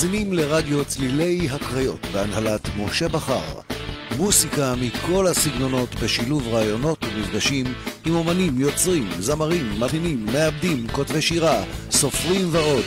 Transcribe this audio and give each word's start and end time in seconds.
מאזינים 0.00 0.32
לרדיו 0.32 0.84
צלילי 0.84 1.48
הקריות 1.50 2.06
בהנהלת 2.12 2.60
משה 2.76 3.08
בכר. 3.08 3.60
מוסיקה 4.16 4.74
מכל 4.80 5.26
הסגנונות 5.26 5.94
בשילוב 5.94 6.48
רעיונות 6.48 7.04
ומפגשים 7.04 7.66
עם 8.06 8.14
אומנים, 8.14 8.60
יוצרים, 8.60 9.08
זמרים, 9.18 9.78
מלחינים, 9.78 10.26
מעבדים, 10.26 10.88
כותבי 10.88 11.22
שירה, 11.22 11.64
סופרים 11.90 12.48
ועוד. 12.52 12.84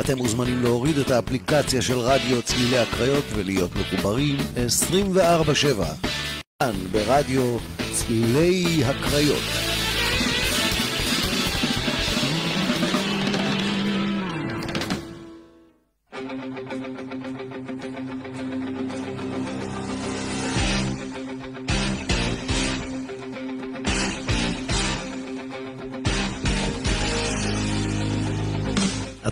אתם 0.00 0.18
מוזמנים 0.18 0.62
להוריד 0.62 0.98
את 0.98 1.10
האפליקציה 1.10 1.82
של 1.82 1.98
רדיו 1.98 2.42
צלילי 2.42 2.78
הקריות 2.78 3.24
ולהיות 3.34 3.70
מחוברים 3.76 4.36
24/7. 4.56 5.84
כאן 6.62 6.74
ברדיו 6.92 7.58
צלילי 7.92 8.84
הקריות. 8.84 9.73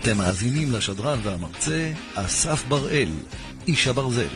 אתם 0.03 0.17
מאזינים 0.17 0.71
לשדרן 0.71 1.19
והמרצה 1.23 1.91
אסף 2.15 2.63
בראל, 2.67 3.09
איש 3.67 3.87
הברזל, 3.87 4.27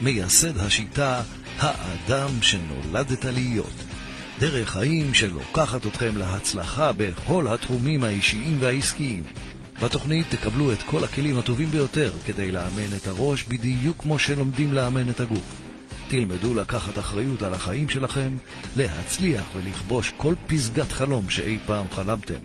מייסד 0.00 0.58
השיטה 0.58 1.22
האדם 1.58 2.28
שנולדת 2.42 3.24
להיות. 3.24 3.72
דרך 4.38 4.70
חיים 4.70 5.14
שלוקחת 5.14 5.86
אתכם 5.86 6.16
להצלחה 6.16 6.92
בכל 6.96 7.48
התחומים 7.48 8.04
האישיים 8.04 8.56
והעסקיים. 8.60 9.22
בתוכנית 9.82 10.26
תקבלו 10.30 10.72
את 10.72 10.82
כל 10.82 11.04
הכלים 11.04 11.38
הטובים 11.38 11.68
ביותר 11.68 12.12
כדי 12.26 12.52
לאמן 12.52 12.96
את 12.96 13.06
הראש 13.06 13.44
בדיוק 13.44 14.02
כמו 14.02 14.18
שלומדים 14.18 14.72
לאמן 14.72 15.10
את 15.10 15.20
הגוף. 15.20 15.54
תלמדו 16.08 16.54
לקחת 16.54 16.98
אחריות 16.98 17.42
על 17.42 17.54
החיים 17.54 17.88
שלכם, 17.88 18.36
להצליח 18.76 19.44
ולכבוש 19.56 20.12
כל 20.16 20.34
פסגת 20.46 20.92
חלום 20.92 21.30
שאי 21.30 21.58
פעם 21.66 21.86
חלמתם. 21.90 22.40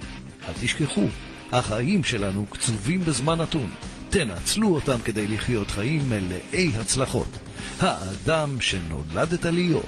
אל 0.47 0.53
תשכחו, 0.61 1.07
החיים 1.51 2.03
שלנו 2.03 2.45
קצובים 2.49 3.01
בזמן 3.05 3.41
נתון. 3.41 3.69
תנצלו 4.09 4.75
אותם 4.75 4.97
כדי 5.03 5.27
לחיות 5.27 5.71
חיים 5.71 6.09
מלאי 6.09 6.71
הצלחות. 6.79 7.37
האדם 7.79 8.61
שנולדת 8.61 9.45
להיות, 9.45 9.85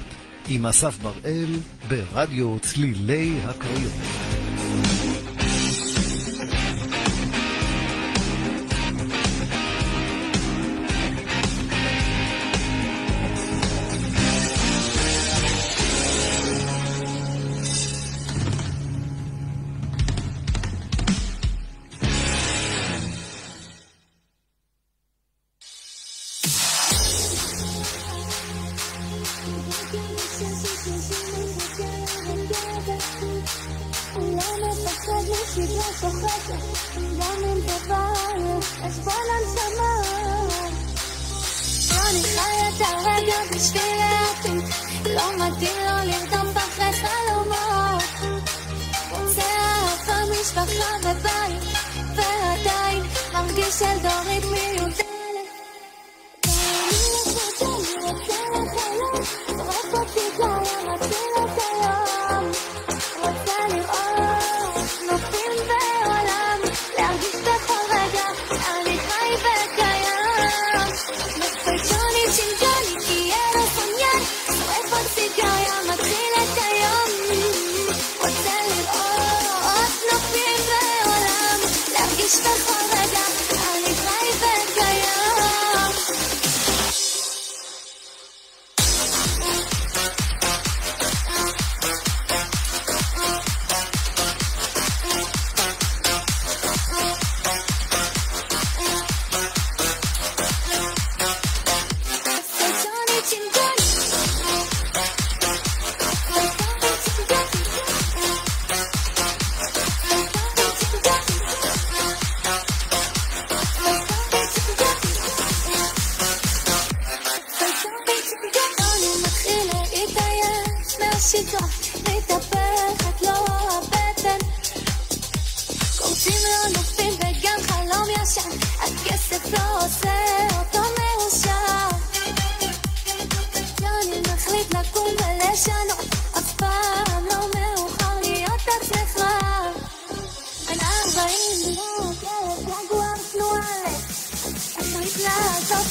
עם 0.47 0.65
אסף 0.65 0.97
בראל, 0.97 1.49
ברדיו 1.87 2.59
צלילי 2.59 3.37
הקריות. 3.45 4.42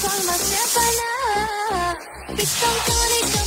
It's 0.04 0.18
on 0.18 0.26
my 0.26 0.32
step 0.32 0.68
by 0.74 0.90
now. 0.98 2.34
It's 2.34 2.64
on 2.64 3.36
虜 3.36 3.41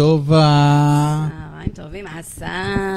טובה. 0.00 1.26
צהריים 1.50 1.68
טובים, 1.74 2.04
אסף. 2.06 2.46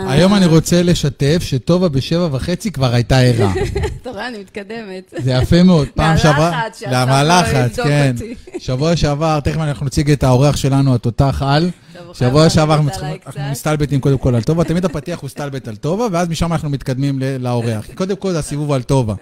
היום 0.07 0.33
אני 0.35 0.45
רוצה 0.45 0.83
לשתף 0.83 1.37
שטובה 1.41 1.89
בשבע 1.89 2.27
וחצי 2.31 2.71
כבר 2.71 2.93
הייתה 2.93 3.19
ערה. 3.19 3.53
אתה 4.01 4.09
רואה, 4.09 4.27
אני 4.27 4.37
מתקדמת. 4.37 5.13
זה 5.17 5.31
יפה 5.31 5.63
מאוד. 5.63 5.87
פעם 5.95 6.17
שעברה... 6.17 6.51
מהלחץ, 6.51 6.79
שאסף 6.79 6.91
לא, 6.91 7.23
לא 7.23 7.59
יבדוק 7.59 7.85
כן. 7.85 8.15
אותי. 8.15 8.35
שבוע 8.59 8.95
שעבר, 8.95 9.39
תכף 9.39 9.57
אנחנו 9.57 9.85
נציג 9.85 10.11
את 10.11 10.23
האורח 10.23 10.55
שלנו, 10.55 10.95
התותח 10.95 11.41
על. 11.45 11.69
שבוע 12.13 12.49
שעבר 12.49 12.75
אנחנו. 12.75 13.07
מסתלבטים 13.51 13.99
קודם 13.99 14.17
כל 14.17 14.35
על 14.35 14.43
טובה, 14.43 14.63
תמיד 14.63 14.85
הפתיח 14.85 15.19
הוא 15.19 15.29
סתלבט 15.29 15.67
על 15.67 15.75
טובה, 15.75 16.07
ואז 16.11 16.29
משם 16.29 16.51
אנחנו 16.53 16.69
מתקדמים 16.69 17.19
לאורח. 17.39 17.87
קודם 17.95 18.15
כל 18.15 18.31
זה 18.31 18.39
הסיבוב 18.39 18.71
על 18.71 18.83
טובה. 18.83 19.13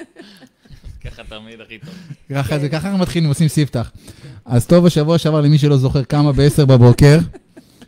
ככה 1.05 1.21
תמיד 1.29 1.61
הכי 1.61 1.77
טוב. 1.77 1.89
ככה 2.35 2.59
זה, 2.59 2.69
ככה 2.69 2.87
אנחנו 2.87 2.99
מתחילים, 2.99 3.29
עושים 3.29 3.47
ספתח. 3.47 3.91
אז 4.45 4.65
טוב, 4.65 4.85
השבוע 4.85 5.17
שעבר, 5.17 5.41
למי 5.41 5.57
שלא 5.57 5.77
זוכר, 5.77 6.03
קמה 6.03 6.31
ב-10 6.31 6.65
בבוקר, 6.65 7.17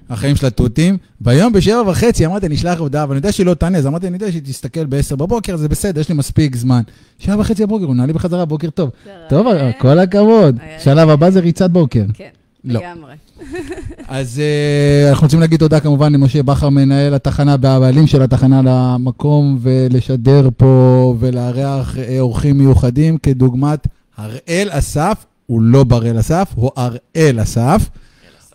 החיים 0.09 0.35
של 0.35 0.45
התותים, 0.45 0.97
והיום 1.21 1.53
בשבע 1.53 1.81
וחצי 1.87 2.25
אמרתי, 2.25 2.45
אני 2.45 2.55
אשלח 2.55 2.79
הודעה, 2.79 3.05
ואני 3.09 3.17
יודע 3.17 3.31
שהיא 3.31 3.45
לא 3.45 3.53
תענה, 3.53 3.77
אז 3.77 3.87
אמרתי, 3.87 4.07
אני 4.07 4.15
יודע 4.15 4.31
שהיא 4.31 4.41
תסתכל 4.41 4.85
ב-10 4.85 5.15
בבוקר, 5.15 5.57
זה 5.57 5.69
בסדר, 5.69 6.01
יש 6.01 6.09
לי 6.09 6.15
מספיק 6.15 6.55
זמן. 6.55 6.81
שבע 7.19 7.39
וחצי 7.39 7.65
בבוקר, 7.65 7.85
הוא 7.85 7.95
נעלה 7.95 8.07
לי 8.07 8.13
בחזרה, 8.13 8.45
בוקר 8.45 8.69
טוב. 8.69 8.89
טוב, 9.29 9.47
כל 9.79 9.99
הכבוד. 9.99 10.57
שלב 10.79 11.09
הבא 11.09 11.29
זה 11.29 11.39
ריצת 11.39 11.69
בוקר. 11.69 12.03
כן, 12.13 12.29
לא. 12.65 12.79
לגמרי. 12.79 13.13
אז 14.07 14.39
אה, 14.39 15.09
אנחנו 15.09 15.25
רוצים 15.25 15.39
להגיד 15.39 15.59
תודה 15.59 15.79
כמובן 15.79 16.13
למשה 16.13 16.43
בכר, 16.43 16.69
מנהל 16.69 17.13
התחנה, 17.13 17.55
והבעלים 17.61 18.07
של 18.07 18.21
התחנה, 18.21 18.61
למקום 18.65 19.57
ולשדר 19.61 20.49
פה 20.57 21.15
ולארח 21.19 21.97
אה, 21.97 22.19
אורחים 22.19 22.57
מיוחדים, 22.57 23.17
כדוגמת 23.17 23.87
הראל 24.17 24.69
אסף, 24.71 25.25
הוא 25.45 25.61
לא 25.61 25.83
בראל 25.83 26.19
אסף, 26.19 26.51
הוא 26.55 26.71
הראל 26.75 27.41
אסף. 27.41 27.89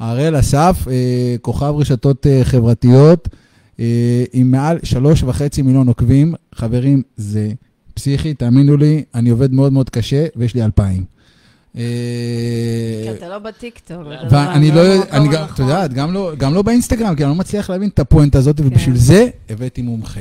הראל 0.00 0.40
אסף, 0.40 0.84
אה, 0.90 1.36
כוכב 1.42 1.74
רשתות 1.76 2.26
אה, 2.26 2.40
חברתיות, 2.44 3.28
אה, 3.80 4.24
עם 4.32 4.50
מעל 4.50 4.78
שלוש 4.82 5.22
וחצי 5.22 5.62
מיליון 5.62 5.88
עוקבים. 5.88 6.34
חברים, 6.54 7.02
זה 7.16 7.50
פסיכי, 7.94 8.34
תאמינו 8.34 8.76
לי, 8.76 9.04
אני 9.14 9.30
עובד 9.30 9.52
מאוד 9.52 9.72
מאוד 9.72 9.90
קשה, 9.90 10.26
ויש 10.36 10.54
לי 10.54 10.64
אלפיים. 10.64 11.04
כי 11.74 11.80
אתה 13.18 13.28
לא 13.28 13.38
בטיקטוק. 13.38 13.98
ואני 14.30 14.70
לא, 14.70 14.82
אני 15.10 15.28
גם, 15.28 15.44
את. 15.54 15.58
יודעת, 15.58 15.92
גם 15.92 16.12
לא, 16.12 16.32
גם 16.38 16.54
לא 16.54 16.62
באינסטגרם, 16.62 17.14
כי 17.14 17.24
אני 17.24 17.30
לא 17.30 17.36
מצליח 17.36 17.70
להבין 17.70 17.88
את 17.88 17.98
הפואנטה 17.98 18.38
הזאת, 18.38 18.60
ובשביל 18.60 18.96
זה 18.96 19.28
הבאתי 19.48 19.82
מומחה. 19.82 20.20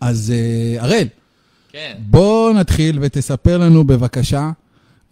אז 0.00 0.32
הראל, 0.78 1.08
כן. 1.72 1.94
בוא 1.98 2.52
נתחיל 2.52 2.98
ותספר 3.02 3.58
לנו 3.58 3.84
בבקשה 3.84 4.50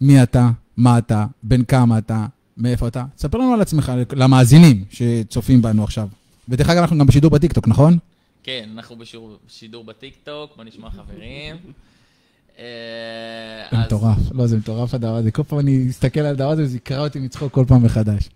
מי 0.01 0.23
אתה, 0.23 0.49
מה 0.77 0.97
אתה, 0.97 1.25
בן 1.43 1.63
כמה 1.63 1.97
אתה, 1.97 2.25
מאיפה 2.57 2.87
אתה. 2.87 3.05
תספר 3.15 3.37
לנו 3.37 3.53
על 3.53 3.61
עצמך, 3.61 3.91
למאזינים 4.15 4.85
שצופים 4.91 5.61
בנו 5.61 5.83
עכשיו. 5.83 6.07
ודרך 6.49 6.69
אגב, 6.69 6.81
אנחנו 6.81 6.97
גם 6.97 7.07
בשידור 7.07 7.31
בטיקטוק, 7.31 7.67
נכון? 7.67 7.97
כן, 8.43 8.69
אנחנו 8.73 8.95
בשידור- 8.95 9.37
בשידור 9.47 9.83
בטיקטוק, 9.83 10.57
מה 10.57 10.63
נשמע 10.63 10.89
חברים? 10.91 11.55
אה, 12.59 12.63
זה 13.71 13.77
מטורף. 13.77 14.17
לא, 14.31 14.47
זה 14.47 14.57
מטורף 14.57 14.93
הדבר 14.93 15.15
הזה. 15.15 15.31
כל 15.31 15.43
פעם 15.43 15.59
אני 15.59 15.77
מסתכל 15.77 16.19
על 16.19 16.25
הדבר 16.25 16.49
הזה, 16.49 16.63
וזה 16.63 16.77
יקרע 16.77 17.03
אותי 17.03 17.19
מצחוק 17.19 17.53
כל 17.53 17.65
פעם 17.67 17.83
מחדש. 17.85 18.29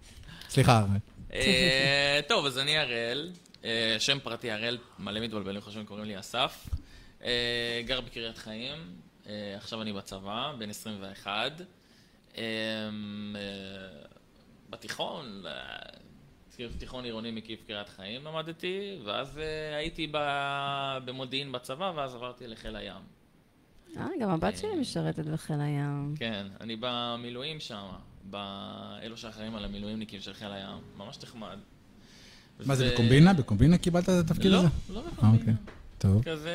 סליחה, 0.50 0.78
הראל. 0.78 0.90
אה, 1.34 2.20
טוב, 2.28 2.46
אז 2.46 2.58
אני 2.58 2.78
הראל, 2.78 3.30
אה, 3.66 3.96
שם 4.00 4.18
פרטי 4.24 4.52
הראל, 4.52 4.78
מלא 5.00 5.20
מתבלבלים 5.20 5.62
חושבים, 5.62 5.86
קוראים 5.86 6.06
לי 6.06 6.20
אסף. 6.20 6.70
גר 7.86 8.02
בקריית 8.02 8.38
חיים, 8.38 8.78
עכשיו 9.58 9.82
אני 9.82 9.94
בצבא, 9.94 10.52
בן 10.60 10.70
21. 10.70 11.62
אה, 14.70 14.76
אה, 14.76 14.78
בתיכון, 14.78 15.44
אה, 15.46 16.70
תיכון 16.78 17.04
עירוני 17.04 17.32
מקיף 17.32 17.60
קריית 17.68 17.90
חיים 17.90 18.26
למדתי, 18.26 19.00
ואז 19.06 19.38
אה, 19.38 19.78
הייתי 19.78 20.08
ב- 20.12 20.98
במודיעין 21.06 21.52
בצבא, 21.52 21.92
ואז 21.96 22.16
עברתי 22.16 22.48
לחיל 22.48 22.76
הים. 22.76 23.02
אה, 23.98 24.08
גם 24.22 24.30
הבת 24.30 24.58
שלי 24.58 24.76
משרתת 24.82 25.26
בחיל 25.26 25.62
הים. 25.62 26.16
כן, 26.18 26.48
אני 26.62 26.76
במילואים 26.80 27.60
שם, 27.60 27.86
באלו 28.24 29.18
שאחראים 29.18 29.56
על 29.56 29.66
המילואימניקים 29.66 30.22
של 30.22 30.34
חיל 30.34 30.52
הים, 30.52 30.78
ממש 30.98 31.20
נחמד. 31.24 31.58
מה 32.66 32.76
זה, 32.76 32.92
בקומבינה? 32.94 33.34
בקומבינה 33.34 33.78
קיבלת 33.78 34.04
את 34.04 34.10
התפקיד 34.10 34.52
לא, 34.52 34.58
הזה? 34.58 34.68
לא 34.94 35.00
אה, 35.00 35.06
בקומבינה. 35.12 35.58
טוב. 36.00 36.24
כזה, 36.24 36.52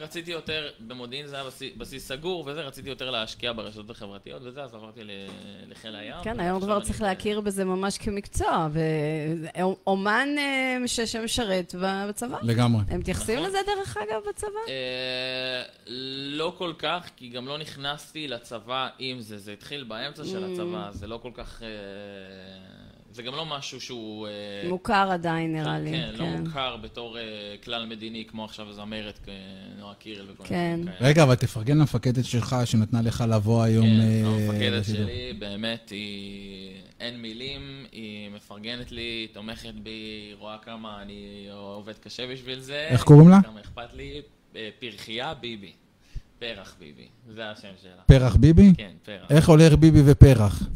רציתי 0.00 0.30
יותר, 0.30 0.68
במודיעין 0.80 1.26
זה 1.26 1.36
היה 1.36 1.44
בסיס, 1.44 1.72
בסיס 1.76 2.08
סגור 2.08 2.44
וזה, 2.46 2.60
רציתי 2.60 2.88
יותר 2.88 3.10
להשקיע 3.10 3.52
ברשתות 3.52 3.90
החברתיות 3.90 4.42
וזה, 4.44 4.62
אז 4.62 4.74
עברתי 4.74 5.04
ל- 5.04 5.10
לחיל 5.68 5.96
הים. 5.96 6.14
כן, 6.24 6.40
היום 6.40 6.60
כבר 6.60 6.76
אני 6.76 6.84
צריך 6.84 7.02
להכיר 7.02 7.40
בזה 7.40 7.64
ממש 7.64 7.98
כמקצוע, 7.98 8.68
ואומן 8.72 10.28
אה, 10.38 10.76
שמשרת 11.06 11.74
בצבא. 11.82 12.38
לגמרי. 12.42 12.82
הם 12.88 13.00
מתייחסים 13.00 13.36
נכון. 13.38 13.48
לזה 13.48 13.58
דרך 13.66 13.96
אגב 13.96 14.22
בצבא? 14.28 14.48
אה, 14.68 15.62
לא 16.30 16.54
כל 16.58 16.72
כך, 16.78 17.10
כי 17.16 17.28
גם 17.28 17.48
לא 17.48 17.58
נכנסתי 17.58 18.28
לצבא 18.28 18.88
עם 18.98 19.20
זה, 19.20 19.38
זה 19.38 19.52
התחיל 19.52 19.84
באמצע 19.84 20.24
של 20.24 20.44
Mm. 20.44 20.52
הצבא, 20.52 20.88
זה 20.92 21.06
לא 21.06 21.18
כל 21.22 21.30
כך... 21.34 21.62
זה 23.12 23.22
גם 23.22 23.34
לא 23.34 23.46
משהו 23.46 23.80
שהוא... 23.80 24.26
אה, 24.26 24.68
מוכר 24.68 25.08
עדיין 25.12 25.52
נראה 25.52 25.78
לי. 25.78 25.90
כן, 25.90 26.10
לא 26.18 26.26
מוכר 26.26 26.76
בתור 26.76 27.18
אה, 27.18 27.22
כלל 27.64 27.86
מדיני, 27.86 28.24
כמו 28.28 28.44
עכשיו 28.44 28.72
זמרת, 28.72 29.20
אה, 29.28 29.34
נועה 29.78 29.94
קירל 29.94 30.26
וכל 30.30 30.44
כן. 30.46 30.74
מיני 30.78 30.92
כאלה. 30.92 31.08
רגע, 31.08 31.22
אבל 31.22 31.34
תפרגן 31.34 31.78
למפקדת 31.78 32.24
שלך 32.24 32.56
שנתנה 32.64 33.02
לך 33.02 33.24
לבוא 33.28 33.62
היום 33.62 33.86
כן, 33.86 34.00
אה, 34.00 34.26
המפקדת 34.26 34.80
לשידור. 34.80 35.02
שלי, 35.02 35.32
באמת, 35.38 35.90
היא... 35.90 36.74
אין 37.00 37.22
מילים, 37.22 37.86
היא 37.92 38.30
מפרגנת 38.30 38.92
לי, 38.92 39.00
היא 39.00 39.28
תומכת 39.32 39.74
בי, 39.82 39.90
היא 39.90 40.34
רואה 40.38 40.58
כמה 40.58 41.02
אני 41.02 41.48
עובד 41.52 41.98
קשה 41.98 42.26
בשביל 42.26 42.60
זה. 42.60 42.86
איך 42.90 43.02
קוראים 43.02 43.28
לה? 43.28 43.42
כמה 43.42 43.60
אכפת 43.60 43.94
לי. 43.94 44.22
פרחייה 44.78 45.34
ביבי. 45.34 45.72
פרח 46.38 46.76
ביבי, 46.78 47.08
זה 47.28 47.50
השם 47.50 47.68
שלה. 47.82 48.02
פרח 48.06 48.36
ביבי? 48.36 48.72
כן, 48.76 48.90
פרח. 49.02 49.30
איך 49.30 49.48
הולך 49.48 49.72
ביבי 49.72 50.02
ופרח? 50.04 50.62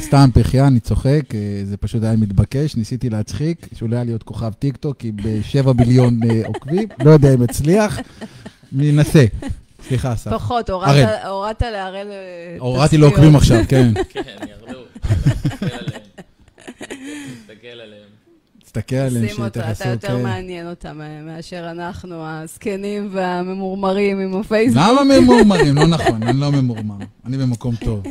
סתם 0.00 0.28
פרחיה, 0.34 0.66
אני 0.66 0.80
צוחק, 0.80 1.34
אה, 1.34 1.38
זה 1.64 1.76
פשוט 1.76 2.02
היה 2.02 2.16
מתבקש, 2.16 2.76
ניסיתי 2.76 3.10
להצחיק, 3.10 3.66
שאולי 3.74 3.96
היה 3.96 4.04
להיות 4.04 4.22
כוכב 4.22 4.52
טיקטוק 4.52 5.04
עם 5.04 5.16
בשבע 5.16 5.72
ביליון 5.72 6.20
אה, 6.30 6.42
עוקבים, 6.46 6.88
לא 7.04 7.10
יודע 7.10 7.34
אם 7.34 7.42
אצליח, 7.42 7.98
ננסה. 8.72 9.24
סליחה, 9.88 10.12
אסף. 10.12 10.30
פחות, 10.32 10.70
הורדת- 10.70 10.88
הראל. 10.88 11.26
הורדת 11.28 11.62
להראל 11.62 12.06
אה, 12.10 12.56
הורדתי 12.58 12.96
לו 12.98 13.06
תצפיות. 13.06 13.12
עוקבים 13.24 13.36
עכשיו, 13.36 13.60
כן. 13.68 13.92
כן, 14.12 14.20
ירדו. 14.48 14.80
תסתכל 15.48 15.66
עליהם. 17.66 18.00
תסתכל 18.64 18.96
עליהם. 18.96 19.28
שים 19.28 19.44
שיתייחסו, 19.44 19.82
אתה 19.82 19.88
יותר 19.90 20.08
כן. 20.08 20.22
מעניין 20.22 20.68
אותם 20.70 21.00
מאשר 21.26 21.70
אנחנו, 21.70 22.14
הזקנים 22.26 23.08
והממורמרים 23.12 24.20
עם 24.20 24.40
הפייסבוק. 24.40 24.82
למה 24.86 25.20
ממורמרים? 25.20 25.74
לא 25.76 25.86
נכון, 25.86 26.22
אני 26.22 26.40
לא 26.40 26.52
ממורמר, 26.52 26.96
אני 27.26 27.36
במקום 27.38 27.74
טוב, 27.84 28.02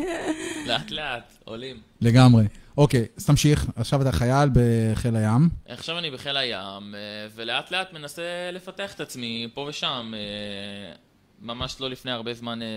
לאט 0.66 0.92
לאט, 0.92 1.38
עולים. 1.50 1.82
לגמרי. 2.02 2.44
אוקיי, 2.78 3.06
אז 3.18 3.26
תמשיך, 3.26 3.66
עכשיו 3.76 4.02
אתה 4.02 4.12
חייל 4.12 4.50
בחיל 4.54 5.16
הים. 5.16 5.50
עכשיו 5.68 5.98
אני 5.98 6.12
בחיל 6.12 6.38
הים, 6.38 6.96
אה, 6.96 7.00
ולאט 7.36 7.72
לאט 7.72 7.94
מנסה 7.94 8.22
לפתח 8.54 8.94
את 8.96 9.00
עצמי 9.02 9.50
פה 9.54 9.66
ושם. 9.70 10.14
אה, 10.16 10.96
ממש 11.42 11.82
לא 11.82 11.90
לפני 11.90 12.12
הרבה 12.12 12.34
זמן 12.34 12.62
אה, 12.62 12.68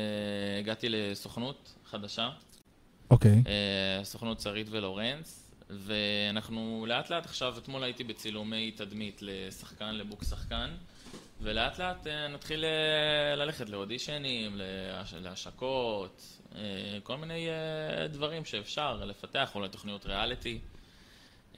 הגעתי 0.58 0.86
לסוכנות 0.90 1.74
חדשה, 1.90 2.30
אוקיי. 3.10 3.42
סוכנות 4.02 4.40
שרית 4.40 4.66
ולורנס, 4.70 5.50
ואנחנו 5.70 6.84
לאט 6.88 7.10
לאט 7.10 7.26
עכשיו, 7.26 7.54
אתמול 7.58 7.84
הייתי 7.84 8.04
בצילומי 8.04 8.70
תדמית 8.70 9.18
לשחקן, 9.22 9.94
לבוק 9.94 10.24
שחקן, 10.24 10.70
ולאט 11.40 11.78
לאט 11.78 12.06
נתחיל 12.34 12.64
ללכת 13.36 13.68
לאודישנים, 13.68 14.52
להש- 14.56 15.14
להשקות, 15.14 16.41
כל 17.02 17.16
מיני 17.16 17.48
אה, 17.48 18.08
דברים 18.08 18.44
שאפשר 18.44 19.04
לפתח, 19.04 19.50
אולי 19.54 19.68
תוכניות 19.68 20.06
ריאליטי. 20.06 20.58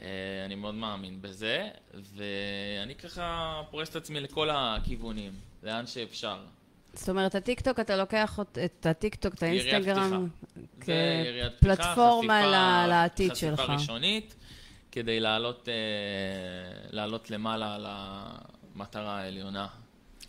אה, 0.02 0.08
אני 0.44 0.54
מאוד 0.54 0.74
מאמין 0.74 1.22
בזה, 1.22 1.68
ואני 1.94 2.94
ככה 2.94 3.60
פורס 3.70 3.90
את 3.90 3.96
עצמי 3.96 4.20
לכל 4.20 4.48
הכיוונים, 4.52 5.32
לאן 5.62 5.86
שאפשר. 5.86 6.38
זאת 6.92 7.08
אומרת, 7.08 7.34
הטיקטוק, 7.34 7.80
אתה 7.80 7.96
לוקח 7.96 8.38
את 8.64 8.86
הטיקטוק, 8.86 9.34
את 9.34 9.42
האינסטגרם, 9.42 10.28
כפלטפורמה 10.80 12.86
לעתיד 12.86 13.36
שלך. 13.36 13.60
חשיפה 13.60 13.72
ראשונית, 13.72 14.34
כדי 14.92 15.20
לעלות, 15.20 15.68
אה, 15.68 15.74
לעלות 16.90 17.30
למעלה 17.30 17.74
על 17.74 17.86
המטרה 17.88 19.20
העליונה. 19.20 19.66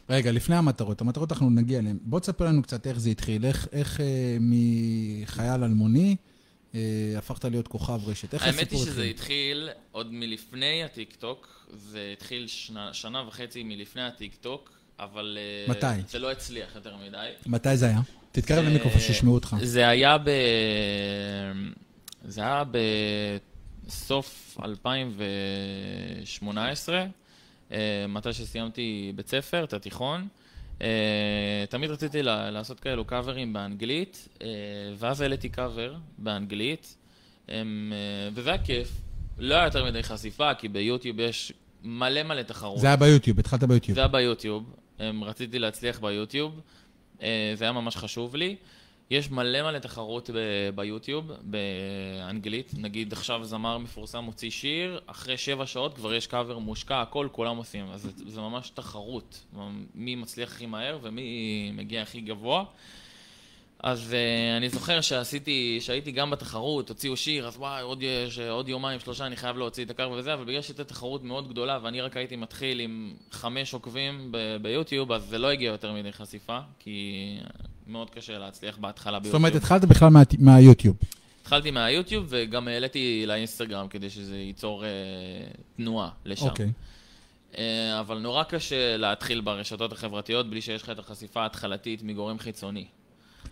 רגע, 0.10 0.32
לפני 0.32 0.56
המטרות, 0.56 1.02
המטרות 1.02 1.32
אנחנו 1.32 1.50
נגיע 1.50 1.80
אליהן. 1.80 1.98
בוא 2.02 2.20
תספר 2.20 2.46
לנו 2.46 2.64
קצת 2.64 2.88
איך 2.88 3.00
זה 3.00 3.10
התחיל, 3.10 3.46
איך, 3.46 3.68
איך 3.72 4.02
אה, 4.02 4.06
מחייל 4.40 5.64
אלמוני 5.64 6.16
אה, 6.76 6.80
הפכת 7.18 7.46
להיות 7.46 7.68
כוכב 7.68 8.00
רשת. 8.08 8.34
איך 8.34 8.44
האמת 8.44 8.56
היא 8.58 8.66
הסיפור 8.66 8.86
שזה 8.86 9.04
התחיל 9.04 9.70
עוד 9.92 10.08
מלפני 10.14 10.84
הטיקטוק, 10.84 11.68
זה 11.74 12.10
התחיל 12.14 12.48
שנה, 12.48 12.94
שנה 12.94 13.24
וחצי 13.28 13.64
מלפני 13.64 14.02
הטיקטוק, 14.02 14.70
אבל... 15.00 15.38
אה, 15.42 15.66
מתי? 15.72 16.02
זה 16.10 16.20
לא 16.20 16.32
הצליח 16.32 16.76
יותר 16.76 16.96
מדי. 17.08 17.30
מתי 17.46 17.78
זה 17.78 17.86
היה? 17.86 18.02
תתקרב 18.32 18.64
זה- 18.64 18.70
למיקרופון 18.70 19.02
שישמעו 19.02 19.34
אותך. 19.34 19.56
זה 19.62 19.88
היה 19.88 20.18
ב... 20.18 20.30
זה 22.28 22.42
היה 22.42 22.64
בסוף 23.86 24.58
2018, 24.66 26.98
אה, 26.98 27.06
מתי 28.08 28.34
שסיימתי 28.34 29.12
בית 29.16 29.28
ספר, 29.28 29.64
את 29.64 29.74
התיכון. 29.74 30.28
אה, 30.82 31.66
תמיד 31.70 31.90
רציתי 31.90 32.24
לעשות 32.24 32.80
כאלו 32.80 33.06
קאברים 33.06 33.54
באנגלית, 33.54 34.28
אה, 34.42 34.48
ואז 34.98 35.22
העליתי 35.22 35.50
קאבר 35.50 35.96
באנגלית, 36.18 36.96
אה, 37.50 37.62
וזה 38.34 38.50
היה 38.50 38.64
כיף. 38.64 38.92
לא 39.38 39.56
היה 39.56 39.66
יותר 39.66 39.86
מדי 39.86 40.04
חשיפה, 40.04 40.54
כי 40.54 40.68
ביוטיוב 40.68 41.20
יש 41.20 41.54
מלא 41.84 42.24
מלא 42.24 42.42
תחרות. 42.42 42.80
זה 42.80 42.88
היה 42.88 42.96
ביוטיוב, 42.96 43.40
התחלת 43.40 43.64
ביוטיוב. 43.64 43.96
זה 43.96 44.02
היה 44.02 44.08
ביוטיוב, 44.08 44.76
רציתי 45.22 45.60
להצליח 45.60 46.00
ביוטיוב, 46.00 46.60
אה, 47.22 47.54
זה 47.56 47.64
היה 47.64 47.72
ממש 47.72 47.96
חשוב 47.96 48.36
לי. 48.36 48.56
יש 49.10 49.32
מלא 49.32 49.62
מלא 49.62 49.80
תחרות 49.80 50.30
ב- 50.30 50.70
ביוטיוב, 50.76 51.32
באנגלית. 51.42 52.72
נגיד 52.78 53.14
עכשיו 53.14 53.44
זמר 53.44 53.78
מפורסם 53.78 54.20
מוציא 54.20 54.50
שיר, 54.50 55.00
אחרי 55.06 55.38
שבע 55.38 55.66
שעות 55.66 55.96
כבר 55.96 56.14
יש 56.14 56.28
קאבר 56.28 56.58
מושקע, 56.58 57.02
הכל, 57.02 57.28
כולם 57.32 57.58
עושים. 57.58 57.86
אז 57.92 58.02
זה, 58.02 58.12
זה 58.28 58.42
ממש 58.42 58.70
תחרות, 58.70 59.46
מי 59.96 60.16
מצליח 60.16 60.52
הכי 60.52 60.66
מהר 60.66 61.00
ומי 61.02 61.72
מגיע 61.74 62.02
הכי 62.02 62.22
גבוה. 62.22 62.64
אז 63.80 64.12
uh, 64.12 64.58
אני 64.58 64.70
זוכר 64.70 65.02
שעשיתי, 65.02 65.78
שהייתי 65.82 66.12
גם 66.12 66.32
בתחרות, 66.32 66.90
הוציאו 66.90 67.18
שיר, 67.18 67.48
אז 67.48 67.58
וואי, 67.58 67.82
עוד, 67.82 68.04
יש, 68.04 68.40
עוד 68.40 68.70
יומיים, 68.70 69.00
שלושה, 69.00 69.26
אני 69.26 69.36
חייב 69.36 69.58
להוציא 69.58 69.86
את 69.86 69.90
הקרב 69.90 70.12
וזה, 70.12 70.34
אבל 70.34 70.44
בגלל 70.44 70.62
שהייתה 70.62 70.84
תחרות 70.84 71.24
מאוד 71.24 71.50
גדולה, 71.50 71.80
ואני 71.84 72.02
רק 72.02 72.18
הייתי 72.18 72.36
מתחיל 72.36 72.80
עם 72.80 73.14
חמש 73.32 73.74
עוקבים 73.74 74.32
ב- 74.32 74.58
ביוטיוב, 74.62 75.12
אז 75.12 75.24
זה 75.24 75.38
לא 75.38 75.48
הגיע 75.48 75.68
יותר 75.72 75.94
מדי 75.94 76.12
חשיפה, 76.12 76.60
כי 76.80 77.38
מאוד 77.88 78.10
קשה 78.10 78.38
להצליח 78.38 78.78
בהתחלה 78.78 79.14
זאת 79.14 79.22
ביוטיוב. 79.24 79.36
אומרת, 79.36 79.56
התחלת 79.56 79.86
בכלל 79.86 80.10
מה- 80.10 80.22
מהיוטיוב. 80.40 80.96
התחלתי 81.42 81.72
מהיוטיוב, 81.72 82.26
וגם 82.30 82.68
העליתי 82.68 83.24
לאינסטגרם, 83.28 83.88
כדי 83.88 84.10
שזה 84.10 84.38
ייצור 84.38 84.84
uh, 84.84 84.88
תנועה 85.78 86.10
לשם. 86.26 86.46
אוקיי. 86.46 86.72
אה, 87.58 88.00
אבל 88.00 88.20
נורא 88.20 88.44
קשה 88.44 88.98
להתחיל 88.98 89.42
ברשתות 89.42 89.92
החברתיות 89.92 90.50
בלי 90.50 90.62
שיש 90.62 90.82
לך 90.84 90.90
את 90.90 91.00
החשיפה 91.00 91.42
ההתחלתית 91.42 92.04
מגורם 92.04 92.40
חיצוני. 92.40 92.86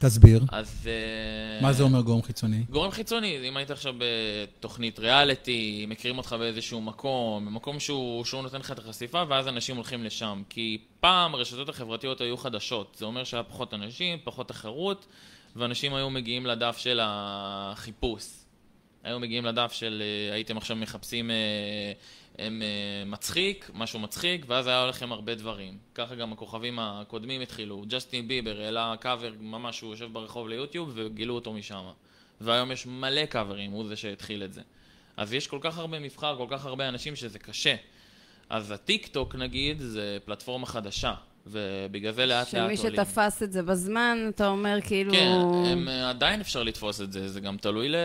תסביר. 0.05 0.41
אז... 0.51 0.88
אה, 0.88 1.62
מה 1.62 1.74
זה 1.74 1.83
אומר 1.83 2.01
גורם 2.01 2.22
חיצוני? 2.22 2.63
גורם 2.69 2.91
חיצוני, 2.91 3.50
אם 3.50 3.57
היית 3.57 3.72
עכשיו 3.72 3.93
בתוכנית 3.98 5.00
ריאליטי, 5.00 5.86
מכירים 5.88 6.17
אותך 6.17 6.36
באיזשהו 6.39 6.81
מקום, 6.81 7.45
במקום 7.45 7.79
שהוא, 7.79 8.25
שהוא 8.25 8.41
נותן 8.41 8.60
לך 8.60 8.72
את 8.72 8.79
החשיפה, 8.79 9.24
ואז 9.29 9.48
אנשים 9.48 9.75
הולכים 9.75 10.03
לשם. 10.03 10.43
כי 10.50 10.77
פעם 11.00 11.36
הרשתות 11.36 11.69
החברתיות 11.69 12.22
היו 12.22 12.38
חדשות, 12.38 12.95
זה 13.00 13.05
אומר 13.05 13.24
שהיה 13.24 13.43
פחות 13.43 13.74
אנשים, 13.74 14.19
פחות 14.24 14.48
תחרות, 14.48 15.05
ואנשים 15.55 15.93
היו 15.93 16.10
מגיעים 16.10 16.45
לדף 16.45 16.77
של 16.77 17.00
החיפוש. 17.03 18.24
היו 19.03 19.19
מגיעים 19.19 19.45
לדף 19.45 19.72
של 19.72 20.03
אה, 20.29 20.33
הייתם 20.33 20.57
עכשיו 20.57 20.77
מחפשים 20.77 21.31
אה, 21.31 21.36
הם, 22.40 22.62
אה, 22.62 23.06
מצחיק, 23.06 23.70
משהו 23.74 24.00
מצחיק, 24.00 24.46
ואז 24.48 24.68
היה 24.68 24.86
לכם 24.86 25.12
הרבה 25.12 25.36
דברים. 25.36 25.78
ככה 25.96 26.16
גם 26.16 26.34
הכוכבים 26.34 26.80
הקודמים 26.80 27.42
התחילו. 27.42 27.84
ג'סטין 27.88 28.28
ביבר 28.28 28.62
העלה 28.62 28.96
קאבר 29.00 29.34
ממש, 29.40 29.82
הוא 29.82 29.92
יושב 29.92 30.10
ברחוב 30.13 30.48
ליוטיוב, 30.48 30.92
וגילו 30.94 31.36
אותו 31.36 31.54
משם. 31.54 31.84
והיום 32.42 32.72
יש 32.72 32.86
מלא 32.86 33.25
קאברים, 33.25 33.72
הוא 33.72 33.88
זה 33.88 33.96
שהתחיל 33.96 34.44
את 34.44 34.54
זה. 34.54 34.62
אז 35.18 35.34
יש 35.34 35.48
כל 35.48 35.60
כך 35.62 35.78
הרבה 35.78 36.00
מבחר, 36.00 36.38
כל 36.38 36.48
כך 36.50 36.66
הרבה 36.66 36.90
אנשים 36.90 37.16
שזה 37.16 37.40
קשה. 37.40 37.75
אז 38.50 38.72
הטיק 38.72 39.08
טוק 39.08 39.36
נגיד, 39.36 39.80
זה 39.80 40.18
פלטפורמה 40.25 40.66
חדשה, 40.66 41.13
ובגלל 41.48 42.12
זה 42.12 42.26
לאט 42.26 42.38
לאט 42.38 42.48
שמי 42.48 42.62
עולים. 42.62 42.78
שתפס 42.78 43.44
את 43.44 43.52
זה 43.52 43.64
בזמן, 43.64 44.30
אתה 44.36 44.48
אומר 44.48 44.78
כאילו... 44.84 45.14
כן, 45.14 45.38
הם, 45.66 45.88
אה, 45.90 46.10
עדיין 46.10 46.42
אפשר 46.42 46.64
לתפוס 46.64 47.02
את 47.02 47.12
זה, 47.12 47.28
זה 47.28 47.40
גם 47.40 47.58
תלוי 47.58 47.90
ל... 47.90 47.96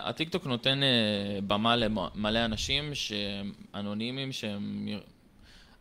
הטיקטוק 0.00 0.46
נותן 0.46 0.82
אה, 0.82 1.38
במה 1.46 1.76
למלא 1.76 2.44
אנשים 2.44 2.94
שהם 2.94 3.52
אנונימיים, 3.74 4.32
שהם... 4.32 4.88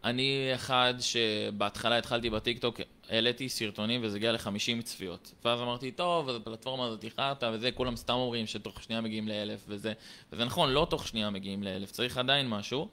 אני 0.04 0.52
אחד 0.56 0.94
שבהתחלה 1.00 1.98
התחלתי 1.98 2.30
בטיקטוק, 2.30 2.80
העליתי 3.10 3.50
סרטונים 3.50 4.02
וזה 4.04 4.18
הגיע 4.18 4.32
ל-50 4.32 4.82
צפיות. 4.84 5.34
ואז 5.46 5.62
אמרתי, 5.62 5.92
טוב, 5.92 6.30
אז 6.30 6.36
הפלטפורמה 6.36 6.86
הזאת 6.86 7.04
איחרת 7.04 7.44
וזה, 7.54 7.72
כולם 7.72 7.96
סתם 7.96 8.14
אומרים 8.14 8.48
שתוך 8.48 8.84
שנייה 8.84 9.02
מגיעים 9.02 9.28
לאלף 9.28 9.66
וזה. 9.68 9.94
וזה 10.34 10.46
נכון, 10.46 10.70
לא 10.70 10.88
תוך 10.90 11.08
שנייה 11.08 11.30
מגיעים 11.30 11.64
לאלף, 11.64 11.92
צריך 11.92 12.18
עדיין 12.18 12.50
משהו. 12.50 12.88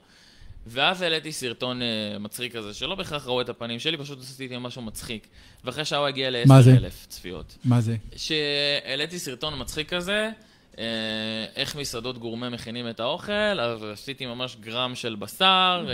ואז 0.67 1.01
העליתי 1.01 1.31
סרטון 1.31 1.81
uh, 1.81 1.85
מצחיק 2.19 2.55
כזה, 2.55 2.73
שלא 2.73 2.95
בהכרח 2.95 3.27
ראו 3.27 3.41
את 3.41 3.49
הפנים 3.49 3.79
שלי, 3.79 3.97
פשוט 3.97 4.19
עשיתי 4.21 4.55
משהו 4.59 4.81
מצחיק. 4.81 5.27
ואחרי 5.65 5.85
שעה 5.85 5.99
הוא 5.99 6.07
הגיע 6.07 6.29
מה 6.45 6.61
זה? 6.61 6.71
ל-10,000 6.71 7.07
צפיות. 7.09 7.57
מה 7.65 7.81
זה? 7.81 7.95
שהעליתי 8.15 9.19
סרטון 9.19 9.53
מצחיק 9.61 9.93
כזה, 9.93 10.29
אה, 10.79 10.83
איך 11.55 11.75
מסעדות 11.75 12.17
גורמה 12.17 12.49
מכינים 12.49 12.89
את 12.89 12.99
האוכל, 12.99 13.31
אז 13.59 13.83
עשיתי 13.93 14.25
ממש 14.25 14.57
גרם 14.61 14.95
של 14.95 15.15
בשר, 15.19 15.87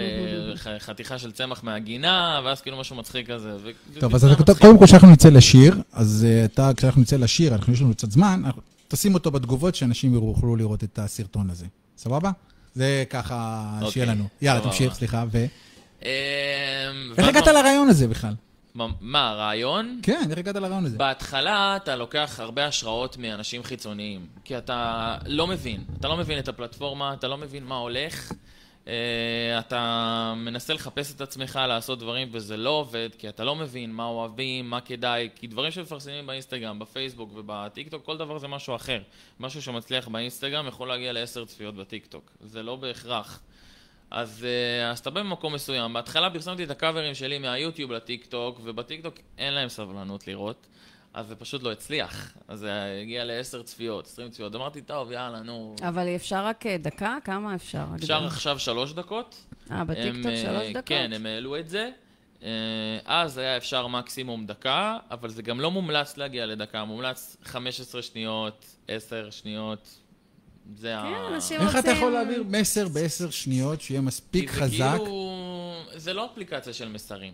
ח- 0.55 0.67
חתיכה 0.79 1.19
של 1.19 1.31
צמח 1.31 1.63
מהגינה, 1.63 2.41
ואז 2.45 2.61
כאילו 2.61 2.77
משהו 2.77 2.95
מצחיק 2.95 3.29
כזה. 3.31 3.55
ו- 3.63 3.99
טוב, 3.99 4.15
אז 4.15 4.25
אתה-. 4.25 4.53
קודם 4.53 4.79
כל 4.79 4.85
כשאנחנו 4.85 5.11
נצא 5.11 5.29
לשיר, 5.29 5.75
אז 5.93 6.25
אה, 6.29 6.45
אתה, 6.45 6.71
כשאנחנו 6.77 7.01
נצא 7.01 7.15
לשיר, 7.17 7.53
אנחנו 7.55 7.73
יש 7.73 7.81
לנו 7.81 7.93
קצת 7.93 8.11
זמן, 8.11 8.41
אנחנו- 8.45 8.61
תשים 8.87 9.13
אותו 9.13 9.31
בתגובות 9.31 9.75
שאנשים 9.75 10.13
יוכלו 10.13 10.55
לראות 10.55 10.83
את 10.83 10.99
הסרטון 10.99 11.49
הזה. 11.49 11.65
סבבה? 11.97 12.31
זה 12.77 13.03
ככה, 13.09 13.63
אוקיי, 13.75 13.91
שיהיה 13.91 14.05
לנו. 14.05 14.27
יאללה. 14.41 14.61
תמשיך, 14.61 14.93
סליחה, 14.93 15.25
ו... 15.31 15.45
אה, 16.05 16.09
איך 17.17 17.27
הגעת 17.27 17.47
לרעיון 17.47 17.89
הזה 17.89 18.07
בכלל? 18.07 18.33
מה- 19.01 19.29
הרעיון? 19.29 19.99
כן, 20.03 20.27
איך 20.29 20.37
הגעת 20.37 20.55
לרעיון 20.55 20.85
הזה? 20.85 20.97
בהתחלה 20.97 21.75
אתה 21.75 21.95
לוקח 21.95 22.39
הרבה 22.39 22.65
השראות 22.65 23.17
מאנשים 23.17 23.63
חיצוניים, 23.63 24.25
כי 24.43 24.57
אתה 24.57 25.15
לא 25.25 25.47
מבין, 25.47 25.83
אתה 25.99 26.07
לא 26.07 26.17
מבין 26.17 26.39
את 26.39 26.47
הפלטפורמה, 26.47 27.13
אתה 27.13 27.27
לא 27.27 27.37
מבין 27.37 27.63
מה 27.63 27.75
הולך, 27.75 28.31
אתה 29.59 30.33
מנסה 30.37 30.73
לחפש 30.73 31.15
את 31.15 31.21
עצמך 31.21 31.59
לעשות 31.67 31.99
דברים 31.99 32.27
וזה 32.31 32.57
לא 32.57 32.69
עובד, 32.69 33.09
כי 33.17 33.29
אתה 33.29 33.43
לא 33.43 33.55
מבין 33.55 33.91
מה 33.91 34.05
אוהבים, 34.05 34.69
מה 34.69 34.81
כדאי, 34.81 35.29
כי 35.35 35.47
דברים 35.47 35.71
שמפרסמים 35.71 36.27
באינסטגרם, 36.27 36.79
בפייסבוק 36.79 37.29
ובטיקטוק, 37.35 38.05
כל 38.05 38.17
דבר 38.17 38.37
זה 38.37 38.47
משהו 38.47 38.75
אחר. 38.75 39.01
משהו 39.39 39.61
שמצליח 39.61 40.07
באינסטגרם 40.07 40.67
יכול 40.67 40.87
להגיע 40.87 41.13
לעשר 41.13 41.45
צפיות 41.45 41.75
בטיקטוק, 41.75 42.31
זה 42.41 42.63
לא 42.63 42.75
בהכרח. 42.75 43.39
אז, 44.11 44.45
אה, 44.45 44.91
אז 44.91 44.99
אתה 44.99 45.09
בא 45.09 45.21
במקום 45.21 45.53
מסוים, 45.53 45.93
בהתחלה 45.93 46.29
פרסמתי 46.29 46.63
את 46.63 46.71
הקאברים 46.71 47.15
שלי 47.15 47.37
מהיוטיוב 47.37 47.91
לטיקטוק, 47.91 48.59
ובטיקטוק 48.63 49.15
אין 49.37 49.53
להם 49.53 49.69
סבלנות 49.69 50.27
לראות, 50.27 50.67
אז 51.17 51.27
זה 51.27 51.35
פשוט 51.35 51.63
לא 51.63 51.71
הצליח. 51.71 52.33
אז 52.47 52.59
זה 52.59 52.99
הגיע 53.01 53.25
לעשר 53.25 53.63
צפיות, 53.63 54.05
עשרים 54.05 54.29
צפיות. 54.29 54.55
אמרתי, 54.55 54.81
טוב, 54.81 55.11
יאללה, 55.11 55.39
נו. 55.39 55.75
אבל 55.81 56.07
אפשר 56.15 56.45
רק 56.45 56.65
אה, 56.65 56.77
דקה? 56.77 57.17
כמה 57.23 57.55
אפשר? 57.55 57.85
אפשר 57.95 58.25
עכשיו 58.25 58.59
שלוש 58.59 58.93
דקות. 58.93 59.45
אה, 59.71 59.83
בטיקטוק 59.83 60.15
הם, 60.25 60.27
אה, 60.27 60.37
שלוש 60.41 60.67
דקות? 60.73 60.85
כן, 60.85 61.11
הם 61.13 61.25
העלו 61.25 61.59
את 61.59 61.69
זה. 61.69 61.89
אה, 62.43 62.49
אז 63.05 63.37
היה 63.37 63.57
אפשר 63.57 63.87
מקסימום 63.87 64.45
דקה, 64.45 64.97
אבל 65.11 65.29
זה 65.29 65.41
גם 65.41 65.59
לא 65.59 65.71
מומלץ 65.71 66.17
להגיע 66.17 66.45
לדקה, 66.45 66.85
מומלץ 66.85 67.37
15 67.43 68.01
שניות, 68.01 68.65
10 68.87 69.29
שניות. 69.29 69.89
זה 70.75 70.97
ה... 70.97 71.01
כן, 71.01 71.33
אנשים 71.33 71.61
איך 71.61 71.69
אתה 71.69 71.77
רוצים- 71.77 71.95
יכול 71.95 72.11
להעביר 72.11 72.43
מסר 72.47 72.87
בעשר 72.87 73.29
שניות 73.29 73.81
שיהיה 73.81 74.01
מספיק 74.01 74.49
כי 74.49 74.55
זה 74.55 74.61
חזק? 74.61 74.97
כאילו... 74.97 75.33
זה 75.95 76.13
לא 76.13 76.25
אפליקציה 76.25 76.73
של 76.73 76.89
מסרים. 76.89 77.33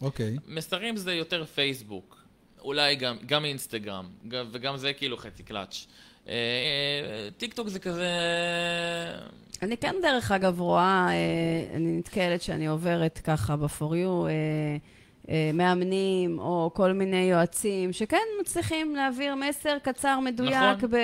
אוקיי. 0.00 0.36
מסרים 0.48 0.96
זה 0.96 1.14
יותר 1.14 1.44
פייסבוק, 1.44 2.23
אולי 2.64 2.94
גם, 2.94 3.16
גם 3.26 3.44
אינסטגרם, 3.44 4.04
גם- 4.28 4.46
וגם 4.52 4.76
זה 4.76 4.92
כאילו 4.92 5.16
חצי 5.16 5.42
קלאץ'. 5.42 5.86
אה, 6.28 6.32
אה, 6.32 7.28
טיק 7.36 7.54
טוק 7.54 7.68
זה 7.68 7.78
כזה... 7.78 8.08
אני 9.62 9.76
כן, 9.76 9.94
דרך 10.02 10.32
אגב, 10.32 10.60
רואה, 10.60 11.06
אה, 11.10 11.76
אני 11.76 11.96
נתקלת 11.98 12.42
שאני 12.42 12.66
עוברת 12.66 13.20
ככה 13.24 13.56
ב-for 13.56 13.82
you, 13.92 14.28
מאמנים 15.54 16.38
או 16.38 16.70
כל 16.74 16.92
מיני 16.92 17.16
יועצים, 17.30 17.92
שכן 17.92 18.16
מצליחים 18.40 18.96
להעביר 18.96 19.34
מסר 19.34 19.78
קצר, 19.82 20.20
מדויק, 20.20 20.54
נכון. 20.76 20.90
ב- 20.90 20.96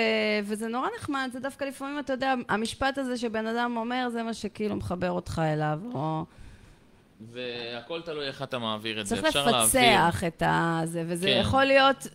וזה 0.43 0.67
נורא 0.67 0.87
נחמד, 0.99 1.29
זה 1.33 1.39
דווקא 1.39 1.65
לפעמים, 1.65 1.99
אתה 1.99 2.13
יודע, 2.13 2.33
המשפט 2.49 2.97
הזה 2.97 3.17
שבן 3.17 3.47
אדם 3.47 3.77
אומר, 3.77 4.09
זה 4.11 4.23
מה 4.23 4.33
שכאילו 4.33 4.75
מחבר 4.75 5.11
אותך 5.11 5.41
אליו, 5.45 5.79
או... 5.93 6.25
והכל 7.31 8.01
תלוי 8.01 8.27
איך 8.27 8.41
אתה 8.43 8.59
מעביר 8.59 9.01
את 9.01 9.07
זה. 9.07 9.15
צריך 9.15 9.27
אפשר 9.27 9.45
להעביר. 9.45 9.81
לפצח 9.81 10.23
את 10.23 10.43
הזה, 10.45 11.03
וזה 11.07 11.27
כן. 11.27 11.39
יכול 11.41 11.63
להיות, 11.63 12.07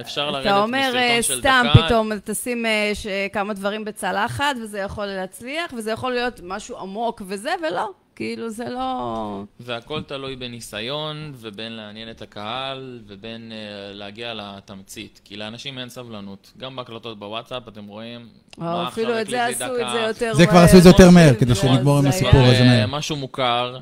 אפשר 0.00 0.30
לרדת 0.30 0.46
אתה 0.46 0.62
אומר 0.62 0.92
אה, 0.96 1.18
מסרטון 1.18 1.22
של 1.22 1.40
סתם, 1.40 1.66
דקה. 1.74 1.86
פתאום 1.86 2.12
תשים 2.24 2.66
אה, 2.66 2.90
ש- 2.94 3.06
כמה 3.32 3.54
דברים 3.54 3.84
בצלחת, 3.84 4.56
וזה 4.62 4.78
יכול 4.78 5.06
להצליח, 5.06 5.72
וזה 5.76 5.90
יכול 5.90 6.12
להיות 6.12 6.40
משהו 6.44 6.78
עמוק 6.78 7.22
וזה, 7.26 7.50
ולא. 7.68 7.90
כאילו, 8.16 8.50
זה 8.50 8.64
לא... 8.68 9.42
והכל 9.60 10.02
תלוי 10.02 10.36
בניסיון, 10.36 11.32
ובין 11.36 11.72
לעניין 11.72 12.10
את 12.10 12.22
הקהל, 12.22 13.00
ובין 13.06 13.52
uh, 13.52 13.54
להגיע 13.96 14.34
לתמצית. 14.34 15.20
כי 15.24 15.36
לאנשים 15.36 15.78
אין 15.78 15.88
סבלנות. 15.88 16.52
גם 16.58 16.76
בהקלטות 16.76 17.18
בוואטסאפ, 17.18 17.68
אתם 17.68 17.86
רואים... 17.86 18.28
או 18.58 18.62
מה 18.62 18.88
אפילו 18.88 19.20
את 19.20 19.26
זה 19.26 19.46
עשו? 19.46 19.64
את 19.64 19.92
זה 19.92 19.98
יותר 19.98 20.34
זה 20.34 20.46
כבר 20.46 20.58
עשו 20.58 20.78
את 20.78 20.82
זה 20.82 20.88
יותר 20.88 21.10
מהר, 21.10 21.34
כדי 21.34 21.48
לא, 21.48 21.54
שנגמור 21.54 21.96
עם 21.96 22.02
זה 22.02 22.08
הסיפור 22.08 22.40
הזה 22.40 22.64
מהר. 22.64 22.86
משהו 22.86 23.16
מוכר. 23.16 23.78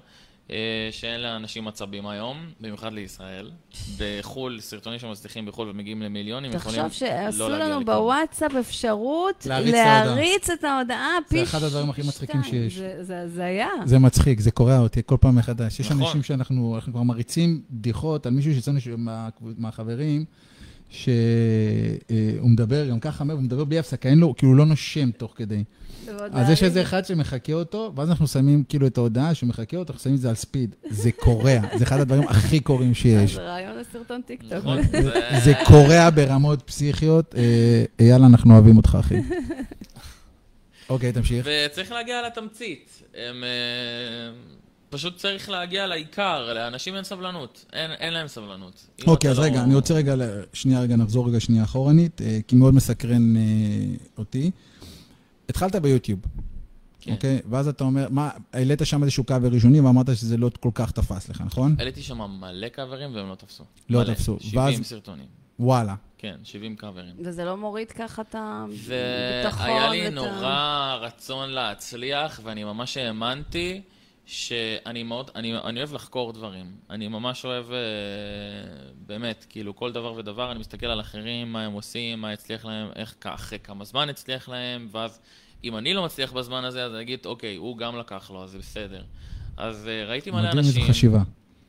אה, 0.50 0.56
שאין 0.90 1.20
לאנשים 1.20 1.68
עצבים 1.68 2.06
היום, 2.06 2.36
במיוחד 2.60 2.92
לישראל. 2.92 3.50
בחו"ל, 3.98 4.60
סרטונים 4.60 4.98
שמצליחים 4.98 5.46
בחו"ל 5.46 5.68
ומגיעים 5.68 6.02
למיליונים, 6.02 6.50
יכולים 6.52 6.88
תחשוב 6.88 7.08
לא 7.08 7.14
שעשו 7.32 7.48
להגיע 7.48 7.66
לנו 7.66 7.80
לכלום. 7.80 7.84
בוואטסאפ 7.98 8.52
אפשרות 8.60 9.46
להריץ 9.46 10.50
את 10.50 10.64
ההודעה. 10.64 11.08
פי 11.28 11.36
זה 11.36 11.42
אחד 11.42 11.62
הדברים 11.62 11.90
הכי 11.90 12.02
מצחיקים. 12.08 12.42
שיש. 12.42 12.76
זה- 12.78 13.04
זה 13.04 13.20
הזיה. 13.20 13.68
זה 13.84 13.98
מצחיק, 13.98 14.40
זה 14.40 14.50
קורע 14.50 14.78
אותי 14.78 15.00
כל 15.06 15.16
פעם 15.20 15.36
מחדש. 15.36 15.80
יש 15.80 15.90
נכון. 15.90 16.02
אנשים 16.06 16.22
שאנחנו 16.22 16.74
אנחנו 16.76 16.92
כבר 16.92 17.02
מריצים 17.02 17.62
בדיחות 17.70 18.26
על 18.26 18.32
מישהו 18.32 18.54
שאצלנו 18.54 18.80
ש- 18.80 18.88
מה- 18.88 19.28
מהחברים, 19.58 20.24
שהוא 20.90 22.50
מדבר 22.50 22.88
גם 22.88 23.00
ככה, 23.00 23.24
הוא 23.32 23.40
מדבר 23.40 23.64
בלי 23.64 23.78
הפסקה, 23.78 24.08
אין 24.08 24.18
לו, 24.18 24.34
כאילו 24.36 24.52
הוא 24.52 24.58
לא 24.58 24.66
נושם 24.66 25.10
תוך 25.10 25.32
כדי. 25.36 25.64
אז 26.32 26.50
יש 26.50 26.62
איזה 26.62 26.82
אחד 26.82 27.04
שמחקה 27.04 27.52
אותו, 27.52 27.92
ואז 27.96 28.08
אנחנו 28.10 28.28
שמים 28.28 28.64
כאילו 28.68 28.86
את 28.86 28.98
ההודעה 28.98 29.34
שהוא 29.34 29.48
מחקה 29.48 29.76
אותו, 29.76 29.92
אנחנו 29.92 30.02
שמים 30.02 30.16
את 30.16 30.20
זה 30.20 30.28
על 30.28 30.34
ספיד. 30.34 30.74
זה 30.90 31.12
קורע, 31.12 31.58
זה 31.78 31.84
אחד 31.84 32.00
הדברים 32.00 32.28
הכי 32.28 32.60
קורעים 32.60 32.94
שיש. 32.94 33.34
זה 33.34 33.42
רעיון 33.42 33.78
לסרטון 33.78 34.20
טיקטוק. 34.22 34.52
נכון, 34.52 34.78
זה 35.44 35.52
קורע 35.66 36.10
ברמות 36.10 36.62
פסיכיות. 36.62 37.34
אה, 37.34 37.84
אייל, 38.00 38.22
אנחנו 38.22 38.54
אוהבים 38.54 38.76
אותך, 38.76 38.98
אחי. 39.00 39.14
אוקיי, 40.90 41.12
תמשיך. 41.12 41.46
וצריך 41.48 41.92
להגיע 41.92 42.16
לתמצית. 42.26 43.02
הם, 43.14 43.44
אה, 43.44 44.57
פשוט 44.90 45.16
צריך 45.16 45.50
להגיע 45.50 45.86
לעיקר, 45.86 46.52
לאנשים 46.54 46.96
אין 46.96 47.04
סבלנות. 47.04 47.64
אין, 47.72 47.90
אין 47.90 48.12
להם 48.14 48.28
סבלנות. 48.28 48.86
אוקיי, 49.06 49.30
אז 49.30 49.38
לא- 49.38 49.44
רגע, 49.44 49.62
אני 49.62 49.74
רוצה 49.74 49.94
רגע, 49.94 50.14
שנייה 50.52 50.80
רגע, 50.80 50.96
נחזור 50.96 51.28
רגע 51.28 51.40
שנייה 51.40 51.64
אחורנית, 51.64 52.22
אה, 52.22 52.38
כי 52.48 52.56
מאוד 52.56 52.74
מסקרן 52.74 53.36
אה, 53.36 53.42
אותי. 54.18 54.50
התחלת 55.48 55.76
ביוטיוב, 55.76 56.20
כן. 57.00 57.12
אוקיי? 57.12 57.40
ואז 57.50 57.68
אתה 57.68 57.84
אומר, 57.84 58.06
מה, 58.10 58.30
העלית 58.52 58.80
שם 58.84 59.02
איזשהו 59.02 59.24
קאבר 59.24 59.48
ראשוני 59.48 59.80
ואמרת 59.80 60.06
שזה 60.16 60.36
לא 60.36 60.50
כל 60.60 60.70
כך 60.74 60.90
תפס 60.90 61.28
לך, 61.28 61.40
נכון? 61.40 61.74
העליתי 61.78 62.02
שם 62.02 62.18
מלא 62.40 62.68
קאברים 62.68 63.14
והם 63.14 63.28
לא 63.28 63.34
תפסו. 63.34 63.64
לא 63.90 63.98
מלא. 64.00 64.14
תפסו. 64.14 64.36
70 64.40 64.58
ואז- 64.64 64.74
סרטונים. 64.82 65.26
וואלה. 65.58 65.94
כן, 66.18 66.36
70 66.44 66.76
קאברים. 66.76 67.14
וזה 67.24 67.44
לא 67.44 67.56
מוריד 67.56 67.90
ככה 67.90 68.22
את 68.22 68.34
הביטחון 68.38 69.66
והיה 69.66 69.90
לי 69.90 70.00
ואת 70.04 70.12
ה- 70.12 70.14
נורא 70.14 70.96
רצון 71.00 71.50
להצליח, 71.50 72.40
ואני 72.44 72.64
ממש 72.64 72.96
האמנתי 72.96 73.80
שאני 74.30 75.02
מאוד, 75.02 75.30
אני, 75.34 75.56
אני 75.56 75.80
אוהב 75.80 75.94
לחקור 75.94 76.32
דברים. 76.32 76.66
אני 76.90 77.08
ממש 77.08 77.44
אוהב, 77.44 77.72
אה, 77.72 77.78
באמת, 79.06 79.46
כאילו 79.48 79.76
כל 79.76 79.92
דבר 79.92 80.12
ודבר, 80.12 80.50
אני 80.50 80.60
מסתכל 80.60 80.86
על 80.86 81.00
אחרים, 81.00 81.52
מה 81.52 81.64
הם 81.64 81.72
עושים, 81.72 82.20
מה 82.20 82.30
הצליח 82.30 82.64
להם, 82.64 82.88
איך, 82.96 83.14
אחרי 83.22 83.58
כמה 83.58 83.84
זמן 83.84 84.08
הצליח 84.08 84.48
להם, 84.48 84.88
ואז 84.90 85.20
אם 85.64 85.76
אני 85.76 85.94
לא 85.94 86.04
מצליח 86.04 86.32
בזמן 86.32 86.64
הזה, 86.64 86.84
אז 86.84 86.92
אני 86.94 87.02
אגיד, 87.02 87.26
אוקיי, 87.26 87.56
הוא 87.56 87.78
גם 87.78 87.98
לקח 87.98 88.30
לו, 88.30 88.44
אז 88.44 88.50
זה 88.50 88.58
בסדר. 88.58 89.04
אז 89.56 89.88
אה, 89.88 90.04
ראיתי 90.04 90.30
מלא 90.30 90.40
מדהים 90.40 90.58
איזה 90.58 90.70
אנשים... 90.70 90.92
חשיבה. 90.92 91.20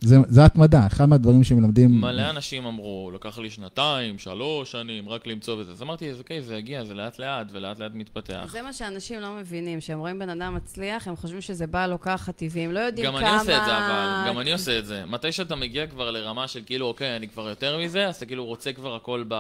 זה, 0.02 0.18
זה 0.28 0.46
התמדה, 0.46 0.88
אחד 0.88 1.06
מהדברים 1.06 1.44
שמלמדים. 1.44 2.02
מלא 2.02 2.30
אנשים 2.30 2.66
אמרו, 2.66 3.12
לקח 3.16 3.38
לי 3.38 3.50
שנתיים, 3.50 4.20
שלוש 4.20 4.72
שנים, 4.72 5.10
רק 5.10 5.28
למצוא 5.28 5.56
בזה. 5.56 5.72
אז 5.72 5.82
אמרתי, 5.82 6.10
אז 6.10 6.20
אוקיי, 6.20 6.42
זה 6.42 6.58
יגיע, 6.58 6.86
זה 6.86 6.94
לאט 6.94 7.20
לאט, 7.20 7.48
ולאט 7.52 7.80
לאט 7.80 7.92
מתפתח. 7.94 8.50
זה 8.52 8.62
מה 8.62 8.74
שאנשים 8.74 9.20
לא 9.20 9.36
מבינים, 9.36 9.80
כשהם 9.80 10.00
רואים 10.00 10.20
בן 10.20 10.30
אדם 10.30 10.56
מצליח, 10.56 11.08
הם 11.08 11.16
חושבים 11.16 11.42
שזה 11.42 11.68
בא 11.68 11.88
לו 11.88 12.00
ככה 12.00 12.32
טבעי, 12.32 12.66
הם 12.66 12.72
לא 12.72 12.80
יודעים 12.80 13.06
גם 13.06 13.18
כמה... 13.18 13.30
אני 13.30 13.40
עושה 13.40 13.58
את 13.58 13.66
זה, 13.66 13.78
אבל, 13.78 14.30
גם 14.30 14.40
אני 14.40 14.52
עושה 14.52 14.80
את 14.80 14.86
זה. 14.86 15.04
מתי 15.06 15.32
שאתה 15.32 15.56
מגיע 15.56 15.88
כבר 15.88 16.12
לרמה 16.12 16.48
של 16.48 16.62
כאילו, 16.66 16.86
אוקיי, 16.86 17.16
אני 17.16 17.28
כבר 17.28 17.50
יותר 17.50 17.80
מזה, 17.80 18.08
אז 18.08 18.16
אתה 18.16 18.26
כאילו 18.26 18.46
רוצה 18.46 18.74
כבר 18.74 18.96
הכל 18.96 19.24
ב, 19.28 19.36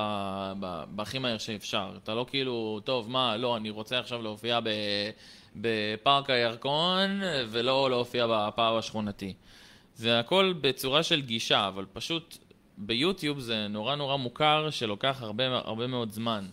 ב, 0.60 0.84
בהכי 0.89 1.19
מהר 1.19 1.38
שאפשר. 1.38 1.91
אתה 2.04 2.15
לא 2.15 2.26
כאילו, 2.30 2.80
טוב, 2.84 3.10
מה, 3.10 3.38
לא, 3.38 3.58
אני 3.58 3.69
רוצה 3.69 4.00
עכשיו 4.00 4.22
להופיע 4.22 4.60
ב, 4.60 4.69
בפארק 5.56 6.30
הירקון, 6.30 7.22
ולא 7.50 7.89
להופיע 7.89 8.28
בפאב 8.30 8.78
השכונתי. 8.78 9.34
זה 9.99 10.19
הכל 10.19 10.53
בצורה 10.62 11.03
של 11.03 11.21
גישה, 11.21 11.67
אבל 11.67 11.85
פשוט 11.93 12.38
ביוטיוב 12.77 13.39
זה 13.39 13.67
נורא 13.69 13.95
נורא 13.95 14.15
מוכר, 14.17 14.69
שלוקח 14.69 15.17
הרבה, 15.21 15.43
הרבה 15.47 15.88
מאוד 15.88 16.12
זמן. 16.12 16.45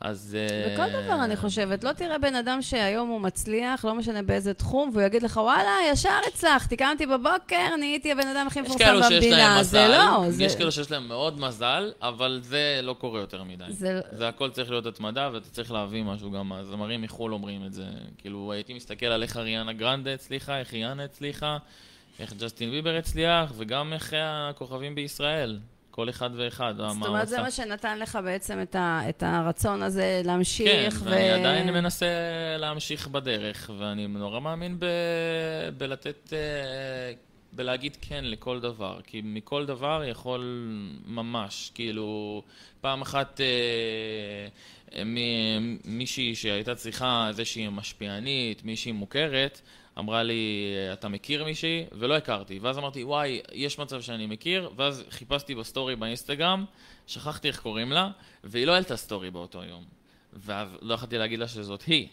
אז... 0.00 0.36
אה, 0.40 0.74
בכל 0.74 1.02
דבר 1.02 1.24
אני 1.24 1.36
חושבת, 1.36 1.84
לא 1.84 1.92
תראה 1.92 2.18
בן 2.18 2.34
אדם 2.34 2.62
שהיום 2.62 3.08
הוא 3.08 3.20
מצליח, 3.20 3.84
לא 3.84 3.94
משנה 3.94 4.22
באיזה 4.22 4.54
תחום, 4.54 4.90
והוא 4.92 5.02
יגיד 5.02 5.22
לך, 5.22 5.36
וואלה, 5.36 5.70
ישר 5.92 6.18
הצלחתי, 6.28 6.76
קמתי 6.76 7.06
בבוקר, 7.06 7.76
נהייתי 7.78 8.12
הבן 8.12 8.26
אדם 8.26 8.46
הכי 8.46 8.60
יש 8.60 8.64
מפורסם 8.66 8.84
כאלו 8.84 9.02
שיש 9.02 9.10
להם 9.10 9.20
במדינה. 9.22 9.60
מזל, 9.60 9.70
זה 9.70 9.88
לא, 9.88 10.30
זה... 10.30 10.44
יש 10.44 10.56
כאלו 10.56 10.72
שיש 10.72 10.90
להם 10.90 11.08
מאוד 11.08 11.40
מזל, 11.40 11.92
אבל 12.02 12.40
זה 12.42 12.80
לא 12.82 12.92
קורה 12.92 13.20
יותר 13.20 13.42
מדי. 13.44 13.64
זה- 13.68 14.00
זה 14.12 14.28
הכל 14.28 14.50
צריך 14.50 14.70
להיות 14.70 14.86
התמדה, 14.86 15.30
ואתה 15.32 15.48
צריך 15.50 15.72
להביא 15.72 16.02
משהו 16.04 16.30
גם, 16.30 16.52
הזמרים 16.52 17.02
מחו"ל 17.02 17.32
אומרים 17.32 17.66
את 17.66 17.72
זה. 17.72 17.84
כאילו, 18.18 18.52
הייתי 18.52 18.74
מסתכל 18.74 19.06
על 19.06 19.22
איך 19.22 19.36
אריאנה 19.36 19.72
גרנדה 19.72 20.14
הצליחה, 20.14 20.58
איך 20.58 20.72
ריאנה 20.72 21.04
הצליחה, 21.04 21.56
איך 22.18 22.32
ג'סטין 22.32 22.70
ביבר 22.70 22.96
הצליח, 22.96 23.52
וגם 23.56 23.92
איך 23.92 24.14
הכוכבים 24.18 24.94
בישראל. 24.94 25.58
כל 25.90 26.08
אחד 26.08 26.30
ואחד, 26.36 26.74
זאת 26.76 27.06
אומרת, 27.06 27.28
זה. 27.28 27.42
מה 27.42 27.50
שנתן 27.50 27.98
לך 27.98 28.18
בעצם 28.24 28.62
את, 28.62 28.74
ה, 28.74 29.00
את 29.08 29.22
הרצון 29.22 29.82
הזה 29.82 30.20
כן, 30.22 30.26
להמשיך. 30.26 31.00
ואני 31.04 31.30
עדיין 31.30 31.70
מנסה 31.70 32.06
להמשיך 32.58 33.08
בדרך, 33.08 33.70
ואני 33.78 34.06
נורא 34.06 34.40
מאמין 34.40 34.76
ב... 34.78 34.86
בלתת... 35.78 36.32
אה, 36.32 36.38
בלהגיד 37.52 37.96
כן 38.00 38.24
לכל 38.24 38.60
דבר, 38.60 39.00
כי 39.06 39.20
מכל 39.24 39.66
דבר 39.66 40.02
יכול 40.06 40.68
ממש, 41.06 41.70
כאילו, 41.74 42.42
פעם 42.80 43.02
אחת 43.02 43.40
אה, 43.40 45.04
מ- 45.04 45.76
מישהי 45.84 46.34
שהייתה 46.34 46.74
צריכה 46.74 47.28
איזושהי 47.28 47.68
משפיענית, 47.68 48.64
מישהי 48.64 48.92
מוכרת, 48.92 49.60
אמרה 49.98 50.22
לי, 50.22 50.64
אתה 50.92 51.08
מכיר 51.08 51.44
מישהי? 51.44 51.84
ולא 51.92 52.16
הכרתי. 52.16 52.58
ואז 52.58 52.78
אמרתי, 52.78 53.04
וואי, 53.04 53.40
יש 53.52 53.78
מצב 53.78 54.00
שאני 54.00 54.26
מכיר, 54.26 54.70
ואז 54.76 55.04
חיפשתי 55.10 55.54
בסטורי 55.54 55.96
באינסטגרם, 55.96 56.64
שכחתי 57.06 57.48
איך 57.48 57.60
קוראים 57.60 57.92
לה, 57.92 58.10
והיא 58.44 58.66
לא 58.66 58.72
העלתה 58.72 58.96
סטורי 58.96 59.30
באותו 59.30 59.64
יום. 59.64 59.84
ואז 60.32 60.68
לא 60.82 60.94
יכולתי 60.94 61.18
להגיד 61.18 61.38
לה 61.38 61.48
שזאת 61.48 61.82
היא. 61.82 62.08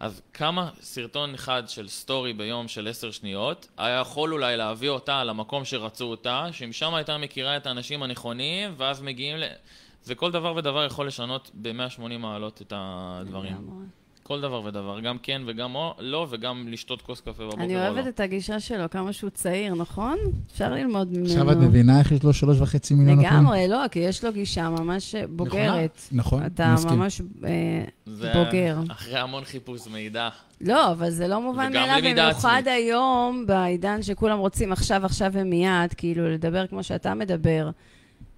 אז 0.00 0.22
כמה 0.32 0.70
סרטון 0.80 1.34
אחד 1.34 1.62
של 1.66 1.88
סטורי 1.88 2.32
ביום 2.32 2.68
של 2.68 2.88
עשר 2.88 3.10
שניות, 3.10 3.68
היה 3.76 4.00
יכול 4.00 4.32
אולי 4.32 4.56
להביא 4.56 4.88
אותה 4.88 5.24
למקום 5.24 5.64
שרצו 5.64 6.04
אותה, 6.04 6.46
שאם 6.52 6.72
שם 6.72 6.94
הייתה 6.94 7.18
מכירה 7.18 7.56
את 7.56 7.66
האנשים 7.66 8.02
הנכונים, 8.02 8.74
ואז 8.76 9.02
מגיעים 9.02 9.36
ל... 9.36 9.44
זה 10.02 10.14
כל 10.14 10.30
דבר 10.30 10.54
ודבר 10.56 10.84
יכול 10.84 11.06
לשנות 11.06 11.50
ב-180 11.54 12.18
מעלות 12.18 12.62
את 12.62 12.72
הדברים. 12.76 13.90
כל 14.30 14.40
דבר 14.40 14.62
ודבר, 14.64 15.00
גם 15.00 15.18
כן 15.22 15.42
וגם 15.46 15.74
או- 15.74 15.94
לא, 15.98 16.26
וגם 16.30 16.68
לשתות 16.68 17.02
כוס 17.02 17.20
קפה 17.20 17.32
בבוקר 17.42 17.62
אני 17.62 17.74
או 17.76 17.80
לא. 17.80 17.88
אוהבת 17.88 18.06
את 18.06 18.20
הגישה 18.20 18.60
שלו, 18.60 18.90
כמה 18.90 19.12
שהוא 19.12 19.30
צעיר, 19.30 19.74
נכון? 19.74 20.18
אפשר 20.52 20.72
ללמוד 20.72 21.12
ממנו. 21.12 21.24
עכשיו 21.24 21.52
את 21.52 21.56
מבינה 21.56 21.98
איך 21.98 22.12
יש 22.12 22.22
לו 22.22 22.32
שלוש 22.32 22.60
וחצי 22.60 22.94
מיליון 22.94 23.18
עוקבים? 23.18 23.38
לגמרי, 23.38 23.68
לא, 23.68 23.88
כי 23.90 23.98
יש 23.98 24.24
לו 24.24 24.32
גישה 24.32 24.68
ממש 24.68 25.14
בוגרת. 25.14 26.00
נכון, 26.12 26.46
אתה. 26.46 26.74
ממש 26.90 27.20
אה, 27.44 27.84
בוגר. 28.34 28.78
אחרי 28.88 29.18
המון 29.18 29.44
חיפוש 29.44 29.86
מידע. 29.86 30.28
לא, 30.60 30.92
אבל 30.92 31.10
זה 31.10 31.28
לא 31.28 31.40
מובן 31.42 31.72
מאליו, 31.72 32.10
במיוחד. 32.14 32.62
היום, 32.66 33.44
בעידן 33.46 34.02
שכולם 34.02 34.38
רוצים 34.38 34.72
עכשיו, 34.72 35.06
עכשיו 35.06 35.30
ומיד, 35.32 35.94
כאילו, 35.96 36.30
לדבר 36.30 36.66
כמו 36.66 36.82
שאתה 36.82 37.14
מדבר. 37.14 37.70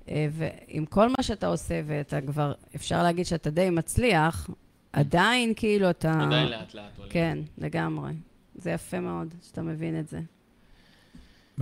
אה, 0.08 0.26
ועם 0.32 0.84
כל 0.84 1.08
מה 1.08 1.22
שאתה 1.22 1.46
עושה, 1.46 1.80
ואתה 1.86 2.20
כבר, 2.20 2.52
אפשר 2.76 3.02
להגיד 3.02 3.26
שאתה 3.26 3.50
די 3.50 3.70
מצליח, 3.70 4.50
עדיין 4.92 5.52
כאילו 5.56 5.90
אתה... 5.90 6.12
עדיין 6.26 6.48
לאט 6.48 6.74
לאט. 6.74 6.98
עולה. 6.98 7.10
כן, 7.10 7.38
לגמרי. 7.58 8.12
זה 8.54 8.70
יפה 8.70 9.00
מאוד 9.00 9.28
שאתה 9.46 9.62
מבין 9.62 10.00
את 10.00 10.08
זה. 10.08 10.20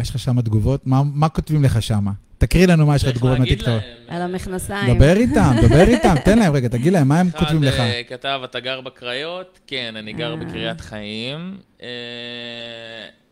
יש 0.00 0.10
לך 0.10 0.18
שם 0.18 0.40
תגובות? 0.40 0.86
מה- 0.86 1.02
מה 1.14 1.28
כותבים 1.28 1.64
לך 1.64 1.82
שם? 1.82 2.06
תקריא 2.38 2.66
לנו 2.66 2.86
מה 2.86 2.96
יש 2.96 3.04
לך 3.04 3.14
תגובות 3.16 3.38
מהטיקטוק. 3.38 3.68
להם, 3.68 3.80
על 4.08 4.18
אה, 4.20 4.24
המכנסיים. 4.24 4.94
דבר 4.96 5.16
איתם, 5.16 5.52
דבר 5.62 5.80
איתם, 5.88 6.14
תן 6.24 6.38
להם 6.38 6.52
רגע, 6.52 6.68
תגיד 6.68 6.92
להם, 6.92 7.08
מה 7.08 7.20
הם 7.20 7.30
כותבים 7.30 7.62
לך? 7.62 7.74
אחד 7.74 7.80
אה, 7.82 8.02
כתב, 8.08 8.40
אתה 8.44 8.60
גר 8.60 8.80
בקריות? 8.80 9.60
כן, 9.66 9.94
אני 9.96 10.12
גר 10.12 10.30
אה. 10.30 10.36
בקריית 10.36 10.80
חיים. 10.80 11.56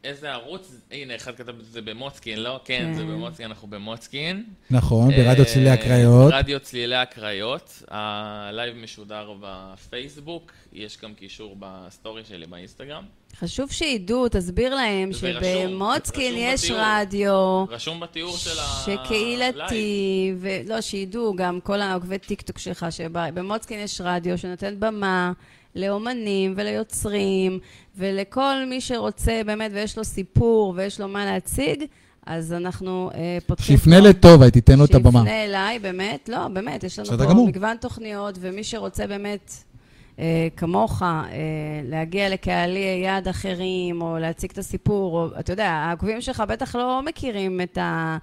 איזה 0.05 0.33
ערוץ? 0.33 0.81
הנה, 0.91 1.17
אחד 1.17 1.35
כתב 1.35 1.59
את 1.61 1.65
זה 1.65 1.83
במוצקין, 1.83 2.41
לא? 2.41 2.61
כן, 2.65 2.93
זה 2.95 3.03
כן. 3.03 3.09
במוצקין, 3.09 3.47
אנחנו 3.47 3.69
במוצקין. 3.69 4.45
נכון, 4.71 5.11
ברדיו 5.11 5.45
אה, 5.45 5.51
צלילי 5.51 5.71
הקריות. 5.71 6.33
רדיו 6.33 6.61
צלילי 6.61 6.97
הקריות. 6.97 7.83
הלייב 7.89 8.77
משודר 8.77 9.33
בפייסבוק, 9.41 10.53
יש 10.73 10.99
גם 11.03 11.15
קישור 11.15 11.57
בסטורי 11.59 12.23
שלי 12.29 12.47
באינסטגרם. 12.47 13.05
חשוב 13.37 13.73
שידעו, 13.73 14.29
תסביר 14.29 14.75
להם 14.75 15.13
שבמוצקין 15.13 16.35
יש. 16.37 16.71
רדיו. 16.75 17.65
רשום 17.69 18.01
בתיאור 18.01 18.37
של 18.37 18.51
הלייב. 18.51 19.01
שקהילתי, 19.05 20.33
ולא, 20.39 20.81
שידעו 20.81 21.37
גם 21.37 21.61
כל 21.61 21.81
העוקבי 21.81 22.19
טיקטוק 22.19 22.59
שלך, 22.59 22.87
שבמוצקין 22.91 23.79
יש 23.79 24.01
רדיו 24.05 24.39
שנותן 24.39 24.81
במה 24.81 25.33
לאומנים 25.75 26.55
וליוצרים, 26.57 27.59
ולכל 27.99 28.55
מי 28.71 28.81
שרוצה 28.81 29.41
באמת, 29.47 29.71
ויש 29.75 29.99
לו 29.99 30.05
סיפור 30.05 30.75
ויש 30.77 31.01
לו 31.01 31.09
מה 31.09 31.25
להציג, 31.25 31.85
אז 32.27 32.53
אנחנו 32.53 33.11
אה, 33.15 33.39
פותחים... 33.47 33.77
שיפנה 33.77 33.97
פה- 34.01 34.09
לטובה, 34.09 34.51
תיתן 34.51 34.79
לו 34.79 34.85
את 34.85 34.95
הבמה. 34.95 35.19
שיפנה 35.21 35.45
אליי, 35.45 35.79
באמת, 35.79 36.29
לא, 36.29 36.49
באמת, 36.49 36.85
יש 36.85 36.99
לנו 36.99 37.09
פה 37.09 37.25
גמור. 37.25 37.49
מגוון 37.49 37.77
תוכניות, 37.81 38.39
ומי 38.41 38.65
שרוצה 38.65 39.07
באמת 39.07 39.53
אה, 40.19 40.25
כמוך, 40.57 41.03
אה, 41.03 41.23
להגיע 41.85 42.29
לקהלי 42.29 43.01
יעד 43.05 43.29
אחרים, 43.29 44.03
או 44.03 44.19
להציג 44.19 44.51
את 44.53 44.59
הסיפור, 44.59 45.19
או, 45.19 45.41
אתה 45.41 45.53
יודע, 45.53 45.69
העוקבים 45.71 46.21
שלך 46.21 46.43
בטח 46.49 46.75
לא 46.77 47.03
מכירים 47.07 47.61
את 47.61 47.79
ה... 47.79 48.17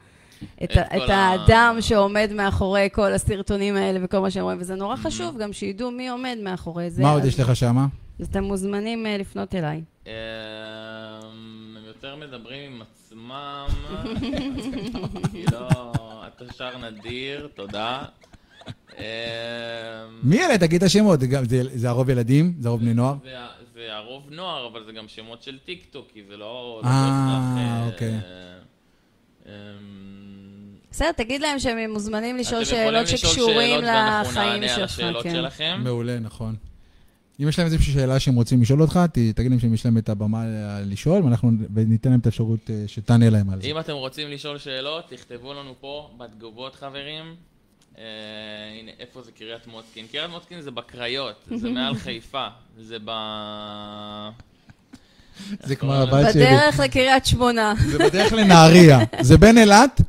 את, 0.63 0.71
את 0.71 0.77
ה- 0.77 0.97
את 0.97 1.09
ה- 1.09 1.15
האדם 1.15 1.77
שעומד 1.79 2.29
מאחורי 2.35 2.87
כל 2.93 3.13
הסרטונים 3.13 3.75
האלה 3.75 3.99
וכל 4.03 4.19
מה 4.19 4.31
שהם 4.31 4.43
רואים, 4.43 4.57
וזה 4.61 4.75
נורא 4.75 4.95
חשוב 4.95 5.37
גם 5.37 5.53
שידעו 5.53 5.91
מי 5.91 6.07
עומד 6.09 6.37
מאחורי 6.43 6.89
זה. 6.89 7.01
מה 7.03 7.11
עוד 7.11 7.25
יש 7.25 7.39
לך 7.39 7.55
שמה? 7.55 7.85
אז 8.19 8.27
אתם 8.27 8.43
מוזמנים 8.43 9.05
אה, 9.05 9.17
לפנות 9.17 9.55
אליי. 9.55 9.81
אמ, 10.05 10.11
הם 11.77 11.85
יותר 11.87 12.15
מדברים 12.15 12.71
עם 12.73 12.81
עצמם. 12.81 13.67
לא, 15.51 15.71
אתה 16.27 16.53
שר 16.57 16.77
נדיר, 16.77 17.47
תודה. 17.55 18.03
אמ, 18.97 19.03
מי 20.23 20.45
אלה? 20.45 20.57
תגיד 20.57 20.81
את 20.83 20.87
השמות. 20.87 21.19
זה 21.19 21.27
גם- 21.27 21.45
זה- 21.45 21.77
זה 21.77 21.89
הרוב 21.89 22.09
ילדים? 22.09 22.53
זה 22.59 22.67
הרוב 22.67 22.81
בני 22.81 22.93
נוער? 22.93 23.15
זה- 23.73 23.93
הרוב 23.95 24.23
נוער, 24.29 24.67
אבל 24.67 24.83
זה 24.85 24.91
גם 24.91 25.07
שמות 25.07 25.43
של 25.43 25.57
טיק 25.65 25.85
טוק, 25.91 26.07
כי 26.13 26.23
זה 26.29 26.37
לא... 26.37 26.81
לא 26.83 26.87
אה, 26.89 27.09
בהכרח, 27.57 27.93
אוקיי. 27.93 28.19
אמ, 29.45 29.51
בסדר, 30.91 31.11
תגיד 31.11 31.41
להם 31.41 31.59
שהם 31.59 31.91
מוזמנים 31.93 32.37
לשאול 32.37 32.63
אתם 32.63 32.71
יכולים 32.75 32.87
שאלות 32.91 33.03
לשאול 33.13 33.17
שקשורים 33.31 33.69
שאלות 33.69 33.83
ואנחנו 33.83 34.31
לחיים 34.31 34.49
נענה 34.61 34.73
על 34.73 34.79
שלך, 34.79 34.83
השאלות 34.91 35.23
כן. 35.23 35.31
שלכם. 35.31 35.81
מעולה, 35.83 36.19
נכון. 36.19 36.55
אם 37.39 37.49
יש 37.49 37.59
להם 37.59 37.65
איזושהי 37.65 37.93
שאלה 37.93 38.19
שהם 38.19 38.35
רוצים 38.35 38.61
לשאול 38.61 38.81
אותך, 38.81 38.99
תגיד 39.35 39.51
להם 39.51 39.59
שיש 39.59 39.85
להם 39.85 39.97
את 39.97 40.09
הבמה 40.09 40.45
לשאול, 40.85 41.23
ואנחנו 41.23 41.51
וניתן 41.73 42.09
להם 42.09 42.19
את 42.19 42.25
האפשרות 42.25 42.69
אה, 42.69 42.83
שתענה 42.87 43.29
להם 43.29 43.49
על 43.49 43.61
זה. 43.61 43.67
אם 43.67 43.79
אתם 43.79 43.93
רוצים 43.93 44.31
לשאול 44.31 44.57
שאלות, 44.57 45.09
תכתבו 45.09 45.53
לנו 45.53 45.73
פה 45.81 46.09
בתגובות, 46.17 46.75
חברים. 46.75 47.35
אה, 47.97 48.03
הנה, 48.79 48.91
איפה 48.99 49.21
זה 49.21 49.31
קריית 49.31 49.67
מוצקין? 49.67 50.07
קריית 50.11 50.29
מוצקין 50.29 50.61
זה 50.61 50.71
בקריות, 50.71 51.45
זה 51.55 51.69
מעל 51.69 51.95
חיפה, 52.03 52.47
זה 52.81 52.97
ב... 53.05 53.11
זה 55.59 55.75
כמו 55.75 55.93
הבת 55.93 56.33
שלי. 56.33 56.45
בדרך 56.45 56.79
לקריית 56.79 57.25
שמונה. 57.25 57.73
זה 57.85 57.99
בדרך 57.99 58.33
לנהריה. 58.33 58.99
זה 59.21 59.37
בין 59.37 59.57
אילת 59.57 60.01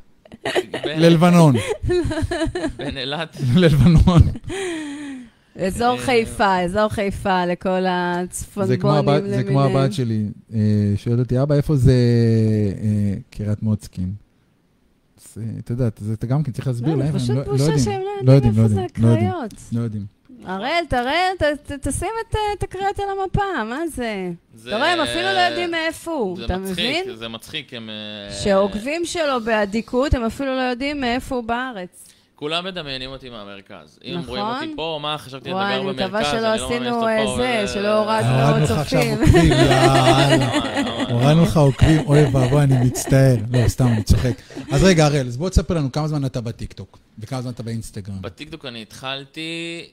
ללבנון. 0.84 1.56
בין 2.76 2.98
אילת. 2.98 3.36
ללבנון. 3.56 4.22
אזור 5.58 5.92
אה, 5.98 5.98
חיפה, 5.98 6.60
אזור 6.64 6.88
חיפה 6.88 7.44
לכל 7.46 7.80
זה 7.82 7.88
הצפונבונים 7.90 8.80
למיניהם. 9.06 9.28
זה 9.42 9.44
כמו 9.44 9.62
הבת 9.62 9.92
שלי. 9.92 10.24
אה, 10.54 10.58
שואלת 10.96 11.18
אותי, 11.18 11.42
אבא, 11.42 11.54
איפה 11.54 11.76
זה 11.76 11.92
אה, 12.82 13.14
קריית 13.30 13.62
מוצקין? 13.62 14.12
אז, 15.18 15.38
אה, 15.42 15.58
אתה 15.58 15.72
יודע, 15.72 15.88
זה- 15.98 16.12
אתה 16.12 16.26
גם 16.26 16.42
כן 16.42 16.52
צריך 16.52 16.66
להסביר 16.66 16.94
לא, 16.94 16.98
להם, 16.98 17.06
זה 17.06 17.12
הם 17.12 17.18
פשוט 17.18 17.36
לא- 17.36 17.42
לא 17.44 17.50
בושה 17.52 17.62
יודעים. 17.64 17.78
שהם 17.84 18.00
לא 18.00 18.08
לא 18.22 18.32
יודעים 18.32 18.52
איפה 18.52 18.62
לא 18.62 18.68
זה 18.68 18.80
יודעים, 18.80 19.04
לא 19.04 19.08
יודעים. 19.08 19.28
הקריות. 19.30 19.52
לא 19.72 19.80
יודעים. 19.80 20.06
הראל, 20.44 20.84
תראה, 20.88 21.20
ת- 21.38 21.42
ת- 21.72 21.88
תשים 21.88 22.08
את, 22.30 22.36
את 22.58 22.62
הקריות 22.62 22.98
על 22.98 23.04
המפה, 23.20 23.42
מה 23.64 23.86
זה? 23.86 24.30
זה- 24.54 24.68
אתה 24.68 24.76
רואה, 24.76 24.92
הם 24.92 25.00
אפילו 25.00 25.22
לא 25.22 25.38
יודעים 25.48 25.70
מאיפה 25.70 26.10
הוא, 26.12 26.36
זה 26.36 26.44
אתה 26.44 26.58
מצחיק, 26.58 26.78
מבין? 27.06 27.16
זה 27.16 27.28
מצחיק, 27.28 27.74
הם... 27.74 27.90
אה, 27.90 28.32
שהעוקבים 28.34 29.04
שלו 29.04 29.40
באדיקות, 29.44 30.14
הם 30.14 30.24
אפילו 30.24 30.56
לא 30.56 30.70
יודעים 30.70 31.00
מאיפה 31.00 31.34
הוא 31.36 31.44
בארץ. 31.44 32.04
כולם 32.36 32.64
מדמיינים 32.64 33.10
אותי 33.10 33.30
מהמרכז. 33.30 33.98
אם 34.04 34.14
נכון. 34.18 34.28
רואים 34.28 34.44
אותי 34.44 34.76
פה, 34.76 34.98
מה, 35.02 35.18
חשבתי 35.18 35.52
וואי, 35.52 35.64
לדבר 35.64 35.74
אני 35.74 35.82
במרכז, 35.82 36.04
מקווה 36.04 36.24
שלא 36.24 36.52
אני 36.52 36.60
לא 36.60 36.66
עשינו 36.66 37.00
ממש 37.00 37.04
אה, 37.08 37.24
פה, 37.24 37.36
זה, 37.36 37.62
ו- 37.64 37.68
שלא 37.68 37.98
הורדנו 37.98 38.28
הורדנו 38.28 38.52
עוד 38.52 38.62
לך 38.62 38.70
עכשיו 38.70 39.00
צופים. 39.00 39.20
עוקבים, 39.20 39.52
יאללה. 39.52 41.10
הורדנו 41.10 41.42
לך 41.42 41.56
עוקבים, 41.56 42.00
אוי 42.06 42.24
ואבוי, 42.24 42.62
אני 42.62 42.86
מצטער. 42.86 43.36
לא, 43.50 43.68
סתם, 43.68 43.86
אני 43.86 44.02
צוחק. 44.02 44.34
אז 44.72 44.84
רגע, 44.84 45.04
הראל, 45.06 45.26
אז 45.26 45.36
בוא 45.36 45.48
תספר 45.48 45.74
לנו 45.74 45.92
כמה 45.92 46.08
זמן 46.08 46.24
אתה 46.24 46.40
בטיקטוק, 46.40 46.98
וכמה 47.18 47.42
זמן 47.42 47.50
אתה 47.52 47.62
באינסטגרם. 47.62 48.22
בטיקטוק 48.22 48.64
אני 48.64 48.82
התחלתי... 48.82 49.88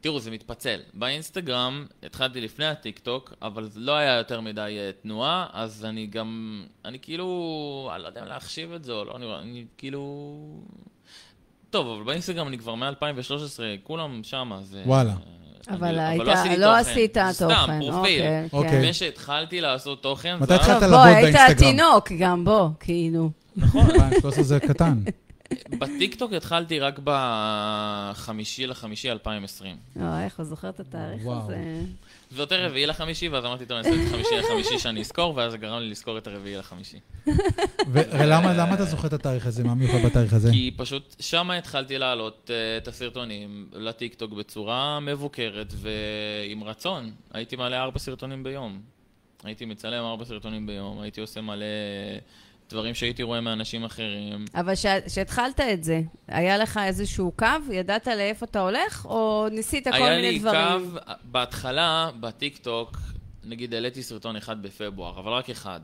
תראו, 0.00 0.20
זה 0.20 0.30
מתפצל. 0.30 0.80
באינסטגרם 0.94 1.86
התחלתי 2.02 2.40
לפני 2.40 2.66
הטיקטוק, 2.66 3.34
אבל 3.42 3.64
זה 3.64 3.80
לא 3.80 3.92
היה 3.92 4.16
יותר 4.16 4.40
מדי 4.40 4.76
אה, 4.78 4.90
תנועה, 5.02 5.46
אז 5.52 5.84
אני 5.84 6.06
גם... 6.06 6.62
אני 6.84 6.98
כאילו... 7.02 7.90
אני 7.94 8.02
לא 8.02 8.08
יודע 8.08 8.22
אם 8.22 8.26
להחשיב 8.26 8.72
את 8.72 8.84
זה 8.84 8.92
או 8.92 9.04
לא, 9.04 9.16
אני, 9.16 9.26
אני 9.42 9.64
כאילו... 9.78 10.04
טוב, 11.70 11.86
אבל 11.96 12.04
באינסטגרם 12.04 12.48
אני 12.48 12.58
כבר 12.58 12.74
מ-2013, 12.74 12.92
כולם 13.82 14.20
שמה, 14.24 14.58
זה... 14.62 14.82
וואלה. 14.86 15.14
אבל 15.70 15.98
היית- 15.98 16.28
עשיתי 16.28 16.56
לא 16.56 16.66
תוכן. 16.66 16.90
עשית 16.90 17.16
סתם, 17.32 17.48
תוכן. 17.48 17.80
פרופיל. 17.80 18.20
אוקיי, 18.22 18.48
אוקיי. 18.52 18.70
כן. 18.70 18.76
לפני 18.78 18.92
שהתחלתי 18.94 19.60
לעשות 19.60 20.02
תוכן, 20.02 20.36
מתי 20.40 20.54
התחלת 20.54 20.80
טוב, 20.80 20.88
בוא, 20.90 20.90
לעבוד 20.90 21.06
היית 21.24 21.34
באינסטגרם? 21.36 21.70
תינוק 21.72 22.12
גם, 22.18 22.44
בוא, 22.44 22.68
כאילו. 22.80 23.30
נכון. 23.56 23.86
2013 23.90 24.42
זה 24.44 24.60
קטן. 24.60 25.02
בטיקטוק 25.80 26.32
התחלתי 26.32 26.78
רק 26.80 27.00
בחמישי 27.04 28.66
לחמישי 28.66 29.10
2020. 29.10 29.76
לא, 29.96 30.18
איך 30.24 30.38
הוא 30.38 30.46
זוכר 30.46 30.68
את 30.68 30.80
התאריך. 30.80 31.22
הזה? 31.26 31.80
זה 32.30 32.42
יותר 32.42 32.66
רביעי 32.66 32.86
לחמישי, 32.86 33.28
ואז 33.28 33.44
אמרתי, 33.44 33.66
טוב, 33.66 33.78
אני 33.78 33.88
אעשה 33.88 34.02
את 34.02 34.08
חמישי 34.08 34.34
לחמישי 34.38 34.78
שאני 34.78 35.00
אזכור, 35.00 35.36
ואז 35.36 35.52
זה 35.52 35.58
גרם 35.58 35.80
לי 35.80 35.90
לזכור 35.90 36.18
את 36.18 36.26
הרביעי 36.26 36.56
לחמישי. 36.56 36.98
ולמה 37.92 38.52
למה 38.54 38.74
אתה 38.74 38.84
זוכר 38.84 39.08
את 39.08 39.12
התאריך 39.12 39.46
הזה? 39.46 39.64
מה 39.64 39.74
מיוחד 39.74 39.98
בתאריך 40.06 40.32
הזה? 40.32 40.50
כי 40.52 40.70
פשוט 40.76 41.16
שמה 41.20 41.54
התחלתי 41.54 41.98
להעלות 41.98 42.50
אה, 42.50 42.76
את 42.76 42.88
הסרטונים 42.88 43.68
לטיקטוק 43.72 44.32
בצורה 44.32 45.00
מבוקרת 45.00 45.72
ועם 45.76 46.64
רצון. 46.64 47.10
הייתי 47.32 47.56
מעלה 47.56 47.82
ארבע 47.82 47.98
סרטונים 47.98 48.42
ביום. 48.42 48.80
הייתי 49.44 49.64
מצלם 49.64 50.04
ארבע 50.04 50.24
סרטונים 50.24 50.66
ביום, 50.66 51.00
הייתי 51.00 51.20
עושה 51.20 51.40
מלא 51.40 51.66
דברים 52.70 52.94
שהייתי 52.94 53.22
רואה 53.22 53.40
מאנשים 53.40 53.84
אחרים. 53.84 54.44
אבל 54.54 54.74
כשהתחלת 55.06 55.60
את 55.60 55.84
זה, 55.84 56.00
היה 56.28 56.58
לך 56.58 56.80
איזשהו 56.84 57.32
קו? 57.36 57.46
ידעת 57.72 58.06
לאיפה 58.06 58.46
אתה 58.46 58.60
הולך? 58.60 59.04
או 59.04 59.46
ניסית 59.52 59.88
כל 59.88 59.94
היה 59.94 60.16
מיני 60.16 60.32
לי 60.32 60.38
דברים? 60.38 60.90
קו, 60.90 61.14
בהתחלה, 61.24 62.10
בטיקטוק, 62.20 62.96
נגיד 63.44 63.74
העליתי 63.74 64.02
סרטון 64.02 64.36
אחד 64.36 64.62
בפברואר, 64.62 65.20
אבל 65.20 65.32
רק 65.32 65.50
אחד. 65.50 65.80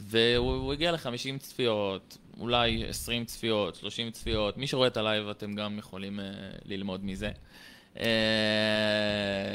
והוא 0.00 0.54
הוא 0.54 0.72
הגיע 0.72 0.92
ל-50 0.92 1.38
צפיות, 1.38 2.18
אולי 2.40 2.84
20 2.88 3.24
צפיות, 3.24 3.74
30 3.74 4.10
צפיות. 4.10 4.58
מי 4.58 4.66
שרואה 4.66 4.88
את 4.88 4.96
הלייב, 4.96 5.28
אתם 5.28 5.54
גם 5.54 5.78
יכולים 5.78 6.18
אה, 6.18 6.22
ללמוד 6.64 7.04
מזה. 7.04 7.30
אה, 7.96 8.00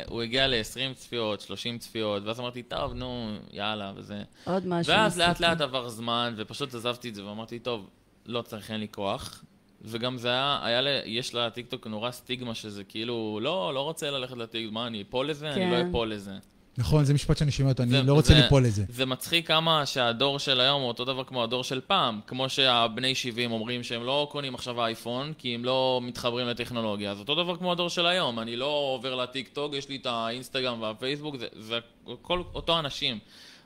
הוא 0.07 0.21
הגיע 0.21 0.47
ל-20 0.47 0.93
צפיות, 0.95 1.41
30 1.41 1.77
צפיות, 1.77 2.23
ואז 2.25 2.39
אמרתי, 2.39 2.63
טוב, 2.63 2.93
נו, 2.93 3.37
יאללה, 3.51 3.93
וזה. 3.95 4.23
עוד 4.43 4.67
משהו. 4.67 4.93
ואז 4.93 5.19
לאט 5.19 5.27
ניסית. 5.27 5.41
לאט 5.41 5.61
עבר 5.61 5.89
זמן, 5.89 6.33
ופשוט 6.37 6.75
עזבתי 6.75 7.09
את 7.09 7.15
זה, 7.15 7.25
ואמרתי, 7.25 7.59
טוב, 7.59 7.89
לא 8.25 8.41
צריך, 8.41 8.71
אין 8.71 8.79
לי 8.79 8.87
כוח. 8.91 9.43
וגם 9.81 10.17
זה 10.17 10.27
היה, 10.27 10.59
היה 10.63 10.81
ל... 10.81 10.87
יש 11.05 11.35
לטיקטוק 11.35 11.87
נורא 11.87 12.11
סטיגמה 12.11 12.55
שזה 12.55 12.83
כאילו, 12.83 13.39
לא, 13.41 13.73
לא 13.73 13.81
רוצה 13.81 14.11
ללכת 14.11 14.37
לטיקטוק, 14.37 14.73
מה, 14.73 14.87
אני 14.87 15.01
אפול 15.01 15.29
לזה? 15.29 15.53
אני 15.53 15.71
לא 15.71 15.75
כן. 15.75 15.87
אפול 15.89 16.13
לזה. 16.13 16.33
נכון, 16.77 17.05
זה 17.05 17.13
משפט 17.13 17.37
שאני 17.37 17.51
שומע 17.51 17.69
אותו, 17.69 17.83
אני 17.83 18.07
לא 18.07 18.13
רוצה 18.13 18.33
ליפול 18.33 18.65
לזה. 18.65 18.83
זה 18.89 19.05
מצחיק 19.05 19.47
כמה 19.47 19.85
שהדור 19.85 20.39
של 20.39 20.59
היום 20.59 20.81
הוא 20.81 20.87
אותו 20.87 21.05
דבר 21.05 21.23
כמו 21.23 21.43
הדור 21.43 21.63
של 21.63 21.81
פעם. 21.87 22.19
כמו 22.27 22.49
שהבני 22.49 23.15
70 23.15 23.51
אומרים 23.51 23.83
שהם 23.83 24.03
לא 24.03 24.27
קונים 24.31 24.55
עכשיו 24.55 24.81
אייפון, 24.85 25.33
כי 25.37 25.55
הם 25.55 25.65
לא 25.65 25.99
מתחברים 26.03 26.47
לטכנולוגיה. 26.47 27.11
אז 27.11 27.19
אותו 27.19 27.35
דבר 27.35 27.57
כמו 27.57 27.71
הדור 27.71 27.89
של 27.89 28.05
היום. 28.05 28.39
אני 28.39 28.55
לא 28.55 28.93
עובר 28.95 29.15
לטיק 29.15 29.47
טוק, 29.47 29.73
יש 29.73 29.89
לי 29.89 29.95
את 29.95 30.05
האינסטגרם 30.05 30.81
והפייסבוק, 30.81 31.35
זה, 31.37 31.47
זה 31.59 31.79
כל 32.21 32.43
אותו 32.53 32.79
אנשים. 32.79 33.19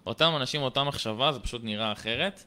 אותם 0.06 0.34
אנשים, 0.36 0.62
אותה 0.62 0.84
מחשבה, 0.84 1.32
זה 1.32 1.39
פשוט 1.39 1.63
נראה 1.63 1.91
אחרת. 1.91 2.44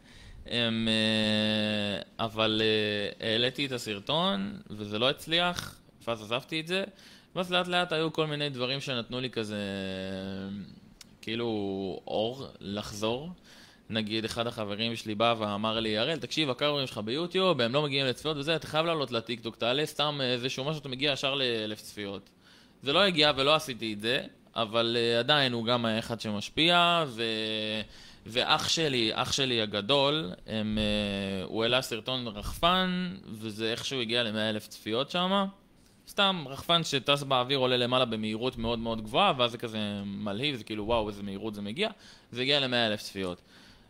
הם, 0.46 0.88
אה, 0.88 2.24
אבל 2.24 2.62
אה, 2.64 3.30
העליתי 3.32 3.66
את 3.66 3.72
הסרטון, 3.72 4.60
וזה 4.70 4.98
לא 4.98 5.10
הצליח, 5.10 5.76
ואז 6.06 6.22
עזבתי 6.22 6.60
את 6.60 6.66
זה. 6.66 6.84
ואז 7.38 7.52
לאט 7.52 7.68
לאט 7.68 7.92
היו 7.92 8.12
כל 8.12 8.26
מיני 8.26 8.48
דברים 8.48 8.80
שנתנו 8.80 9.20
לי 9.20 9.30
כזה, 9.30 9.56
כאילו, 11.20 11.46
אור 12.06 12.46
לחזור. 12.60 13.30
נגיד, 13.90 14.24
אחד 14.24 14.46
החברים 14.46 14.96
שלי 14.96 15.14
בא 15.14 15.34
ואמר 15.38 15.80
לי, 15.80 15.98
הראל, 15.98 16.18
תקשיב, 16.18 16.50
הקארורים 16.50 16.86
שלך 16.86 16.98
ביוטיוב, 16.98 17.60
הם 17.60 17.72
לא 17.72 17.82
מגיעים 17.82 18.06
לצפיות 18.06 18.36
וזה, 18.36 18.56
אתה 18.56 18.66
חייב 18.66 18.86
לעלות 18.86 19.10
לטיקטוק, 19.10 19.56
תעלה 19.56 19.86
סתם 19.86 20.18
איזשהו 20.22 20.64
משהו, 20.64 20.80
אתה 20.80 20.88
מגיע 20.88 21.12
ישר 21.12 21.34
לאלף 21.34 21.80
צפיות. 21.80 22.30
זה 22.82 22.92
לא 22.92 23.02
הגיע 23.02 23.32
ולא 23.36 23.54
עשיתי 23.54 23.92
את 23.92 24.00
זה, 24.00 24.22
אבל 24.56 24.96
uh, 24.96 25.18
עדיין 25.18 25.52
הוא 25.52 25.64
גם 25.64 25.84
היה 25.84 25.98
אחד 25.98 26.20
שמשפיע, 26.20 27.04
ו... 27.06 27.22
ואח 28.26 28.68
שלי, 28.68 29.10
אח 29.14 29.32
שלי 29.32 29.62
הגדול, 29.62 30.30
הם, 30.46 30.78
uh, 30.78 31.46
הוא 31.50 31.62
העלה 31.62 31.82
סרטון 31.82 32.26
רחפן, 32.26 33.16
וזה 33.30 33.70
איכשהו 33.70 34.00
הגיע 34.00 34.22
ל-100 34.22 34.50
אלף 34.50 34.68
צפיות 34.68 35.10
שם. 35.10 35.46
סתם 36.08 36.44
רחפן 36.48 36.84
שטס 36.84 37.22
באוויר 37.22 37.58
עולה 37.58 37.76
למעלה 37.76 38.04
במהירות 38.04 38.58
מאוד 38.58 38.78
מאוד 38.78 39.02
גבוהה, 39.02 39.32
ואז 39.38 39.50
זה 39.50 39.58
כזה 39.58 39.78
מלהיב, 40.04 40.56
זה 40.56 40.64
כאילו 40.64 40.86
וואו, 40.86 41.08
איזה 41.08 41.22
מהירות 41.22 41.54
זה 41.54 41.62
מגיע, 41.62 41.88
זה 42.32 42.42
הגיע 42.42 42.60
ל-100 42.60 42.74
אלף 42.74 43.02
צפיות. 43.02 43.40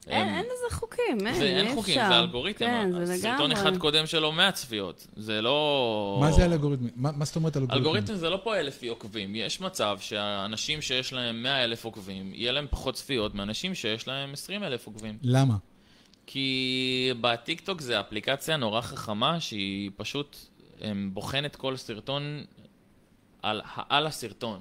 אין 0.07 0.29
הם- 0.29 0.35
אין 0.35 0.45
לזה 0.45 0.77
חוקים, 0.77 1.27
אין, 1.27 1.35
זה 1.35 1.45
אי 1.45 1.57
אין 1.57 1.75
חוקים, 1.75 1.99
אפשר. 1.99 2.09
זה 2.09 2.19
אלגוריתם. 2.19 2.67
כן, 2.67 3.05
זה 3.05 3.17
סרטון 3.17 3.51
לגמרי. 3.51 3.63
אחד 3.71 3.77
קודם 3.77 4.07
שלו 4.07 4.33
100 4.33 4.53
צפיות. 4.53 5.07
זה 5.17 5.41
לא... 5.43 6.19
מה 6.21 6.33
זה 6.33 6.45
אלגוריתמים? 6.45 6.91
מה 6.97 7.11
מה 7.13 7.25
זאת 7.25 7.37
אומרת 7.37 7.57
אלגוריתמים? 7.57 7.87
אלגוריתם 7.87 8.15
זה 8.15 8.31
לא 8.31 8.41
פועל 8.45 8.67
לפי 8.67 8.89
עוקבים. 8.89 9.35
יש 9.35 9.61
מצב 9.61 9.99
שהאנשים 10.01 10.83
שיש 10.83 11.13
להם 11.13 11.43
100 11.43 11.65
אלף 11.65 11.85
עוקבים, 11.85 12.33
יהיה 12.35 12.53
להם 12.53 12.67
פחות 12.71 12.95
צפיות 12.95 13.35
מאנשים 13.35 13.75
שיש 13.75 14.09
להם 14.09 14.33
20 14.33 14.63
אלף 14.65 14.87
עוקבים. 14.87 15.19
למה? 15.23 15.55
כי 16.27 17.13
בטיקטוק 17.21 17.81
זה 17.81 18.01
אפליקציה 18.01 18.57
נורא 18.57 18.81
חכמה 18.81 19.41
שהיא 19.41 19.91
פשוט 19.97 20.37
בוחנת 21.13 21.57
כל 21.57 21.77
סרטון 21.77 22.45
על, 23.43 23.61
על 23.89 24.07
הסרטון. 24.07 24.61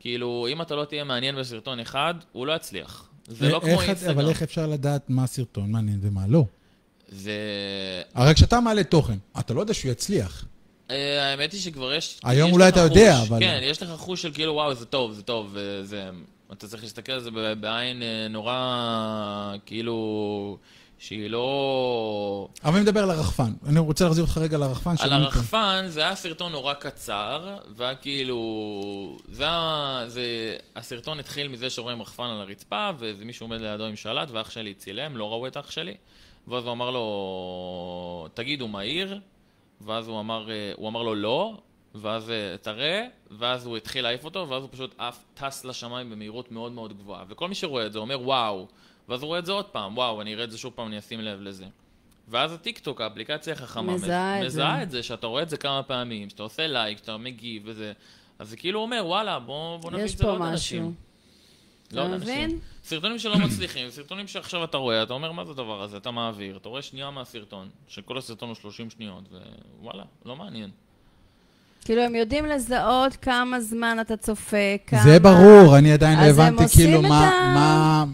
כאילו, 0.00 0.46
אם 0.52 0.62
אתה 0.62 0.74
לא 0.74 0.84
תהיה 0.84 1.04
מעניין 1.04 1.36
בסרטון 1.36 1.80
אחד, 1.80 2.14
הוא 2.32 2.46
לא 2.46 2.52
יצליח. 2.52 3.08
זה 3.26 3.48
לא 3.48 3.60
כמו 3.60 3.82
אינסטגרם. 3.82 4.10
אבל 4.18 4.28
איך 4.28 4.42
אפשר 4.42 4.66
לדעת 4.66 5.10
מה 5.10 5.24
הסרטון 5.24 5.70
מעניין 5.72 5.98
ומה 6.02 6.26
לא? 6.26 6.44
זה... 7.08 7.32
הרי 8.14 8.34
כשאתה 8.34 8.60
מעלה 8.60 8.84
תוכן, 8.84 9.18
אתה 9.38 9.54
לא 9.54 9.60
יודע 9.60 9.74
שהוא 9.74 9.92
יצליח. 9.92 10.44
אה, 10.90 11.30
האמת 11.30 11.52
היא 11.52 11.60
שכבר 11.60 11.92
יש... 11.92 12.20
היום 12.24 12.48
יש 12.48 12.54
אולי 12.54 12.68
אתה 12.68 12.80
יודע, 12.80 13.16
חוש, 13.20 13.28
אבל- 13.28 13.40
כן, 13.40 13.60
יש 13.62 13.82
לך 13.82 13.90
חוש 13.90 14.22
של 14.22 14.32
כאילו, 14.32 14.52
וואו, 14.52 14.74
זה 14.74 14.86
טוב, 14.86 15.12
זה 15.12 15.22
טוב, 15.22 15.50
וזה... 15.52 16.10
אתה 16.52 16.68
צריך 16.68 16.82
להסתכל 16.82 17.12
על 17.12 17.20
זה 17.20 17.30
בעין 17.60 18.02
אה, 18.02 18.28
נורא, 18.30 19.54
כאילו, 19.66 20.58
שהיא 20.98 21.30
לא... 21.30 22.48
אבל 22.64 22.74
אני 22.74 22.82
מדבר 22.82 23.02
על 23.02 23.10
הרחפן. 23.10 23.52
אני 23.66 23.78
רוצה 23.78 24.04
להחזיר 24.04 24.24
אותך 24.24 24.38
רגע 24.38 24.58
לרחפן. 24.58 24.94
על. 25.00 25.12
הרחפן 25.12 25.84
זה 25.88 26.00
היה 26.00 26.14
סרטון 26.14 26.52
נורא 26.52 26.74
קצר, 26.74 27.56
והיה 27.76 27.94
כאילו... 27.94 29.18
זה 29.28 29.44
היה... 29.44 30.04
זה... 30.06 30.56
הסרטון 30.76 31.18
התחיל 31.18 31.48
מזה 31.48 31.70
שרואים 31.70 32.02
רחפן 32.02 32.24
על 32.24 32.40
הרצפה, 32.40 32.90
ואיזה 32.98 33.24
מישהו 33.24 33.46
עומד 33.46 33.60
לידו 33.60 33.84
עם 33.84 33.96
שלט, 33.96 34.30
ואח 34.30 34.50
שלי 34.50 34.74
צילם, 34.74 35.16
לא 35.16 35.30
ראו 35.30 35.46
את 35.46 35.56
אח 35.56 35.70
שלי. 35.70 35.94
ואז 36.48 36.64
הוא 36.64 36.72
אמר 36.72 36.90
לו, 36.90 38.28
תגיד, 38.34 38.60
הוא 38.60 38.70
מהיר? 38.70 39.20
ואז 39.80 40.08
הוא 40.08 40.20
אמר, 40.20 40.50
אה, 40.50 40.72
הוא 40.76 40.88
אמר 40.88 41.02
לו 41.02 41.14
לא, 41.14 41.54
ואז 41.94 42.30
אה, 42.30 42.56
תראה, 42.62 43.06
ואז 43.30 43.66
הוא 43.66 43.76
התחיל 43.76 44.02
להעיף 44.02 44.24
אותו, 44.24 44.48
ואז 44.48 44.62
הוא 44.62 44.70
פשוט 44.72 44.94
עף, 44.98 45.24
טס 45.34 45.64
לשמיים 45.64 46.10
במהירות 46.10 46.52
מאוד 46.52 46.72
מאוד 46.72 46.98
גבוהה. 46.98 47.24
וכל 47.28 47.48
מי 47.48 47.54
שרואה 47.54 47.86
את 47.86 47.92
זה 47.92 47.98
אומר, 47.98 48.20
וואו. 48.20 48.66
ואז 49.08 49.22
הוא 49.22 49.28
רואה 49.28 49.38
את 49.38 49.46
זה 49.46 49.52
עוד 49.52 49.64
פעם, 49.64 49.96
וואו, 49.96 50.20
אני 50.22 50.34
אראה 50.34 50.44
את 50.44 50.50
זה 50.50 50.58
שוב 50.58 50.72
פעם, 50.76 50.86
אני 50.86 50.98
אשים 50.98 51.20
לב 51.20 51.40
לזה. 51.40 51.64
ואז 52.28 52.52
הטיקטוק, 52.52 53.00
האפליקציה 53.00 53.52
החכמה, 53.52 53.94
מזהה 53.94 54.36
את 54.36 54.40
זה. 54.40 54.46
מזהה 54.46 54.82
את 54.82 54.90
זה, 54.90 55.02
שאתה 55.02 55.26
רואה 55.26 55.42
את 55.42 55.48
זה 55.48 55.56
כמה 55.56 55.82
פעמים, 55.82 56.30
שאתה 56.30 56.42
עושה 56.42 56.66
לייק, 56.66 56.98
שאתה 56.98 57.16
מגיב 57.16 57.62
וזה, 57.66 57.92
אז 58.38 58.48
זה 58.48 58.56
כאילו 58.56 58.80
אומר, 58.80 59.02
וואלה, 59.06 59.38
בוא, 59.38 59.76
בוא 59.76 59.90
נביא 59.90 60.04
את 60.04 60.08
זה 60.08 60.24
לעוד. 60.24 60.42
אנשים. 60.42 60.94
לעוד 61.92 62.10
מבין? 62.10 62.44
אנשים. 62.44 62.58
סרטונים 62.84 63.18
שלא 63.18 63.38
מצליחים, 63.38 63.90
סרטונים 63.96 64.26
שעכשיו 64.26 64.64
אתה 64.64 64.76
רואה, 64.76 65.02
אתה 65.02 65.12
אומר, 65.12 65.32
מה 65.32 65.44
זה 65.44 65.50
הדבר 65.50 65.82
הזה? 65.82 65.96
אתה 65.96 66.10
מעביר, 66.10 66.56
אתה 66.56 66.68
רואה 66.68 66.82
שנייה 66.82 67.10
מהסרטון, 67.10 67.68
שכל 67.88 68.18
הסרטון 68.18 68.48
הוא 68.48 68.56
30 68.56 68.90
שניות, 68.90 69.24
ווואלה, 69.80 70.04
לא 70.26 70.36
מעניין. 70.36 70.70
כאילו, 71.84 72.02
הם 72.02 72.14
יודעים 72.14 72.46
לזהות 72.46 73.16
כמה 73.16 73.60
זמן 73.60 73.98
אתה 74.00 74.16
צופה, 74.16 74.76
כמה... 74.86 75.02
זה 75.02 75.20
ברור, 75.20 75.78
אני 75.78 75.92
עדיין 75.92 76.18
לא 76.18 76.24
אז 76.24 76.38
הם 76.38 76.44
הבנתי 76.44 76.62
עושים 76.62 76.86
כאילו 76.86 77.00
את 77.00 77.04
מה... 77.04 78.04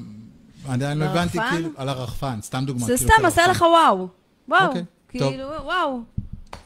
עדיין 0.68 0.98
לא 0.98 1.04
הבנתי? 1.04 1.38
כאילו... 1.50 1.68
על 1.76 1.88
הרחפן, 1.88 2.38
סתם 2.42 2.64
דוגמא. 2.66 2.86
זה 2.86 2.96
כאילו, 2.96 3.10
סתם 3.10 3.24
הרחפן. 3.24 3.50
לך 3.50 3.60
וואו. 3.60 4.08
וואו. 4.48 4.66
אוקיי. 4.66 4.84
כאילו, 5.08 5.48
וואו. 5.64 6.00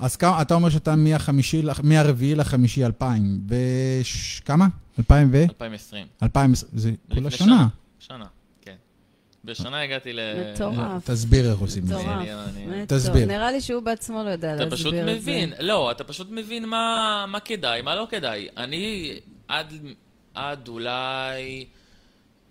אז 0.00 0.16
כמה, 0.16 0.42
אתה 0.42 0.54
אומר 0.54 0.68
שאתה 0.68 0.96
מהחמישי, 0.96 1.62
מהרביעי 1.82 2.34
לחמישי 2.34 2.84
2000, 2.84 3.40
וש... 3.48 4.40
כמה? 4.40 4.66
2000 4.98 5.30
ו? 5.32 5.42
2020. 5.42 6.06
2000, 6.22 6.54
זה 6.54 6.90
כל 6.90 6.96
לפני 7.14 7.26
השנה. 7.28 7.66
שנה, 7.98 8.24
כן. 8.62 8.74
בשנה 9.44 9.82
הגעתי 9.82 10.12
ל... 10.12 10.20
מטורף. 10.54 11.10
תסביר 11.10 11.50
איך 11.50 11.58
עושים 11.58 11.82
את 11.82 11.88
זה. 11.88 11.94
מטורף. 11.94 12.28
תסביר. 12.88 13.26
נראה 13.26 13.50
לי 13.50 13.60
שהוא 13.60 13.82
בעצמו 13.82 14.22
לא 14.24 14.30
יודע 14.30 14.54
אתה 14.54 14.64
להסביר 14.64 14.78
פשוט 14.78 14.94
את 14.94 15.04
זה. 15.04 15.14
מבין, 15.14 15.52
לא, 15.60 15.90
אתה 15.90 16.04
פשוט 16.04 16.28
מבין 16.30 16.64
מה, 16.64 17.24
מה 17.28 17.40
כדאי, 17.40 17.82
מה 17.82 17.94
לא 17.94 18.06
כדאי. 18.10 18.48
אני 18.56 19.14
עד, 19.48 19.74
עד 20.34 20.68
אולי, 20.68 21.64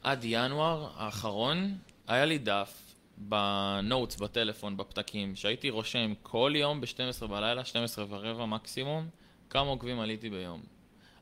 עד 0.07 0.19
ינואר 0.23 0.89
האחרון, 0.95 1.77
היה 2.07 2.25
לי 2.25 2.37
דף 2.37 2.95
בנוטס, 3.17 4.15
בטלפון, 4.15 4.77
בפתקים, 4.77 5.35
שהייתי 5.35 5.69
רושם 5.69 6.13
כל 6.23 6.53
יום 6.55 6.81
ב-12 6.81 7.27
בלילה, 7.27 7.65
12 7.65 8.05
ורבע 8.09 8.45
מקסימום, 8.45 9.07
כמה 9.49 9.69
עוקבים 9.69 9.99
עליתי 9.99 10.29
ביום. 10.29 10.61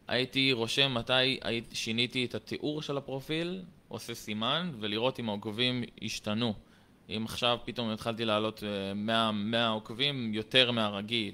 הייתי 0.07 0.51
רושם 0.53 0.93
מתי 0.93 1.39
שיניתי 1.73 2.25
את 2.25 2.35
התיאור 2.35 2.81
של 2.81 2.97
הפרופיל, 2.97 3.61
עושה 3.87 4.15
סימן, 4.15 4.71
ולראות 4.79 5.19
אם 5.19 5.29
העוקבים 5.29 5.83
השתנו. 6.01 6.53
אם 7.09 7.21
עכשיו 7.25 7.57
פתאום 7.65 7.89
התחלתי 7.89 8.25
לעלות 8.25 8.63
אה, 8.63 8.93
100, 8.93 9.31
100 9.31 9.67
עוקבים 9.67 10.33
יותר 10.33 10.71
מהרגיל. 10.71 11.31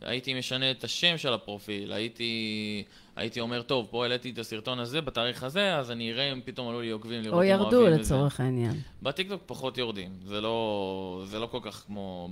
הייתי 0.00 0.34
משנה 0.34 0.70
את 0.70 0.84
השם 0.84 1.18
של 1.18 1.32
הפרופיל, 1.32 1.92
הייתי, 1.92 2.84
הייתי 3.16 3.40
אומר, 3.40 3.62
טוב, 3.62 3.88
פה 3.90 4.02
העליתי 4.02 4.30
את 4.30 4.38
הסרטון 4.38 4.78
הזה 4.78 5.00
בתאריך 5.00 5.42
הזה, 5.42 5.76
אז 5.76 5.90
אני 5.90 6.12
אראה 6.12 6.32
אם 6.32 6.40
פתאום 6.44 6.68
עלו 6.68 6.80
לי 6.80 6.90
עוקבים 6.90 7.22
לראות 7.22 7.34
או 7.34 7.42
אם 7.42 7.48
ירדו 7.48 7.76
אוהבים 7.76 8.00
את 8.00 8.04
זה. 8.04 8.14
לצורך 8.14 8.40
העניין. 8.40 8.80
בטיקטוק 9.02 9.42
פחות 9.46 9.78
יורדים, 9.78 10.10
זה 10.24 10.40
לא, 10.40 11.22
זה 11.26 11.38
לא 11.38 11.46
כל 11.46 11.58
כך 11.62 11.84
כמו, 11.86 12.28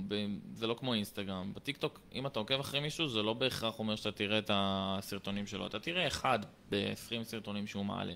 זה 0.53 0.67
לא 0.67 0.73
כמו 0.79 0.93
אינסטגרם. 0.93 1.51
בטיקטוק, 1.55 1.99
אם 2.15 2.27
אתה 2.27 2.39
עוקב 2.39 2.59
אחרי 2.59 2.79
מישהו, 2.79 3.07
זה 3.07 3.21
לא 3.21 3.33
בהכרח 3.33 3.79
אומר 3.79 3.95
שאתה 3.95 4.11
תראה 4.11 4.37
את 4.37 4.51
הסרטונים 4.53 5.47
שלו. 5.47 5.67
אתה 5.67 5.79
תראה 5.79 6.07
אחד 6.07 6.39
ב-20 6.71 7.23
סרטונים 7.23 7.67
שהוא 7.67 7.85
מעלה. 7.85 8.13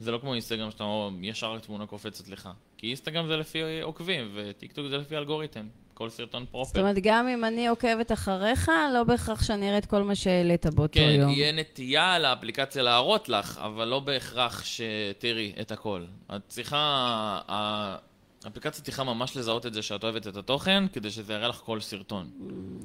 זה 0.00 0.10
לא 0.10 0.18
כמו 0.18 0.32
אינסטגרם 0.32 0.70
שאתה 0.70 1.08
ישר 1.22 1.58
תמונה 1.58 1.86
קופצת 1.86 2.28
לך. 2.28 2.48
כי 2.76 2.86
אינסטגרם 2.86 3.26
זה 3.26 3.36
לפי 3.36 3.80
עוקבים, 3.82 4.30
וטיקטוק 4.34 4.86
זה 4.88 4.98
לפי 4.98 5.16
אלגוריתם. 5.16 5.68
כל 6.00 6.10
סרטון 6.10 6.25
לגופו. 6.25 6.42
זאת 6.42 6.80
אומרת, 6.80 6.96
גם 7.02 7.28
אם 7.28 7.44
אני 7.44 7.68
עוקבת 7.68 8.12
אחריך, 8.12 8.70
לא 8.94 9.04
בהכרח 9.04 9.42
שאני 9.42 9.68
אראה 9.68 9.78
את 9.78 9.86
כל 9.86 10.02
מה 10.02 10.14
שהעלית 10.14 10.66
באותו 10.66 10.92
כן, 10.92 11.16
יום. 11.20 11.30
יהיה 11.30 11.52
נטייה 11.52 12.18
לאפליקציה 12.18 12.82
להראות 12.82 13.28
לך, 13.28 13.60
אבל 13.64 13.88
לא 13.88 14.00
בהכרח 14.00 14.64
שתראי 14.64 15.52
את 15.60 15.72
הכל. 15.72 16.04
את 16.36 16.40
צריכה... 16.48 17.40
ה- 18.44 18.46
האפליקציה 18.46 18.84
צריכה 18.84 19.04
ממש 19.04 19.36
לזהות 19.36 19.66
את 19.66 19.74
זה 19.74 19.82
שאת 19.82 20.04
אוהבת 20.04 20.26
את 20.26 20.36
התוכן, 20.36 20.84
כדי 20.92 21.10
שזה 21.10 21.32
יראה 21.32 21.48
לך 21.48 21.56
כל 21.56 21.80
סרטון. 21.80 22.30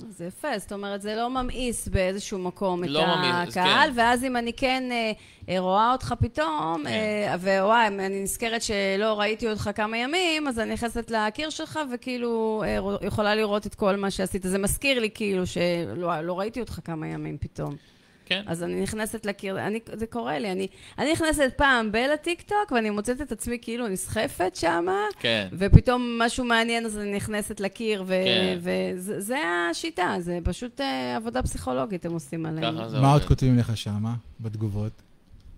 זה 0.09 0.25
יפה, 0.25 0.59
זאת 0.59 0.71
אומרת, 0.73 1.01
זה 1.01 1.15
לא 1.15 1.29
ממאיס 1.29 1.87
באיזשהו 1.87 2.39
מקום 2.39 2.83
את 2.83 2.89
לא 2.89 3.05
ממאיס, 3.05 3.57
הקהל, 3.57 3.89
כן. 3.89 3.99
ואז 3.99 4.23
אם 4.23 4.37
אני 4.37 4.53
כן 4.53 4.83
אה, 4.91 5.11
אה, 5.49 5.59
רואה 5.59 5.91
אותך 5.91 6.13
פתאום, 6.19 6.83
כן. 6.83 6.87
אה, 6.87 7.35
ווואי, 7.61 7.87
אני 7.87 8.23
נזכרת 8.23 8.61
שלא 8.61 9.19
ראיתי 9.19 9.49
אותך 9.49 9.69
כמה 9.75 9.97
ימים, 9.97 10.47
אז 10.47 10.59
אני 10.59 10.73
נכנסת 10.73 11.11
לקיר 11.11 11.49
שלך, 11.49 11.79
וכאילו 11.93 12.63
אה, 12.65 12.77
יכולה 13.07 13.35
לראות 13.35 13.67
את 13.67 13.75
כל 13.75 13.95
מה 13.95 14.11
שעשית. 14.11 14.43
זה 14.43 14.57
מזכיר 14.57 14.99
לי 14.99 15.09
כאילו 15.13 15.47
שלא 15.47 16.21
לא 16.21 16.39
ראיתי 16.39 16.59
אותך 16.59 16.79
כמה 16.83 17.07
ימים 17.07 17.37
פתאום. 17.37 17.75
כן. 18.25 18.43
אז 18.47 18.63
אני 18.63 18.81
נכנסת 18.81 19.25
לקיר, 19.25 19.67
אני, 19.67 19.79
זה 19.93 20.05
קורה 20.05 20.39
לי, 20.39 20.51
אני, 20.51 20.67
אני 20.99 21.13
נכנסת 21.13 21.53
פעם 21.57 21.91
בל... 21.91 22.25
טיקטוק, 22.25 22.71
ואני 22.71 22.89
מוצאת 22.89 23.21
את 23.21 23.31
עצמי 23.31 23.57
כאילו 23.61 23.87
נסחפת 23.87 24.55
שמה, 24.55 24.99
כן. 25.19 25.47
ופתאום 25.53 26.19
משהו 26.21 26.45
מעניין, 26.45 26.85
אז 26.85 26.97
אני 26.97 27.15
נכנסת 27.15 27.59
לקיר, 27.59 28.03
ו- 28.07 28.07
כן. 28.25 28.57
וזה 28.59 29.21
זה 29.21 29.37
השיטה, 29.71 30.15
זה 30.19 30.39
פשוט 30.43 30.81
אה, 30.81 31.15
עבודה 31.15 31.43
פסיכולוגית 31.43 32.05
הם 32.05 32.11
עושים 32.13 32.45
זה 32.87 32.99
מה 32.99 33.13
עוד. 33.13 33.23
כותבים 33.25 33.57
לך 33.57 33.77
שמה, 33.77 34.13
בתגובות? 34.39 35.01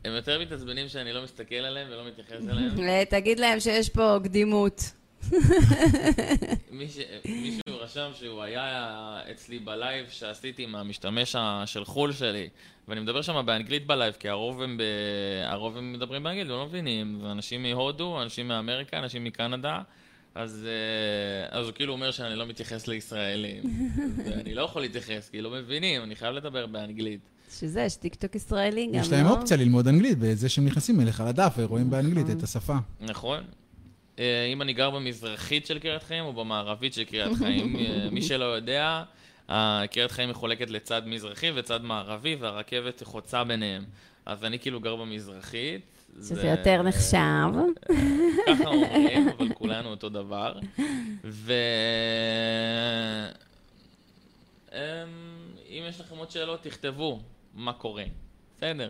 הם 0.05 0.15
יותר 0.15 0.39
מתעצבנים 0.41 0.87
שאני 0.87 1.13
לא 1.13 1.23
מסתכל 1.23 1.55
עליהם 1.55 1.87
ולא 1.91 2.07
מתייחס 2.07 2.49
אליהם. 2.49 2.79
אה, 2.79 3.03
תגיד 3.09 3.39
להם 3.39 3.59
שיש 3.59 3.89
פה 3.89 4.17
קדימות. 4.23 4.91
מישהו 6.71 7.61
רשם 7.79 8.09
שהוא 8.13 8.41
היה 8.41 8.95
אצלי 9.31 9.59
בלייב 9.59 10.05
שעשיתי 10.09 10.63
עם 10.63 10.75
המשתמש 10.75 11.35
ה- 11.35 11.63
של 11.65 11.85
חו"ל 11.85 12.13
שלי, 12.13 12.49
ואני 12.87 13.01
מדבר 13.01 13.21
שם 13.21 13.43
באנגלית 13.45 13.87
בלייב, 13.87 14.13
כי 14.19 14.29
הרוב 14.29 14.61
הם, 14.61 14.77
ב... 14.77 14.81
הרוב 15.45 15.77
הם 15.77 15.93
מדברים 15.93 16.23
באנגלית, 16.23 16.47
והם 16.47 16.59
לא 16.59 16.65
מבינים. 16.65 17.19
זה 17.21 17.31
אנשים 17.31 17.63
מהודו, 17.63 18.21
אנשים 18.21 18.47
מאמריקה, 18.47 18.99
אנשים 18.99 19.23
מקנדה, 19.23 19.81
אז, 20.35 20.65
אה, 20.67 21.59
אז 21.59 21.65
הוא 21.65 21.73
כאילו 21.73 21.93
אומר 21.93 22.11
שאני 22.11 22.35
לא 22.35 22.45
מתייחס 22.45 22.87
לישראלים. 22.87 23.63
ואני 24.25 24.53
לא 24.53 24.61
יכול 24.61 24.81
להתייחס, 24.81 25.29
כי 25.29 25.41
לא 25.41 25.49
מבינים, 25.51 26.03
אני 26.03 26.15
חייב 26.15 26.33
לדבר 26.33 26.65
באנגלית. 26.65 27.19
שזה, 27.59 27.81
יש 27.81 27.95
טיקטוק 27.95 28.35
ישראלי 28.35 28.87
גם, 28.87 28.93
לא? 28.93 28.99
יש 28.99 29.11
להם 29.11 29.27
אופציה 29.27 29.57
ללמוד 29.57 29.87
אנגלית, 29.87 30.17
בזה 30.17 30.49
שהם 30.49 30.65
נכנסים 30.65 31.01
אליך 31.01 31.23
לדף 31.27 31.53
ורואים 31.57 31.89
באנגלית. 31.89 32.29
את 32.37 32.43
השפה. 32.43 32.75
נכון. 33.01 33.43
אה, 34.19 34.45
אם 34.53 34.61
אני 34.61 34.73
גר 34.73 34.89
במזרחית 34.89 35.65
של 35.65 35.79
קריית 35.79 36.03
חיים 36.03 36.25
או 36.25 36.33
במערבית 36.33 36.93
של 36.93 37.03
קריית 37.03 37.37
חיים, 37.37 37.75
אה, 37.75 38.07
מי 38.11 38.21
שלא 38.21 38.45
יודע, 38.45 39.03
קריית 39.91 40.11
חיים 40.11 40.29
מחולקת 40.29 40.69
לצד 40.69 41.01
מזרחי 41.05 41.51
וצד 41.55 41.83
מערבי, 41.83 42.35
והרכבת 42.39 43.03
חוצה 43.03 43.43
ביניהם. 43.43 43.83
אז 44.25 44.43
אני 44.45 44.59
כאילו 44.59 44.79
גר 44.79 44.95
במזרחית. 44.95 45.81
שזה 46.17 46.35
זה- 46.35 46.47
יותר 46.47 46.81
נחשב. 46.81 47.17
ככה 48.47 48.65
אומרים, 48.67 49.27
אבל 49.37 49.53
כולנו 49.53 49.89
אותו 49.89 50.09
דבר. 50.09 50.59
ו... 51.23 51.53
אמ, 54.73 54.77
אם 55.69 55.83
יש 55.89 55.99
לכם 56.01 56.15
עוד 56.17 56.31
שאלות, 56.31 56.61
תכתבו 56.63 57.19
מה 57.55 57.73
קורה. 57.73 58.03
בסדר. 58.57 58.89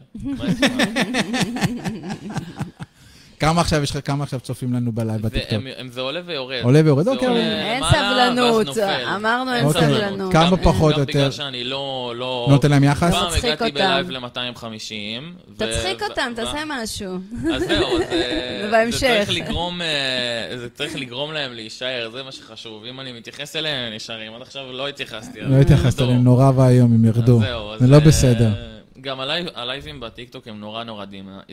כמה 3.40 3.62
עכשיו 3.62 3.84
יש 3.84 3.96
לך, 3.96 4.08
כמה 4.08 4.24
עכשיו 4.24 4.40
צופים 4.40 4.74
לנו 4.74 4.92
בלייב 4.92 5.22
בטיקטוק? 5.22 5.54
הם- 5.78 5.90
זה 5.90 6.02
עולה 6.02 6.20
ויורד. 6.26 6.62
עולה 6.64 6.82
ויורד, 6.86 7.08
אוקיי. 7.08 7.28
עולה 7.28 7.40
אין 7.74 7.84
סבלנות. 7.92 8.68
אמרנו 9.16 9.54
אין 9.54 9.66
אוקיי. 9.66 9.82
סבלנות. 9.82 10.32
כמה 10.34 10.50
גם- 10.52 10.64
פחות 10.64 10.94
גם 10.94 11.00
או 11.02 11.06
בגלל 11.06 11.22
יותר? 11.24 11.32
שאני 11.36 11.64
לא... 11.64 12.14
לא... 12.18 12.48
נותן 12.50 12.72
להם 12.72 12.84
יחס? 12.84 13.12
פעם 13.14 13.28
מצחיק 13.28 13.46
הגעתי. 13.46 13.72
בלייב 13.72 14.10
ל-250. 14.10 15.56
תצחיק 15.58 16.04
אותם, 16.10 16.32
תעשה 16.36 16.58
משהו. 16.68 17.18
אז 17.56 17.64
זהו, 17.68 17.88
אה. 18.02 18.88
זה 18.92 18.98
צריך 19.00 19.30
לגרום, 19.30 19.82
אה, 19.82 19.88
זה 20.58 20.70
צריך 20.70 20.96
לגרום 20.96 21.34
להם 21.34 21.54
להישאר, 21.54 22.10
זה 22.14 22.24
מה 22.24 22.32
שחשוב. 22.32 22.84
אם 22.86 23.00
אני 23.00 23.12
מתייחס 23.12 23.56
אליהם, 23.56 23.88
הם 23.88 23.96
נשארים. 23.96 24.34
עד 24.36 24.42
עכשיו 24.42 24.72
לא 24.72 24.88
התייחסתי. 24.88 25.40
לא 25.42 25.62
התייחסת 25.62 25.98
טוב. 25.98 26.08
אליהם, 26.10 26.24
נורא 26.24 26.52
ואיום, 26.56 26.94
הם 26.94 27.06
ירדו. 27.06 27.40
זה 27.80 27.88
לא 27.88 27.96
אה, 27.96 28.00
בסדר. 28.00 28.77
גם 29.02 29.20
הלייב, 29.20 29.48
הלייבים 29.56 30.00
בטיקטוק 30.00 30.48
הם 30.48 30.60
נורא 30.60 30.84
נורא 30.84 31.06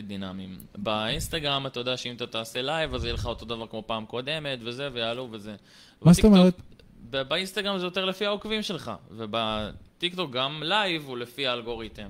דינמיים. 0.03 0.57
באינסטגרם 0.75 1.67
אתה 1.67 1.79
יודע 1.79 1.97
שאם 1.97 2.15
אתה 2.15 2.27
תעשה 2.27 2.61
לייב, 2.61 2.93
אז 2.93 3.03
יהיה 3.03 3.13
לך 3.13 3.25
אותו 3.25 3.45
דבר 3.45 3.67
כמו 3.67 3.83
פעם 3.87 4.05
קודמת, 4.05 4.59
וזה, 4.63 4.89
ויעלו 4.93 5.27
וזה. 5.31 5.55
מה 6.01 6.13
זאת 6.13 6.25
אומרת? 6.25 6.61
באינסטגרם 7.09 7.77
זה 7.77 7.85
יותר 7.85 8.05
לפי 8.05 8.25
העוקבים 8.25 8.61
שלך, 8.61 8.91
ובטיקטוק 9.11 10.31
גם 10.31 10.63
לייב 10.63 11.05
הוא 11.05 11.17
לפי 11.17 11.47
האלגוריתם. 11.47 12.09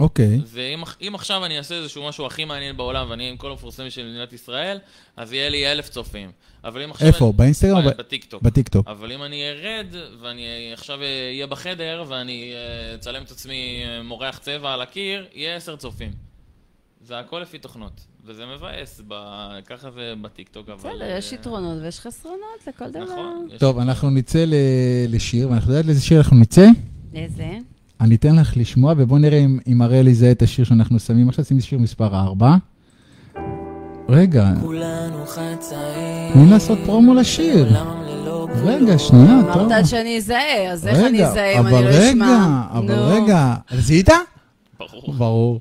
אוקיי. 0.00 0.40
ואם 0.46 1.14
עכשיו 1.14 1.44
אני 1.44 1.58
אעשה 1.58 1.74
איזשהו 1.74 2.08
משהו 2.08 2.26
הכי 2.26 2.44
מעניין 2.44 2.76
בעולם, 2.76 3.10
ואני 3.10 3.28
עם 3.28 3.36
כל 3.36 3.50
המפורסמים 3.50 3.90
של 3.90 4.08
מדינת 4.08 4.32
ישראל, 4.32 4.78
אז 5.16 5.32
יהיה 5.32 5.48
לי 5.48 5.72
אלף 5.72 5.88
צופים. 5.88 6.32
אבל 6.64 6.82
אם 6.82 6.90
עכשיו... 6.90 7.06
איפה? 7.08 7.24
אני... 7.24 7.32
באינסטגרם? 7.32 7.86
בטיקטוק. 7.98 8.42
בטיקטוק. 8.42 8.88
אבל 8.88 9.12
אם 9.12 9.22
אני 9.22 9.42
ארד, 9.50 9.86
ואני 10.20 10.70
עכשיו 10.72 10.98
אהיה 11.00 11.46
בחדר, 11.46 12.04
ואני 12.08 12.52
אה, 12.52 12.94
אצלם 12.94 13.22
את 13.22 13.30
עצמי 13.30 13.82
אה, 13.84 14.02
מורח 14.02 14.38
צבע 14.38 14.72
על 14.72 14.82
הקיר, 14.82 15.26
יהיה 15.34 15.56
עשר 15.56 15.76
צופים. 15.76 16.10
זה 17.06 17.18
הכל 17.18 17.40
לפי 17.40 17.58
תוכנות. 17.58 18.00
וזה 18.24 18.42
מבאס, 18.56 19.00
ב... 19.08 19.14
ככה 19.66 19.90
זה 19.90 20.14
בטיקטוק, 20.22 20.68
אבל... 20.68 20.90
בסדר, 20.90 21.16
יש 21.18 21.32
אה, 21.32 21.38
יתרונות 21.38 21.78
ויש 21.82 22.00
חסרונות 22.00 22.66
לכל 22.66 22.90
דבר. 22.90 23.04
נכון. 23.04 23.48
טוב, 23.58 23.78
אנחנו 23.78 24.10
נצא 24.10 24.44
לשיר, 25.08 25.50
ואנחנו 25.50 25.70
יודעת 25.70 25.86
לאיזה 25.86 26.00
שיר 26.00 26.18
אנחנו 26.18 26.36
נצא? 26.36 26.66
לאיזה? 27.14 27.58
אני 28.00 28.14
אתן 28.14 28.36
לך 28.36 28.56
לשמוע, 28.56 28.94
ובואו 28.96 29.18
נראה 29.18 29.38
אם, 29.38 29.58
אם 29.66 29.82
הראל 29.82 30.08
יזהה 30.08 30.32
את 30.32 30.42
השיר 30.42 30.64
שאנחנו 30.64 30.98
שמים. 30.98 31.28
עכשיו 31.28 31.44
שימי 31.44 31.60
שיר 31.60 31.78
מספר 31.78 32.16
4. 32.16 32.56
רגע, 34.08 34.52
תני 36.32 36.50
לעשות 36.50 36.78
פרומו 36.86 37.14
לשיר. 37.14 37.76
רגע, 38.64 38.98
שנייה, 38.98 39.40
טוב. 39.54 39.62
אמרת 39.62 39.86
שאני 39.86 40.16
אזהה, 40.16 40.72
אז 40.72 40.86
איך 40.86 40.98
אני 40.98 41.24
אזהה 41.24 41.60
אם 41.60 41.66
אני 41.66 41.84
לא 41.84 41.90
אשמע? 41.90 42.62
רגע, 42.72 42.78
אבל 42.78 42.94
רגע, 42.94 43.54
זיהית? 43.78 44.08
ברור. 44.78 45.14
ברור. 45.18 45.60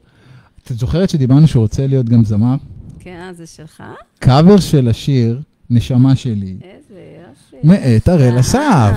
את 0.72 0.78
זוכרת 0.80 1.10
שדיברנו 1.10 1.48
שהוא 1.48 1.62
רוצה 1.62 1.88
להיות 1.88 2.10
גם 2.10 2.26
זמר? 2.26 2.56
כן, 3.00 3.32
זה 3.34 3.46
שלך? 3.48 3.84
קאבר 4.20 4.60
של 4.60 4.88
השיר, 4.88 5.40
נשמה 5.70 6.16
שלי. 6.16 6.56
איזה 6.64 7.00
יופי. 7.28 7.68
מאת 7.68 8.08
הראל 8.08 8.40
אסף. 8.40 8.92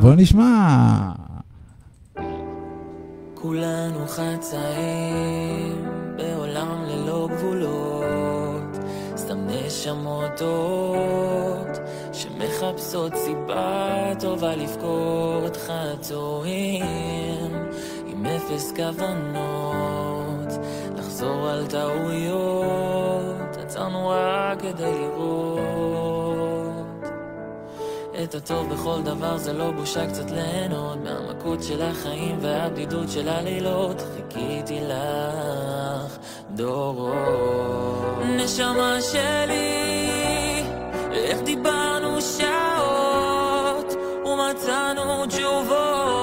בוא 0.00 0.14
נשמע. 0.14 1.10
כולנו 3.34 4.06
חצאים 4.06 5.76
בעולם 6.16 6.68
ללא 6.88 7.28
גבולות, 7.36 7.79
נשמות 9.70 10.30
טועות 10.36 11.78
שמחפשות 12.12 13.14
סיבה 13.16 14.12
טובה 14.20 14.56
לבכות 14.56 15.56
חצויים 15.56 17.52
עם 18.06 18.26
אפס 18.26 18.72
כוונות, 18.76 20.48
לחזור 20.96 21.48
על 21.48 21.66
טעויות, 21.66 23.56
עצרנו 23.58 24.08
רק 24.08 24.60
כדי 24.60 24.92
לראות 24.92 25.99
את 28.24 28.34
הטוב 28.34 28.74
בכל 28.74 29.02
דבר 29.04 29.36
זה 29.36 29.52
לא 29.52 29.70
בושה 29.70 30.06
קצת 30.06 30.30
ליהנות 30.30 30.98
מהמכות 31.04 31.62
של 31.62 31.82
החיים 31.82 32.38
והבדידות 32.40 33.10
של 33.10 33.28
הלילות. 33.28 34.02
חיכיתי 34.16 34.80
לך 34.80 36.18
דורות 36.50 37.14
נשמה 38.24 38.98
שלי 39.00 40.62
איך 41.12 41.42
דיברנו 41.42 42.20
שעות 42.20 43.94
ומצאנו 44.24 45.26
תשובות 45.26 46.19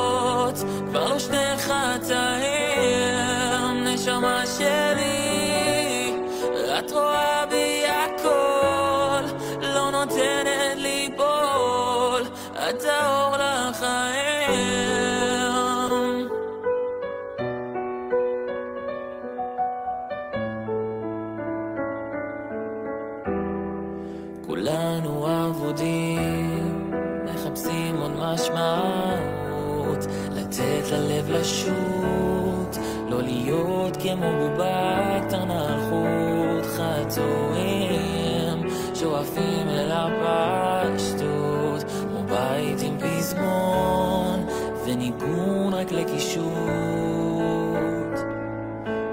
לשוט, 31.47 32.77
לא 33.09 33.21
להיות 33.21 33.97
כמו 33.97 34.31
בובה 34.39 35.19
קטנה 35.27 35.77
חוט 35.89 36.65
חצויים, 36.65 38.67
שואפים 38.93 39.69
אל 39.69 39.91
הפשטות. 39.91 41.37
בית 42.29 42.81
עם 42.81 42.97
פזמון 42.99 44.45
וניגון 44.85 45.73
רק 45.73 45.91
לקישוט 45.91 46.43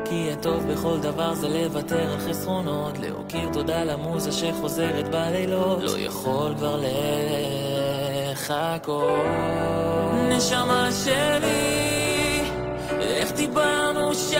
כי 0.04 0.32
הטוב 0.32 0.72
בכל 0.72 0.98
דבר 0.98 1.34
זה 1.34 1.48
לוותר 1.48 2.12
על 2.12 2.18
חסרונות 2.18 2.98
להוקיר 2.98 3.48
תודה 3.52 3.84
למוזה 3.84 4.32
שחוזרת 4.32 5.08
בלילות 5.08 5.82
לא 5.82 5.98
יכול 5.98 6.54
כבר 6.56 6.80
לחכות 8.32 9.04
נשמה 10.28 10.88
שלי 11.04 11.93
איך 13.24 13.32
דיברנו 13.32 14.14
שעות 14.14 14.33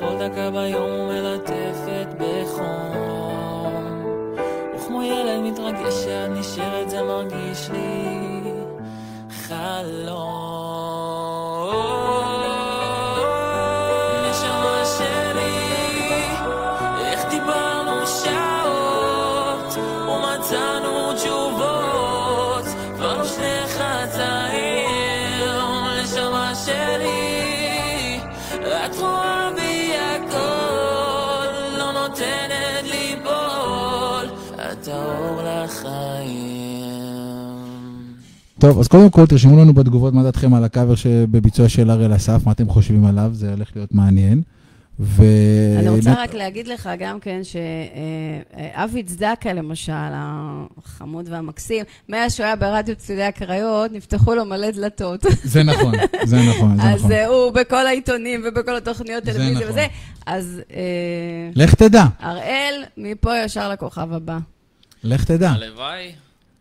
בכל 0.00 0.28
דקה 0.28 0.50
ביום 0.50 0.90
ומלטפת 0.90 2.06
בחום. 2.18 4.04
וכמו 4.76 5.02
ילד 5.02 5.40
מתרגש 5.40 5.94
שאת 5.94 6.30
נשארת 6.30 6.90
זה 6.90 7.02
מרגיש 7.02 7.70
לי 7.70 8.52
חלום. 9.30 11.29
טוב, 38.60 38.78
אז 38.78 38.88
קודם 38.88 39.10
כל 39.10 39.26
תרשמו 39.26 39.56
לנו 39.56 39.74
בתגובות 39.74 40.14
מה 40.14 40.22
דעתכם 40.22 40.54
על 40.54 40.64
הקאבר 40.64 40.94
שבביצוע 40.94 41.68
של 41.68 41.90
הראל 41.90 42.16
אסף, 42.16 42.46
מה 42.46 42.52
אתם 42.52 42.68
חושבים 42.68 43.04
עליו, 43.04 43.30
זה 43.32 43.50
הולך 43.50 43.70
להיות 43.76 43.94
מעניין. 43.94 44.42
ו... 45.00 45.22
אני 45.78 45.88
רוצה 45.88 46.22
רק 46.22 46.34
להגיד 46.34 46.68
לך 46.68 46.90
גם 46.98 47.20
כן 47.20 47.40
שאבי 47.44 49.02
צדקה, 49.02 49.52
למשל, 49.52 49.92
החמוד 50.84 51.28
והמקסים, 51.30 51.84
מאז 52.08 52.34
שהוא 52.34 52.46
היה 52.46 52.56
ברדיו 52.56 52.96
צלילי 52.96 53.22
הקריות, 53.22 53.92
נפתחו 53.92 54.34
לו 54.34 54.44
מלא 54.44 54.70
דלתות. 54.70 55.20
זה 55.44 55.62
נכון, 55.62 55.94
זה 56.24 56.36
נכון, 56.36 56.76
זה 56.76 56.94
נכון. 56.94 57.12
אז 57.12 57.28
הוא 57.28 57.50
בכל 57.50 57.86
העיתונים 57.86 58.44
ובכל 58.48 58.76
התוכניות 58.76 59.24
טלוויזיה 59.24 59.52
נכון. 59.52 59.70
וזה, 59.70 59.86
אז... 60.26 60.62
אה, 60.74 61.50
לך 61.54 61.74
תדע. 61.74 62.04
הראל, 62.18 62.84
מפה 62.96 63.38
ישר 63.44 63.72
לכוכב 63.72 64.12
הבא. 64.12 64.38
לך 65.04 65.24
תדע. 65.24 65.50
הלוואי. 65.50 66.12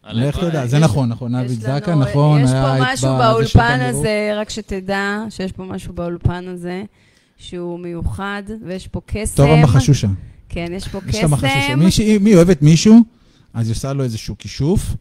לך 0.07 0.39
תדע, 0.39 0.67
זה 0.67 0.79
נכון, 0.79 1.09
נכון, 1.09 1.35
אבי 1.35 1.55
זקה, 1.55 1.95
נכון. 1.95 2.41
יש 2.41 2.51
פה 2.51 2.75
משהו 2.79 3.17
באולפן 3.17 3.79
הזה, 3.81 4.31
רק 4.35 4.49
שתדע 4.49 5.23
שיש 5.29 5.51
פה 5.51 5.63
משהו 5.63 5.93
באולפן 5.93 6.47
הזה, 6.47 6.83
שהוא 7.37 7.79
מיוחד, 7.79 8.43
ויש 8.65 8.87
פה 8.87 9.01
קסם. 9.05 9.35
טוב 9.35 9.49
המחשושה. 9.49 10.07
כן, 10.49 10.67
יש 10.71 10.87
פה 10.87 10.99
יש 11.07 11.15
לה 11.15 11.27
מחשושה. 11.27 11.75
קסם. 11.89 12.23
מי 12.23 12.35
אוהבת 12.35 12.61
מישהו, 12.61 12.99
אז 13.53 13.67
היא 13.67 13.75
עושה 13.75 13.93
לו 13.93 14.03
איזשהו 14.03 14.35
כישוף, 14.37 14.95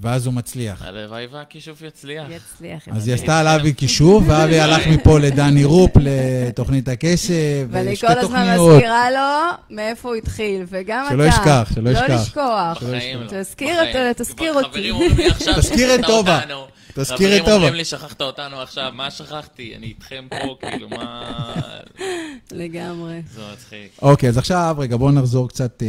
ואז 0.00 0.26
הוא 0.26 0.34
מצליח. 0.34 0.82
הלוואי 0.82 1.26
והכישוף 1.32 1.82
יצליח. 1.82 2.26
יצליח. 2.30 2.88
אז 2.92 3.06
היא. 3.08 3.14
עשתה 3.14 3.40
על 3.40 3.48
אבי 3.48 3.74
כישוף, 3.74 4.24
ואבי 4.26 4.60
הלך 4.60 4.86
מפה 4.86 5.18
לדני 5.18 5.64
רופ, 5.64 5.90
לתוכנית 6.00 6.88
הקשב, 6.88 7.68
ואני 7.70 7.96
כל 7.96 8.06
הזמן. 8.06 8.56
מזכירה 8.58 9.10
לו 9.10 9.56
מאיפה 9.76 10.08
הוא 10.08 10.16
התחיל, 10.16 10.64
וגם 10.68 11.04
אתה. 11.06 11.14
שלא 11.14 11.24
ישכח, 11.24 11.72
שלא 11.74 11.90
ישכח. 11.90 12.08
לא 12.08 12.14
לשכוח. 12.14 12.82
בחיים 12.82 13.20
לא. 13.20 13.26
תזכיר 13.30 13.80
אותי. 14.54 14.68
חברים 14.68 14.94
תזכיר 15.56 15.94
את 15.94 16.00
טובה. 16.06 16.40
תזכיר 16.94 17.36
את 17.36 17.42
חברים 17.42 17.44
טובה. 17.44 17.54
אומרים 17.54 17.74
לי, 17.74 17.84
שכחת 17.84 18.22
אותנו 18.22 18.60
עכשיו, 18.60 18.92
מה 18.94 19.10
שכחתי? 19.10 19.74
אני 19.76 19.86
איתכם 19.86 20.26
פה, 20.30 20.56
כאילו, 20.70 20.88
מה... 20.88 21.32
לגמרי. 22.52 23.22
זה 23.34 23.42
מצחיק. 23.52 23.90
אוקיי, 24.02 24.28
אז 24.28 24.38
עכשיו, 24.38 24.76
רגע, 24.78 24.96
בואו 24.96 25.12
נחזור 25.12 25.48
קצת, 25.48 25.82
אה, 25.82 25.88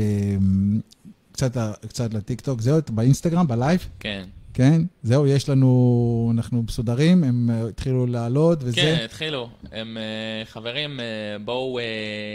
קצת, 1.38 1.58
קצת 1.88 2.14
לטיקטוק. 2.14 2.62
זהו, 2.62 2.80
באינסטגרם, 2.90 3.48
בלייב, 3.48 3.88
כן. 4.00 4.24
כן? 4.54 4.82
זהו, 5.04 5.28
יש 5.28 5.50
לנו, 5.50 6.32
אנחנו 6.34 6.64
מסודרים, 6.64 7.24
הם 7.24 7.50
אה, 7.50 7.68
התחילו 7.68 8.08
לעלות 8.08 8.60
וזה. 8.62 8.76
כן, 8.76 9.02
התחילו. 9.06 9.50
הם 9.72 9.98
אה, 9.98 10.46
חברים, 10.46 11.00
אה, 11.00 11.06
בואו... 11.46 11.80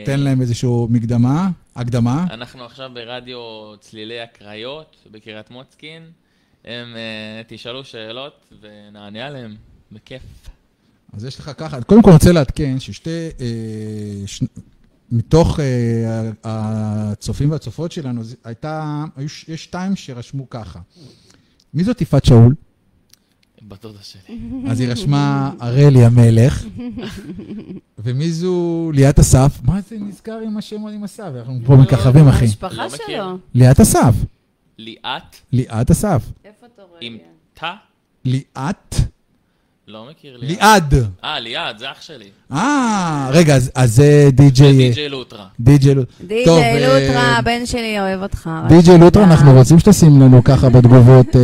תן 0.05 0.21
להם 0.21 0.41
איזושהי 0.41 0.71
מקדמה, 0.89 1.51
הקדמה. 1.77 2.27
אנחנו 2.31 2.65
עכשיו 2.65 2.91
ברדיו 2.95 3.39
צלילי 3.81 4.21
הקריות 4.21 4.97
בקריית 5.11 5.51
מוצקין. 5.51 6.03
הם 6.65 6.97
תשאלו 7.47 7.85
שאלות 7.85 8.53
ונענה 8.61 9.27
עליהם, 9.27 9.57
בכיף. 9.93 10.23
אז 11.13 11.25
יש 11.25 11.39
לך 11.39 11.51
ככה, 11.57 11.83
קודם 11.83 12.03
כל 12.03 12.11
רוצה 12.11 12.33
לעדכן 12.33 12.81
ששתי, 12.81 13.29
אה, 13.41 14.27
ש... 14.27 14.43
מתוך 15.13 15.61
אה, 15.61 16.31
הצופים 16.45 17.51
והצופות 17.51 17.93
שלנו, 17.93 18.23
הייתה, 18.45 19.05
יש 19.49 19.65
שתיים 19.65 19.97
שרשמו 19.97 20.51
ככה. 20.51 20.81
מי 21.75 21.85
זאת 21.85 22.01
יפעת 22.01 22.25
שאול? 22.25 22.55
בת 23.69 23.83
דודה 23.83 23.99
שלי. 24.03 24.39
אז 24.69 24.81
היא 24.81 24.89
רשמה 24.89 25.53
הראלי 25.61 26.05
המלך. 26.05 26.65
ומי 27.99 28.31
זו 28.33 28.91
ליאת 28.95 29.19
אסף? 29.19 29.61
מה 29.63 29.81
זה 29.81 29.97
נזכר 29.99 30.39
עם 30.47 30.57
השם 30.57 30.87
עם 30.87 31.05
אסף? 31.05 31.31
אנחנו 31.39 31.61
פה 31.67 31.77
מככבים, 31.77 32.29
אחי. 32.29 32.45
המשפחה 32.45 32.85
לא. 32.85 32.89
שלו. 32.89 33.39
ליאת 33.55 33.81
אסף. 33.81 34.15
ליאת 34.79 35.37
ליאת 35.53 35.91
אסף. 35.91 36.33
איפה 36.45 36.67
אתה 36.75 36.83
רואה? 36.83 36.99
עם 37.01 37.17
תא? 37.55 37.73
ליאת? 38.25 38.95
לא 39.89 40.07
מכיר 40.11 40.37
ליאת. 40.37 40.51
ליעד. 40.51 40.95
אה, 41.25 41.41
ליאת, 41.41 41.79
זה 41.79 41.91
אח 41.91 42.01
שלי. 42.03 42.25
אה, 42.53 43.29
רגע, 43.33 43.55
אז- 43.57 43.71
אז 43.75 43.95
זה 43.95 44.03
זה 44.25 44.31
די.ג'יי... 44.31 44.89
די.ג'יי 44.89 45.09
לוטרה. 45.09 45.45
די.ג'יי 45.61 45.95
לוט- 45.95 46.07
טוב, 46.19 46.29
די.ג'יי 46.29 46.85
אה, 46.87 47.01
לוטרה, 47.09 47.39
הבן 47.39 47.67
שלי 47.67 48.01
אוהב 48.01 48.23
אותך. 48.23 48.51
רק 48.65 48.69
די.ג'יי 48.69 48.99
לוטרה, 48.99 49.23
שתדע. 49.23 49.35
אנחנו 49.35 49.53
רוצים 49.53 49.79
שתשים 49.79 50.21
לנו 50.21 50.45
ככה 50.45 50.69
בתגובות 50.69 51.37
אה, 51.37 51.41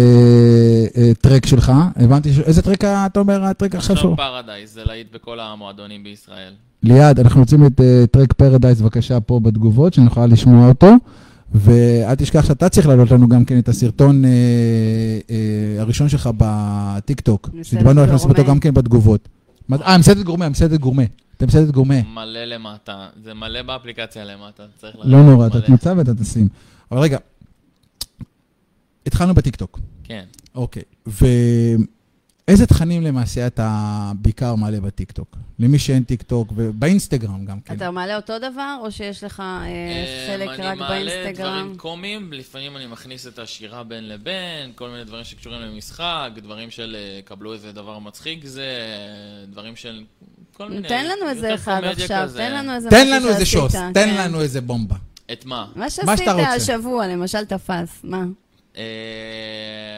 אה, 0.97 1.15
טרק 1.21 1.47
שלך. 1.47 1.73
הבנתי, 1.97 2.33
ש- 2.33 2.39
איזה 2.39 2.63
טרק 2.63 2.85
אתה 2.85 3.21
אומר, 3.21 3.45
הטרק 3.45 3.75
עכשיו 3.75 3.93
עכשיו 3.97 3.97
שהוא? 3.97 4.17
פרדייז, 4.17 4.73
זה 4.75 4.81
להיט 4.85 5.07
בכל 5.15 5.41
המועדונים 5.41 6.05
בישראל. 6.05 6.53
ליעד, 6.83 7.21
אנחנו 7.21 7.41
רוצים 7.41 7.67
את 7.67 7.81
אה, 7.81 8.05
טרק 8.11 8.33
פרדייז, 8.33 8.83
בבקשה, 8.83 9.21
פה 9.21 9.41
בתגובות, 9.43 9.95
שנוכל 9.95 10.27
לשמוע 10.27 10.69
אותו. 10.69 10.91
ואל 11.55 12.15
תשכח 12.15 12.47
שאתה 12.47 12.69
צריך 12.69 12.87
להעלות 12.87 13.11
לנו 13.11 13.29
גם 13.29 13.45
כן 13.45 13.59
את 13.59 13.69
הסרטון 13.69 14.25
אה, 14.25 14.31
אה, 15.31 15.81
הראשון 15.81 16.09
שלך 16.09 16.31
בטיקטוק. 16.37 17.49
מסעדת 17.53 17.67
שדיברנו 17.67 18.01
על 18.01 18.07
להכניס 18.07 18.23
אותו 18.23 18.35
גורמה. 18.35 18.51
גם 18.51 18.61
כן 18.61 18.75
בתגובות. 18.75 19.29
אה, 19.73 19.99
מסעדת 19.99 20.25
גורמה, 20.25 20.49
מסעדת 20.49 20.81
גורמה. 20.81 21.03
אתם 21.37 21.47
מסעדת 21.47 21.71
גורמה. 21.71 22.03
מלא 22.15 22.45
למטה, 22.45 23.09
זה 23.25 23.35
מלא 23.35 23.63
באפליקציה 23.63 24.25
למטה, 24.25 24.63
צריך 24.81 24.97
לא 24.97 25.05
לראות, 25.05 25.25
נורא, 25.31 25.47
אתה. 25.47 25.61
תמצא 25.61 25.95
ואתה 25.97 26.15
תשים. 26.15 26.49
אבל 26.91 27.01
רגע, 27.01 27.19
התחלנו 29.07 29.35
בטיקטוק. 29.35 29.81
כן. 30.05 30.25
אוקיי, 30.55 30.83
ואיזה 32.49 32.67
תכנים 32.67 33.03
למעשה 33.03 33.47
אתה 33.47 34.13
בעיקר 34.15 34.55
מעלה 34.55 34.81
בטיקטוק? 34.81 35.37
למי 35.59 35.79
שאין 35.79 36.03
טיקטוק, 36.03 36.53
ובאינסטגרם 36.57 37.45
גם 37.45 37.61
כן. 37.61 37.77
אתה 37.77 37.91
מעלה 37.91 38.17
אותו 38.17 38.39
דבר, 38.39 38.79
או 38.83 38.93
שיש 38.93 39.25
לך 39.25 39.41
אה, 39.41 40.27
חלק 40.27 40.49
רק 40.49 40.61
אני 40.61 40.79
מעלה 40.79 40.89
באינסטגרם? 40.89 41.51
דברים 41.51 41.77
קומיים, 41.77 42.33
לפעמים 42.33 42.77
אני 42.77 42.87
מכניס 42.87 43.27
את 43.27 43.39
השירה 43.39 43.85
בין 43.85 44.09
לבין, 44.09 44.73
כל 44.75 44.89
מיני 44.89 45.05
דברים 45.05 45.25
שקשורים 45.25 45.61
למשחק, 45.61 46.31
דברים 46.37 46.71
של 46.71 46.97
אה, 46.99 47.21
קבלו 47.25 47.53
איזה 47.53 47.73
דבר 47.73 47.99
מצחיק 47.99 48.45
זה, 48.45 48.67
דברים 49.51 49.77
של 49.77 50.05
כל 50.53 50.69
מיני... 50.69 50.89
תן 50.89 51.07
לנו 51.07 51.31
איזה 51.31 51.55
אחד 51.55 51.85
עכשיו, 51.85 52.23
כזה. 52.25 52.39
תן 52.39 52.53
לנו 52.53 52.75
איזה 52.75 52.91
תן 52.91 53.11
לנו 53.11 53.29
איזה 53.29 53.47
שוס, 53.47 53.73
תן 53.73 53.93
כן. 53.95 54.15
לנו 54.19 54.41
איזה 54.41 54.61
בומבה. 54.61 54.97
את 55.33 55.45
מה? 55.45 55.67
מה 55.77 55.91
שעשית. 55.91 56.29
השבוע, 56.29 57.07
למשל 57.07 57.45
תפס, 57.45 58.01
מה? 58.05 58.25
אה, 58.79 58.85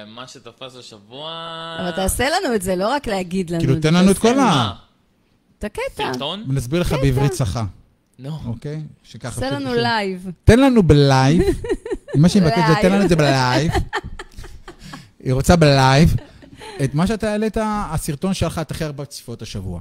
מה 0.06 0.26
שתפס 0.28 0.76
השבוע... 0.76 1.30
אבל 1.80 1.90
תעשה 1.90 2.28
לנו 2.28 2.54
את 2.54 2.62
זה, 2.62 2.76
לא 2.76 2.88
רק 2.88 3.06
להגיד 3.06 3.50
לנו. 3.50 3.60
כאילו, 3.60 3.80
תן 3.80 3.94
לנו 3.94 4.10
את 4.10 4.16
תעשה. 4.16 4.34
כל 4.34 4.38
ה... 4.38 4.72
את 5.58 5.64
הקטע, 5.64 5.82
סרטון? 5.96 6.44
ונסביר 6.48 6.80
לך 6.80 6.92
בעברית 6.92 7.32
צחה, 7.32 7.64
נו. 8.18 8.38
אוקיי? 8.46 8.82
שככה... 9.02 9.28
עשה 9.28 9.50
לנו 9.50 9.74
לייב. 9.74 10.30
תן 10.44 10.60
לנו 10.60 10.82
בלייב, 10.82 11.42
מה 12.14 12.28
שהיא 12.28 12.42
מבקשת 12.42 12.66
זה 12.68 12.74
תן. 12.82 12.92
לנו 12.92 13.04
את 13.04 13.08
זה 13.08 13.16
בלייב. 13.16 13.72
היא 15.24 15.32
רוצה 15.32 15.56
בלייב. 15.56 16.14
את 16.84 16.94
מה 16.94 17.06
שאתה 17.06 17.30
העלית, 17.30 17.56
הסרטון 17.62 18.34
שלך 18.34 18.58
את 18.58 18.70
הכי 18.70 18.84
הרבה 18.84 19.04
צפיות 19.04 19.42
השבוע. 19.42 19.80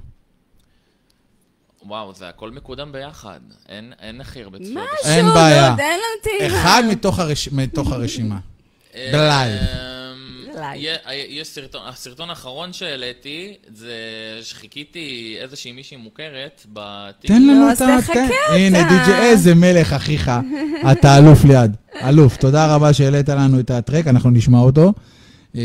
וואו, 1.86 2.14
זה 2.14 2.30
הכל 2.30 2.52
מקודם 2.52 2.92
ביחד. 2.92 3.40
אין 3.70 3.94
אין 4.00 4.22
הכי 4.22 4.44
הרבה 4.44 4.58
צפיות. 4.58 4.78
משהו, 4.78 5.12
אין 5.12 5.26
נו, 5.26 5.34
בעיה. 5.34 5.76
תן 5.78 5.84
לנו 5.84 6.40
טעימה. 6.40 6.62
אחד 6.62 6.84
מתוך 7.52 7.92
הרשימה. 7.92 8.40
אה, 8.96 9.10
בלייב. 9.14 9.62
יש 11.30 11.48
סרטון, 11.48 11.82
הסרטון 11.88 12.30
האחרון 12.30 12.74
שהעליתי, 12.74 13.54
זה 13.76 13.94
שחיכיתי 14.42 15.38
איזושהי 15.42 15.72
מישהי 15.72 15.98
מוכרת 15.98 16.66
בטיקטוק. 16.74 17.38
תן 17.38 17.44
לנו 17.48 17.66
לא, 17.68 17.74
את 17.74 17.82
אז 17.82 17.82
ה... 17.82 17.98
תחכה 18.02 18.14
תן- 18.14 18.22
אותה. 18.24 18.56
הנה, 18.56 18.84
די.ג'יי, 18.90 19.30
איזה 19.30 19.56
מלך, 19.56 19.94
אחיך. 19.94 20.32
אתה 20.92 21.18
אלוף 21.18 21.46
ליד. 21.46 21.76
אלוף. 22.10 22.38
תודה 22.38 22.76
רבה 22.76 22.94
שהעלית 22.94 23.30
לנו 23.30 23.60
את 23.60 23.72
הטרק, 23.72 24.08
אנחנו 24.08 24.30
נשמע 24.30 24.58
אותו. 24.60 24.94
אה, 25.56 25.62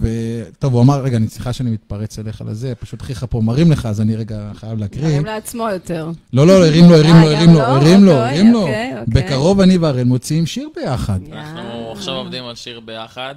וטוב, 0.00 0.74
הוא 0.74 0.82
אמר, 0.82 1.00
רגע, 1.00 1.16
אני 1.16 1.28
סליחה 1.28 1.52
שאני 1.52 1.70
מתפרץ 1.70 2.18
אליך 2.18 2.42
לזה, 2.46 2.74
פשוט 2.74 3.00
אחיך 3.00 3.26
פה 3.30 3.40
מרים 3.40 3.72
לך, 3.72 3.86
אז 3.86 4.00
אני 4.00 4.16
רגע 4.16 4.50
חייב 4.54 4.78
להקריא. 4.78 5.04
מרים 5.04 5.24
לעצמו 5.24 5.68
יותר. 5.68 6.10
לא, 6.32 6.46
לא, 6.46 6.66
הרים 6.66 6.84
לו, 6.90 6.96
הרים 6.96 7.16
לו, 7.16 7.28
אה, 7.28 7.38
הרים 7.38 7.50
לו, 7.50 7.58
לא? 7.58 7.62
הרים 7.64 8.04
לו, 8.04 8.12
אוקיי, 8.12 8.28
הרים 8.28 8.52
לו. 8.52 8.60
אוקיי, 8.60 9.00
אוקיי. 9.00 9.22
בקרוב 9.22 9.60
אני 9.60 9.78
והראל 9.78 10.04
מוציאים 10.04 10.46
שיר 10.46 10.68
ביחד. 10.76 11.20
אנחנו. 11.32 11.92
עכשיו 11.92 12.14
עובדים 12.14 12.44
על 12.44 12.54
שיר 12.54 12.80
ביחד, 12.80 13.34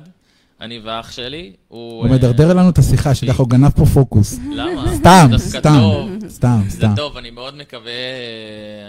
אני 0.61 0.80
ואח 0.80 1.11
שלי. 1.11 1.51
הוא 1.67 2.07
מדרדר 2.07 2.53
לנו 2.53 2.69
את 2.69 2.78
השיחה, 2.78 3.15
שככה 3.15 3.43
הוא 3.43 3.49
גנב 3.49 3.69
פה 3.69 3.86
פוקוס. 3.86 4.39
למה? 4.51 4.95
סתם, 4.95 5.30
סתם, 5.38 5.80
טוב. 5.80 6.09
סתם, 6.30 6.59
זה 6.67 6.78
סתם. 6.78 6.93
טוב, 6.95 7.17
אני 7.17 7.32
מאוד 7.32 7.57
מקווה, 7.57 7.91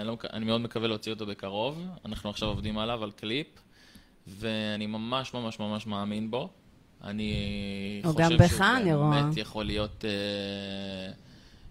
אני, 0.01 0.09
לא, 0.09 0.17
אני 0.33 0.45
מאוד 0.45 0.61
מקווה 0.61 0.89
להוציא 0.89 1.13
אותו 1.13 1.27
בקרוב. 1.27 1.83
אנחנו 2.07 2.31
עכשיו 2.31 2.49
עובדים 2.49 2.79
עליו, 2.79 3.05
על 3.05 3.11
קליפ, 3.11 3.47
ואני 4.39 4.87
ממש 4.87 5.35
ממש 5.35 5.61
ממש 5.61 5.87
מאמין 5.87 6.31
בו. 6.31 6.49
אני 7.05 8.01
חושב 8.05 8.29
בך, 8.39 8.57
שהוא 8.57 8.67
אני 8.77 8.95
רואה. 8.95 9.23
באמת 9.23 9.37
יכול 9.37 9.65
להיות 9.65 10.05
אה, 10.05 11.13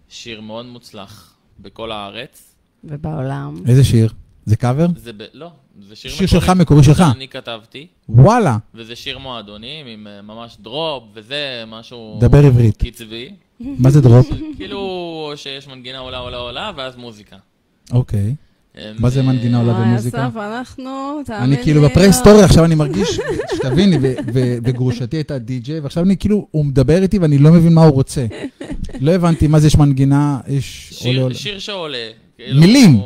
שיר 0.10 0.42
מאוד 0.42 0.66
מוצלח 0.66 1.36
בכל 1.60 1.92
הארץ. 1.92 2.56
ובעולם. 2.84 3.56
איזה 3.68 3.84
שיר? 3.84 4.14
זה 4.46 4.56
קאבר? 4.56 4.86
זה 4.96 5.14
ב... 5.14 5.24
לא, 5.34 5.52
זה 5.88 5.96
שיר 5.96 6.12
שיר 6.12 6.28
שלך, 6.28 6.50
מקורי 6.50 6.84
שלך. 6.84 6.98
שאני 6.98 7.28
כתבתי, 7.28 7.88
וואלה. 8.10 8.58
וזה 8.74 8.96
שיר 8.96 9.18
מועדונים 9.18 9.88
עם 9.88 10.08
אה, 10.08 10.22
ממש 10.22 10.58
דרופ, 10.62 11.04
וזה 11.14 11.64
משהו... 11.68 12.18
דבר 12.22 12.46
עברית. 12.46 12.78
קצבי. 12.78 13.34
מה 13.60 13.90
זה 13.90 14.02
דרופ? 14.02 14.28
כאילו 14.58 15.34
שיש 15.36 15.68
מנגינה 15.68 15.98
עולה 15.98 16.18
עולה 16.18 16.38
עולה, 16.38 16.72
ואז 16.78 16.96
מוזיקה. 16.96 17.38
אוקיי. 17.92 18.20
הם, 18.20 18.36
מה 19.00 19.10
זה 19.10 19.22
מנגינה 19.22 19.60
עולה 19.60 19.74
במוזיקה? 19.74 20.28
אסף, 20.28 20.38
אנחנו, 20.38 21.20
תאמין 21.26 21.50
לי. 21.50 21.56
אני 21.56 21.64
כאילו 21.64 21.82
לא. 21.82 21.88
בפרה-היסטוריה, 21.88 22.46
עכשיו 22.46 22.66
אני 22.66 22.76
מרגיש, 22.76 23.20
שתביני, 23.56 23.98
ו- 24.02 24.14
ו- 24.34 24.58
וגרושתי 24.64 25.18
הייתה 25.18 25.38
די-ג'יי, 25.38 25.80
ועכשיו 25.80 26.04
אני 26.04 26.18
כאילו, 26.18 26.48
הוא 26.52 26.66
מדבר 26.66 27.02
איתי 27.02 27.20
ואני 27.20 27.38
לא 27.38 27.52
מבין 27.52 27.74
מה 27.74 27.84
הוא 27.84 27.94
רוצה. 27.94 28.26
לא 29.02 29.12
הבנתי 29.12 29.48
מה 29.48 29.60
זה 29.60 29.68
יש 29.68 29.76
מנגינה, 29.78 30.40
יש... 30.48 30.90
שיר, 30.92 31.22
עולה. 31.22 31.36
שיר 31.36 31.60
שעולה. 31.60 31.98
כאילו, 32.38 32.60
מילים. 32.60 33.02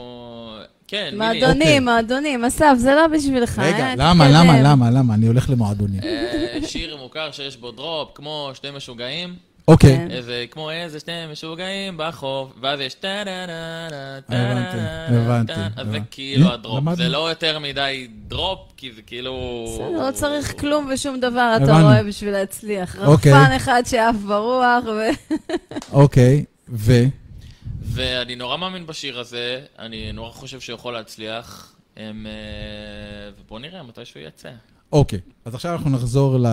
כן, 0.87 1.09
מילים. 1.13 1.21
אוקיי. 1.21 1.39
מועדונים, 1.39 1.83
מועדונים, 1.83 2.45
אסף, 2.45 2.73
זה 2.77 2.95
לא 2.95 3.07
בשבילך. 3.07 3.59
רגע, 3.59 3.93
למה. 3.97 4.29
למה, 4.29 4.61
למה, 4.61 4.91
למה? 4.91 5.13
אני 5.13 5.27
הולך 5.27 5.49
למועדונים. 5.49 6.01
אה, 6.03 6.57
שיר 6.67 6.97
מוכר 6.97 7.31
שיש 7.31 7.57
בו 7.57 7.71
דרופ, 7.71 8.09
כמו 8.15 8.51
שתי 8.53 8.67
משוגעים, 8.75 9.33
אוקיי. 9.67 9.97
כן. 9.97 10.11
איזה, 10.11 10.45
כמו 10.51 10.71
איזה 10.71 10.99
שני 10.99 11.13
משוגעים 11.31 11.93
בחוף, 11.97 12.53
ואז 12.61 12.79
יש 12.79 12.93
טה 12.93 13.07
דה 13.25 13.45
דה 13.45 13.87
דה 13.89 14.21
טה 14.21 14.35
הבנתי, 14.35 14.77
דה 14.77 15.21
הבנתי, 15.21 15.53
אז 15.53 15.57
זה 15.75 15.81
הבנתי. 15.81 15.99
כאילו 16.11 16.47
אה, 16.47 16.53
הדרופ. 16.53 16.83
זה 16.95 17.09
לא 17.09 17.29
יותר 17.29 17.59
מדי 17.59 18.07
דרופ, 18.27 18.59
כי 18.77 18.91
זה 18.91 19.01
כאילו... 19.01 19.65
בסדר, 19.67 20.07
לא 20.07 20.11
צריך 20.11 20.59
כלום 20.59 20.89
ושום 20.93 21.19
דבר, 21.19 21.53
אתה. 21.63 21.81
רואה, 21.81 22.03
בשביל 22.03 22.31
להצליח. 22.31 22.95
אוקיי. 22.99 23.33
רחפן 23.33 23.51
אחד 23.55 23.83
שעף 23.85 24.15
ברוח, 24.15 24.83
ו... 24.85 25.09
אוקיי, 26.01 26.45
ו... 26.69 26.93
ואני 27.81 28.35
נורא 28.35 28.57
מאמין 28.57 28.87
בשיר 28.87 29.19
הזה, 29.19 29.61
אני 29.79 30.11
נורא 30.11 30.31
חושב 30.31 30.59
שהוא 30.59 30.75
יכול 30.75 30.93
להצליח, 30.93 31.73
אה, 31.97 32.11
ובואו 33.39 33.59
נראה 33.59 33.83
מתי 33.83 34.05
שהוא 34.05 34.23
יצא. 34.23 34.49
אוקיי, 34.91 35.19
אז 35.45 35.55
עכשיו 35.55 35.73
אנחנו 35.73 35.89
נחזור 35.89 36.37
ל- 36.39 36.47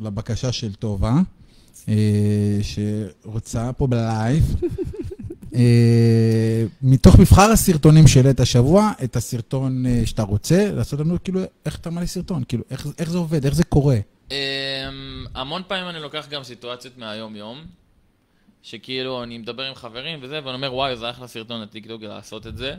לבקשה 0.00 0.52
של 0.52 0.74
טובה, 0.74 1.08
אה, 1.08 1.20
שרוצה 2.62 3.72
פה 3.72 3.86
בלייב. 3.86 4.56
אה, 5.56 6.64
מתוך 6.82 7.18
מבחר 7.18 7.50
הסרטונים 7.50 8.06
שהעלית 8.06 8.40
השבוע, 8.40 8.92
את 9.04 9.16
הסרטון 9.16 9.86
אה, 9.86 10.02
שאתה 10.06 10.22
רוצה, 10.22 10.70
לעשות 10.72 11.00
לנו 11.00 11.16
כאילו, 11.24 11.40
איך 11.66 11.76
אתה 11.76 11.90
מעלה 11.90 12.06
סרטון? 12.06 12.42
כאילו, 12.48 12.64
איך, 12.70 12.86
איך 12.98 13.10
זה 13.10 13.18
עובד? 13.18 13.44
איך 13.44 13.54
זה 13.54 13.64
קורה? 13.64 13.96
אמ, 14.30 14.36
המון 15.34 15.62
פעמים 15.68 15.88
אני 15.88 16.00
לוקח 16.00 16.28
גם 16.30 16.42
סיטואציות 16.42 16.98
מהיום-יום, 16.98 17.64
שכאילו 18.62 19.22
אני 19.22 19.38
מדבר 19.38 19.62
עם 19.62 19.74
חברים 19.74 20.18
וזה, 20.22 20.40
ואני 20.44 20.54
אומר, 20.54 20.74
וואי, 20.74 20.96
זה 20.96 21.10
אחלה 21.10 21.26
סרטון 21.26 21.60
לטיקטוק 21.60 22.02
לעשות 22.02 22.46
את 22.46 22.56
זה. 22.56 22.74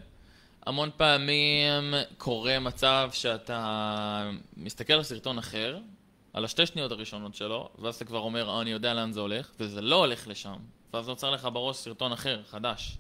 המון 0.66 0.90
פעמים 0.98 1.94
קורה 2.18 2.60
מצב 2.60 3.10
שאתה 3.14 4.32
מסתכל 4.58 4.94
על 4.94 5.04
סרטון 5.04 5.38
אחר, 5.38 5.78
על 6.34 6.46
השתי 6.46 6.66
שניות 6.66 6.92
הראשונות 6.92 7.36
שלו, 7.36 7.70
ואז 7.80 7.96
אתה 7.96 8.06
כבר 8.06 8.20
אומר, 8.20 8.50
אה, 8.50 8.62
אני 8.62 8.70
יודע 8.70 8.94
לאן 8.94 9.12
זה 9.12 9.20
הולך, 9.20 9.52
וזה 9.60 9.82
לא 9.82 9.96
הולך 9.96 10.28
לשם. 10.28 10.58
ואז 10.94 11.08
נוצר 11.08 11.32
לך 11.32 11.48
בראש 11.54 11.78
סרטון 11.78 12.12
אחר, 12.12 12.42
חדש. 12.50 12.98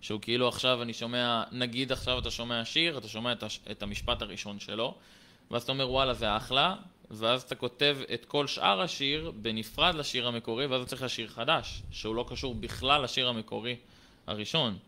שהוא 0.00 0.20
כאילו 0.20 0.48
עכשיו 0.48 0.82
אני 0.82 0.94
שומע, 0.94 1.42
נגיד 1.52 1.92
עכשיו 1.92 2.18
אתה 2.18 2.30
שומע 2.30 2.64
שיר, 2.64 2.98
אתה 2.98 3.08
שומע 3.08 3.32
את, 3.32 3.42
הש, 3.42 3.60
את 3.70 3.82
המשפט 3.82 4.22
הראשון 4.22 4.60
שלו, 4.60 4.94
ואז 5.50 5.62
אתה 5.62 5.72
אומר 5.72 5.90
וואלה 5.90 6.14
זה 6.14 6.36
אחלה, 6.36 6.76
ואז 7.10 7.42
אתה 7.42 7.54
כותב 7.54 7.98
את 8.14 8.24
כל 8.24 8.46
שאר 8.46 8.80
השיר 8.80 9.32
בנפרד 9.36 9.94
לשיר 9.94 10.28
המקורי, 10.28 10.66
ואז 10.66 10.80
אתה 10.82 10.90
צריך 10.90 11.02
לשיר 11.02 11.28
חדש, 11.28 11.82
שהוא 11.90 12.14
לא 12.14 12.24
קשור 12.28 12.54
בכלל 12.54 13.02
לשיר 13.04 13.28
המקורי 13.28 13.76
הראשון. 14.26 14.78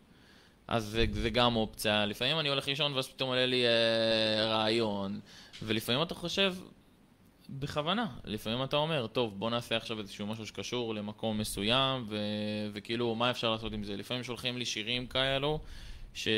אז 0.68 0.84
זה, 0.84 1.04
זה 1.12 1.30
גם 1.30 1.56
אופציה. 1.56 2.06
לפעמים 2.06 2.40
אני 2.40 2.48
הולך 2.48 2.68
לישון 2.68 2.92
ואז 2.92 3.08
פתאום 3.08 3.28
עולה 3.28 3.46
לי 3.46 3.64
אה, 3.66 4.46
רעיון, 4.46 5.20
ולפעמים 5.62 6.02
אתה 6.02 6.14
חושב, 6.14 6.54
בכוונה, 7.58 8.06
לפעמים 8.24 8.64
אתה 8.64 8.76
אומר, 8.76 9.06
טוב, 9.06 9.38
בוא 9.38 9.50
נעשה 9.50 9.76
עכשיו 9.76 9.98
איזשהו 9.98 10.26
משהו 10.26 10.46
שקשור 10.46 10.94
למקום 10.94 11.38
מסוים, 11.38 12.06
ו- 12.08 12.16
וכאילו, 12.72 13.14
מה 13.14 13.30
אפשר 13.30 13.50
לעשות 13.50 13.72
עם 13.72 13.84
זה? 13.84 13.96
לפעמים 13.96 14.24
שולחים 14.24 14.58
לי 14.58 14.64
שירים 14.64 15.06
כאלו, 15.06 15.60
ש- 16.14 16.28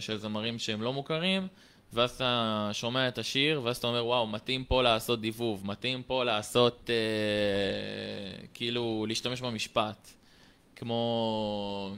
של 0.00 0.16
זמרים 0.16 0.58
שהם 0.58 0.82
לא 0.82 0.92
מוכרים, 0.92 1.46
ואז 1.92 2.10
אתה 2.10 2.70
שומע 2.72 3.08
את 3.08 3.18
השיר, 3.18 3.60
ואז 3.64 3.76
אתה 3.76 3.86
אומר, 3.86 4.06
וואו, 4.06 4.26
מתאים 4.26 4.64
פה 4.64 4.82
לעשות 4.82 5.20
דיבוב, 5.20 5.66
מתאים 5.66 6.02
פה 6.02 6.24
לעשות, 6.24 6.90
אה, 6.90 8.46
כאילו, 8.54 9.04
להשתמש 9.08 9.40
במשפט. 9.40 10.08
כמו, 10.76 11.94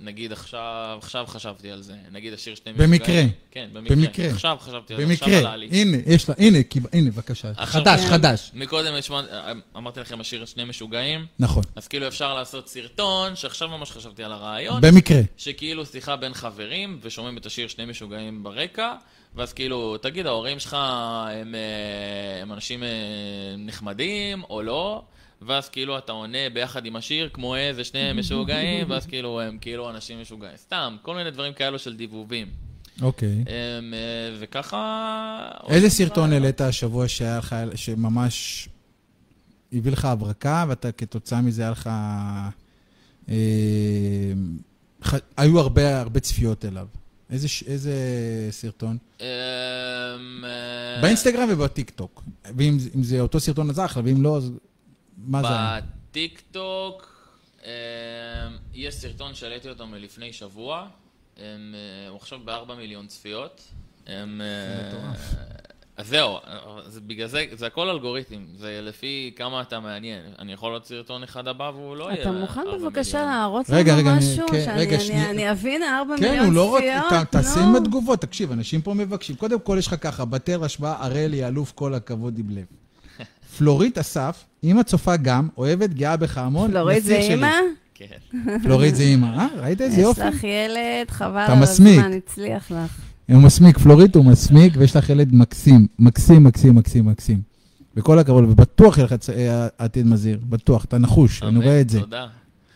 נגיד 0.00 0.32
עכשיו, 0.32 0.98
עכשיו 1.02 1.24
חשבתי 1.28 1.70
על 1.70 1.82
זה, 1.82 1.94
נגיד 2.12 2.32
השיר 2.32 2.54
שני 2.54 2.72
במקרה. 2.72 2.86
משוגעים. 2.86 3.30
כן, 3.50 3.68
במקרה. 3.72 3.96
במקרה. 3.96 4.26
עכשיו 4.26 4.56
חשבתי 4.60 4.94
על 4.94 5.06
זה, 5.06 5.12
עכשיו 5.12 5.28
עלה 5.28 5.38
במקרה, 5.38 5.56
לי. 5.56 5.68
הנה, 5.72 5.96
יש 6.06 6.28
לה, 6.28 6.34
הנה, 6.38 6.58
הנה, 6.92 7.10
בבקשה. 7.10 7.54
חדש, 7.54 8.00
כן. 8.00 8.08
חדש. 8.08 8.50
מקודם 8.54 8.94
אמרתי 9.76 10.00
לכם 10.00 10.20
השיר 10.20 10.44
שני 10.44 10.64
משוגעים, 10.64 11.26
נכון. 11.38 11.62
אז 11.76 11.88
כאילו 11.88 12.08
אפשר 12.08 12.34
לעשות 12.34 12.68
סרטון, 12.68 13.36
שעכשיו 13.36 13.68
ממש 13.68 13.90
חשבתי 13.90 14.24
על 14.24 14.32
הרעיון, 14.32 14.80
במקרה. 14.80 15.20
שכאילו 15.36 15.86
שיחה 15.86 16.16
בין 16.16 16.34
חברים, 16.34 16.98
ושומעים 17.02 17.38
את 17.38 17.46
השיר 17.46 17.68
שני 17.68 17.84
משוגעים 17.84 18.42
ברקע, 18.42 18.94
ואז 19.34 19.52
כאילו, 19.52 19.98
תגיד, 19.98 20.26
ההורים 20.26 20.58
שלך 20.58 20.74
הם, 20.74 21.54
אה, 21.54 22.42
הם 22.42 22.52
אנשים 22.52 22.82
אה, 22.82 22.88
נחמדים 23.58 24.42
או 24.50 24.62
לא? 24.62 25.02
ואז 25.42 25.68
כאילו 25.68 25.98
אתה 25.98 26.12
עונה 26.12 26.38
ביחד 26.52 26.86
עם 26.86 26.96
השיר 26.96 27.28
כמו 27.32 27.56
איזה 27.56 27.84
שני 27.84 28.12
משוגעים, 28.20 28.90
ואז 28.90 29.06
כאילו 29.06 29.40
הם 29.40 29.58
כאילו 29.60 29.90
אנשים 29.90 30.20
משוגעים. 30.20 30.56
סתם, 30.56 30.96
כל 31.02 31.14
מיני 31.14 31.30
דברים 31.30 31.52
כאלו 31.52 31.78
של 31.78 31.96
דיבובים. 31.96 32.46
אוקיי. 33.02 33.28
הם, 33.28 33.94
אה, 33.94 33.98
וככה... 34.40 35.50
איזה 35.68 35.90
סרטון 35.90 36.32
העלית 36.32 36.60
השבוע 36.60 37.08
שהיה 37.08 37.38
לך, 37.38 37.56
שממש 37.74 38.68
הביא 39.72 39.92
לך 39.92 40.04
הברקה, 40.04 40.64
ואתה 40.68 40.92
כתוצאה 40.92 41.40
מזה 41.40 41.62
היה 41.62 41.70
לך... 41.70 41.90
אה, 43.28 43.34
היו 45.36 45.60
הרבה 45.60 46.00
הרבה 46.00 46.20
צפיות 46.20 46.64
אליו. 46.64 46.86
איזה, 47.30 47.48
איזה 47.66 47.92
סרטון? 48.50 48.96
אמ, 49.20 49.24
אה, 50.44 51.02
באינסטגרם 51.02 51.48
ובטיקטוק. 51.50 52.22
ואם 52.56 52.78
זה- 52.78 52.90
אם 52.96 53.02
זה 53.02 53.20
אותו 53.20 53.40
סרטון 53.40 53.70
אז 53.70 53.80
אחלה, 53.80 54.02
ואם 54.06 54.22
לא, 54.22 54.36
אז 54.36 54.50
מה 55.26 55.42
זה 55.42 55.48
היה? 55.48 55.78
בטיקטוק 56.10 57.14
אמ, 57.64 57.68
יש 58.74 58.94
סרטון 58.94 59.34
שהעליתי 59.34 59.68
אותו 59.68 59.86
מלפני 59.86 60.32
שבוע, 60.32 60.86
אמ, 61.38 61.42
אה, 61.44 62.08
הוא 62.08 62.16
עכשיו 62.16 62.38
בארבע 62.44 62.74
מיליון 62.74 63.06
צפיות. 63.06 63.62
אמ, 64.08 64.12
אה, 64.40 64.88
מטורף. 64.88 65.34
אז 65.96 66.06
זהו, 66.08 66.38
זה 66.86 67.00
בגלל 67.00 67.26
זה, 67.28 67.44
זה 67.52 67.66
הכל 67.66 67.88
אלגוריתם, 67.88 68.44
זה 68.56 68.80
לפי 68.82 69.32
כמה 69.36 69.62
אתה 69.62 69.80
מעניין. 69.80 70.22
אני 70.38 70.52
יכול 70.52 70.72
לעשות 70.72 70.86
סרטון 70.86 71.22
אחד 71.22 71.48
הבא 71.48 71.70
והוא 71.74 71.96
לא 71.96 72.04
יהיה 72.10 72.22
אתה 72.22 72.32
מוכן 72.32 72.60
בבקשה. 72.80 73.24
להראות 73.24 73.66
רגע, 73.70 73.92
לנו 73.92 74.00
רגע, 74.00 74.10
אני- 74.10 74.18
משהו? 74.18 74.48
כן, 74.48 74.64
שאני- 74.64 74.80
רגע, 74.80 74.96
אני- 74.96 75.04
שנייה. 75.04 75.30
אני 75.30 75.50
אבין 75.50 75.82
ארבע 75.82 76.14
כן, 76.18 76.22
מיליון 76.30 76.46
הוא 76.46 76.54
לא 76.54 76.68
רוצה, 76.68 77.00
צפיות? 77.08 77.28
תעשה. 77.30 77.60
עם 77.64 77.76
התגובות, 77.76 78.20
תקשיב, 78.20 78.52
אנשים 78.52 78.80
פה 78.82 78.94
מבקשים. 78.94 79.36
קודם 79.36 79.60
כל, 79.60 79.76
יש 79.78 79.86
לך 79.86 79.94
ככה, 80.00 80.24
בטל 80.24 80.64
השוואה, 80.64 81.04
הראל 81.04 81.32
היא 81.32 81.46
אלוף 81.46 81.72
כל 81.72 81.94
הכבוד 81.94 82.38
עם 82.38 82.50
לב. 82.50 82.64
פלורית 83.58 83.98
אסף, 83.98 84.44
אמא 84.64 84.82
צופה 84.82 85.16
גם, 85.16 85.48
אוהבת, 85.58 85.90
גאה 85.90 86.16
בך 86.16 86.38
המון. 86.38 86.70
פלורית 86.70 87.04
זה. 87.04 87.16
אימא? 87.16 87.50
כן. 87.94 88.06
פלורית 88.62 88.94
זה 88.96 89.02
אימא, 89.02 89.26
אה? 89.26 89.46
ראית 89.56 89.80
איזה 89.80 89.96
יש 89.96 90.02
יופי? 90.02 90.20
לך 90.20 90.44
ילד, 90.44 91.10
חבל 91.10 91.38
על 91.48 91.58
מסמיק. 91.58 91.98
הזמן, 92.00 92.12
הצליח 92.16 92.70
לך. 92.70 93.00
הוא 93.28 93.42
מסמיק, 93.42 93.78
פלורית 93.78 94.16
הוא 94.16 94.24
מסמיק, 94.24 94.72
ויש 94.76 94.96
לך 94.96 95.10
ילד 95.10 95.34
מקסים, 95.34 95.86
מקסים, 95.98 96.44
מקסים, 96.44 96.74
מקסים, 96.74 97.06
מקסים. 97.06 97.40
וכל 97.96 98.18
הכבוד, 98.18 98.44
ובטוח 98.44 98.98
יהיה 98.98 99.04
לך 99.04 99.14
אה, 99.30 99.68
עתיד 99.78 100.06
מזהיר, 100.06 100.38
בטוח, 100.48 100.84
אתה 100.84 100.98
נחוש, 100.98 101.42
אני 101.42 101.58
רואה 101.64 101.80
את 101.80 101.90
זה. 101.90 102.00
תודה, 102.00 102.26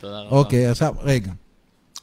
תודה 0.01 0.21
רבה. 0.21 0.37
אוקיי, 0.37 0.67
עכשיו, 0.67 0.95
רגע. 1.03 1.33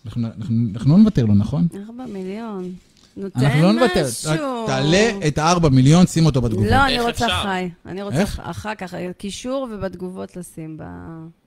אנחנו 0.05 0.27
אנחנו- 0.38 0.55
אנחנו 0.73 0.91
לא 0.91 0.97
נוותר 0.99 1.25
לו, 1.25 1.36
נכון? 1.36 1.67
ארבע 1.88 2.05
מיליון. 2.13 2.71
נותן 3.20 3.39
אנחנו 3.39 3.61
לא 3.61 3.72
נוותר. 3.72 4.05
משהו. 4.05 4.67
תעלה 4.67 5.11
את 5.28 5.38
הארבע 5.38 5.70
מיליון, 5.70 6.07
שים 6.07 6.26
אותו 6.26 6.41
בתגובות. 6.41 6.72
לא, 6.72 6.86
אני 6.86 6.99
רוצה 6.99 7.09
אפשר? 7.26 7.43
חי. 7.43 7.70
אני 7.86 8.01
רוצה 8.01 8.20
איך? 8.20 8.41
אחר 8.43 8.76
כך, 8.76 8.93
קישור 9.17 9.67
ובתגובות 9.72 10.38
לשים 10.38 10.78
ב... 10.78 10.84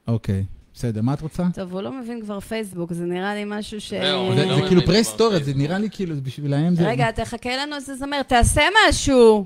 אוקיי, 0.09 0.45
בסדר, 0.75 1.03
מה 1.03 1.15
את 1.15 1.21
רוצה? 1.21 1.43
טוב, 1.55 1.73
הוא 1.73 1.81
לא 1.81 2.01
מבין 2.01 2.21
כבר 2.21 2.41
פייסבוק, 2.41 2.93
זה 2.93 3.05
נראה 3.05 3.35
לי 3.35 3.43
משהו 3.47 3.81
ש... 3.81 3.91
זה 3.91 4.13
לא 4.13 4.33
כאילו 4.35 4.67
מבין 4.67 4.81
פרס 4.81 5.07
כבר 5.07 5.15
סטורי, 5.15 5.45
זה. 5.45 5.55
נראה 5.55 5.79
לי 5.79 5.89
כאילו, 5.91 6.15
זה 6.15 6.21
בשבילהם 6.21 6.75
זה... 6.75 6.89
רגע, 6.89 7.11
תחכה 7.11 7.57
לנו 7.57 7.77
איזה 7.77 7.97
זמרת, 7.97 8.29
תעשה 8.29 8.63
משהו! 8.89 9.45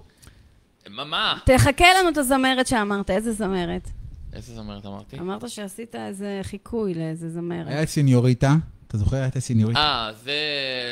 מה, 0.91 1.05
מה? 1.05 1.39
תחכה 1.45 1.87
לנו 2.01 2.09
את 2.09 2.18
הזמרת 2.18 2.66
שאמרת, 2.66 3.11
איזה 3.11 3.33
זמרת? 3.33 3.91
איזה 4.33 4.55
זמרת 4.55 4.87
אמרתי? 4.87 5.18
אמרת 5.18 5.51
שעשית 5.51 5.95
איזה 5.95 6.41
חיקוי 6.43 6.95
לאיזה 6.95 7.31
זמרת. 7.31 7.66
היה 7.68 7.83
את 7.83 7.89
סיניוריטה, 7.89 8.57
אתה 8.89 8.99
זוכר? 8.99 9.16
הייתה 9.16 9.41
סיניוריטה. 9.41 9.80
אה, 9.80 10.11
זה 10.12 10.32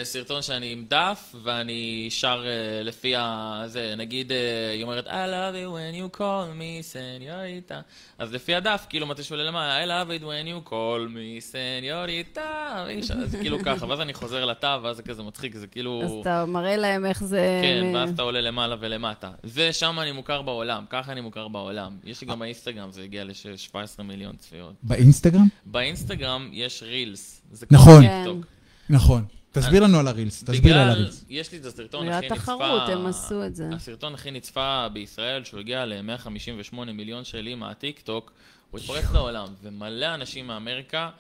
סרטון 0.03 0.43
שאני 0.43 0.73
עם 0.73 0.85
דף, 0.89 1.35
ואני 1.43 2.07
שר 2.11 2.45
אה, 2.47 2.83
לפי 2.83 3.17
ה... 3.17 3.63
זה, 3.67 3.95
נגיד, 3.97 4.33
אה, 4.33 4.71
היא 4.73 4.83
אומרת, 4.83 5.07
I 5.07 5.11
love 5.11 5.55
it 5.55 5.73
when 5.75 6.15
you 6.15 6.19
call 6.19 6.59
me 6.59 6.83
señorita. 6.83 7.81
אז 8.19 8.33
לפי 8.33 8.55
הדף, 8.55 8.87
כאילו, 8.89 9.07
מתי 9.07 9.23
שעולה 9.23 9.45
למעלה, 9.45 10.03
I 10.03 10.07
love 10.07 10.21
it 10.21 10.25
when 10.25 10.67
you 10.67 10.69
call 10.71 11.09
me 11.15 11.41
señorita. 11.41 12.85
אז 13.25 13.35
כאילו 13.41 13.59
ככה, 13.65 13.87
ואז 13.87 14.01
אני 14.01 14.15
חוזר 14.15 14.45
לתו, 14.45 14.67
ואז 14.83 14.97
זה 14.97 15.03
כזה 15.03 15.23
מצחיק, 15.23 15.55
זה 15.57 15.67
כאילו... 15.67 16.03
אז 16.05 16.11
אתה 16.21 16.45
מראה 16.47 16.77
להם 16.77 17.07
איך 17.07 17.25
זה... 17.25 17.61
כן, 17.63 17.87
מ- 17.87 17.95
ואז 17.95 18.11
אתה 18.11 18.23
עולה 18.23 18.41
למעלה 18.41 18.77
ולמטה. 18.81 19.31
ושם 19.45 20.01
אני 20.01 20.13
מוכר 20.13 20.43
בעולם, 20.43 20.85
ככה 20.91 21.13
אני 21.13 21.21
מוכר 21.21 21.49
בעולם. 21.49 21.97
יש 22.05 22.21
לי 22.21 22.27
גם 22.27 22.39
באינסטגרם, 22.39 22.91
זה 22.93 23.03
הגיע 23.03 23.25
ל-17 23.25 24.03
מיליון 24.03 24.37
צפיות. 24.37 24.73
באינסטגרם? 24.83 25.47
באינסטגרם 25.67 26.51
יש 26.53 26.83
רילס. 26.83 27.41
זה 27.53 27.67
נכון. 27.71 28.03
טיקטוק. 28.03 28.47
נכון. 28.91 29.25
תסביר 29.53 29.83
לנו 29.83 29.99
על 29.99 30.09
הרילס, 30.09 30.45
תסביר 30.45 30.79
על 30.79 30.85
בגלל, 30.85 30.91
הרילס. 30.91 31.25
יש 31.29 31.53
לי 31.53 31.59
את 31.59 31.65
הסרטון 31.65 32.09
הכי 32.09 32.27
נצפה... 32.27 32.37
תחרות, 32.37 32.89
הם 32.89 33.07
עשו 33.07 33.47
את 33.47 33.57
זה. 33.57 33.69
הסרטון 33.73 34.15
הכי 34.15 34.31
נצפה 34.31 34.87
בישראל, 34.93 35.45
שהוא 35.45 35.61
הגיע 35.61 35.87
ל-158 35.87 36.77
מיליון 36.95 37.25
שלי 37.25 37.55
מהטיקטוק, 37.55 38.33
הוא 38.71 38.81
התפרץ 38.81 39.05
לעולם, 39.13 39.49
ומלא 39.63 40.15
אנשים 40.15 40.47
מאמריקה 40.47 41.11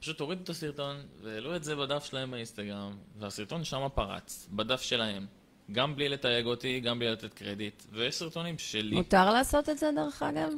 פשוט 0.00 0.20
הורידו 0.20 0.42
את 0.42 0.48
הסרטון 0.48 0.96
והעלו 1.22 1.56
את 1.56 1.64
זה 1.64 1.76
בדף 1.76 2.04
שלהם 2.04 2.30
באינסטגרם, 2.30 2.92
והסרטון 3.18 3.64
שם 3.64 3.86
פרץ, 3.94 4.48
בדף 4.52 4.82
שלהם. 4.82 5.26
גם 5.72 5.96
בלי 5.96 6.08
לתייג 6.08 6.46
אותי, 6.46 6.80
גם 6.80 6.98
בלי 6.98 7.10
לתת 7.10 7.34
קרדיט. 7.34 7.82
ויש 7.92 8.14
סרטונים 8.14 8.58
שלי. 8.58 8.96
מותר 8.96 9.30
לעשות 9.30 9.68
את 9.68 9.78
זה, 9.78 9.90
דרך 9.96 10.22
אגב? 10.22 10.52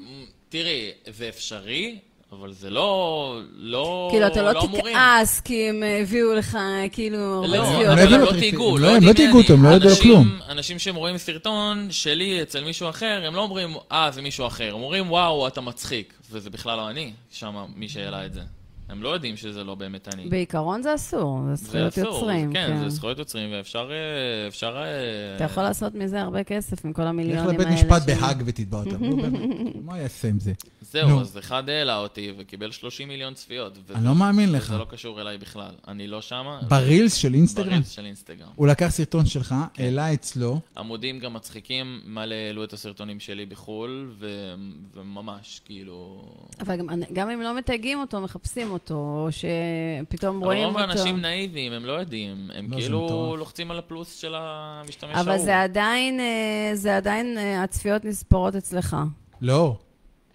תראי, 0.49 0.93
זה 1.11 1.29
אפשרי, 1.29 1.99
אבל 2.33 2.53
זה 2.53 2.71
לא... 2.71 3.41
לא... 3.57 4.09
כאילו, 4.11 4.27
אתה 4.27 4.43
לא 4.43 4.63
אמורים. 4.63 4.95
תכעס 4.97 5.41
כי 5.41 5.69
הם 5.69 5.83
הביאו 6.03 6.35
לך, 6.35 6.59
כאילו, 6.93 7.19
הרבה 7.19 7.57
לא, 7.59 7.65
צביעות. 7.65 7.99
אבל 7.99 8.15
הם 8.15 8.21
לא 8.21 8.31
את 8.31 8.35
תהיגו. 8.39 8.79
לא 8.79 8.89
לא, 8.89 8.97
הם 8.97 9.05
לא 9.05 9.13
תהיגו 9.13 9.41
הם 9.49 9.65
לא 9.65 9.69
ידעו 9.69 9.89
אנשים- 9.91 10.03
כלום. 10.15 10.39
אנשים 10.49 10.79
שהם 10.79 10.95
רואים 10.97 11.19
סרטון 11.19 11.89
שלי 11.91 12.43
אצל 12.43 12.65
מישהו 12.65 12.89
אחר, 12.89 13.23
הם 13.27 13.35
לא 13.35 13.41
אומרים, 13.41 13.75
אה, 13.93 14.11
זה 14.11 14.23
מישהו 14.23 14.47
אחר. 14.47 14.75
הם 14.75 14.83
אומרים, 14.83 15.11
וואו, 15.11 15.47
אתה 15.47 15.61
מצחיק. 15.61 16.15
וזה 16.31 16.51
בכלל 16.51 16.77
לא 16.77 16.91
אני, 16.91 17.13
שם 17.31 17.65
מי 17.77 17.89
שהעלה 17.89 18.27
את 18.27 18.33
זה. 18.35 18.41
הם 18.89 19.03
לא 19.03 19.09
יודעים 19.09 19.37
שזה 19.37 19.65
לא 19.65 19.75
באמת 19.75 20.15
אני. 20.15 20.29
בעיקרון 20.29 20.83
זה 20.83 20.95
אסור, 20.95 21.41
זה 21.49 21.55
זה 21.55 21.65
זכויות 21.67 21.93
אסור, 21.99 22.05
יוצרים. 22.15 22.53
כן, 22.53 22.77
זה 22.83 22.89
זכויות 22.89 23.19
יוצרים, 23.19 23.51
ואפשר... 23.53 23.91
אה, 23.91 24.49
אפשר... 24.49 24.77
אה, 24.77 25.37
אתה 25.37 25.45
יכול 25.45 25.63
לעשות 25.63 25.95
מזה 25.95 26.21
הרבה 26.21 26.45
כסף 26.45 26.85
עם 26.85 26.93
כל 26.93 27.03
לך 27.03 27.09
המיליונים 27.09 27.45
האלה. 27.45 27.53
לבית 27.53 27.69
משפט 27.69 28.03
בהאג 28.07 28.43
ותתבע 28.47 28.79
אותם. 28.79 28.99
מה 29.87 29.99
יעשה 29.99 30.29
עם 30.29 30.41
זה? 30.41 30.53
זהו. 30.83 31.21
אז 31.21 31.39
אחד 31.39 31.69
העלה 31.69 31.97
אותי 31.99 32.33
וקיבל 32.39 32.71
30 32.71 33.09
מיליון 33.09 33.35
צפיות. 33.35 33.79
וזה- 33.85 33.95
אני 33.99 34.05
לא 34.05 34.15
מאמין 34.15 34.53
לך. 34.53 34.69
זה 34.71 34.79
לא 34.79 34.87
קשור 34.91 35.21
אליי 35.21 35.39
בכלל. 35.39 35.73
אני 35.89 36.07
לא 36.07 36.21
שמה. 36.23 36.61
ברילס 36.69 37.15
של 37.15 37.35
אינסטגרם? 37.35 37.69
ברילס 37.71 37.91
של 37.91 38.05
אינסטגרם. 38.05 38.49
הוא 38.55 38.67
לקח 38.67 38.89
סרטון 38.89 39.27
שלך, 39.27 39.55
כן. 39.75 39.83
העלה 39.85 40.13
אצלו, 40.13 40.61
עמודים 40.77 41.19
גם 41.19 41.35
מצחיקים, 41.35 42.01
מלא 42.07 42.35
העלו 42.35 42.65
את 42.65 42.73
הסרטונים 42.73 43.21
שלי 43.21 43.47
בחו"ל, 43.47 44.11
ו... 44.19 44.55
וממש, 44.95 45.61
כאילו... 45.65 46.23
אבל 46.61 46.77
גם, 46.77 46.87
גם 47.13 47.31
אם 47.31 47.41
לא 47.41 47.59
מתייגים 47.59 48.01
אותו, 48.01 48.21
מחפשים 48.21 48.71
אותו, 48.71 48.78
או 48.91 49.29
שפתאום 49.31 50.37
אבל 50.37 50.45
רואים 50.47 50.65
רוב 50.67 50.77
אותו. 50.77 50.89
האנשים 50.91 51.21
נאיביים, 51.21 51.73
הם 51.73 51.85
לא 51.85 51.93
יודעים. 51.93 52.51
הם 52.55 52.73
לא, 52.73 52.77
כאילו. 52.77 53.35
לוחצים 53.39 53.71
על 53.71 53.79
הפלוס 53.79 54.17
של 54.17 54.35
המשתמש 54.37 55.11
אבל 55.17 55.33
ההוא. 55.33 55.45
זה 55.45 55.63
עדיין, 55.63 56.21
אה, 56.21 56.71
זה 56.75 56.97
עדיין, 56.97 57.39
אה, 57.39 57.63
הצפיות 57.63 58.05
נספרות 58.05 58.57
אצלך. 58.57 58.97
לא. 59.41 59.77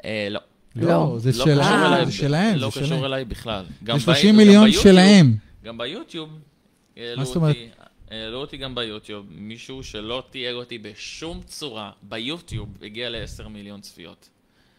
אה, 0.05 0.27
לא. 0.31 0.39
לא, 0.75 0.87
לא. 0.87 1.15
זה 1.19 1.29
לא 1.37 1.45
שלהם, 1.45 2.05
זה 2.05 2.11
שלהם, 2.11 2.55
לא 2.57 2.69
זה 2.75 2.81
קשור. 2.81 3.05
אליי 3.05 3.25
בכלל. 3.25 3.65
זה 3.85 3.93
ב- 3.93 3.99
30 3.99 4.29
גם 4.31 4.37
מיליון 4.37 4.63
ביוטיוב- 4.65 4.83
שלהם. 4.83 5.35
גם 5.63 5.77
ביוטיוב, 5.77 6.29
העלו 6.97 7.17
מה 7.17 7.25
זאת 7.25 7.35
אומרת? 7.35 7.55
אותי, 7.55 7.69
העלו 8.11 8.37
אותי 8.37 8.57
גם 8.57 8.75
ביוטיוב, 8.75 9.25
מישהו 9.31 9.83
שלא 9.83 10.23
תייג 10.29 10.55
אותי 10.55 10.77
בשום 10.77 11.41
צורה, 11.45 11.91
ביוטיוב 12.03 12.69
הגיע 12.81 13.09
ל-10 13.09 13.47
מיליון 13.47 13.81
צפיות. 13.81 14.29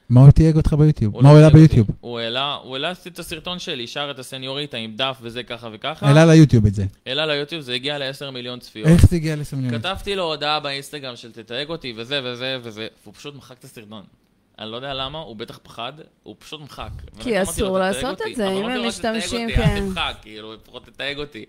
מה 0.09 0.20
הוא 0.20 0.30
תייג 0.30 0.57
אותך 0.57 0.72
ביוטיוב? 0.72 1.14
הוא 1.14 1.22
מה 1.22 1.28
לא 1.28 1.34
הוא 1.34 1.38
העלה 1.38 1.50
תייג 1.50 1.62
אותי. 1.62 1.74
ביוטיוב? 1.76 1.96
הוא 2.00 2.18
העלה, 2.18 2.55
הוא 2.55 2.74
העלה 2.76 2.92
את 3.07 3.18
הסרטון 3.18 3.59
שלי, 3.59 3.86
שר 3.86 4.11
את 4.11 4.18
הסניוריטה 4.18 4.76
עם 4.76 4.96
דף 4.96 5.18
וזה 5.22 5.42
ככה 5.42 5.68
וככה. 5.72 6.07
העלה 6.07 6.26
ליוטיוב 6.26 6.66
את 6.66 6.74
זה. 6.74 6.84
העלה 7.07 7.26
ליוטיוב, 7.26 7.62
זה 7.62 7.72
הגיע 7.74 7.98
ל-10 7.98 8.30
מיליון 8.30 8.59
צפיות. 8.59 8.88
איך 8.88 9.07
זה 9.07 9.16
הגיע 9.16 9.36
ל-10 9.36 9.57
מיליון? 9.57 9.78
כתבתי 9.78 10.14
לו 10.14 10.22
הודעה 10.22 10.61
באינסטגרם 10.61 11.16
של 11.16 11.32
תתייג 11.32 11.68
אותי 11.68 11.92
וזה 11.96 12.20
וזה 12.24 12.59
וזה, 12.62 12.86
והוא 13.02 13.14
פשוט 13.14 13.34
מחק 13.34 13.59
את 13.59 13.64
הסרטון. 13.64 14.02
אני 14.59 14.70
לא 14.70 14.76
יודע 14.76 14.94
למה, 14.94 15.18
הוא 15.18 15.36
בטח 15.36 15.59
פחד, 15.62 15.92
הוא 16.22 16.36
פשוט 16.38 16.61
מחק. 16.61 16.90
כי 17.20 17.36
אמרתי 17.36 17.50
אסור 17.50 17.68
לו, 17.68 17.78
לעשות 17.78 18.00
"תתייג 18.00 18.14
את 18.14 18.20
אותי." 18.20 18.34
זה, 18.34 18.46
אבל 18.46 18.52
אם 18.52 18.59
אמרתי 18.59 18.74
הם 18.74 18.80
לו, 18.82 18.88
"רק 18.88 18.94
תתייג 18.94 19.16
משתמשים, 19.16 19.50
אותי, 19.50 19.61
אל 19.61 19.66
כן. 19.66 19.80
תמחק, 19.88 20.16
כאילו, 20.22 20.55
לפחות 20.55 20.84
תתייג 20.86 21.18
אותי. 21.18 21.44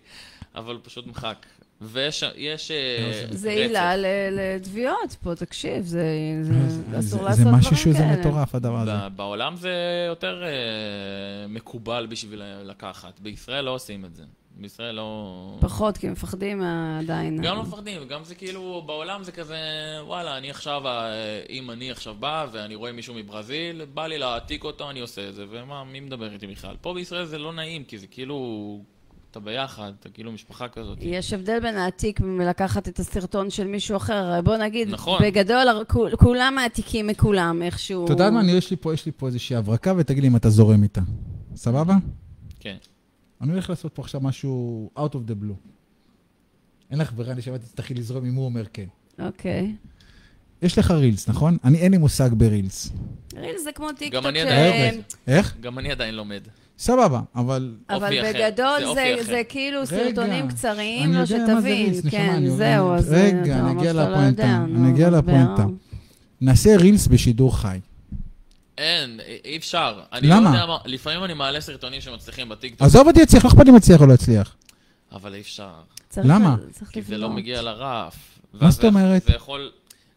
אבל 0.55 0.73
הוא 0.73 0.81
פשוט 0.83 1.07
מחק. 1.07 1.45
ויש 1.81 2.23
יש, 2.35 2.71
אה, 2.71 3.25
זה 3.29 3.49
רצף. 3.49 3.57
עילה 3.59 3.95
ל- 3.97 4.05
לתביעות 4.55 5.15
פה, 5.23 5.35
תקשיב, 5.35 5.85
זה 5.85 6.03
זה- 6.41 6.53
אסור 6.99 7.19
זה- 7.19 7.23
לעשות 7.23 7.35
זה 7.37 7.43
דברים 7.43 7.55
משהו 7.59 7.75
שזה 7.77 7.97
כאלה. 7.97 8.19
מטורף, 8.19 8.55
הדבר 8.55 8.77
הזה. 8.77 9.09
בעולם 9.15 9.55
זה 9.55 9.71
יותר 10.07 10.43
אה, 10.43 10.49
מקובל 11.49 12.07
בשביל 12.09 12.41
לקחת. 12.63 13.19
בישראל 13.19 13.65
לא 13.65 13.71
עושים 13.71 14.05
את 14.05 14.15
זה. 14.15 14.23
בישראל 14.57 14.95
לא... 14.95 15.57
פחות, 15.61 15.97
כי 15.97 16.09
מפחדים 16.09 16.61
עדיין. 16.99 17.41
גם 17.41 17.55
לא 17.55 17.63
מפחדים, 17.63 18.07
גם 18.07 18.23
זה 18.23 18.35
כאילו, 18.35 18.83
בעולם 18.85 19.23
זה 19.23 19.31
כזה, 19.31 19.57
וואלה, 20.01 20.37
אני 20.37 20.49
עכשיו, 20.49 20.87
אה, 20.87 21.11
אם 21.49 21.71
אני 21.71 21.91
עכשיו 21.91 22.15
בא 22.19 22.47
ואני 22.51 22.75
רואה 22.75 22.91
מישהו 22.91 23.13
מברזיל, 23.15 23.85
בא 23.93 24.07
לי 24.07 24.17
להעתיק 24.17 24.63
אותו, 24.63 24.89
אני 24.89 24.99
עושה 24.99 25.29
את 25.29 25.35
זה, 25.35 25.45
ומה, 25.49 25.83
מי 25.83 25.99
מדבר 25.99 26.33
איתי 26.33 26.47
בכלל? 26.47 26.75
פה 26.81 26.93
בישראל 26.93 27.25
זה 27.25 27.37
לא 27.37 27.53
נעים, 27.53 27.83
כי 27.83 27.97
זה 27.97 28.07
כאילו, 28.07 28.79
אתה 29.37 29.43
ביחד, 29.43 29.91
אתה 29.99 30.09
כאילו 30.09 30.31
משפחה 30.31 30.67
כזאת. 30.67 30.97
יש 31.01 31.33
הבדל 31.33 31.59
בין 31.59 31.75
להעתיק 31.75 32.19
מלקחת 32.21 32.87
את 32.87 32.99
הסרטון 32.99 33.49
של 33.49 33.67
מישהו 33.67 33.97
אחר. 33.97 34.41
בוא 34.41 34.57
נגיד, 34.57 34.89
נכון. 34.89 35.21
בגדול, 35.23 35.67
כולם 36.17 36.53
מעתיקים 36.55 37.07
מכולם 37.07 37.61
איכשהו. 37.63 38.05
אתה 38.05 38.13
יודע 38.13 38.29
מה, 38.29 38.39
אני- 38.39 38.51
יש 38.51 38.71
לי 38.71 38.77
פה, 38.77 38.93
יש 38.93 39.05
לי 39.05 39.11
פה 39.17 39.27
איזושהי 39.27 39.55
הברקה, 39.55 39.93
ותגיד 39.97 40.23
לי 40.23 40.29
אם 40.29 40.35
אתה 40.35 40.49
זורם 40.49 40.83
איתה. 40.83 41.01
סבבה? 41.55 41.95
כן. 42.59 42.75
אני 43.41 43.51
הולך 43.51 43.69
לעשות 43.69 43.95
פה 43.95 44.01
עכשיו 44.01 44.21
משהו 44.21 44.89
out 44.97 45.11
of 45.11 45.29
the 45.29 45.43
blue. 45.43 45.53
אין 46.91 46.99
לך 46.99 47.13
ברירה, 47.13 47.33
אני 47.33 47.41
שמעתי, 47.41 47.65
תצטרכי 47.65 47.93
לזרום 47.93 48.25
אם 48.25 48.35
הוא 48.35 48.45
אומר 48.45 48.63
כן. 48.73 48.85
אוקיי. 49.19 49.75
יש 50.61 50.77
לך 50.79 50.91
רילס, 50.91 51.29
נכון? 51.29 51.57
אני, 51.63 51.77
אין 51.77 51.91
לי 51.91 51.97
מושג 51.97 52.29
ברילס. 52.33 52.91
ריל 53.37 53.57
זה 53.63 53.71
כמו 53.71 53.91
טיקטוק. 53.93 54.25
אני 54.25 54.39
ש- 54.39 54.41
עדיין- 54.41 55.01
איך? 55.27 55.55
גם 55.61 55.79
אני 55.79 55.91
עדיין 55.91 56.15
לומד. 56.15 56.41
סבבה, 56.79 57.19
אבל... 57.35 57.75
אבל 57.89 58.09
בגדול 58.33 58.79
זה 58.85 58.93
זה, 59.17 59.23
זה. 59.23 59.41
כאילו 59.49 59.77
רגע, 59.79 59.85
סרטונים 59.85 60.47
קצרים, 60.47 61.13
לא 61.13 61.25
זה 61.25 61.37
שתבין. 61.37 61.57
רילס, 61.63 61.97
נשמה, 62.05 62.11
כן, 62.11 62.49
זהו, 62.49 62.93
אז 62.95 63.11
רגע, 63.13 63.41
אתה 63.57 63.59
אני 63.59 63.79
אגיע 63.79 63.93
לא 63.93 64.03
לפואנטה, 64.03 64.41
יודע, 64.41 64.55
אני 64.75 64.91
אגיע. 64.91 65.09
לפואנטה. 65.09 65.65
נעשה 66.41 66.77
רילס 66.77 67.07
בשידור 67.07 67.57
חי. 67.57 67.79
אין, 68.77 69.19
אי- 69.45 69.57
אפשר. 69.57 69.99
אני 70.13 70.27
למה? 70.27 70.41
לא 70.41 70.55
יודע 70.55 70.65
מה, 70.65 70.77
לפעמים 70.85 71.23
אני 71.23 71.33
מעלה 71.33 71.61
סרטונים 71.61 72.01
שמצליחים 72.01 72.49
בטיקטוק, 72.49 72.81
עזוב 72.81 73.07
אותי 73.07 73.21
יצליח, 73.21 73.45
לא 73.45 73.49
אכפת 73.49 73.65
לי 73.65 73.71
אם 73.71 73.77
יצליח 73.77 74.01
או 74.01 74.05
לא 74.05 74.13
יצליח. 74.13 74.55
אבל 75.11 75.33
אי 75.35 75.41
אפשר. 75.41 75.69
למה? 76.23 76.55
כי 76.91 77.01
זה 77.01 77.17
לא. 77.17 77.29
מגיע 77.29 77.61
לרף. 77.61 78.15
מה 78.53 78.71
זאת 78.71 78.81
זה- 78.81 78.87
אומרת? 78.87 79.23
זה 79.23 79.33
יכול... 79.35 79.71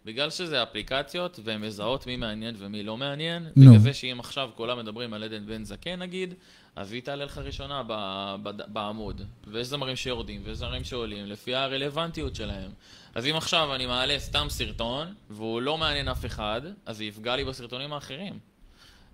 בגלל 0.09 0.31
שזה 0.31 0.63
אפליקציות, 0.63 1.41
והן 1.45 1.61
מזהות 1.61 2.07
מי 2.07 2.17
מעניין 2.17 2.55
ומי 2.59 2.83
לא 2.83 2.97
מעניין, 2.97 3.47
נו. 3.57 3.67
בגלל 3.67 3.79
זה 3.79 3.95
שאם 3.95 4.21
עכשיו 4.21 4.51
כולם 4.55 4.79
מדברים 4.79 5.15
על 5.15 5.23
עדן 5.23 5.47
בן 5.47 5.65
זקן 5.65 5.99
נגיד, 5.99 6.35
אז 6.77 6.93
היא 6.93 7.03
תעלה 7.03 7.25
לך 7.25 7.39
ראשונה 7.39 7.83
ב- 7.87 8.37
ב- 8.43 8.63
בעמוד. 8.73 9.23
ויש 9.47 9.67
זמרים 9.67 9.97
שיורדים, 9.97 10.41
ויש 10.45 10.59
זמרים 10.59 10.85
שעולים, 10.85 11.27
לפי 11.27 11.55
הרלוונטיות 11.55 12.35
שלהם. 12.35 12.71
אז 13.15 13.27
אם 13.27 13.37
עכשיו 13.37 13.75
אני 13.75 13.87
מעלה 13.87 14.19
סתם 14.19 14.47
סרטון, 14.49 15.15
והוא 15.31 15.63
לא 15.63 15.79
מעניין 15.79 16.09
אף 16.09 16.27
אחד, 16.27 16.61
אז 16.87 16.97
זה 16.97 17.05
יפגע 17.05 17.37
לי 17.37 17.45
בסרטונים 17.45 17.93
האחרים. 17.93 18.39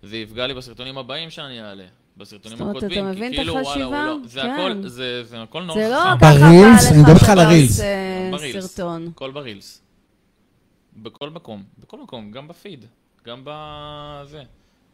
זה 0.03 0.17
יפגע 0.17 0.47
לי 0.47 0.55
בסרטונים 0.55 0.99
הבאים 0.99 1.31
שאני 1.31 1.63
אעלה. 1.63 1.87
בסרטונים 2.17 2.59
זאת 2.59 2.67
אומרת, 2.67 2.77
אתה 2.77 2.87
הקודמים, 2.87 3.11
מבין 3.11 3.33
כי 3.33 3.37
את 3.37 3.41
כאילו, 3.41 3.53
וואלה, 3.55 3.85
הוא 3.85 3.95
החשיבה? 3.95 4.07
לא... 4.07 4.17
זה 4.25 4.41
כן. 4.41 4.51
הכל, 4.51 4.89
זה, 4.89 5.25
זה 5.25 5.43
הכל 5.43 5.63
נורא 5.63 5.79
זה 5.79 5.89
לא. 5.89 6.05
ככה? 6.21 7.05
בא 7.07 7.13
לך 7.13 7.29
הרילס. 7.29 7.81
אה. 7.81 8.61
סרטון. 8.61 9.09
הכל 9.15 9.31
ברילס. 9.31 9.85
בכל 10.97 11.31
מקום, 11.31 11.63
בכל 11.79 12.03
מקום, 12.03 12.31
גם 12.31 12.49
בפיד, 12.49 12.85
גם 13.27 13.43
בזה. 13.45 14.43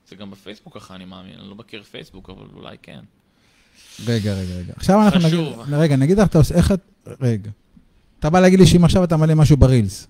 זה 0.09 0.17
גם 0.17 0.31
בפייסבוק 0.31 0.75
ככה, 0.75 0.95
אני 0.95 1.05
מאמין. 1.05 1.39
אני 1.39 1.49
לא 1.49 1.55
מכיר 1.55 1.83
פייסבוק, 1.83 2.31
אבל 2.31 2.47
אולי 2.55 2.77
כן. 2.83 3.01
רגע, 4.07 4.35
רגע, 4.35 4.55
רגע. 4.55 4.73
עכשיו 4.77 5.03
אנחנו 5.03 5.21
נגיד... 5.21 5.31
חשוב. 5.33 5.75
רגע, 5.75 5.97
נגיד 5.97 6.19
לך, 6.19 6.29
אתה 6.29 6.39
עושה... 6.39 6.55
איך 6.55 6.73
את... 6.73 6.81
רגע. 7.21 7.51
אתה 8.19 8.31
בא 8.31 8.41
להגיד 8.41 8.59
לי 8.59 8.67
שאם 8.67 8.85
עכשיו 8.85 9.05
אתה 9.05 9.17
מלא 9.17 9.35
משהו 9.35 9.57
ברילס. 9.57 10.07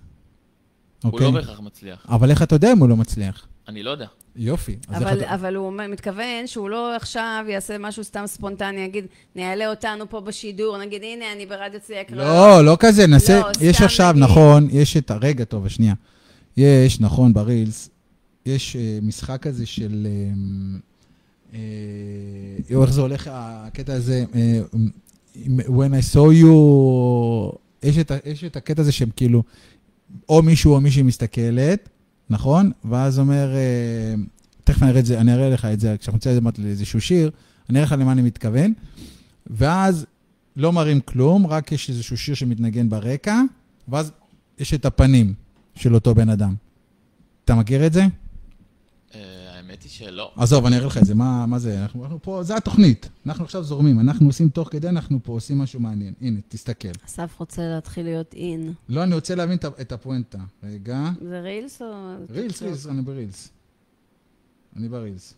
הוא 1.03 1.11
אוקיי? 1.11 1.27
לא 1.27 1.31
בהכרח 1.31 1.59
מצליח. 1.59 2.05
אבל 2.09 2.29
איך 2.31 2.41
אתה 2.41 2.55
יודע 2.55 2.71
אם 2.71 2.77
הוא 2.77 2.89
לא 2.89 2.97
מצליח? 2.97 3.47
אני 3.71 3.83
לא 3.83 3.91
יודע. 3.91 4.05
יופי. 4.35 4.75
אבל, 4.89 5.19
אתה- 5.21 5.33
אבל 5.35 5.55
הוא 5.55 5.73
מתכוון 5.89 6.47
שהוא 6.47 6.69
לא 6.69 6.95
עכשיו 6.95 7.45
יעשה 7.49 7.77
משהו 7.77 8.03
סתם 8.03 8.23
ספונטני, 8.27 8.81
יגיד, 8.81 9.05
נעלה 9.35 9.69
אותנו 9.69 10.09
פה 10.09 10.21
בשידור, 10.21 10.77
נגיד, 10.77 11.01
הנה, 11.03 11.25
אני 11.35 11.45
ברדיו 11.45 11.79
צייק. 11.79 12.11
לא, 12.11 12.65
לא 12.65 12.75
כזה, 12.79 13.07
נעשה... 13.07 13.39
לא, 13.39 13.45
יש 13.61 13.81
עכשיו, 13.81 14.11
נגיד- 14.11 14.23
נכון, 14.23 14.67
יש 14.71 14.97
את 14.97 15.11
ה... 15.11 15.17
רגע, 15.21 15.43
טוב, 15.43 15.67
שנייה. 15.67 15.93
יש, 16.57 16.99
נכון, 16.99 17.33
ברילס, 17.33 17.89
יש 18.45 18.75
אה, 18.75 18.99
משחק 19.01 19.41
כזה 19.41 19.65
של... 19.65 20.07
אה, 21.53 21.59
אה, 22.73 22.81
איך 22.81 22.91
זה 22.93 23.01
הולך, 23.01 23.29
הקטע 23.33 23.93
הזה, 23.93 24.23
אה, 24.35 24.59
When 25.67 25.91
I 25.93 26.15
saw 26.15 26.43
you, 26.43 26.47
יש 27.83 27.97
את, 27.97 28.11
יש 28.25 28.43
את 28.43 28.55
הקטע 28.55 28.81
הזה 28.81 28.91
שהם 28.91 29.09
כאילו, 29.15 29.43
או 30.29 30.41
מישהו 30.41 30.73
או 30.73 30.81
מישהי 30.81 31.01
מסתכלת, 31.03 31.89
נכון? 32.31 32.71
ואז 32.85 33.19
אומר, 33.19 33.55
אה, 33.55 34.13
תכף 34.63 34.83
אני 34.83 34.91
אראה 34.91 34.99
את 34.99 35.05
זה, 35.05 35.21
אני 35.21 35.33
אראה 35.33 35.49
לך 35.49 35.65
את 35.65 35.79
זה, 35.79 35.95
כשאנחנו 35.99 36.17
נצא 36.17 36.39
לאיזשהו 36.57 37.01
שיר, 37.01 37.31
אני 37.69 37.79
אראה 37.79 37.85
לך 37.85 37.95
למה 37.99 38.11
אני 38.11 38.21
מתכוון. 38.21 38.73
ואז 39.47 40.05
לא 40.55 40.73
מראים 40.73 41.01
כלום, 41.01 41.47
רק 41.47 41.71
יש 41.71 41.89
איזשהו 41.89 42.17
שיר 42.17 42.35
שמתנגן 42.35 42.89
ברקע, 42.89 43.41
ואז 43.87 44.11
יש 44.59 44.73
את 44.73 44.85
הפנים 44.85 45.33
של 45.75 45.95
אותו 45.95 46.15
בן 46.15 46.29
אדם. 46.29 46.55
אתה 47.45 47.55
מכיר 47.55 47.85
את 47.85 47.93
זה? 47.93 48.05
אה, 49.81 49.87
האמת 49.87 50.01
היא 50.01 50.11
שלא. 50.11 50.31
עזוב, 50.35 50.65
אני 50.65 50.75
אראה 50.77 50.87
לך 50.87 50.97
את 50.97 51.05
זה, 51.05 51.15
מה, 51.15 51.45
מה 51.45 51.59
זה? 51.59 51.81
אנחנו, 51.81 52.03
אנחנו 52.03 52.21
פה, 52.21 52.43
זה 52.43 52.55
התוכנית. 52.57 53.09
אנחנו 53.25 53.43
עכשיו 53.45 53.63
זורמים, 53.63 53.99
אנחנו 53.99 54.27
עושים 54.27 54.49
תוך 54.49 54.69
כדי, 54.71 54.89
אנחנו 54.89 55.19
פה 55.23 55.31
עושים 55.33 55.57
משהו 55.57 55.79
מעניין. 55.79 56.13
הנה, 56.21 56.39
תסתכל. 56.47 56.87
אסף 57.05 57.35
רוצה 57.39 57.61
להתחיל 57.75 58.05
להיות 58.05 58.33
אין. 58.33 58.73
לא, 58.89 59.03
אני 59.03 59.15
רוצה 59.15 59.35
להבין 59.35 59.57
את 59.57 59.65
ה- 59.65 59.81
את 59.81 59.91
הפואנטה. 59.91 60.37
רגע. 60.63 61.09
זה 61.21 61.39
רילס 61.41 61.81
או... 61.81 62.13
רילס, 62.29 62.61
רילס, 62.61 62.87
אני 62.87 63.01
ברילס. 63.01 63.49
אני 64.75 64.89
ברילס. 64.89 65.33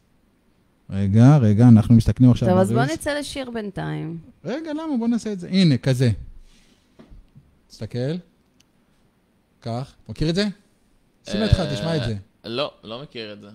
רגע, 0.89 1.37
רגע, 1.37 1.67
אנחנו 1.67 1.95
מסתכלים 1.95 2.31
עכשיו 2.31 2.49
טוב, 2.49 2.57
ברילס. 2.57 2.71
אז 2.71 2.77
בוא 2.87 2.93
נצא 2.93 3.19
לשיר 3.19 3.49
בינתיים. 3.51 4.17
רגע, 4.45 4.71
למה? 4.73 4.97
בוא 4.99 5.07
נעשה 5.07 5.33
את 5.33 5.39
זה. 5.39 5.47
הנה, 5.47 5.77
כזה. 5.77 6.11
תסתכל. 7.67 8.15
קח. 9.59 9.93
מכיר 10.09 10.29
את 10.29 10.35
זה? 10.35 10.47
שים 11.29 11.41
אה, 11.41 11.45
אותך, 11.47 11.61
תשמע 11.73 11.97
את 11.97 12.01
זה. 12.05 12.15
לא, 12.45 12.71
לא 12.83 13.01
מכיר 13.01 13.33
את 13.33 13.41
זה. 13.41 13.47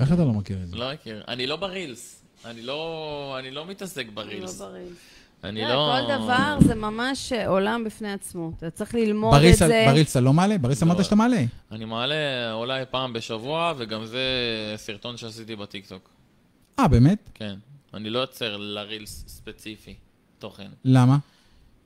איך 0.00 0.12
אתה 0.12 0.24
לא 0.24 0.32
מכיר 0.32 0.62
את 0.62 0.68
זה? 0.68 0.76
לא 0.76 0.92
מכיר. 0.92 1.24
אני 1.28 1.46
לא 1.46 1.56
ברילס. 1.56 2.24
אני 2.44 2.62
לא, 2.62 3.36
אני 3.38 3.50
לא 3.50 3.66
מתעסק 3.66 4.06
ברילס. 4.14 4.60
לא 4.60 4.68
ברילס. 4.68 4.96
אני 5.44 5.62
לא... 5.62 5.98
כל 6.00 6.14
דבר 6.16 6.58
זה 6.60 6.74
ממש 6.74 7.32
אה, 7.32 7.48
עולם 7.48 7.84
בפני 7.84 8.12
עצמו. 8.12 8.52
אתה 8.58 8.70
צריך 8.70 8.94
ללמוד 8.94 9.34
את 9.34 9.56
זה. 9.56 9.84
ברילס 9.86 10.10
אתה 10.10 10.20
לא 10.20 10.32
מעלה? 10.32 10.58
ברילס 10.58 10.82
לא. 10.82 10.86
אמרת 10.86 11.04
שאתה 11.04 11.14
מעלה. 11.14 11.44
אני 11.72 11.84
מעלה 11.84 12.52
אולי 12.52 12.84
פעם 12.90 13.12
בשבוע, 13.12 13.74
וגם 13.76 14.06
זה 14.06 14.20
סרטון 14.76 15.16
שעשיתי 15.16 15.56
בטיקטוק. 15.56 16.10
אה, 16.78 16.88
באמת? 16.88 17.30
כן. 17.34 17.54
אני 17.94 18.10
לא 18.10 18.18
יוצר 18.18 18.56
לרילס 18.56 19.24
ספציפי 19.26 19.94
תוכן. 20.38 20.68
למה? 20.84 21.18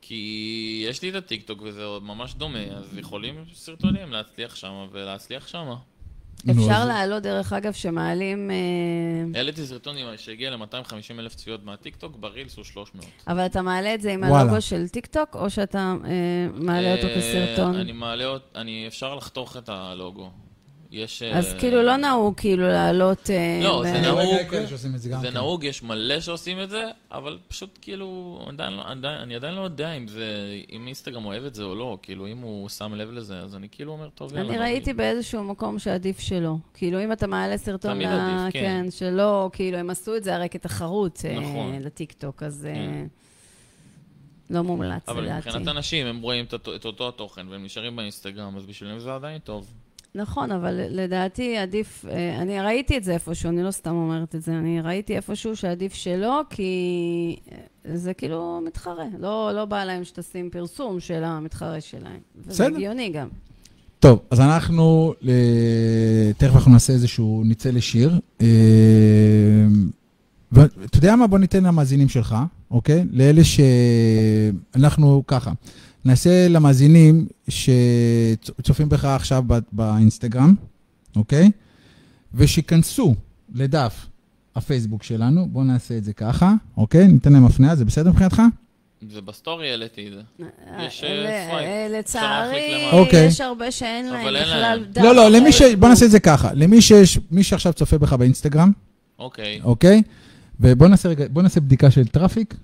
כי 0.00 0.84
יש 0.88 1.02
לי 1.02 1.10
את 1.10 1.14
הטיקטוק 1.14 1.62
וזה 1.62 1.84
עוד 1.84 2.02
ממש 2.02 2.34
דומה, 2.34 2.58
אז 2.58 2.98
יכולים 2.98 3.44
סרטונים 3.54 4.12
להצליח 4.12 4.56
שם 4.56 4.86
ולהצליח 4.92 5.46
שם. 5.48 5.68
אפשר 6.50 6.84
להעלות, 6.84 7.22
דרך 7.22 7.52
אגב, 7.52 7.72
שמעלים... 7.72 8.50
אה, 8.50 8.56
העליתי 9.38 9.66
סרטון 9.66 9.96
שהגיע 10.16 10.50
ל-250 10.50 11.18
אלף 11.18 11.34
צפיות 11.34 11.64
מהטיקטוק, 11.64 12.16
ב-reels 12.16 12.56
הוא 12.56 12.64
300. 12.64 13.06
אבל 13.28 13.46
אתה 13.46 13.62
מעלה 13.62 13.94
את 13.94 14.00
זה 14.00 14.12
עם. 14.12 14.24
הלוגו 14.24 14.60
של 14.60 14.88
טיקטוק, 14.88 15.34
או 15.34 15.50
שאתה 15.50 15.94
אה, 16.04 16.48
מעלה 16.54 16.94
אותו 16.94 17.06
אה, 17.06 17.16
כסרטון? 17.16 17.74
אני 17.74 17.92
מעלה 17.92 18.36
אפשר 18.86 19.14
לחתוך 19.14 19.56
את 19.56 19.68
הלוגו. 19.68 20.30
יש... 20.96 21.22
אז 21.22 21.52
אה, 21.54 21.58
כאילו 21.58 21.82
לא 21.82 21.96
נהוג 21.96 22.34
כאילו 22.36 22.68
לעלות... 22.68 23.30
אה, 23.30 23.60
לא, 23.62 23.80
ב- 23.80 23.88
זה 23.92 24.00
נהוג. 24.00 24.20
זה 24.96 25.08
כן. 25.22 25.34
נהוג, 25.34 25.64
יש 25.64 25.82
מלא 25.82 26.20
שעושים 26.20 26.62
את 26.62 26.70
זה, 26.70 26.82
אבל 27.10 27.38
פשוט 27.48 27.78
כאילו, 27.82 28.38
עדיין, 28.48 28.72
לא- 28.72 28.82
עדיין, 28.86 29.18
אני 29.20 29.34
עדיין 29.36 29.54
לא 29.54 29.60
יודע 29.60 29.92
אם 29.92 30.08
זה, 30.08 30.26
אם 30.70 30.86
אינסטגרם 30.86 31.24
אוהב 31.24 31.44
את 31.44 31.54
זה 31.54 31.62
או 31.62 31.74
לא, 31.74 31.98
כאילו 32.02 32.26
אם 32.26 32.38
הוא 32.38 32.68
שם 32.68 32.94
לב 32.94 33.10
לזה, 33.10 33.38
אז 33.40 33.56
אני 33.56 33.68
כאילו 33.72 33.92
אומר, 33.92 34.08
טוב, 34.08 34.34
יאללה. 34.34 34.48
אני 34.48 34.58
ראיתי 34.58 34.92
באיזשהו 34.92 35.44
מקום 35.44 35.78
שעדיף 35.78 36.20
שלא. 36.20 36.54
כאילו, 36.74 37.04
אם 37.04 37.12
אתה 37.12 37.26
מעלה 37.26 37.58
סרטון... 37.58 37.94
תמיד 37.94 38.08
עדיף, 38.08 38.52
כן. 38.52 38.60
כן, 38.60 38.90
שלא, 38.90 39.50
כאילו, 39.52 39.78
הם 39.78 39.90
עשו 39.90 40.16
את 40.16 40.24
זה 40.24 40.34
הרי 40.34 40.48
כתחרות 40.48 41.22
אה, 41.24 41.40
נכון. 41.40 41.82
לטיקטוק, 41.82 42.42
אז 42.42 42.66
אה, 42.70 42.74
כן. 42.74 43.06
לא 44.50 44.62
מומלץ, 44.62 45.08
אבל 45.08 45.24
לדעתי. 45.24 45.48
מבחינת 45.48 45.68
אנשים, 45.68 46.06
הם 46.06 46.20
רואים 46.20 46.44
את 46.44 46.84
אותו 46.84 47.08
התוכן 47.08 47.48
והם 47.48 47.64
נשארים 47.64 47.96
באינסטגרם, 47.96 48.56
אז 48.56 48.66
בשבילם 48.66 48.98
זה 48.98 49.14
עדיין 49.14 49.38
טוב. 49.38 49.72
נכון, 50.16 50.52
אבל 50.52 50.80
לדעתי 50.90 51.56
עדיף, 51.56 52.04
אה, 52.10 52.42
אני 52.42 52.60
ראיתי 52.60 52.96
את 52.96 53.04
זה 53.04 53.12
איפשהו, 53.12 53.50
אני 53.50 53.62
לא 53.62 53.70
סתם 53.70 53.90
אומרת 53.90 54.34
את 54.34 54.42
זה, 54.42 54.52
אני 54.52 54.80
ראיתי 54.80 55.16
איפשהו 55.16 55.56
שעדיף 55.56 55.94
שלא, 55.94 56.42
כי 56.50 57.36
אה, 57.52 57.96
זה 57.96 58.14
כאילו 58.14 58.60
מתחרה. 58.66 59.04
לא, 59.18 59.50
לא 59.54 59.64
בא 59.64 59.84
להם 59.84 60.04
שתשים 60.04 60.50
פרסום 60.50 61.00
של 61.00 61.24
המתחרה 61.24 61.80
שלהם. 61.80 62.18
וזה 62.36 62.50
בסדר. 62.50 62.66
הגיוני 62.66 63.08
גם. 63.08 63.28
טוב, 64.00 64.20
אז 64.30 64.40
אנחנו, 64.40 65.14
אה, 65.28 66.32
תכף 66.38 66.54
אנחנו 66.54 66.72
נעשה 66.72 66.92
איזשהו, 66.92 67.42
נצא 67.44 67.70
לשיר. 67.70 68.10
אה, 70.58 70.62
ואתה 70.80 70.98
יודע 70.98 71.16
מה? 71.16 71.26
בוא 71.26 71.38
ניתן 71.38 71.64
למאזינים 71.64 72.08
שלך, 72.08 72.36
אוקיי? 72.70 73.04
לאלה 73.12 73.42
שאנחנו 73.44 75.22
ככה, 75.26 75.52
נעשה 76.04 76.48
למאזינים 76.48 77.26
שצופים 77.48 78.88
בך 78.88 79.04
עכשיו 79.04 79.42
ב- 79.46 79.58
באינסטגרם, 79.72 80.54
אוקיי? 81.16 81.50
ושייכנסו 82.34 83.14
לדף 83.54 84.06
הפייסבוק 84.56 85.02
שלנו, 85.02 85.48
בואו 85.48 85.64
נעשה 85.64 85.96
את 85.98 86.04
זה 86.04 86.12
ככה, 86.12 86.52
אוקיי? 86.76 87.08
ניתן 87.08 87.32
להם 87.32 87.44
הפניה, 87.46 87.76
זה 87.76 87.84
בסדר 87.84 88.10
מבחינתך? 88.10 88.42
זה 89.10 89.20
בסטורי 89.20 89.70
העליתי 89.70 90.08
את 90.08 90.12
זה. 90.12 90.44
יש, 90.86 91.04
אה, 91.04 91.08
אה, 91.08 91.14
ל- 91.14 91.48
swipe. 91.48 91.66
אה, 91.66 91.98
לצערי. 91.98 92.90
אוקיי. 92.92 93.26
יש 93.26 93.40
הרבה 93.40 93.70
שאין 93.70 94.06
להם 94.08 94.26
בכלל. 94.42 94.84
דף. 94.92 95.02
לא, 95.02 95.14
לא, 95.14 95.28
למי 95.30 95.52
ש... 95.52 95.56
בפייסבוק. 95.56 95.80
בוא 95.80 95.88
נעשה 95.88 96.04
את 96.06 96.10
זה 96.10 96.20
ככה. 96.20 96.52
למי 96.54 96.82
שיש, 96.82 97.18
מי 97.30 97.42
שעכשיו 97.42 97.72
צופה 97.72 97.98
בך 97.98 98.12
באינסטגרם, 98.12 98.72
אוקיי. 99.18 99.60
אוקיי? 99.64 100.02
ובוא 100.60 100.88
נעשה 100.88 101.08
רגע, 101.08 101.24
בוא 101.30 101.42
נעשה 101.42 101.60
בדיקה 101.60 101.90
של 101.90 102.06
traffic. 102.06 102.54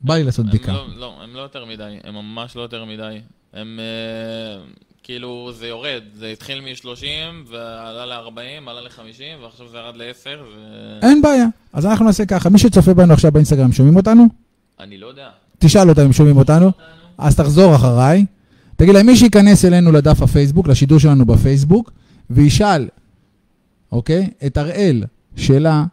בא 0.00 0.14
לי 0.14 0.24
לעשות 0.24 0.44
הם 0.44 0.50
בדיקה. 0.50 0.72
לא, 0.72 0.86
לא, 0.96 1.18
הם 1.22 1.34
לא 1.34 1.40
יותר 1.40 1.64
מדי, 1.64 1.96
הם 2.04 2.14
ממש 2.14 2.56
לא 2.56 2.62
יותר 2.62 2.84
מדי. 2.84 3.20
הם 3.52 3.80
אה, 3.80 4.64
כאילו, 5.02 5.52
זה 5.58 5.66
יורד, 5.66 6.02
זה 6.18 6.26
התחיל 6.26 6.60
מ-30 6.60 7.04
ועלה 7.50 8.06
ל-40, 8.06 8.70
עלה 8.70 8.80
ל-50 8.80 9.42
ועכשיו 9.42 9.68
זה 9.68 9.76
ירד 9.76 9.96
ל-10 9.96 10.40
ו... 10.42 10.58
אין 11.02 11.22
בעיה. 11.22 11.46
אז 11.72 11.86
אנחנו 11.86 12.04
נעשה 12.04 12.26
ככה, 12.26 12.48
מי 12.48 12.58
שצופה 12.58 12.94
בנו 12.94 13.12
עכשיו 13.12 13.32
באינסטגרם, 13.32 13.72
שומעים 13.72 13.96
אותנו? 13.96 14.26
אני 14.80 14.98
לא 14.98 15.06
יודע. 15.06 15.28
תשאל 15.58 15.88
אותם 15.88 16.02
אם 16.02 16.12
שומעים 16.12 16.36
אותנו. 16.36 16.72
אז 17.18 17.36
תחזור 17.36 17.74
אחריי. 17.74 18.26
תגיד 18.76 18.94
להם, 18.94 19.06
מי 19.06 19.16
שייכנס 19.16 19.64
אלינו 19.64 19.92
לדף 19.92 20.22
הפייסבוק, 20.22 20.68
לשידור 20.68 20.98
שלנו 20.98 21.26
בפייסבוק, 21.26 21.92
וישאל, 22.30 22.88
אוקיי? 23.92 24.30
את 24.46 24.58
אראל, 24.58 25.04
שאלה 25.36 25.84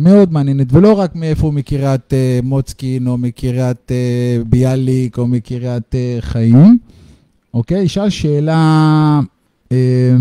מאוד 0.00 0.32
מעניינת, 0.32 0.66
ולא 0.72 0.92
רק 0.92 1.14
מאיפה 1.14 1.46
הוא 1.46 1.54
מקריית 1.54 2.12
אה, 2.12 2.40
מוצקין, 2.42 3.06
או 3.06 3.18
מקריית 3.18 3.92
אה, 3.92 4.38
ביאליק, 4.46 5.18
או 5.18 5.26
מקריית 5.26 5.94
אה, 5.94 6.16
חיים, 6.20 6.78
אוקיי? 7.54 7.82
ישאל 7.82 8.10
שאלה... 8.10 9.20
אה, 9.72 10.16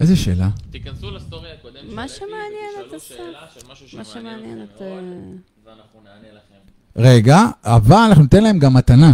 איזה 0.00 0.16
שאלה? 0.16 0.50
תיכנסו 0.70 1.10
לסטורי 1.10 1.48
הקודם 1.52 1.94
מה 1.94 2.08
שמעניין 2.08 2.70
את 2.88 2.94
משהו 3.72 3.98
מה 3.98 4.04
שמעניין 4.04 4.62
את... 4.62 4.82
אה, 4.82 4.86
ואנחנו 5.66 6.00
נענה 6.04 6.28
לכם. 6.34 6.54
רגע, 6.96 7.38
אבל 7.64 7.96
אנחנו 8.08 8.22
ניתן 8.22 8.42
להם 8.42 8.58
גם 8.58 8.74
מתנה. 8.74 9.12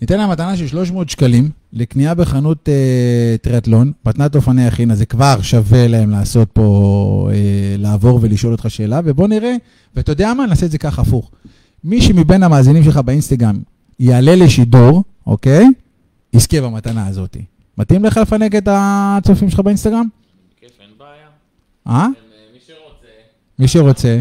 ניתן 0.00 0.18
להם 0.18 0.30
מתנה 0.30 0.56
של 0.56 0.66
300 0.66 1.10
שקלים 1.10 1.50
לקנייה 1.72 2.14
בחנות 2.14 2.68
אה, 2.68 3.36
טריאטלון, 3.42 3.92
מתנת 4.04 4.36
אופני 4.36 4.68
אז 4.92 4.98
זה 4.98 5.06
כבר 5.06 5.42
שווה 5.42 5.88
להם 5.88 6.10
לעשות 6.10 6.48
פה, 6.52 7.28
אה, 7.32 7.76
לעבור 7.78 8.18
ולשאול 8.22 8.52
אותך 8.52 8.70
שאלה, 8.70 9.00
ובוא 9.04 9.28
נראה, 9.28 9.54
ואתה 9.94 10.12
יודע 10.12 10.34
מה? 10.34 10.46
נעשה 10.46 10.66
את 10.66 10.70
זה 10.70 10.78
ככה 10.78 11.02
הפוך. 11.02 11.30
מי 11.84 12.02
שמבין 12.02 12.42
המאזינים 12.42 12.84
שלך 12.84 12.96
באינסטגרם 12.96 13.58
יעלה 14.00 14.36
לשידור, 14.36 15.04
אוקיי? 15.26 15.66
יזכה 16.32 16.60
במתנה 16.60 17.06
הזאת. 17.06 17.36
מתאים 17.78 18.04
לך 18.04 18.16
לפנק 18.16 18.54
את 18.54 18.68
הצופים 18.70 19.50
שלך 19.50 19.60
באינסטגרם? 19.60 20.06
כיף, 20.60 20.70
אין 20.80 20.90
בעיה. 20.98 21.28
אה? 21.86 21.92
אה, 22.02 22.06
מי 22.52 22.58
שרוצה, 22.66 23.08
מי 23.58 23.68
שרוצה, 23.68 24.20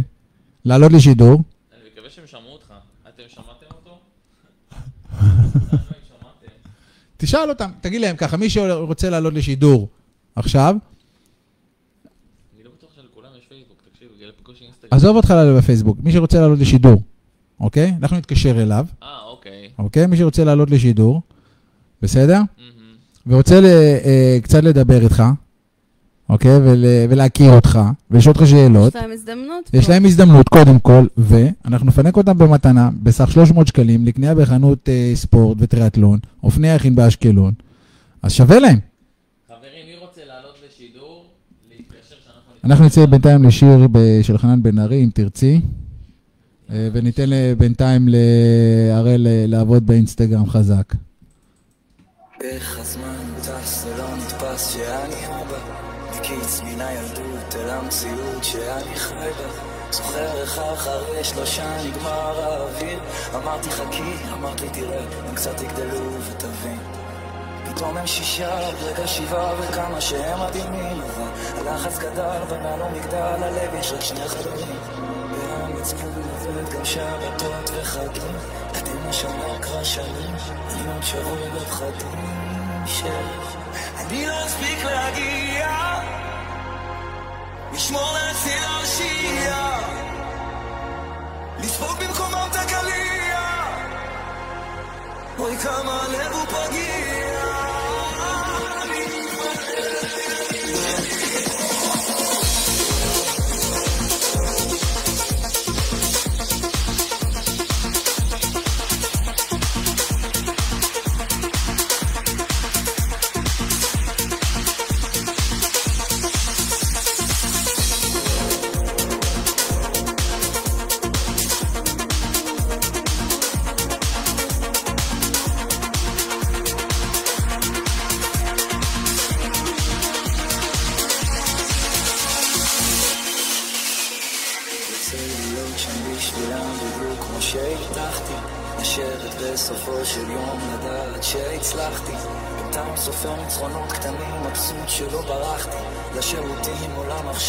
לעלות 0.66 0.92
לשידור. 0.92 1.42
אני 1.74 1.90
מקווה 1.94 2.10
שהם 2.10 2.28
שמעו 2.28 2.54
אותך. 2.54 2.74
אתם 3.10 3.24
שמעתם 3.28 3.66
אותו? 3.72 4.00
תשאל 7.18 7.50
אותם, 7.50 7.70
תגיד 7.82 8.02
להם 8.02 8.16
ככה, 8.16 8.38
מי 8.38 8.50
שרוצה 8.50 9.10
לעלות 9.10 9.34
לשידור 9.34 9.88
עכשיו, 10.36 10.76
אני 12.56 12.64
לא 12.64 12.70
בטוח 12.78 12.90
שלכולם 12.96 13.30
יש 13.38 13.46
פייסבוק, 13.50 13.78
תקשיב, 13.92 14.08
זה 14.20 14.26
בקושי 14.42 14.64
אינסטגרם. 14.64 14.90
עזוב 14.92 15.16
אותך 15.16 15.30
לעלות 15.30 15.58
בפייסבוק, 15.58 15.98
מי 16.04 16.12
שרוצה 16.12 16.40
לעלות 16.42 16.60
לשידור, 16.60 17.02
אוקיי? 17.60 17.94
אנחנו 18.02 18.18
נתקשר 18.18 18.62
אליו, 18.62 18.86
אה, 19.04 19.24
אוקיי. 19.30 19.70
אוקיי? 19.80 20.08
מי 20.08 20.18
שרוצה 20.18 20.44
לעלות 20.44 20.72
לשידור, 20.72 21.22
בסדר? 22.02 22.42
ורוצה 23.28 23.60
אה, 23.64 24.38
קצת 24.44 24.64
לדבר 24.64 25.04
איתך, 25.04 25.24
אוקיי? 26.30 26.58
ול, 26.58 26.76
ולהכיר 27.10 27.52
אותך, 27.52 27.80
ולשאול 28.12 28.36
אותך 28.36 28.48
שאלות. 28.48 28.96
יש 28.96 29.02
להם 29.02 29.12
הזדמנות 29.12 29.70
יש 29.74 29.86
פה. 29.86 29.92
להם 29.94 30.06
הזדמנות, 30.06 30.50
קודם 30.50 30.80
כל, 30.80 31.06
ואנחנו 31.18 31.88
נפנק 31.88 32.18
אותם 32.18 32.38
במתנה 32.38 32.90
בסך 33.04 33.32
300 33.32 33.68
שקלים 33.68 34.06
לקנייה 34.06 34.36
בחנות 34.36 34.90
אה, 34.90 35.12
ספורט 35.16 35.58
וטריאטלון, 35.60 36.20
אופני 36.44 36.68
יכין 36.68 36.96
באשקלון, 36.96 37.54
אז 38.22 38.32
שווה 38.34 38.60
להם. 38.60 38.80
חברים, 39.48 39.60
מי 39.88 40.06
רוצה 40.06 40.22
לעלות 40.28 40.56
לשידור? 40.68 41.26
להתקשר 41.72 42.16
שאנחנו... 42.26 42.52
אנחנו 42.64 42.86
נצא 42.86 43.06
בינתיים 43.06 43.44
לשיר 43.44 43.88
ב- 43.92 44.20
של 44.22 44.38
חנן 44.38 44.64
בן 44.64 44.80
ארי, 44.80 45.04
אם 45.04 45.10
תרצי, 45.14 45.62
אה, 46.72 46.90
וניתן 46.94 47.30
ל- 47.30 47.54
בינתיים 47.58 48.08
להראל 48.12 49.28
אה, 49.28 49.46
לעבוד 49.48 49.86
באינסטגרם 49.88 50.50
חזק. 50.50 50.94
איך 52.42 52.80
הזמן 52.80 53.14
טס 53.42 53.84
זה 53.84 53.98
לא 53.98 54.18
נתפס 54.18 54.74
שאני 54.74 55.37
המציאות 57.88 58.44
שאני 58.44 58.96
חי 58.96 59.14
בה. 59.16 59.50
זוכר 59.92 60.42
איך 60.42 60.60
אחרי 60.60 61.24
שלושה 61.24 61.84
נגמר 61.86 62.42
האוויר. 62.44 63.00
אמרתי 63.36 63.72
חכי, 63.72 64.14
אמרת 64.34 64.62
לי 64.62 64.70
תראה 64.70 65.00
הם 65.28 65.36
קצת 65.36 65.62
יגדלו 65.62 66.22
ותבין. 66.22 66.80
פתאום 67.66 67.98
הם 67.98 68.08
שישה, 68.08 68.70
רגע 68.84 69.08
שבעה 69.08 69.54
וכמה 69.60 70.02
שהם 70.02 70.40
מדהימים. 70.40 71.02
אבל 71.02 71.68
הלחץ 71.68 71.98
גדל, 71.98 72.40
בנה 72.50 72.78
לו 72.78 72.90
מגדל, 72.90 73.44
הלב 73.44 73.74
יש 73.80 73.92
רק 73.92 74.02
שני 74.02 74.28
חדרים. 74.28 74.78
והמצפון 75.32 76.12
עובד 76.46 76.74
גם 76.74 76.86
שבתות 76.86 77.70
וחגים. 77.74 78.36
עדים 78.74 79.02
השנה 79.10 79.60
כבר 79.62 79.84
שנים 79.84 80.36
אני 80.74 80.94
עוד 80.94 81.04
שבוי 81.04 81.50
בפחדים 81.56 82.86
של 82.86 83.08
אני 83.98 84.26
לא 84.26 84.46
אספיק 84.46 84.84
להגיע 84.84 85.68
לשמור 87.74 88.14
לעצמי 88.14 88.54
להושיע 88.62 89.78
לספוג 91.60 91.98
במקומם 92.00 92.48
את 92.52 92.56
הקליע. 92.56 93.40
אוי 95.40 95.58
כמה 95.58 96.02
הלב 96.04 96.34
הוא 96.34 96.46
פגיע 96.46 97.77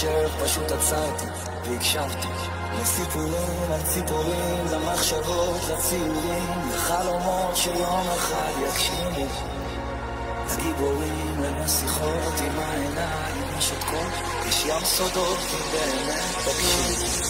למחשב, 0.04 0.44
פשוט 0.44 0.72
עצרתי 0.72 1.26
והקשבתי. 1.64 2.28
לסיפורים 2.80 3.72
על 3.72 3.82
ציפורים, 3.82 4.66
למחשבות, 4.72 5.60
לציורים, 5.70 6.70
לחלומות 6.74 7.56
שיום 7.56 8.06
אחד 8.16 8.52
יגשימו. 8.62 9.26
לגיבורים, 10.58 11.42
לנסיכות 11.42 12.40
עם 12.40 12.58
העיניים 12.58 13.44
השותקות, 13.56 14.12
יש 14.48 14.64
ים 14.66 14.84
סודות 14.84 15.38
אם 15.52 15.72
באמת 15.72 16.34
תקשיב 16.44 17.27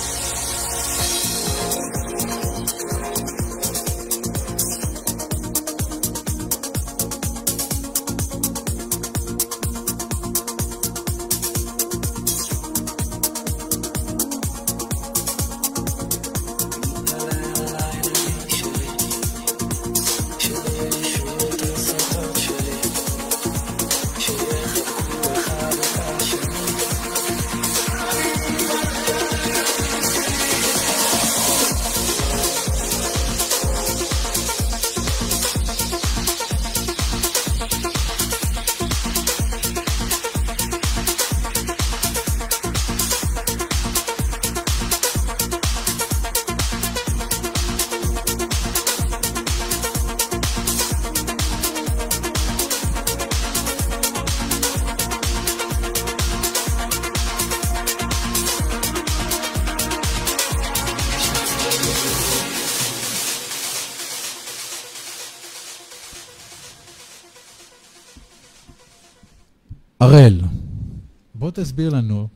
תסביר 71.60 71.90
לנו, 71.94 72.28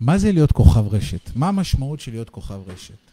מה 0.00 0.18
זה 0.18 0.32
להיות 0.32 0.52
כוכב 0.52 0.94
רשת? 0.94 1.30
מה 1.34 1.48
המשמעות 1.48 2.00
של 2.00 2.10
להיות 2.10 2.30
כוכב 2.30 2.60
רשת? 2.66 3.10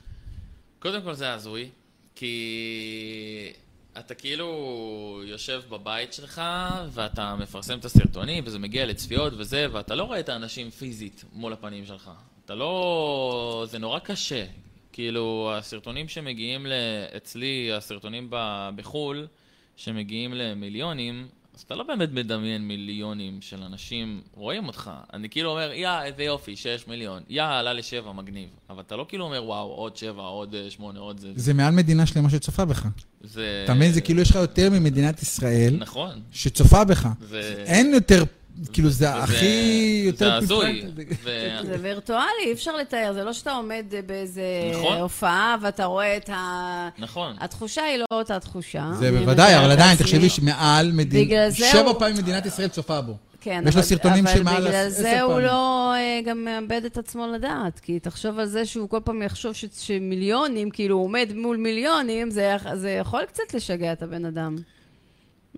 קודם 0.80 1.02
כל 1.02 1.14
זה 1.14 1.34
הזוי, 1.34 1.70
כי 2.16 3.54
אתה 4.00 4.16
כאילו 4.16 5.22
יושב 5.26 5.62
בבית 5.70 6.14
שלך, 6.14 6.42
ואתה 6.92 7.36
מפרסם 7.36 7.80
את 7.80 7.86
הסרטונים, 7.86 8.44
וזה 8.48 8.60
מגיע 8.60 8.86
לצפיות 8.86 9.34
וזה, 9.38 9.68
ואתה 9.72 9.96
לא 9.96 10.04
רואה 10.04 10.20
את 10.20 10.30
האנשים 10.30 10.70
פיזית 10.70 11.24
מול 11.34 11.54
הפנים 11.54 11.86
שלך. 11.86 12.12
אתה 12.46 12.56
לא... 12.56 13.66
זה 13.70 13.80
נורא 13.80 14.00
קשה. 14.00 14.46
כאילו, 14.94 15.54
הסרטונים 15.58 16.08
שמגיעים 16.08 16.66
ל... 16.66 16.72
אצלי, 17.18 17.72
הסרטונים 17.74 18.28
בחו"ל, 18.76 19.28
שמגיעים 19.76 20.34
למיליונים, 20.34 21.28
אז 21.56 21.62
אתה 21.62 21.76
לא 21.76 21.84
באמת 21.84 22.10
מדמיין 22.12 22.68
מיליונים 22.68 23.42
של 23.42 23.64
אנשים 23.64 24.22
רואים 24.34 24.68
אותך. 24.68 24.92
אני 25.14 25.30
כאילו 25.30 25.50
אומר, 25.50 25.72
יא, 25.74 25.90
איזה 26.04 26.24
יופי, 26.24 26.56
שש 26.56 26.86
מיליון. 26.88 27.24
יא, 27.30 27.44
עלה 27.44 27.74
לשבע, 27.74 28.12
מגניב. 28.12 28.50
אבל 28.70 28.82
אתה 28.88 28.96
לא 28.96 29.06
כאילו 29.10 29.26
אומר, 29.26 29.44
וואו, 29.44 29.68
עוד 29.68 29.98
שבע, 29.98 30.22
עוד 30.22 30.56
אה, 30.56 30.70
שמונה, 30.70 31.00
עוד 31.00 31.20
זה. 31.20 31.32
זה 31.36 31.54
מעל 31.54 31.74
מדינה 31.74 32.06
שלמה 32.06 32.30
שצופה 32.30 32.66
בך. 32.66 32.88
זה... 33.22 33.62
אתה 33.66 33.74
מבין? 33.74 33.92
זה 33.92 34.02
כאילו 34.02 34.22
יש 34.22 34.30
לך 34.30 34.36
יותר 34.36 34.70
ממדינת 34.70 35.22
ישראל, 35.22 35.76
נכון. 35.80 36.22
שצופה 36.32 36.84
בך. 36.84 37.10
זה... 37.22 37.64
אין 37.68 37.94
יותר, 37.94 38.24
כאילו 38.74 38.90
זה 38.90 39.14
הכי 39.16 40.04
יותר... 40.06 40.30
זה 40.30 40.36
הזוי. 40.38 40.84
זה 41.68 41.76
וירטואלי, 41.82 42.22
אי 42.46 42.54
אפשר 42.54 42.76
לתאר, 42.76 43.14
זה 43.14 43.24
לא 43.24 43.34
שאתה 43.34 43.52
עומד 43.52 43.86
באיזה 44.06 44.42
נכון. 44.80 44.98
הופעה 44.98 45.56
ואתה 45.62 45.86
רואה 45.86 46.18
את 46.18 46.30
ה... 46.30 46.90
נכון. 47.00 47.36
התחושה 47.40 47.82
היא 47.84 47.98
לא 47.98 48.06
אותה 48.12 48.40
תחושה. 48.40 48.92
זה 49.00 49.12
בוודאי, 49.12 49.58
אבל 49.58 49.72
עדיין. 49.72 49.98
תחשבי 49.98 50.30
שמעל 50.30 50.92
מדינה, 50.92 51.50
זה 51.50 51.66
שבע 51.72 51.94
פעמים 52.00 52.16
מדינת 52.18 52.46
ישראל 52.46 52.68
צופה 52.68 53.02
בו. 53.02 53.14
כן, 53.44 53.64
יש 53.68 53.76
לו 53.76 53.80
אבל- 53.82 53.90
סרטונים 53.90 54.26
של 54.34 54.44
מעל 54.44 54.56
אבל 54.56 54.68
בגלל 54.68 54.90
זה 54.90 55.22
הוא. 55.22 55.40
לא 55.40 55.94
אה, 55.94 56.20
גם 56.26 56.46
מאבד 56.46 56.86
את 56.86 56.98
עצמו 56.98 57.28
לדעת. 57.28 57.80
כי 57.80 58.00
תחשוב 58.00 58.40
על 58.40 58.46
זה 58.46 58.66
שהוא 58.66 58.90
כל 58.90 59.00
פעם 59.04 59.22
יחשוב 59.22 59.54
ש- 59.54 59.66
שמיליונים, 59.80 60.70
כאילו 60.70 60.96
הוא 60.96 61.04
עומד 61.06 61.30
מול 61.36 61.58
מיליונים, 61.58 62.30
זה 62.30 62.58
יכול 63.00 63.26
קצת 63.26 63.54
לשגע 63.54 63.92
את 63.94 64.04
הבן 64.04 64.26
אדם. 64.26 64.56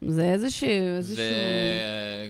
זה 0.07 0.33
איזשהו... 0.33 0.69
איזשהו... 0.97 1.15
זה 1.15 2.29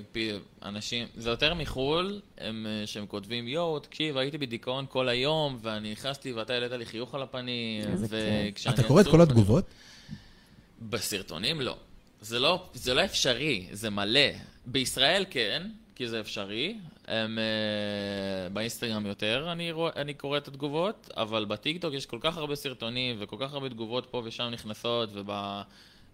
אנשים, 0.64 1.08
זה 1.18 1.30
יותר 1.30 1.54
מחו"ל, 1.54 2.22
הם, 2.38 2.68
שהם 2.86 3.08
כותבים, 3.08 3.48
יואו, 3.48 3.80
תקשיב, 3.80 4.18
הייתי 4.18 4.38
בדיכאון 4.38 4.86
כל 4.90 5.10
היום, 5.10 5.58
ואני 5.62 5.92
נכנסתי 5.92 6.34
ואתה 6.34 6.54
העלית 6.54 6.72
לי 6.72 6.86
חיוך 6.86 7.16
על 7.16 7.22
הפנים, 7.22 7.84
וכשאני 8.00 8.76
אתה 8.76 8.84
קורא 8.84 9.02
את 9.02 9.08
כל 9.08 9.22
התגובות? 9.22 9.66
בסרטונים 10.82 11.62
לא. 11.62 11.78
זה 12.22 12.40
לא, 12.40 12.66
זה 12.74 12.94
לא 12.94 13.06
אפשרי, 13.06 13.68
זה 13.72 13.90
מלא. 13.90 14.30
בישראל 14.66 15.26
כן, 15.30 15.68
כי 15.96 16.08
זה 16.08 16.20
אפשרי. 16.20 16.78
הם, 17.08 17.40
אה, 17.40 18.50
באינסטגרם 18.50 19.06
יותר 19.06 19.50
אני, 19.52 19.72
רוא, 19.72 19.90
אני 19.96 20.14
קורא 20.14 20.38
את 20.38 20.48
התגובות, 20.48 21.10
אבל 21.18 21.46
בטיקטוק 21.46 21.94
יש 21.94 22.06
כל 22.06 22.18
כך 22.22 22.38
הרבה 22.38 22.56
סרטונים 22.56 23.16
וכל 23.20 23.36
כך 23.40 23.54
הרבה 23.54 23.70
תגובות 23.70 24.06
פה 24.12 24.22
ושם 24.26 24.50
נכנסות, 24.52 25.10
וב, 25.14 25.32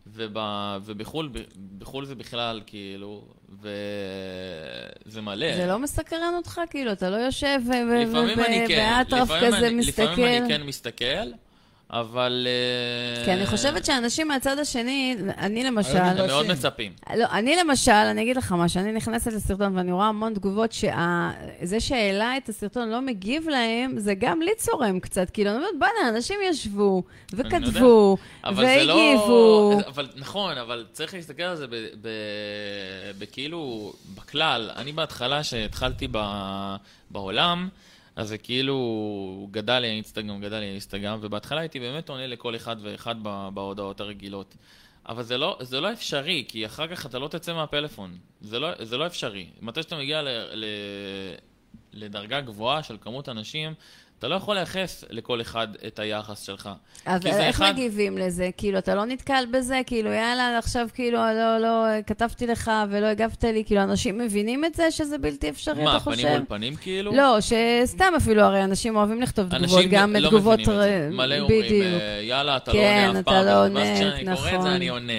וב, 0.08 0.38
ובחו"ל 0.86 1.30
בחו"ל 1.78 2.06
זה 2.06 2.16
בכלל, 2.16 2.62
כאילו, 2.66 3.26
וזה 5.06 5.22
מלא. 5.22 5.56
זה 5.56 5.66
לא 5.68 5.80
מסקרן 5.80 6.34
אותך? 6.36 6.62
כאילו, 6.70 6.92
אתה 6.92 7.10
לא 7.10 7.16
יושב 7.16 7.60
כן, 7.72 7.88
לפעמים 7.88 8.38
כזה 9.42 9.72
מסתכל? 9.72 10.04
לפעמים 10.04 10.44
אני 10.44 10.48
כן 10.48 10.64
מסתכל, 10.64 11.32
אבל... 11.92 12.48
אה, 13.20 13.26
כי 13.26 13.34
אני 13.34 13.46
חושבת 13.46 13.86
שאנשים 13.86 14.28
מהצד 14.28 14.60
השני, 14.60 15.16
אני 15.38 15.64
למשל... 15.64 15.98
הם 15.98 16.28
מאוד. 16.28 16.48
מצפים. 16.48 16.92
לא, 17.16 17.26
אני 17.32 17.56
למשל, 17.56 17.92
אני 17.92 18.22
אגיד 18.22 18.38
לך 18.38 18.52
משהו, 18.58 18.80
אני 18.82 18.92
נכנסת 18.92 19.34
לסרטון 19.34 19.78
ואני 19.78 19.92
רואה 19.92 20.08
המון 20.08 20.34
תגובות 20.34 20.72
שזה 20.72 21.80
שהעלה 21.80 22.38
את 22.38 22.50
הסרטון 22.50 22.90
לא 22.90 23.02
מגיב 23.02 23.50
להם, 23.50 24.00
זה 24.00 24.14
גם 24.14 24.42
לי 24.42 24.52
צורם 24.58 25.00
קצת. 25.00 25.30
כאילו, 25.30 25.50
אני 25.50 25.58
אומרת, 25.58 25.74
בוא'נה, 25.80 26.10
אנשים 26.10 26.40
ישבו 26.50 27.04
וכתבו 27.34 28.18
לא... 28.44 28.52
והגיבו. 28.56 29.80
אבל 29.88 30.08
נכון, 30.16 30.58
אבל 30.58 30.86
צריך 30.92 31.14
להסתכל 31.14 31.44
על 31.44 31.56
זה 31.56 31.66
בכאילו, 33.20 33.94
בכלל. 34.16 34.72
אני 34.76 34.92
בהתחלה, 34.92 35.44
שהתחלתי 35.44 36.08
ב- 36.12 36.76
בעולם, 37.12 37.70
אז 38.20 38.28
זה 38.28 38.38
כאילו 38.38 39.48
גדל 39.52 39.80
לי 39.80 39.88
האינסטגרם, 39.88 40.42
גדל 40.42 40.60
לי 40.60 40.66
האינסטגרם, 40.66 41.20
ובהתחלה 41.22 41.60
הייתי 41.60 41.80
באמת 41.80 42.10
עונה 42.10 42.28
לכל 42.28 42.56
אחד 42.56 42.76
ואחד 42.82 43.16
בהודעות 43.54 44.02
הרגילות. 44.02 44.56
אבל 45.10 45.24
זה 45.24 45.38
לא, 45.38 45.58
זה 45.62 45.82
לא 45.82 45.94
אפשרי, 45.94 46.46
כי 46.48 46.66
אחר 46.66 46.88
כך 46.88 47.06
אתה 47.06 47.20
לא 47.20 47.28
תצא 47.28 47.54
מהפלאפון. 47.54 48.18
זה 48.42 48.60
לא, 48.60 48.86
זה 48.86 48.98
לא 48.98 49.08
אפשרי. 49.08 49.48
מתי 49.62 49.84
שאתה 49.84 49.98
מגיע 49.98 50.22
ל, 50.22 50.28
ל, 50.54 50.66
לדרגה 51.94 52.42
גבוהה 52.42 52.84
של 52.84 52.98
כמות 53.02 53.30
אנשים, 53.30 53.74
אתה 54.20 54.28
לא 54.28 54.36
יכול 54.36 54.56
לייחס 54.56 55.04
לכל 55.10 55.42
אחד 55.42 55.68
את 55.88 56.00
היחס 56.00 56.42
שלך. 56.46 56.70
אז 57.06 57.26
איך 57.26 57.56
אחד- 57.56 57.72
מגיבים 57.74 58.18
לזה? 58.18 58.50
כאילו, 58.58 58.78
אתה 58.78 58.96
לא 58.96 59.06
נתקל 59.06 59.44
בזה? 59.52 59.82
כאילו, 59.86 60.10
יאללה, 60.14 60.58
עכשיו 60.58 60.88
כאילו, 60.94 61.18
לא, 61.18 61.58
לא, 61.58 61.86
כתבתי 62.08 62.48
לך 62.48 62.72
ולא 62.90 63.06
הגבת 63.06 63.44
לי. 63.44 63.64
כאילו, 63.66 63.84
אנשים 63.84 64.18
מבינים 64.18 64.66
את 64.66 64.76
זה 64.76 64.92
שזה 64.92 65.18
בלתי 65.18 65.50
אפשרי, 65.50 65.84
מה, 65.84 65.92
אתה 65.92 66.00
חושב? 66.00 66.22
פנים 66.22 66.34
מול 66.38 66.46
פנים 66.48 66.76
כאילו? 66.76 67.12
לא, 67.16 67.38
שסתם 67.42 68.14
אפילו, 68.18 68.42
הרי 68.42 68.64
אנשים 68.64 68.96
אוהבים 68.96 69.22
לכתוב 69.22 69.46
תגובות, 69.50 69.64
אנשים 69.64 69.90
גם 69.92 70.16
לא 70.16 70.30
תגובות... 70.30 70.60
מבינים 70.60 70.80
את 70.82 70.84
זה. 70.84 71.10
מלא 71.12 71.40
אומרים. 71.40 71.84
אה, 71.84 72.20
יאללה, 72.24 72.58
אתה 72.58 72.72
כן, 72.72 73.02
לא 73.04 73.10
עונה 73.10 73.20
אף 73.20 73.24
אתה 73.24 73.32
פעם. 73.32 73.46
לא 73.46 73.50
ואז 73.50 73.68
עונה, 73.70 73.96
כשאני 73.96 74.36
קורא 74.36 74.48
את 74.48 74.54
נכון. 74.54 74.62
זה, 74.62 74.76
אני 74.76 74.90
עונה. 74.90 75.14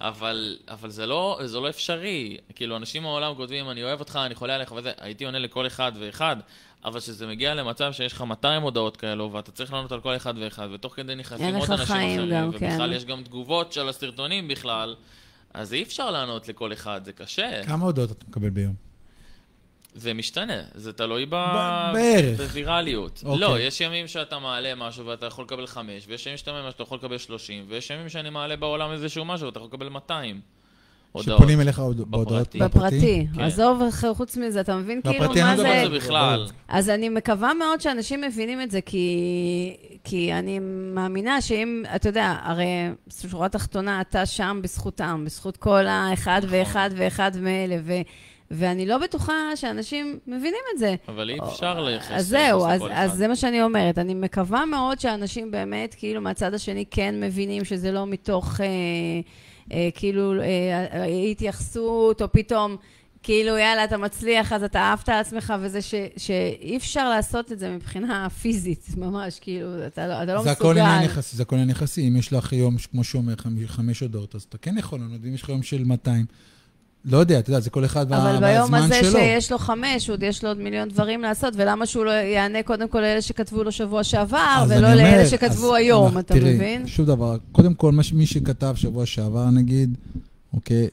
אבל, 0.00 0.56
אבל 0.68 0.90
זה, 0.90 1.06
לא, 1.06 1.40
זה 1.44 1.60
לא 1.60 1.68
אפשרי. 1.68 2.36
כאילו, 2.54 2.76
אנשים 2.76 3.02
מהעולם 3.02 3.34
כותבים, 3.34 3.70
אני 3.70 3.82
אוהב 3.84 4.00
אותך, 4.00 4.18
אני 4.26 4.34
חולה 4.34 4.54
עליך 4.54 4.72
וזה, 4.72 4.92
הייתי 5.00 5.24
עונה 5.24 5.38
לכל 5.38 5.66
אחד 5.66 5.92
ואחד, 6.00 6.36
אבל 6.84 7.00
כשזה 7.00 7.26
מגיע 7.26 7.54
למצב 7.54 7.92
שיש 7.92 8.12
לך 8.12 8.20
200 8.20 8.62
הודעות 8.62 8.96
כאלו, 8.96 9.32
ואתה 9.32 9.52
צריך 9.52 9.72
לענות 9.72 9.92
על 9.92 10.00
כל 10.00 10.16
אחד 10.16 10.34
ואחד, 10.40 10.68
ותוך 10.72 10.96
כדי 10.96 11.14
נכנסים 11.14 11.54
עוד 11.54 11.70
אנשים 11.70 11.84
אחרים, 11.84 12.30
גם, 12.30 12.48
ובכלל 12.48 12.90
כן. 12.90 12.92
יש 12.92 13.04
גם 13.04 13.22
תגובות 13.22 13.72
של 13.72 13.88
הסרטונים 13.88 14.48
בכלל, 14.48 14.96
אז 15.54 15.72
אי 15.72 15.82
אפשר 15.82 16.10
לענות 16.10 16.48
לכל 16.48 16.72
אחד, 16.72 17.04
זה 17.04 17.12
קשה. 17.12 17.64
כמה 17.66 17.84
הודעות 17.84 18.10
אתה 18.10 18.24
מקבל 18.28 18.50
ביום? 18.50 18.74
זה 19.94 20.14
משתנה, 20.14 20.62
זה 20.74 20.92
תלוי 20.92 21.26
ב... 21.26 21.30
בערך. 21.92 22.40
בווירליות. 22.40 23.22
אוקיי. 23.24 23.40
לא, 23.40 23.60
יש 23.60 23.80
ימים 23.80 24.06
שאתה 24.06 24.38
מעלה 24.38 24.74
משהו 24.74 25.06
ואתה 25.06 25.26
יכול 25.26 25.44
לקבל 25.44 25.66
5, 25.66 26.04
ויש 26.08 26.26
ימים 26.26 26.36
שאתה 26.36 26.52
מעלה 26.52 26.62
משהו 26.62 26.72
שאתה 26.72 26.82
יכול 26.82 26.98
לקבל 26.98 27.18
30, 27.18 27.64
ויש 27.68 27.90
ימים 27.90 28.08
שאני 28.08 28.30
מעלה 28.30 28.56
בעולם 28.56 28.92
איזשהו 28.92 29.24
משהו 29.24 29.46
ואתה 29.46 29.58
יכול 29.58 29.68
לקבל 29.68 29.88
200 29.88 30.40
הודעות. 31.12 31.38
שפונים 31.38 31.60
אליך 31.60 31.78
הוד- 31.78 32.10
בהודעות 32.10 32.40
בפרטי. 32.56 32.58
בפרטי. 32.58 33.26
כן. 33.34 33.40
עזוב, 33.40 33.82
חוץ 34.14 34.36
מזה, 34.36 34.60
אתה 34.60 34.76
מבין 34.76 35.00
כאילו 35.02 35.24
בפרטי 35.24 35.42
אני 35.42 35.50
מה 35.50 35.56
לא 35.56 35.62
זה... 35.62 35.68
מדבר 35.82 35.90
זה 35.90 35.96
בכלל. 36.06 36.46
אז 36.68 36.88
אני 36.90 37.08
מקווה 37.08 37.54
מאוד 37.54 37.80
שאנשים 37.80 38.20
מבינים 38.20 38.60
את 38.60 38.70
זה, 38.70 38.80
כי, 38.80 39.16
כי 40.04 40.32
אני 40.32 40.58
מאמינה 40.94 41.40
שאם, 41.40 41.82
אתה 41.96 42.08
יודע, 42.08 42.36
הרי 42.42 42.66
שורה 43.22 43.48
תחתונה, 43.48 44.00
אתה 44.00 44.26
שם 44.26 44.60
בזכותם, 44.62 45.22
בזכות 45.26 45.56
כל 45.56 45.86
האחד 45.86 46.40
נכון. 46.44 46.58
ואחד 46.58 46.90
ואחד 46.96 47.30
מאלה, 47.40 47.76
ו, 47.84 47.92
ואני 48.50 48.86
לא 48.86 48.98
בטוחה 48.98 49.32
שאנשים 49.54 50.18
מבינים 50.26 50.60
את 50.74 50.78
זה. 50.78 50.94
אבל 51.08 51.30
אי 51.30 51.38
אפשר 51.48 51.80
לייחס 51.80 52.10
אז 52.10 52.26
זהו, 52.28 52.66
אז. 52.66 52.82
אז 52.92 53.12
זה 53.12 53.28
מה 53.28 53.36
שאני 53.36 53.62
אומרת. 53.62 53.98
אני 53.98 54.14
מקווה 54.14 54.64
מאוד 54.66 55.00
שאנשים 55.00 55.50
באמת, 55.50 55.94
כאילו, 55.98 56.20
מהצד 56.20 56.54
השני 56.54 56.84
כן 56.90 57.14
מבינים 57.20 57.64
שזה 57.64 57.92
לא 57.92 58.06
מתוך, 58.06 58.60
אה, 58.60 58.66
כאילו, 59.94 60.40
אה, 60.40 60.46
אה, 60.92 61.04
התייחסות, 61.30 62.22
או 62.22 62.32
פתאום, 62.32 62.76
כאילו, 63.22 63.56
יאללה, 63.58 63.84
אתה 63.84 63.96
מצליח, 63.96 64.52
אז 64.52 64.62
אתה 64.62 64.92
עפת 64.92 65.08
על 65.08 65.14
עצמך, 65.20 65.54
וזה 65.60 65.82
ש, 65.82 65.94
שאי 66.16 66.76
אפשר 66.76 67.08
לעשות 67.08 67.52
את 67.52 67.58
זה 67.58 67.70
מבחינה 67.70 68.30
פיזית, 68.30 68.86
ממש, 68.96 69.38
כאילו, 69.40 69.86
אתה 69.86 70.06
לא, 70.06 70.22
אתה 70.22 70.34
לא 70.34 70.42
זה 70.42 70.50
מסוגל. 70.50 70.70
הכל 70.80 71.04
יחסי, 71.04 71.36
זה 71.36 71.42
הכל 71.42 71.54
עניין 71.56 71.70
יחסי. 71.70 72.08
אם 72.08 72.16
יש 72.16 72.32
לך 72.32 72.52
יום, 72.52 72.76
כמו 72.90 73.04
שהוא 73.04 73.22
אומר, 73.22 73.34
חמ- 73.34 73.66
חמש 73.66 74.00
הודעות, 74.00 74.34
אז 74.34 74.42
אתה 74.42 74.58
כן 74.58 74.78
יכול 74.78 75.00
לענות, 75.00 75.20
ואם 75.22 75.34
יש 75.34 75.42
לך 75.42 75.48
יום 75.48 75.62
של 75.62 75.84
200, 75.84 76.26
לא 77.04 77.18
יודע, 77.18 77.38
אתה 77.38 77.50
יודע, 77.50 77.60
זה 77.60 77.70
כל 77.70 77.84
אחד 77.84 78.06
וה- 78.08 78.18
אבל 78.22 78.30
ביום 78.40 78.60
והזמן 78.72 78.78
הזה 78.82 78.94
שלו. 79.02 79.10
שיש 79.12 79.52
לו 79.52 79.58
חמש, 79.58 80.10
עוד 80.10 80.22
יש 80.22 80.42
לו 80.44 80.50
עוד 80.50 80.58
מיליון 80.58 80.88
דברים 80.88 81.22
לעשות, 81.22 81.54
ולמה 81.56 81.86
שהוא 81.86 82.04
לא 82.04 82.10
יענה 82.10 82.62
קודם 82.62 82.88
כל 82.88 83.00
לאלה 83.00 83.22
שכתבו 83.22 83.64
לו 83.64 83.72
שבוע 83.72 84.04
שעבר, 84.04 84.38
אז 84.58 84.70
ולא 84.70 84.76
אומר, 84.76 84.94
לאלה 84.96 85.22
אז 85.22 85.30
שכתבו 85.30 85.74
היום, 85.74 86.04
אנחנו- 86.06 86.20
אתה 86.20 86.34
תראי, 86.34 86.54
מבין? 86.54 86.86
שום 86.86 87.06
דבר. 87.06 87.36
קודם 87.52 87.74
כל, 87.74 87.92
מי 88.12 88.26
שכתב 88.26 88.72
שבוע 88.76 89.06
שעבר, 89.06 89.50
נגיד, 89.50 89.94
אוקיי, 90.52 90.88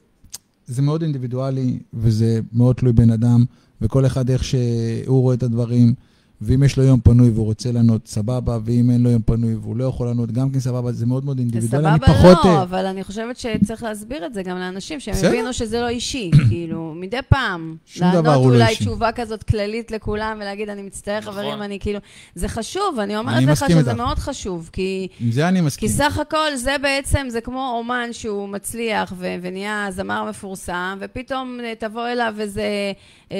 זה 0.66 0.82
מאוד 0.82 1.02
אינדיבידואלי, 1.02 1.78
וזה 1.94 2.40
מאוד 2.52 2.76
תלוי 2.76 2.92
בן 2.92 3.10
אדם, 3.10 3.44
וכל 3.80 4.06
אחד 4.06 4.30
איך 4.30 4.44
שהוא 4.44 5.22
רואה 5.22 5.34
את 5.34 5.42
הדברים. 5.42 5.94
ואם 6.40 6.62
יש 6.62 6.76
לו 6.76 6.84
יום 6.84 7.00
פנוי 7.00 7.30
והוא 7.30 7.44
רוצה 7.44 7.72
לענות, 7.72 8.08
סבבה, 8.08 8.58
ואם 8.64 8.90
אין 8.90 9.02
לו 9.02 9.10
יום 9.10 9.22
פנוי 9.22 9.54
והוא 9.54 9.76
לא 9.76 9.84
יכול 9.84 10.06
לענות, 10.06 10.32
גם 10.32 10.50
כן 10.50 10.60
סבבה, 10.60 10.92
זה 10.92 11.06
מאוד 11.06 11.24
מאוד 11.24 11.38
אינדיבידואלי. 11.38 11.88
אני 11.88 11.98
סבבה 11.98 12.14
פחות... 12.14 12.44
לא, 12.44 12.50
אה, 12.50 12.62
אבל 12.62 12.86
אני 12.86 13.04
חושבת 13.04 13.36
שצריך 13.36 13.82
להסביר 13.82 14.26
את 14.26 14.34
זה 14.34 14.42
גם 14.42 14.58
לאנשים, 14.58 15.00
שהם. 15.00 15.14
יבינו 15.24 15.52
שזה 15.52 15.80
לא 15.80 15.88
אישי, 15.88 16.30
כאילו, 16.48 16.94
מדי 16.96 17.18
פעם. 17.28 17.76
שום 17.86 18.08
דבר 18.12 18.20
לענות 18.22 18.44
הוא 18.44 18.50
לא 18.50 18.56
אולי 18.56 18.68
אישי. 18.68 18.84
תשובה 18.84 19.12
כזאת 19.12 19.42
כללית 19.42 19.90
לכולם, 19.90 20.36
ולהגיד, 20.40 20.68
אני 20.68 20.82
מצטער, 20.82 21.18
נכון. 21.18 21.32
חברים, 21.32 21.62
אני 21.62 21.78
כאילו... 21.80 21.98
זה 22.34 22.48
חשוב, 22.48 22.98
אני 22.98 23.16
אומרת 23.16 23.42
לך 23.42 23.64
שזה. 23.68 23.94
מאוד 23.94 24.18
חשוב, 24.18 24.70
כי... 24.72 25.08
עם 25.20 25.32
זה 25.32 25.48
אני 25.48 25.58
כי 25.58 25.66
מסכים. 25.66 25.88
סך 25.88 26.18
הכל 26.18 26.56
זה 26.56 26.76
בעצם, 26.82 27.26
זה 27.28 27.40
כמו 27.40 27.74
אומן 27.78 28.08
שהוא 28.12 28.48
מצליח 28.48 29.12
ונהיה 29.18 29.86
זמר 29.90 30.24
מפורסם, 30.30 30.98
ופתאום 31.00 31.58
אה, 31.64 31.72
תבוא 31.78 32.08
אליו 32.08 32.34
איזה 32.40 32.62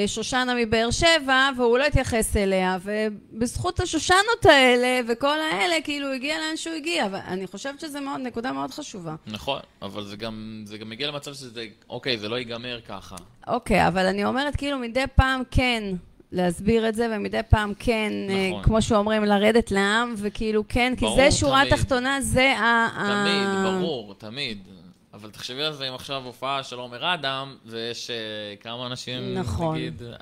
שושנה 0.06 0.54
מבאר 0.54 0.90
שבע, 0.90 1.48
והוא 1.56 1.78
לא 1.78 1.84
יתייחס 1.84 2.36
אליה, 2.36 2.78
ובזכות 2.82 3.80
השושנות 3.80 4.46
האלה 4.46 5.00
וכל 5.08 5.38
האלה, 5.52 5.74
כאילו, 5.84 6.06
הוא 6.06 6.14
הגיע 6.14 6.38
לאן 6.38 6.56
שהוא 6.56 6.74
הגיע. 6.74 7.06
ואני 7.10 7.46
חושבת 7.46 7.80
שזו 7.80 8.00
מאוד, 8.00 8.20
נקודה 8.20 8.52
מאוד 8.52 8.70
חשובה. 8.70 9.14
נכון, 9.26 9.60
אבל 9.82 10.04
זה 10.04 10.16
גם, 10.16 10.62
זה 10.66 10.78
גם 10.78 10.90
מגיע 10.90 11.08
למצב 11.08 11.34
שזה, 11.34 11.66
אוקיי, 11.90 12.18
זה 12.18 12.28
לא 12.28 12.36
ייגמר 12.36 12.80
ככה. 12.88 13.16
אוקיי, 13.46 13.88
אבל 13.88 14.06
אני 14.06 14.24
אומרת, 14.24 14.56
כאילו, 14.56 14.78
מדי 14.78 15.04
פעם 15.14 15.42
כן 15.50 15.82
להסביר 16.32 16.88
את 16.88 16.94
זה, 16.94 17.08
ומדי 17.10 17.40
פעם 17.48 17.72
כן, 17.78 18.12
אה, 18.28 18.48
נכון. 18.50 18.62
כמו 18.62 18.82
שאומרים, 18.82 19.24
לרדת 19.24 19.70
לעם, 19.70 20.14
וכאילו, 20.16 20.64
כן, 20.68 20.92
כי 20.96 21.04
ברור, 21.04 21.16
זה 21.16 21.30
שורה 21.30 21.60
תמיד. 21.60 21.76
תחתונה, 21.76 22.20
זה 22.20 22.58
ה... 22.58 22.88
תמיד, 23.06 23.74
ברור, 23.74 24.14
תמיד. 24.18 24.58
אבל 25.16 25.30
תחשבי 25.30 25.62
על 25.62 25.72
זה 25.72 25.88
אם 25.88 25.94
עכשיו 25.94 26.22
הופעה 26.24 26.62
של 26.62 26.78
עומר 26.78 27.14
אדם, 27.14 27.56
ויש 27.64 28.10
אה, 28.10 28.16
כמה 28.60 28.86
אנשים, 28.86 29.34
נכון. 29.34 29.74
נגיד... 29.76 30.02
ו- 30.02 30.12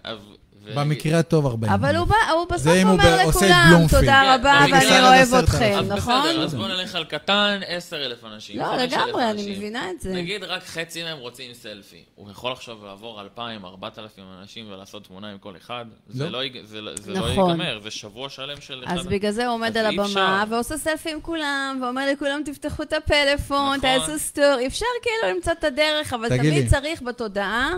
במקרה 0.75 1.19
הטוב 1.19 1.47
40. 1.47 1.73
אבל 1.73 1.97
הוא, 1.97 2.07
בסוף 2.51 2.73
אומר 2.85 3.29
לכולם. 3.29 3.87
תודה 3.91 4.23
כן, 4.25 4.41
רבה 4.41 4.61
ואני 4.73 5.01
אוהב 5.01 5.35
אתכם, 5.35 5.81
נכון? 5.97 6.23
בסדר, 6.29 6.45
אז 6.45 6.55
בוא 6.55 6.69
נלך 6.69 6.95
על 6.95 7.05
קטן, 7.05 7.61
10,000 7.67 8.25
אנשים. 8.25 8.59
לא, 8.59 8.65
5,000 8.65 8.99
לגמרי, 8.99 9.31
אני. 9.31 9.57
מבינה 9.57 9.91
את 9.91 10.01
זה. 10.01 10.13
נגיד 10.13 10.45
רק 10.45 10.63
חצי 10.65 11.03
מהם 11.03 11.19
רוצים 11.19 11.55
סלפי. 11.55 12.05
הוא 12.15 12.31
יכול 12.31 12.53
עכשיו 12.53 12.77
לעבור 12.85 13.21
2,000, 13.21 13.65
4,000 13.65 14.25
אנשים 14.41 14.67
ולעשות 14.73 15.05
תמונה 15.05 15.31
עם 15.31 15.39
כל 15.39 15.57
אחד? 15.57 15.85
זה 16.09 16.31
לא. 16.31 16.31
לא 16.31 16.49
לא- 16.73 16.93
לא 17.07 17.31
נכון. 17.33 17.51
ייגמר, 17.51 17.81
זה 17.83 17.91
שבוע 17.91 18.29
שלם 18.29 18.61
של. 18.61 18.85
אז 18.87 19.07
בגלל 19.07 19.31
זה 19.31 19.47
הוא 19.47 19.55
עומד 19.55 19.77
על 19.77 19.87
הבמה. 19.87 20.45
ועושה 20.49 20.79
סלפי 20.79 21.11
עם 21.13 21.21
כולם, 21.21 21.79
ואומר 21.83 22.13
לכולם, 22.13 22.43
תפתחו 22.45 22.83
את 22.83 22.93
הפלאפון, 22.93 23.77
נכון. 23.77 23.81
תעשו 23.81 24.19
סטורי. 24.19 24.67
אפשר 24.67 24.87
כאילו 25.03 25.35
למצוא 25.35 25.53
את 25.53 25.65
הדרך, 25.65 26.13
אבל. 26.13 26.29
תמיד 26.39 26.69
צריך 26.69 27.03
בתודעה 27.03 27.71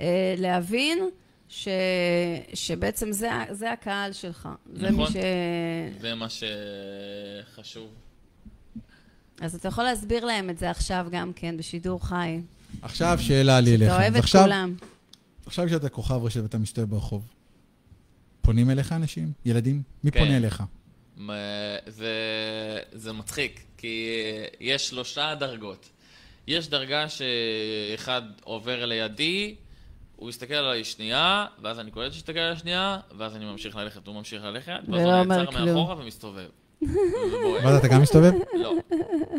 אה, 0.00 0.06
להבין 0.38 1.08
ש... 1.48 1.68
שבעצם 2.54 3.12
זה, 3.12 3.30
זה 3.50 3.72
הקהל 3.72 4.12
שלך. 4.12 4.48
זה 4.74 4.90
נכון. 4.90 5.12
ש... 5.12 5.16
זה 6.00 6.14
מה 6.14 6.26
שחשוב. 7.54 7.88
אז 9.40 9.54
אתה 9.54 9.68
יכול 9.68 9.84
להסביר 9.84 10.24
להם 10.24 10.50
את 10.50 10.58
זה 10.58 10.70
עכשיו 10.70 11.06
גם 11.10 11.32
כן, 11.32 11.56
בשידור 11.56 12.06
חי. 12.08 12.40
עכשיו 12.82 13.18
שאלה 13.20 13.60
לי 13.60 13.74
אליך. 13.74 13.88
אתה 13.92 13.96
אוהב 14.02 14.16
את 14.16 14.22
עכשיו- 14.22 14.42
כולם. 14.42 14.74
עכשיו 15.46 15.68
שאתה 15.68 15.88
כוכב 15.88 16.24
רשת 16.24 16.40
ואתה 16.42 16.58
מסתובב 16.58 16.90
ברחוב, 16.90 17.26
פונים 18.42 18.70
אליך 18.70 18.92
אנשים? 18.92 19.32
ילדים? 19.44 19.82
מי 20.04 20.10
כן. 20.10 20.20
פונה 20.20 20.36
אליך? 20.36 20.62
זה, 21.86 22.12
זה 22.92 23.12
מצחיק, 23.12 23.60
כי 23.76 24.08
יש 24.60 24.88
שלושה 24.88 25.34
דרגות. 25.34 25.88
יש 26.46 26.68
דרגה 26.68 27.06
שאחד 27.08 28.22
עובר 28.44 28.84
לידי, 28.86 29.54
הוא 30.18 30.30
יסתכל 30.30 30.54
עליי 30.54 30.84
שנייה, 30.84 31.46
ואז 31.62 31.80
אני 31.80 31.90
קולט 31.90 32.12
שיסתכל 32.12 32.38
עליי 32.38 32.56
שנייה, 32.56 32.98
ואז 33.18 33.36
אני 33.36 33.44
ממשיך 33.44 33.76
ללכת, 33.76 34.06
הוא 34.06 34.14
ממשיך 34.14 34.44
ללכת, 34.44 34.80
ואז 34.88 35.00
אומר 35.00 35.22
נעצר. 35.24 35.64
מאחורה 35.64 35.98
ומסתובב. 35.98 36.48
ובועט. 36.82 37.64
ואז 37.64 37.76
אתה 37.76 37.88
גם 37.88 38.02
מסתובב? 38.02 38.32
לא, 38.54 38.74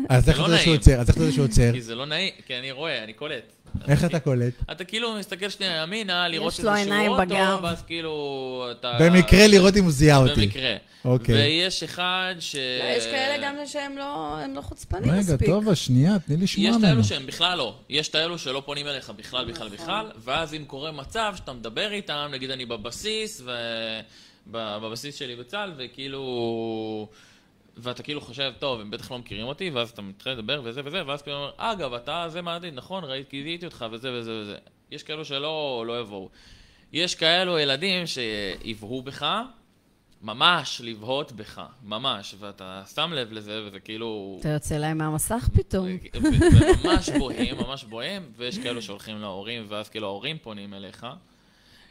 אז 0.08 0.28
איך 0.28 0.38
לא 0.38 0.44
אתה 0.44 0.52
יודע 0.52 0.62
שהוא. 0.62 0.74
עוצר? 0.74 1.00
אז 1.00 1.08
איך 1.08 1.16
אתה 1.16 1.24
יודע 1.24 1.32
שהוא 1.32 1.44
עוצר? 1.44 1.72
כי 1.72 1.82
זה 1.82 1.94
לא 1.94 2.06
נעים, 2.06 2.32
כי 2.46 2.58
אני 2.58 2.70
רואה, 2.72 3.04
אני 3.04 3.12
קולט. 3.12 3.52
איך 3.88 4.04
אתה 4.04 4.20
קולט? 4.20 4.54
אתה 4.72 4.84
כאילו 4.84 5.14
מסתכל 5.18 5.48
שנייה 5.48 5.82
ימינה, 5.82 6.28
לראות 6.28 6.52
איזשהו 6.52 6.74
עיניים 6.74 7.10
אוטו. 7.10 7.62
ואז 7.62 7.82
כאילו 7.82 8.68
אתה... 8.70 8.98
במקרה 9.00 9.46
לראות 9.46 9.76
אם 9.76 9.84
הוא 9.84 9.92
זיהה 9.92 10.18
אותי. 10.18 10.46
במקרה. 10.46 10.76
אוקיי. 11.04 11.34
ויש 11.34 11.82
אחד 11.82 12.34
ש... 12.38 12.56
לא, 12.56 12.84
יש 12.96 13.04
כאלה 13.04 13.44
גם 13.46 13.54
שהם 13.66 13.98
לא, 13.98 14.36
לא 14.54 14.60
חוצפנים 14.60 15.10
רגע, 15.10 15.20
מספיק. 15.20 15.48
טוב, 15.48 15.68
אז 15.68 15.78
שנייה, 15.78 16.18
תני 16.26 16.36
לי 16.36 16.44
לשמוע 16.44 16.68
יש 16.68 16.74
את 16.74 16.78
ממנו. 16.78 16.88
האלו 16.88 17.04
שהם 17.04 17.26
בכלל 17.26 17.58
לא. 17.58 17.74
יש 17.88 18.08
את 18.08 18.14
האלו 18.14 18.38
שלא 18.38 18.62
פונים 18.66 18.86
אליך 18.86 19.10
בכלל, 19.10 19.44
בכלל, 19.44 19.68
בכלל, 19.68 20.06
ואז 20.24 20.54
אם 20.54 20.64
קורה 20.66 20.92
מצב 20.92 21.34
שאתה 21.36 21.52
מדבר 21.52 21.92
איתם, 21.92 22.28
נגיד 22.32 22.50
אני 22.50 22.66
בבסיס, 22.66 23.42
ובבסיס 24.46 25.14
שלי 25.14 25.36
בצה"ל, 25.36 25.72
וכאילו... 25.76 27.08
ואתה 27.82 28.02
כאילו 28.02 28.20
חושב, 28.20 28.52
טוב, 28.58 28.80
הם 28.80 28.90
בטח 28.90 29.10
לא 29.10 29.18
מכירים 29.18 29.46
אותי, 29.46 29.70
ואז 29.70 29.90
אתה 29.90 30.02
מתחיל 30.02 30.32
לדבר 30.32 30.60
וזה 30.64 30.80
וזה, 30.84 31.02
ואז 31.06 31.22
כאילו 31.22 31.36
אומר, 31.36 31.50
אגב, 31.56 31.94
אתה 31.94 32.24
זה 32.28 32.42
מהעתיד, 32.42 32.74
נכון, 32.74 33.04
ראיתי, 33.04 33.42
גיליתי 33.42 33.66
אותך 33.66 33.86
וזה 33.92 34.12
וזה 34.12 34.40
וזה. 34.40 34.56
יש 34.90 35.02
כאלו 35.02 35.24
שלא 35.24 35.84
לא 35.86 36.00
יבואו. 36.00 36.28
יש 36.92 37.14
כאלו 37.14 37.58
ילדים 37.58 38.04
שיבהו 38.06 39.02
בך, 39.02 39.26
ממש 40.22 40.80
לבהות 40.84 41.32
בך, 41.32 41.62
ממש, 41.82 42.34
ואתה 42.38 42.82
שם 42.94 43.12
לב 43.14 43.32
לזה, 43.32 43.62
וזה 43.66 43.80
כאילו... 43.80 44.36
אתה 44.40 44.48
יוצא 44.48 44.76
להם 44.76 44.98
מהמסך 44.98 45.48
פתאום. 45.54 45.86
וממש 46.22 47.08
בוהים, 47.18 47.56
ממש 47.56 47.84
בוהים, 47.84 48.32
ויש 48.36 48.58
כאלו 48.58 48.82
שהולכים 48.82 49.20
להורים, 49.20 49.64
ואז 49.68 49.88
כאילו 49.88 50.06
ההורים 50.06 50.38
פונים 50.38 50.74
אליך. 50.74 51.06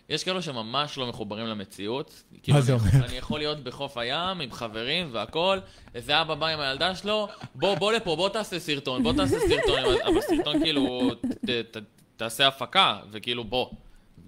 יש 0.09 0.23
כאלו 0.23 0.41
שממש 0.41 0.97
לא 0.97 1.07
מחוברים 1.07 1.45
למציאות. 1.47 2.23
כאילו, 2.43 2.61
זה 2.61 2.73
אני- 2.75 2.81
אומר? 2.81 3.05
אני 3.05 3.17
יכול 3.17 3.39
להיות 3.39 3.59
בחוף 3.63 3.97
הים 3.97 4.41
עם 4.41 4.51
חברים 4.51 5.09
והכל, 5.11 5.59
איזה 5.95 6.21
אבא 6.21 6.35
בא 6.35 6.47
עם 6.47 6.59
הילדה 6.59 6.95
שלו, 6.95 7.27
בוא, 7.55 7.75
בוא 7.75 7.93
לפה, 7.93 8.15
בוא 8.15 8.29
תעשה 8.29 8.59
סרטון, 8.59 9.03
בוא 9.03 9.13
תעשה 9.13 9.35
סרטון, 9.39 9.79
אבל 10.05 10.21
סרטון 10.21 10.63
כאילו, 10.63 11.11
ת, 11.45 11.49
ת, 11.49 11.77
תעשה 12.17 12.47
הפקה, 12.47 12.99
וכאילו 13.11 13.43
בוא. 13.43 13.69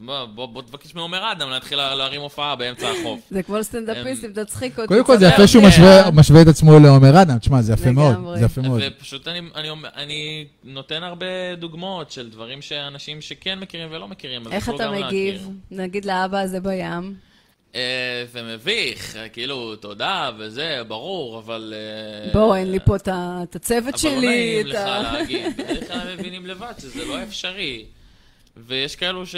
בוא, 0.06 0.26
בוא, 0.26 0.45
בוא 0.45 0.62
תבקש 0.62 0.95
מעומר 0.95 1.32
אדם 1.32 1.49
להתחיל 1.49 1.78
לה- 1.78 1.95
להרים 1.95 2.22
הופעה 2.22 2.56
באמצע 2.56 2.88
החוף. 2.89 3.20
זה 3.30 3.43
כמו 3.43 3.64
סטנדאפיסטים, 3.64 4.34
תצחיק 4.34 4.78
אותי. 4.80 4.88
קודם 4.88 5.04
כל, 5.06 5.18
זה 5.18 5.26
יפה 5.28 5.47
שהוא 5.47 5.62
לי. 5.62 5.68
משווה- 6.14 6.41
את 6.41 6.47
עצמו 6.47 6.80
לעומר 6.80 7.22
אדם. 7.22 7.38
תשמע, 7.38 7.62
זה 7.62 7.74
יפה 7.74 7.91
מאוד. 7.91 8.38
זה 8.39 8.45
יפה 8.45 8.62
מאוד. 8.62 8.82
ופשוט 8.97 9.28
אני, 9.28 9.39
אני, 9.56 9.70
אומר- 9.70 9.89
אני 9.95 10.45
נותן 10.64 11.04
הרבה 11.04 11.26
דוגמאות 11.58 12.12
של 12.12 12.30
דברים 12.30 12.62
שאנשים 12.62 13.22
שכן 13.22 13.60
מכירים 13.60 13.88
ולא 13.91 14.08
מכירים, 14.08 14.41
אז 14.47 14.52
איך 14.54 14.70
אתה 14.70 14.91
מגיב? 14.91 15.47
נגיד 15.72 16.06
לאבא 16.06 16.39
הזה 16.39 16.60
בים. 16.60 17.14
אה, 17.76 17.82
זה 18.34 18.41
מביך, 18.43 19.16
אה, 19.16 19.30
כאילו, 19.30 19.76
תודה 19.76 20.30
וזה, 20.38 20.80
ברור, 20.88 21.39
אבל... 21.39 21.74
אה, 22.26 22.34
בוא, 22.34 22.56
אין 22.56 22.72
לי 22.72 22.80
פה 22.86 22.95
את 22.95 23.08
הצוות 23.56 23.82
אבל 23.84 23.91
לא 23.93 23.97
שלי. 23.97 24.28
נעים 24.28 24.68
לך 24.68 24.78
להגיד, 25.14 25.45
בדרך 25.58 25.88
כלל 25.88 25.99
הם 25.99 26.14
מבינים 26.20 26.45
לבד 26.45 26.74
שזה 26.80 27.06
לא 27.06 27.24
אפשרי. 27.24 27.86
ויש 28.58 28.95
כאלו 28.95 29.26
ש... 29.26 29.36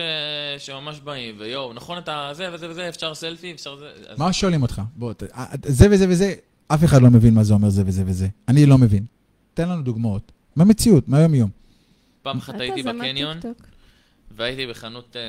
שממש 0.57 0.99
באים, 0.99 1.35
ויואו, 1.39 1.73
נכון 1.73 1.97
אתה 1.97 2.29
זה 2.33 2.49
וזה 2.53 2.69
וזה, 2.69 2.89
אפשר 2.89 3.13
סלפי, 3.13 3.51
אפשר 3.51 3.75
זה... 3.77 3.91
אז... 4.07 4.19
מה 4.19 4.33
שואלים 4.33 4.61
אותך? 4.61 4.81
בוא, 4.95 5.13
ת- 5.13 5.23
אה, 5.23 5.45
זה 5.65 5.87
וזה 5.91 6.05
וזה, 6.09 6.33
אף 6.67 6.83
אחד 6.83 7.01
לא 7.01 7.09
מבין 7.09 7.33
מה 7.33 7.43
זה 7.43 7.53
אומר 7.53 7.69
זה 7.69 7.83
וזה 7.85 8.03
וזה. 8.05 8.27
אני 8.47 8.65
לא 8.65 8.77
מבין. 8.77 9.05
תן 9.53 9.69
לנו 9.69 9.81
דוגמאות. 9.81 10.31
מהמציאות, 10.55 11.07
מהיום-יום. 11.07 11.49
פעם 12.21 12.37
אחת 12.37 12.59
הייתי 12.59 12.83
בקניון. 12.83 13.37
והייתי 14.35 14.67
בחנות 14.67 15.15
אה, 15.15 15.21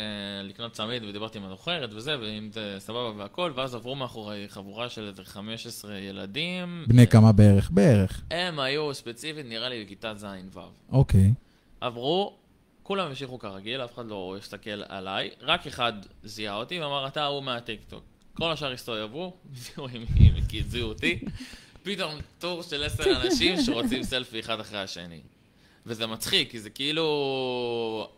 לקנות 0.48 0.72
צמיד, 0.72 1.02
ודיברתי 1.04 1.38
עם 1.38 1.44
המוכרת 1.44 1.90
וזה, 1.94 2.16
ואם 2.20 2.48
זה 2.52 2.76
סבבה 2.78 3.12
והכל, 3.16 3.52
ואז 3.54 3.74
עברו 3.74 3.94
מאחורי 3.96 4.44
חבורה 4.48 4.88
של 4.88 5.08
איזה 5.08 5.24
15 5.24 5.98
ילדים. 5.98 6.84
בני 6.88 7.06
כמה 7.06 7.32
בערך? 7.32 7.70
בערך. 7.70 8.22
הם 8.30 8.60
היו 8.60 8.94
ספציפית, 8.94 9.46
נראה 9.48 9.68
לי, 9.68 9.84
בכיתה 9.84 10.14
ז'-ו'. 10.14 10.60
אוקיי. 10.92 11.32
עברו, 11.80 12.36
כולם 12.84 13.06
המשיכו 13.06 13.38
כרגיל, 13.38 13.84
אף 13.84 13.94
אחד 13.94 14.06
לא 14.06 14.36
הסתכל 14.38 14.82
עליי, 14.88 15.30
רק 15.40 15.66
אחד 15.66 15.92
זיהה 16.24 16.56
אותי 16.56 16.80
ואמר, 16.80 17.06
אתה 17.06 17.22
ההוא 17.22 17.42
מהטיקטוק. 17.42 18.04
כל 18.34 18.52
השאר 18.52 18.72
הסתובבו, 18.72 19.36
זיהו 19.54 19.88
עם 19.88 20.04
מי, 20.14 20.40
כי 20.48 20.62
זיהו 20.62 20.88
אותי. 20.88 21.24
פתאום 21.82 22.14
טור 22.38 22.62
של 22.62 22.84
עשר 22.84 23.04
אנשים 23.24 23.62
שרוצים 23.62 24.02
סלפי 24.02 24.40
אחד 24.40 24.60
אחרי 24.60 24.78
השני. 24.78 25.20
וזה 25.86 26.06
מצחיק, 26.06 26.50
כי 26.50 26.60
זה 26.60 26.70
כאילו... 26.70 28.08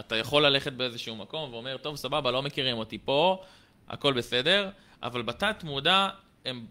אתה 0.00 0.16
יכול 0.16 0.46
ללכת 0.46 0.72
באיזשהו 0.72 1.16
מקום 1.16 1.52
ואומר, 1.52 1.76
טוב, 1.76 1.96
סבבה, 1.96 2.30
לא 2.30 2.42
מכירים 2.42 2.78
אותי 2.78 2.98
פה, 3.04 3.42
הכל 3.88 4.12
בסדר, 4.12 4.70
אבל 5.02 5.22
בתת 5.22 5.64
מודע, 5.64 6.08
הם... 6.44 6.66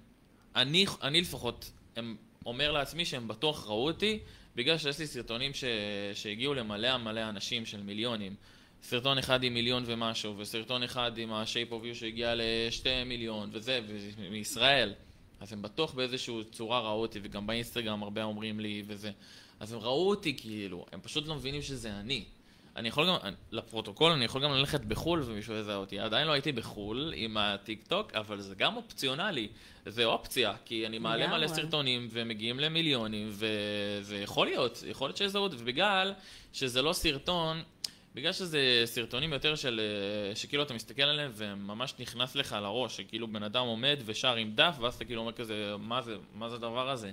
אני, 0.55 0.85
אני 1.01 1.21
לפחות, 1.21 1.71
הם 1.95 2.15
אומר 2.45 2.71
לעצמי 2.71 3.05
שהם 3.05 3.27
בטוח 3.27 3.67
ראו 3.67 3.87
אותי, 3.87 4.19
בגלל 4.55 4.77
שיש 4.77 4.99
לי 4.99 5.07
סרטונים 5.07 5.53
ש... 5.53 5.63
שהגיעו 6.13 6.53
למלא 6.53 6.97
מלא 6.97 7.29
אנשים 7.29 7.65
של 7.65 7.83
מיליונים. 7.83 8.35
סרטון 8.83 9.17
אחד 9.17 9.43
עם 9.43 9.53
מיליון 9.53 9.83
ומשהו, 9.85 10.37
וסרטון 10.37 10.83
אחד 10.83 11.17
עם 11.17 11.33
ה-shape 11.33 11.71
of 11.71 11.91
you 11.91 11.93
שהגיע 11.93 12.33
לשתי 12.37 13.03
מיליון, 13.03 13.49
וזה, 13.51 13.79
מישראל. 14.31 14.93
אז 15.39 15.53
הם 15.53 15.61
בטוח 15.61 15.93
באיזושהי 15.93 16.35
צורה 16.51 16.79
ראו 16.79 17.01
אותי, 17.01 17.19
וגם 17.23 17.47
באינסטגרם 17.47 18.03
הרבה 18.03 18.23
אומרים 18.23 18.59
לי 18.59 18.83
וזה. 18.87 19.11
אז 19.59 19.73
הם 19.73 19.79
ראו 19.79 20.09
אותי 20.09 20.37
כאילו, 20.37 20.85
הם 20.91 20.99
פשוט 21.01 21.27
לא 21.27 21.35
מבינים 21.35 21.61
שזה 21.61 21.99
אני. 21.99 22.25
אני 22.75 22.87
יכול 22.87 23.07
גם, 23.07 23.15
לפרוטוקול, 23.51 24.11
אני 24.11 24.25
יכול 24.25 24.43
גם 24.43 24.51
ללכת 24.51 24.81
בחו"ל 24.81 25.21
ומישהו 25.25 25.53
יזהה 25.53 25.75
אותי. 25.75 25.99
עדיין 25.99 26.27
לא 26.27 26.31
הייתי 26.31 26.51
בחו"ל 26.51 27.13
עם 27.15 27.37
הטיק 27.37 27.87
טוק, 27.87 28.13
אבל 28.13 28.41
זה 28.41 28.55
גם 28.55 28.75
אופציונלי. 28.75 29.47
זה 29.85 30.05
אופציה, 30.05 30.53
כי 30.65 30.85
אני 30.85 30.99
מעלה 30.99 31.27
מלא. 31.27 31.47
סרטונים 31.47 32.07
ומגיעים 32.11 32.59
למיליונים, 32.59 33.29
וזה 33.31 34.17
יכול 34.17 34.47
להיות, 34.47 34.83
יכול 34.87 35.07
להיות 35.07 35.17
שיזהו 35.17 35.43
אותי, 35.43 35.55
ובגלל 35.59 36.13
שזה 36.53 36.81
לא 36.81 36.93
סרטון, 36.93 37.63
בגלל 38.15 38.33
שזה 38.33 38.81
סרטונים 38.85 39.33
יותר 39.33 39.55
של, 39.55 39.81
אה, 40.29 40.35
שכאילו 40.35 40.63
אתה 40.63 40.73
מסתכל 40.73 41.03
עליהם 41.03 41.31
וממש 41.35 41.93
נכנס 41.99 42.35
לך 42.35 42.55
לראש, 42.61 42.97
שכאילו 42.97 43.27
בן 43.27 43.43
אדם 43.43 43.65
עומד 43.65 43.97
ושר 44.05 44.35
עם 44.35 44.51
דף, 44.55 44.75
ואז 44.79 44.95
אתה 44.95 45.05
כאילו 45.05 45.21
אומר 45.21 45.31
כזה, 45.31 45.75
מה 45.79 46.01
זה, 46.01 46.15
מה 46.33 46.49
זה 46.49 46.55
הדבר 46.55 46.89
הזה? 46.89 47.11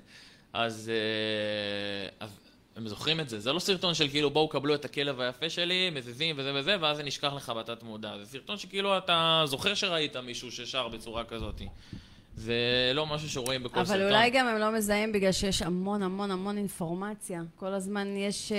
אז, 0.52 0.90
אה, 0.94 2.08
אז 2.20 2.40
הם 2.76 2.88
זוכרים 2.88 3.20
את 3.20 3.28
זה. 3.28 3.40
זה 3.40 3.52
לא 3.52 3.58
סרטון 3.58 3.94
של 3.94 4.08
כאילו 4.08 4.30
בואו 4.30 4.48
קבלו 4.48 4.74
את 4.74 4.84
הכלב 4.84 5.20
היפה 5.20 5.50
שלי, 5.50 5.90
מזיזים 5.94 6.36
וזה 6.38 6.52
וזה, 6.54 6.76
ואז 6.80 6.96
זה 6.96 7.02
נשכח 7.02 7.32
לך 7.32 7.52
בתת 7.56 7.82
מודע. 7.82 8.18
זה 8.18 8.26
סרטון 8.26 8.58
שכאילו 8.58 8.98
אתה 8.98 9.42
זוכר 9.46 9.74
שראית 9.74 10.16
מישהו 10.16 10.52
ששר 10.52 10.88
בצורה 10.88 11.24
כזאת. 11.24 11.62
זה 12.36 12.54
לא 12.94 13.06
משהו 13.06 13.28
שרואים 13.30 13.62
בכל 13.62 13.84
סרטון. 13.84 14.00
אבל 14.02 14.14
אולי 14.14 14.30
גם 14.30 14.46
הם 14.46 14.58
לא 14.58 14.70
מזהים 14.70 15.12
בגלל 15.12 15.32
שיש 15.32 15.62
המון 15.62 16.02
המון 16.02 16.30
המון 16.30 16.56
אינפורמציה. 16.56 17.42
כל 17.56 17.74
הזמן 17.74 18.16
יש, 18.16 18.52
אה, 18.52 18.58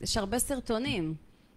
יש 0.00 0.16
הרבה 0.16 0.38
סרטונים. 0.38 1.14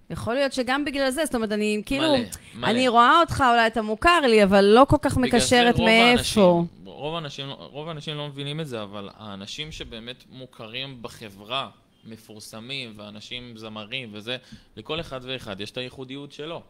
יכול 0.09 0.33
להיות 0.33 0.53
שגם 0.53 0.85
בגלל 0.85 1.09
זה, 1.09 1.25
זאת 1.25 1.35
אומרת, 1.35 1.51
אני 1.51 1.81
כאילו, 1.85 2.15
מלא, 2.17 2.25
מלא. 2.55 2.67
אני 2.67 2.87
רואה 2.87 3.19
אותך, 3.19 3.43
אולי 3.51 3.67
אתה 3.67 3.81
מוכר 3.81 4.19
לי, 4.21 4.43
אבל 4.43 4.63
לא 4.65 4.85
כל 4.89 4.97
כך 5.01 5.17
מקשרת 5.17 5.79
מאיפה. 5.79 6.07
האנשים- 6.17 6.67
רוב 6.85 7.15
האנשים, 7.15 7.49
רוב 7.49 7.87
האנשים 7.87 8.17
לא 8.17 8.27
מבינים 8.27 8.59
את 8.59 8.67
זה, 8.67 8.83
אבל 8.83 9.09
האנשים 9.17 9.71
שבאמת 9.71 10.23
מוכרים 10.31 11.01
בחברה, 11.01 11.69
מפורסמים, 12.05 12.93
ואנשים 12.97 13.57
זמרים 13.57 14.09
וזה, 14.13 14.37
לכל 14.77 14.99
אחד 14.99 15.19
ואחד 15.23 15.61
יש 15.61 15.71
את 15.71 15.77
הייחודיות 15.77 16.31
שלו. 16.31 16.61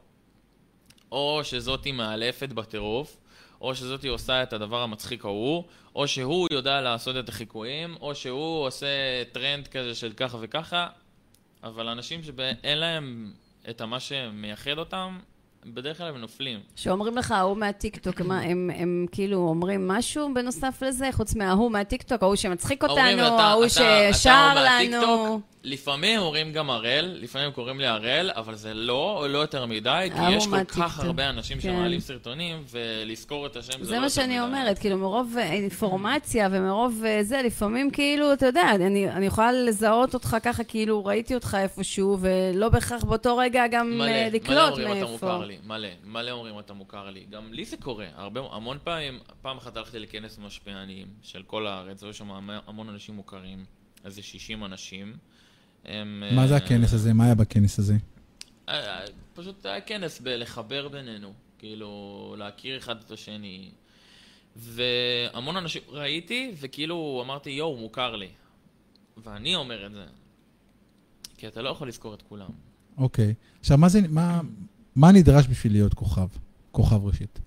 או 1.11 1.39
שזאתי 1.43 1.91
מאלפת 1.91 2.49
בטירוף, 2.49 3.17
או 3.61 3.75
שזאתי 3.75 4.07
עושה 4.07 4.43
את 4.43 4.53
הדבר 4.53 4.81
המצחיק 4.83 5.25
ההוא, 5.25 5.63
או 5.95 6.07
שהוא 6.07 6.47
יודע 6.51 6.81
לעשות 6.81 7.15
את 7.17 7.29
החיקויים, 7.29 7.95
או 8.01 8.15
שהוא 8.15 8.65
עושה 8.67 8.87
טרנד 9.31 9.67
כזה 9.67 9.95
של 9.95 10.13
ככה 10.13 10.37
וככה, 10.41 10.87
אבל 11.63 11.87
אנשים 11.87 12.23
שאין 12.23 12.77
להם 12.77 13.33
את 13.69 13.81
מה 13.81 13.99
שמייחד 13.99 14.77
אותם, 14.77 15.19
בדרך 15.73 15.97
כלל 15.97 16.07
הם 16.07 16.17
נופלים. 16.17 16.59
שאומרים 16.75 17.17
לך, 17.17 17.31
ההוא 17.31 17.57
מהטיקטוק, 17.57 18.21
מה, 18.21 18.39
הם, 18.39 18.69
הם 18.75 19.05
כאילו 19.11 19.37
אומרים 19.37 19.87
משהו 19.87 20.33
בנוסף 20.33 20.81
לזה, 20.81 21.09
חוץ 21.11 21.35
מההוא 21.35 21.71
מהטיקטוק, 21.71 22.23
ההוא 22.23 22.35
שמצחיק 22.35 22.83
אותנו, 22.83 23.21
ההוא 23.23 23.67
ששר 23.67 24.53
לנו. 24.55 25.41
לפעמים 25.63 26.19
אומרים 26.19 26.51
גם 26.51 26.69
הראל, 26.69 27.17
לפעמים 27.21 27.51
קוראים 27.51 27.79
לי 27.79 27.87
הראל, 27.87 28.31
אבל 28.35 28.55
זה 28.55 28.73
לא, 28.73 29.25
לא 29.29 29.37
יותר 29.37 29.65
מדי, 29.65 30.09
כי 30.15 30.31
יש 30.31 30.47
כל. 30.47 30.63
כך 30.63 30.99
הרבה 30.99 31.29
אנשים 31.29 31.57
כן. 31.57 31.61
שמעלים 31.61 31.99
סרטונים, 31.99 32.63
ולזכור 32.71 33.45
את 33.45 33.55
השם 33.55 33.71
זה 33.71 33.77
לא 33.77 33.85
זה 33.85 33.91
יותר 33.95 34.01
מה 34.03 34.09
שאני 34.09 34.39
מדי. 34.39 34.39
אומרת, 34.39 34.79
כאילו 34.79 34.97
מרוב 34.97 35.35
אה, 35.37 35.51
אינפורמציה 35.51 36.47
ומרוב 36.51 37.03
אה, 37.05 37.23
זה, 37.23 37.41
לפעמים 37.45 37.91
כאילו, 37.91 38.33
אתה 38.33 38.45
יודע, 38.45 38.69
אני, 38.75 39.09
אני 39.09 39.25
יכולה 39.25 39.51
לזהות 39.51 40.13
אותך 40.13 40.37
ככה, 40.43 40.63
כאילו 40.63 41.05
ראיתי 41.05 41.35
אותך 41.35 41.57
איפשהו, 41.61 42.17
ולא 42.21 42.69
בהכרח 42.69 43.03
באותו 43.03 43.37
רגע 43.37 43.67
גם 43.71 43.89
מלא, 43.89 44.03
אה, 44.03 44.27
מלא 44.29 44.35
לקלוט 44.35 44.57
אומרים 44.71 44.87
אתה 44.87 44.93
מאיפה. 44.93 45.11
מוכר 45.11 45.45
לי, 45.45 45.56
מלא, 45.63 45.87
מלא 46.03 46.31
אומרים 46.31 46.59
אתה 46.59 46.73
מוכר 46.73 47.09
לי. 47.09 47.25
גם 47.29 47.53
לי 47.53 47.65
זה 47.65 47.77
קורה, 47.77 48.07
הרבה, 48.15 48.41
המון 48.51 48.77
פעמים, 48.83 49.19
פעם 49.41 49.57
אחת 49.57 49.77
הלכתי 49.77 49.99
לכנס 49.99 50.37
משפיענים 50.37 51.07
של 51.21 51.43
כל 51.43 51.67
הארץ, 51.67 52.03
היו 52.03 52.13
שם 52.13 52.31
המ- 52.31 52.59
המון 52.67 52.89
אנשים 52.89 53.15
מוכרים, 53.15 53.65
איזה 54.05 54.21
60 54.23 54.63
אנשים. 54.65 55.17
הם, 55.85 56.23
מה 56.35 56.47
זה 56.47 56.53
אה, 56.53 56.59
הכנס 56.59 56.93
הזה? 56.93 57.13
מה 57.13 57.25
היה 57.25 57.35
בכנס 57.35 57.79
הזה? 57.79 57.95
אה, 58.69 58.99
פשוט 59.33 59.65
היה 59.65 59.81
כנס 59.81 60.19
בלחבר 60.19 60.87
בינינו, 60.87 61.33
כאילו, 61.59 62.35
להכיר 62.37 62.77
אחד 62.77 63.01
את 63.01 63.11
השני. 63.11 63.71
והמון 64.55 65.57
אנשים 65.57 65.81
ראיתי, 65.87 66.51
וכאילו 66.59 67.21
אמרתי, 67.25 67.49
יואו, 67.49 67.77
מוכר 67.77 68.15
לי. 68.15 68.29
ואני 69.17 69.55
אומר 69.55 69.85
את 69.85 69.91
זה, 69.93 70.05
כי 71.37 71.47
אתה 71.47 71.61
לא 71.61 71.69
יכול 71.69 71.87
לזכור 71.87 72.13
את 72.13 72.21
כולם. 72.21 72.49
אוקיי. 72.97 73.33
עכשיו, 73.59 73.77
מה 73.77 73.89
זה, 73.89 73.99
מה, 74.09 74.41
מה 74.97 75.11
נדרש 75.11 75.47
בשביל 75.47 75.73
להיות 75.73 75.93
כוכב? 75.93 76.27
כוכב 76.71 77.05
רשת. 77.05 77.39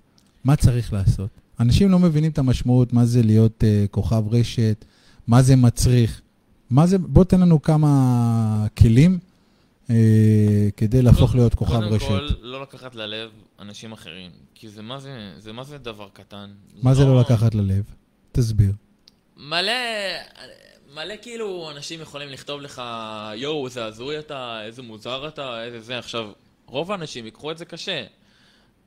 מה 0.44 0.56
צריך 0.56 0.93
לעשות? 0.93 1.31
אנשים 1.60 1.90
לא 1.90 1.98
מבינים 1.98 2.31
את 2.31 2.39
המשמעות, 2.39 2.93
מה 2.93 3.05
זה 3.05 3.22
להיות 3.22 3.64
uh, 3.64 3.89
כוכב 3.89 4.22
רשת, 4.31 4.85
מה 5.27 5.43
זה 5.43 5.56
מצריך. 5.56 6.20
מה 6.70 6.86
זה, 6.86 6.98
בוא 6.98 7.24
תן 7.24 7.40
לנו 7.40 7.62
כמה 7.62 8.66
כלים 8.78 9.18
uh, 9.86 9.90
כדי 10.77 11.02
להפוך 11.02 11.35
להיות 11.35 11.55
כוכב 11.55 11.74
קודם 11.74 11.93
רשת. 11.93 12.09
כל, 12.09 12.28
לא 12.40 12.62
לקחת 12.62 12.94
ללב 12.94 13.31
אנשים 13.59 13.93
אחרים. 13.93 14.31
כי 14.55 14.68
זה 14.68 14.82
מה 14.82 15.01
זה, 15.01 15.32
זה 15.39 15.52
מה 15.52 15.64
זה 15.64 15.78
דבר 15.78 16.09
קטן. 16.12 16.51
מה 16.82 16.94
זה 16.94 17.05
לא 17.05 17.20
לקחת 17.20 17.55
ללב? 17.55 17.85
תסביר. 18.32 18.72
מלא, 19.36 19.72
מלא 20.94 21.14
כאילו 21.22 21.70
אנשים 21.70 22.01
יכולים 22.01 22.28
לכתוב 22.28 22.60
לך, 22.60 22.82
יואו, 23.35 23.66
איזה 23.66 23.85
הזוי 23.85 24.18
אתה, 24.18 24.62
איזה 24.64 24.82
מוזר 24.82 25.28
אתה, 25.28 25.64
איזה 25.64 25.81
זה. 25.81 25.98
עכשיו, 25.98 26.31
רוב 26.70 26.92
האנשים 26.92 27.24
ייקחו 27.24 27.51
את 27.51 27.59
זה 27.59 27.64
קשה. 27.64 28.05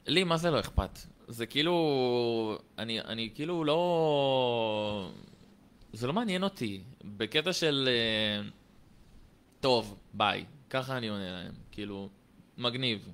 לי, 0.08 0.24
מה 0.24 0.38
זה 0.38 0.52
לא 0.52 0.60
אכפת? 0.60 1.00
זה 1.28 1.46
כאילו, 1.46 2.58
אני, 2.78 3.02
אני 3.02 3.30
כאילו 3.36 3.64
לא... 3.64 5.10
זה 5.94 6.08
לא 6.08 6.14
מעניין 6.14 6.44
אותי. 6.44 6.82
בקטע 7.04 7.54
של... 7.54 7.90
אה, 7.92 8.50
טוב, 9.60 9.98
ביי. 10.14 10.46
ככה 10.70 10.98
אני 10.98 11.08
עונה 11.08 11.32
להם. 11.32 11.54
כאילו, 11.72 12.10
מגניב. 12.58 13.10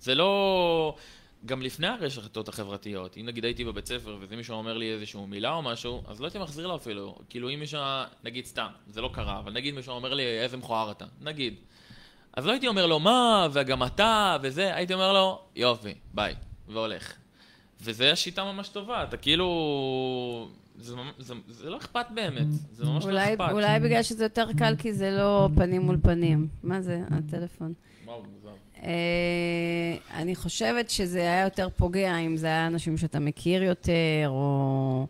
זה 0.00 0.14
לא... 0.14 0.96
גם 1.46 1.62
לפני 1.62 1.86
הרשתות 1.86 2.48
החברתיות, 2.48 3.16
אם 3.16 3.26
נגיד 3.26 3.44
הייתי 3.44 3.64
בבית 3.64 3.86
ספר 3.86 4.16
וזה 4.20 4.36
מישהו 4.36 4.56
אומר 4.56 4.76
לי 4.76 4.92
איזשהו 4.92 5.26
מילה 5.26 5.52
או 5.52 5.62
משהו, 5.62 6.02
אז 6.06 6.20
לא 6.20 6.26
הייתי 6.26 6.38
מחזיר 6.38 6.66
לו 6.66 6.76
אפילו. 6.76 7.18
כאילו 7.28 7.50
אם 7.50 7.60
מישהו, 7.60 7.80
נגיד 8.24 8.46
סתם, 8.46 8.68
זה 8.86 9.00
לא 9.00 9.10
קרה, 9.12 9.38
אבל 9.38 9.52
נגיד 9.52 9.74
מישהו 9.74 9.94
אומר 9.94 10.14
לי 10.14 10.22
איזה 10.22 10.56
מכוער 10.56 10.90
אתה, 10.90 11.04
נגיד. 11.20 11.54
אז 12.36 12.46
לא 12.46 12.52
הייתי 12.52 12.68
אומר 12.68 12.86
לו 12.86 13.00
מה, 13.00 13.48
וגם 13.52 13.82
אתה, 13.82 14.36
וזה, 14.42 14.74
הייתי 14.74 14.94
אומר 14.94 15.12
לו, 15.12 15.40
יופי, 15.56 15.94
ביי, 16.14 16.34
והולך. 16.68 17.12
וזה 17.82 18.12
השיטה 18.12 18.44
ממש 18.44 18.68
טובה, 18.68 19.02
אתה 19.02 19.16
כאילו... 19.16 20.48
זה, 20.78 20.94
זה, 21.18 21.34
זה 21.48 21.70
לא 21.70 21.76
אכפת 21.76 22.06
באמת, 22.14 22.46
זה 22.72 22.84
ממש 22.84 23.04
לא 23.04 23.10
אולי, 23.10 23.34
אכפת. 23.34 23.52
אולי 23.52 23.80
בגלל 23.80 24.02
שזה 24.02 24.24
יותר 24.24 24.46
קל, 24.58 24.74
כי 24.78 24.92
זה 24.92 25.10
לא 25.10 25.48
פנים 25.56 25.82
מול 25.82 25.98
פנים. 26.02 26.48
מה 26.62 26.80
זה, 26.80 27.00
הטלפון? 27.10 27.72
וואו, 28.04 28.22
מוזר. 28.34 28.54
אה, 28.82 29.96
אני 30.14 30.34
חושבת 30.34 30.90
שזה 30.90 31.20
היה 31.20 31.44
יותר 31.44 31.68
פוגע 31.76 32.16
אם 32.16 32.36
זה 32.36 32.46
היה 32.46 32.66
אנשים 32.66 32.96
שאתה 32.96 33.18
מכיר 33.20 33.62
יותר, 33.62 33.92
או, 34.26 35.06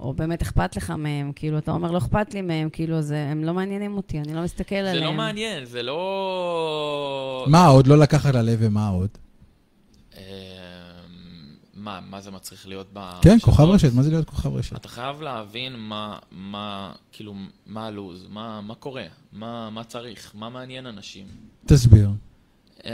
או 0.00 0.12
באמת 0.12 0.42
אכפת 0.42 0.76
לך 0.76 0.90
מהם, 0.90 1.32
כאילו, 1.32 1.58
אתה 1.58 1.70
אומר, 1.70 1.90
לא 1.90 1.98
אכפת 1.98 2.34
לי 2.34 2.42
מהם, 2.42 2.70
כאילו, 2.70 3.02
זה, 3.02 3.28
הם 3.30 3.44
לא 3.44 3.54
מעניינים 3.54 3.96
אותי, 3.96 4.18
אני 4.18 4.34
לא 4.34 4.42
מסתכל 4.42 4.74
זה 4.82 4.90
עליהם. 4.90 5.04
לא 5.04 5.12
מעניין, 5.12 5.64
זה 5.64 5.82
לא... 5.82 7.44
מה 7.48 7.66
עוד 7.66 7.86
לא 7.86 7.98
לקחת 7.98 8.34
ללב 8.34 8.58
ומה 8.60 8.88
עוד? 8.88 9.08
אמ, 10.16 10.22
מה, 11.74 12.00
מה 12.10 12.20
זה 12.20 12.30
מצריך 12.30 12.68
להיות 12.68 12.86
ב... 12.92 13.10
כן, 13.22 13.38
כוכב 13.42 13.64
רשת, 13.64 13.92
מה 13.94 14.02
זה 14.02 14.10
להיות 14.10 14.28
כוכב 14.28 14.54
רשת? 14.54 14.76
אתה 14.76 14.88
חייב 14.88 15.22
להבין 15.22 15.76
מה, 15.76 16.18
מה, 16.30 16.92
כאילו, 17.12 17.34
מה 17.66 17.86
הלו"ז, 17.86 18.26
מה, 18.28 18.60
מה 18.60 18.74
קורה, 18.74 19.04
מה, 19.32 19.70
מה 19.70 19.84
צריך, 19.84 20.32
מה 20.34 20.48
מעניין 20.48 20.86
אנשים. 20.86 21.26
תסביר. 21.66 22.10
Um, 22.78 22.84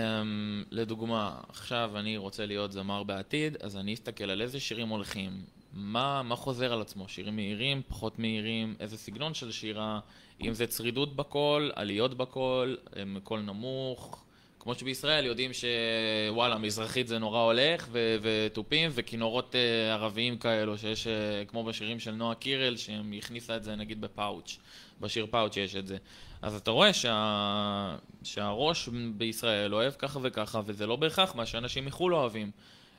לדוגמה, 0.71 1.35
עכשיו 1.49 1.91
אני 1.97 2.17
רוצה 2.17 2.47
להיות 2.47 2.73
זמר 2.73 3.03
בעתיד, 3.03 3.57
אז 3.63 3.77
אני 3.77 3.95
אסתכל 3.95 4.25
על 4.25 4.43
איזה 4.43 4.61
שירים 4.61 4.89
הולכים, 4.89 5.33
מה, 5.75 6.23
מה 6.23 6.37
חוזר 6.37 6.73
על 6.73 6.81
עצמו, 6.81 7.09
שירים 7.09 7.37
מהירים, 7.37 7.83
פחות 7.89 8.19
מהירים, 8.19 8.75
איזה 8.81 8.97
סגנון 8.99 9.35
של 9.35 9.53
שירה, 9.53 10.01
אם 10.41 10.55
זה 10.55 10.67
צרידות 10.67 11.17
בקול, 11.17 11.73
עליות 11.75 12.15
בקול, 12.15 12.77
um, 12.91 12.97
קול 13.23 13.41
נמוך, 13.41 14.25
כמו 14.61 14.75
שבישראל 14.75 15.27
יודעים 15.27 15.51
שוואלה, 15.53 16.59
מזרחית 16.59 17.09
זה 17.09 17.19
נורא 17.19 17.41
הולך, 17.41 17.89
ו- 17.93 18.17
ותופים 18.23 18.91
וכינורות 18.95 19.55
uh, 19.55 19.93
ערביים 19.93 20.39
כאלו, 20.39 20.79
שיש, 20.79 21.07
uh, 21.07 21.11
כמו 21.49 21.65
בשירים 21.65 22.01
של 22.01 22.11
נועה 22.11 22.35
קירל, 22.35 22.77
שהיא 22.77 23.19
הכניסה 23.19 23.57
את 23.57 23.65
זה 23.65 23.77
נגיד 23.77 24.01
בפאוץ', 24.01 24.59
בשיר 25.01 25.27
פאוץ' 25.31 25.57
יש 25.57 25.77
את 25.77 25.87
זה. 25.87 25.97
אז 26.43 26.55
אתה 26.55 26.71
רואה 26.71 26.93
שה... 26.93 27.97
שהראש 28.23 28.89
בישראל 29.17 29.75
אוהב 29.75 29.93
ככה 29.99 30.19
וככה, 30.23 30.61
וזה 30.67 30.87
לא 30.87 30.97
בהכרח 30.97 31.35
מה 31.35 31.47
שאנשים 31.47 31.85
מחו"ל 31.85 32.15
אוהבים. 32.15 32.51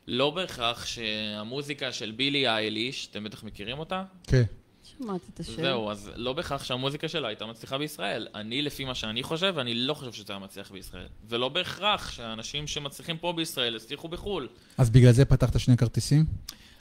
לא 0.07 0.29
בהכרח 0.29 0.85
שהמוזיקה 0.85 1.91
של 1.91 2.11
בילי 2.11 2.47
אייליש, 2.47 3.07
אתם 3.11 3.23
בטח 3.23 3.43
מכירים 3.43 3.79
אותה? 3.79 4.03
כן. 4.23 4.43
שמעתי 4.83 5.25
את 5.33 5.39
השם. 5.39 5.61
זהו, 5.61 5.91
אז 5.91 6.11
לא 6.15 6.33
בהכרח 6.33 6.63
שהמוזיקה 6.63 7.07
שלה 7.07 7.27
הייתה 7.27 7.45
מצליחה 7.45 7.77
בישראל. 7.77 8.27
אני, 8.35 8.61
לפי 8.61 8.85
מה 8.85 8.95
שאני 8.95 9.23
חושב, 9.23 9.55
אני 9.57 9.73
לא 9.73 9.93
חושב 9.93 10.13
שזה 10.13 10.33
היה 10.33 10.39
מצליח 10.39 10.71
בישראל. 10.71 11.07
ולא 11.29 11.49
בהכרח 11.49 12.11
שהאנשים 12.11 12.67
שמצליחים 12.67 13.17
פה 13.17 13.33
בישראל 13.33 13.75
הצליחו 13.75 14.07
בחו"ל. 14.07 14.47
אז 14.77 14.89
בגלל 14.89 15.11
זה 15.11 15.25
פתחת 15.25 15.59
שני 15.59 15.77
כרטיסים? 15.77 16.25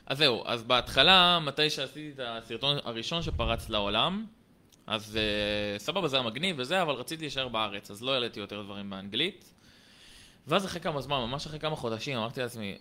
אז 0.07 0.19
זהו, 0.19 0.43
אז 0.47 0.63
בהתחלה, 0.63 1.39
מתי 1.43 1.71
שעשיתי 1.71 2.11
את 2.15 2.21
הסרטון 2.23 2.79
הראשון 2.85 3.23
שפרץ 3.23 3.69
לעולם, 3.69 4.27
אז 4.87 5.19
uh, 5.19 5.83
סבבה, 5.83 6.09
זה 6.09 6.17
היה 6.17 6.27
מגניב 6.27 6.57
וזה, 6.59 6.83
אבל 6.83 6.95
רציתי 6.95 7.23
להישאר 7.23 7.49
בארץ, 7.49 7.91
אז 7.91 8.03
לא 8.03 8.15
העליתי 8.15 8.41
יותר 8.41 8.63
דברים 8.63 8.91
באנגלית. 8.91 9.51
ואז 10.47 10.65
אחרי 10.65 10.81
כמה 10.81 11.01
זמן, 11.01 11.17
ממש 11.17 11.47
אחרי 11.47 11.59
כמה 11.59 11.77
חודשים, 11.77 12.17
אמרתי 12.17 12.41
לעצמי, 12.41 12.77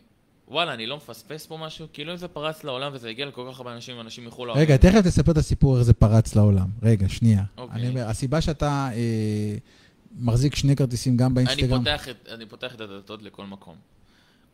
וואלה, 0.48 0.74
אני 0.74 0.86
לא 0.86 0.98
מפספס 0.98 1.46
פה 1.46 1.58
משהו? 1.58 1.88
כאילו 1.94 2.12
אם 2.12 2.18
זה 2.18 2.28
פרץ 2.28 2.64
לעולם 2.64 2.92
וזה 2.94 3.10
הגיע 3.10 3.26
לכל 3.26 3.50
כך 3.52 3.58
הרבה 3.58 3.74
אנשים, 3.74 4.00
אנשים 4.00 4.26
מחו"ל... 4.26 4.52
רגע, 4.52 4.78
תכף 4.78 5.02
תספר 5.02 5.32
את 5.32 5.38
הסיפור 5.38 5.76
איך 5.76 5.84
זה 5.84 5.94
פרץ 5.94 6.36
לעולם. 6.36 6.68
רגע, 6.84 7.10
שנייה. 7.10 7.44
אוקיי. 7.58 7.76
אני 7.76 7.88
אומר, 7.88 8.08
הסיבה 8.08 8.42
שאתה 8.42 8.90
אה, 8.94 9.56
מחזיק 10.20 10.56
שני 10.56 10.76
כרטיסים 10.76 11.18
גם 11.18 11.26
אני 11.26 11.36
באינסטגרם... 11.36 11.80
פותח, 11.80 12.10
את, 12.10 12.28
אני 12.30 12.46
פותח 12.46 12.76
את 12.76 12.82
הדלתות 12.82 13.24
לכל 13.24 13.46
מקום. 13.46 13.76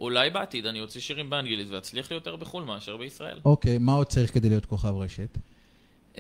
אולי 0.01 0.29
בעתיד 0.29 0.65
אני 0.65 0.81
אוציא 0.81 1.01
שירים 1.01 1.29
באנגלית 1.29 1.67
ואצליח 1.69 2.11
לי 2.11 2.15
יותר 2.15 2.35
בחו"ל 2.35 2.63
מאשר 2.63 2.97
בישראל. 2.97 3.39
אוקיי, 3.45 3.77
מה 3.77 3.93
עוד 3.93 4.07
צריך 4.07 4.33
כדי 4.33 4.49
להיות 4.49 4.65
כוכב 4.65 4.95
רשת? 4.95 5.37
Um, 6.15 6.19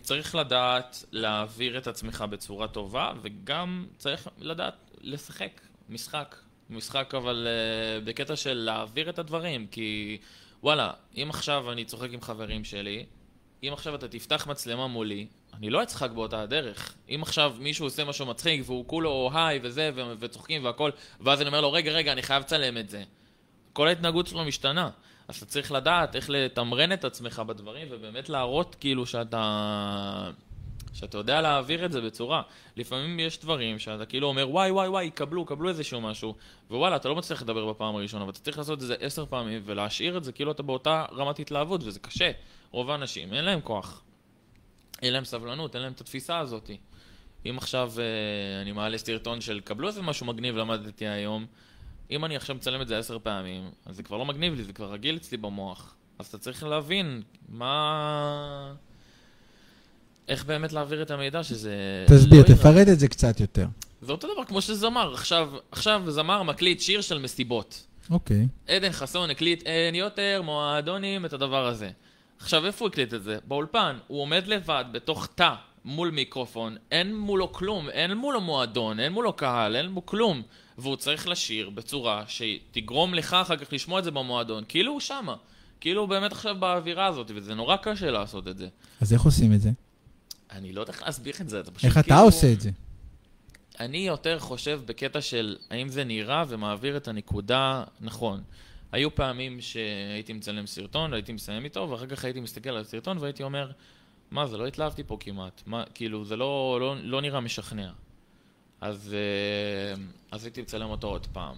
צריך 0.00 0.34
לדעת 0.34 1.04
להעביר 1.12 1.78
את 1.78 1.86
עצמך 1.86 2.24
בצורה 2.30 2.68
טובה, 2.68 3.12
וגם 3.22 3.86
צריך 3.96 4.28
לדעת 4.38 4.74
לשחק 5.00 5.60
משחק. 5.88 6.36
משחק 6.70 7.14
אבל 7.14 7.46
uh, 7.46 8.04
בקטע 8.04 8.36
של 8.36 8.54
להעביר 8.54 9.10
את 9.10 9.18
הדברים, 9.18 9.66
כי 9.66 10.18
וואלה, 10.62 10.90
אם 11.16 11.26
עכשיו 11.30 11.72
אני 11.72 11.84
צוחק 11.84 12.08
עם 12.12 12.20
חברים 12.20 12.64
שלי, 12.64 13.06
אם 13.62 13.72
עכשיו 13.72 13.94
אתה 13.94 14.08
תפתח 14.08 14.46
מצלמה 14.46 14.86
מולי, 14.86 15.26
אני 15.54 15.70
לא 15.70 15.82
אצחק 15.82 16.10
באותה 16.10 16.42
הדרך. 16.42 16.94
אם 17.08 17.22
עכשיו 17.22 17.54
מישהו 17.58 17.86
עושה 17.86 18.04
משהו 18.04 18.26
מצחיק 18.26 18.62
והוא 18.64 18.84
כולו 18.86 19.30
היי 19.34 19.60
וזה 19.62 19.90
ו- 19.94 20.12
וצוחקים 20.18 20.64
והכל, 20.64 20.90
ואז 21.20 21.40
אני 21.40 21.48
אומר 21.48 21.60
לו 21.60 21.72
רגע 21.72 21.92
רגע 21.92 22.12
אני 22.12 22.22
חייב 22.22 22.42
לצלם 22.42 22.78
את 22.78 22.88
זה. 22.88 23.02
כל 23.72 23.88
ההתנהגות 23.88 24.26
שלו 24.26 24.44
משתנה. 24.44 24.90
אז 25.28 25.36
אתה 25.36 25.46
צריך 25.46 25.72
לדעת 25.72 26.16
איך 26.16 26.30
לתמרן 26.30 26.92
את 26.92 27.04
עצמך 27.04 27.42
בדברים 27.46 27.86
ובאמת 27.90 28.28
להראות 28.28 28.76
כאילו 28.80 29.06
שאתה... 29.06 30.30
שאתה 30.92 31.18
יודע 31.18 31.40
להעביר 31.40 31.84
את 31.84 31.92
זה 31.92 32.00
בצורה. 32.00 32.42
לפעמים 32.76 33.20
יש 33.20 33.40
דברים 33.40 33.78
שאתה 33.78 34.06
כאילו 34.06 34.28
אומר 34.28 34.50
וואי 34.50 34.70
וואי 34.70 34.88
וואי, 34.88 35.10
קבלו, 35.10 35.44
קבלו 35.44 35.68
איזשהו 35.68 36.00
משהו 36.00 36.34
ווואלה, 36.70 36.96
אתה 36.96 37.08
לא 37.08 37.16
מצליח 37.16 37.42
לדבר 37.42 37.72
בפעם 37.72 37.96
הראשונה 37.96 38.24
ואתה 38.24 38.40
צריך 38.40 38.58
לעשות 38.58 38.82
את 38.82 38.86
זה 38.86 38.94
עשר 39.00 39.26
פעמים 39.26 39.62
ולהשאיר 39.64 40.16
את 40.16 40.24
זה 40.24 40.32
כאילו 40.32 40.52
אתה 40.52 40.62
באותה 40.62 41.04
רמת 41.12 41.38
התלהבות 41.38 41.80
וזה 41.84 42.00
קשה. 42.00 42.30
רוב 42.70 42.90
האנשים 42.90 43.34
אין 43.34 43.44
להם 43.44 43.60
כוח. 43.60 44.02
אין 45.02 45.12
להם 45.12 45.24
סבלנות, 45.24 45.74
אין 45.74 45.82
להם 45.82 45.92
את 45.92 46.00
התפיסה 46.00 46.38
הזאת. 46.38 46.70
אם 47.46 47.58
עכשיו 47.58 47.92
אה, 47.98 48.62
אני 48.62 48.72
מעלה 48.72 48.98
סרטון 48.98 49.40
של 49.40 49.60
קבלו 49.60 49.88
איזה 49.88 50.02
משהו 50.02 50.26
מגניב 50.26 50.56
למדתי 50.56 51.06
היום 51.06 51.46
אם 52.10 52.24
אני 52.24 52.36
עכשיו 52.36 52.56
מצלם 52.56 52.80
את 52.80 52.88
זה 52.88 52.98
עשר 52.98 53.18
פעמים, 53.18 53.70
אז 53.86 53.96
זה 53.96 54.02
כבר 54.02 54.16
לא 54.16 54.26
מגניב 54.26 54.54
לי, 54.54 54.64
זה 54.64 54.72
כבר 54.72 54.92
רגיל 54.92 55.16
אצלי 55.16 55.38
במוח. 55.38 55.94
אז 56.18 56.26
אתה 56.26 56.38
צריך 56.38 56.62
להבין 56.62 57.22
מה... 57.48 58.74
איך 60.28 60.44
באמת 60.44 60.72
להעביר 60.72 61.02
את 61.02 61.10
המידע 61.10 61.44
שזה... 61.44 61.74
תסביר, 62.06 62.42
לא. 62.48 62.54
תפרט 62.54 62.88
את 62.88 62.98
זה 62.98 63.08
קצת 63.08 63.40
יותר. 63.40 63.66
זה 64.02 64.12
אותו 64.12 64.34
דבר 64.34 64.44
כמו 64.44 64.60
שזמר. 64.60 65.14
עכשיו, 65.14 65.50
עכשיו 65.70 66.02
זמר 66.08 66.42
מקליט 66.42 66.80
שיר 66.80 67.00
של 67.00 67.18
מסיבות. 67.18 67.86
אוקיי. 68.10 68.46
עדן 68.68 68.92
חסון 68.92 69.30
הקליט 69.30 69.62
אין 69.66 69.94
יותר 69.94 70.42
מועדונים 70.44 71.24
את 71.24 71.32
הדבר 71.32 71.66
הזה. 71.66 71.90
עכשיו, 72.40 72.66
איפה 72.66 72.84
הוא 72.84 72.90
הקליט 72.90 73.14
את 73.14 73.22
זה? 73.22 73.38
באולפן. 73.44 73.96
הוא 74.06 74.22
עומד 74.22 74.46
לבד 74.46 74.84
בתוך 74.92 75.28
תא 75.34 75.54
מול 75.84 76.10
מיקרופון, 76.10 76.76
אין 76.90 77.16
מולו 77.16 77.52
כלום, 77.52 77.88
אין 77.90 78.16
מולו 78.16 78.40
מועדון, 78.40 79.00
אין 79.00 79.12
מולו 79.12 79.32
קהל, 79.32 79.76
אין 79.76 79.86
מולו 79.86 80.06
כלום. 80.06 80.42
והוא 80.78 80.96
צריך 80.96 81.28
לשיר 81.28 81.70
בצורה 81.70 82.24
שתגרום 82.26 83.14
לך 83.14 83.34
אחר 83.34 83.56
כך 83.56 83.72
לשמוע 83.72 83.98
את 83.98 84.04
זה 84.04 84.10
במועדון, 84.10 84.64
כאילו 84.68 84.92
הוא 84.92 85.00
שמה. 85.00 85.34
כאילו 85.80 86.00
הוא 86.00 86.08
באמת 86.08 86.32
עכשיו 86.32 86.56
באווירה 86.58 87.06
הזאת, 87.06 87.30
וזה 87.34 87.54
נורא 87.54 87.76
קשה 87.76 88.10
לעשות 88.10 88.48
את 88.48 88.58
זה. 88.58 88.68
אז 89.00 89.12
איך 89.12 89.22
עושים 89.22 89.52
את 89.52 89.60
זה? 89.60 89.70
אני 90.50 90.72
לא 90.72 90.80
יודע 90.80 90.92
איך 90.92 91.02
להסביר 91.02 91.34
את 91.40 91.48
זה, 91.48 91.60
אתה 91.60 91.70
פשוט 91.70 91.84
איך 91.84 91.98
אתה 91.98 92.02
כאילו- 92.02 92.20
עושה 92.20 92.52
את 92.52 92.60
זה? 92.60 92.70
אני 93.80 93.98
יותר 93.98 94.38
חושב 94.38 94.80
בקטע 94.86 95.20
של 95.20 95.56
האם 95.70 95.88
זה 95.88 96.04
נראה 96.04 96.44
ומעביר 96.48 96.96
את 96.96 97.08
הנקודה 97.08 97.84
נכון. 98.00 98.42
היו 98.92 99.14
פעמים 99.14 99.60
שהייתי 99.60 100.32
מצלם 100.32 100.66
סרטון 100.66 101.12
והייתי 101.12 101.32
מסיים 101.32 101.64
איתו, 101.64 101.90
ואחר 101.90 102.06
כך 102.06 102.24
הייתי 102.24 102.40
מסתכל 102.40 102.70
על 102.70 102.76
הסרטון 102.76 103.18
והייתי 103.18 103.42
אומר, 103.42 103.70
מה, 104.30 104.46
זה 104.46 104.56
לא 104.56 104.66
התלהבתי 104.66 105.02
פה 105.06 105.16
כמעט. 105.20 105.62
מה, 105.66 105.84
כאילו, 105.94 106.24
זה 106.24 106.36
לא, 106.36 106.78
לא, 106.80 106.96
לא 107.02 107.20
נראה 107.20 107.40
משכנע. 107.40 107.90
אז, 108.80 109.14
אה, 109.14 110.02
אז 110.30 110.44
הייתי 110.44 110.62
מצלם 110.62 110.90
אותו 110.90 111.06
עוד 111.08 111.26
פעם. 111.32 111.54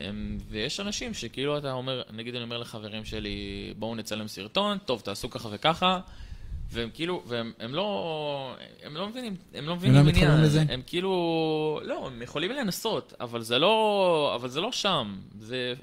אמ, 0.00 0.38
ויש 0.48 0.80
אנשים 0.80 1.14
שכאילו 1.14 1.58
אתה 1.58 1.72
אומר, 1.72 2.02
נגיד 2.12 2.34
אני 2.34 2.44
אומר 2.44 2.58
לחברים 2.58 3.04
שלי, 3.04 3.74
בואו 3.78 3.94
נצלם 3.94 4.28
סרטון, 4.28 4.78
טוב, 4.78 5.00
תעשו 5.00 5.30
ככה 5.30 5.48
וככה, 5.52 6.00
והם 6.72 6.88
כאילו, 6.94 7.22
והם 7.26 7.52
הם 7.58 7.74
לא, 7.74 8.56
הם 8.82 8.94
לא 8.94 9.08
מבינים, 9.08 9.36
הם 9.54 9.66
לא 9.66 9.76
מבינים 9.76 9.96
לא 9.96 10.02
מתחברים 10.02 10.30
עניין. 10.30 10.44
לזה? 10.44 10.64
הם 10.68 10.82
כאילו, 10.86 11.80
לא, 11.84 12.06
הם 12.06 12.22
יכולים 12.22 12.52
לנסות, 12.52 13.12
אבל 13.20 13.42
זה 13.42 13.58
לא, 13.58 14.32
אבל 14.34 14.48
זה 14.48 14.60
לא 14.60 14.72
שם. 14.72 15.16
זה, 15.38 15.74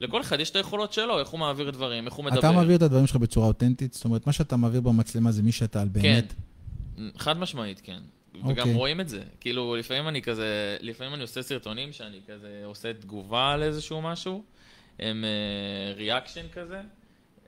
לכל 0.00 0.20
אחד 0.20 0.40
יש 0.40 0.50
את 0.50 0.56
היכולות 0.56 0.92
שלו, 0.92 1.18
איך 1.18 1.28
הוא 1.28 1.40
מעביר 1.40 1.70
דברים, 1.70 2.06
איך 2.06 2.14
הוא 2.14 2.24
מדבר. 2.24 2.38
אתה 2.38 2.52
מעביר 2.52 2.76
את 2.76 2.82
הדברים 2.82 3.06
שלך 3.06 3.16
בצורה 3.16 3.46
אותנטית? 3.46 3.92
זאת 3.92 4.04
אומרת, 4.04 4.26
מה 4.26 4.32
שאתה 4.32 4.56
מעביר 4.56 4.80
במצלמה 4.80 5.32
זה 5.32 5.42
מי 5.42 5.52
שאתה 5.52 5.82
על 5.82 5.88
באמת? 5.88 6.34
חד 7.16 7.38
משמעית, 7.38 7.80
כן. 7.84 8.00
אוקיי. 8.42 8.52
וגם 8.52 8.74
רואים 8.74 9.00
את 9.00 9.08
זה. 9.08 9.22
כאילו, 9.40 9.76
לפעמים 9.76 10.08
אני 10.08 10.22
כזה, 10.22 10.76
לפעמים 10.80 11.14
אני 11.14 11.22
עושה 11.22 11.42
סרטונים 11.42 11.92
שאני 11.92 12.20
כזה 12.28 12.62
עושה 12.64 12.92
תגובה 12.92 13.52
על 13.52 13.62
איזשהו 13.62 14.02
משהו, 14.02 14.42
הם 14.98 15.24
ריאקשן 15.96 16.48
כזה. 16.52 16.80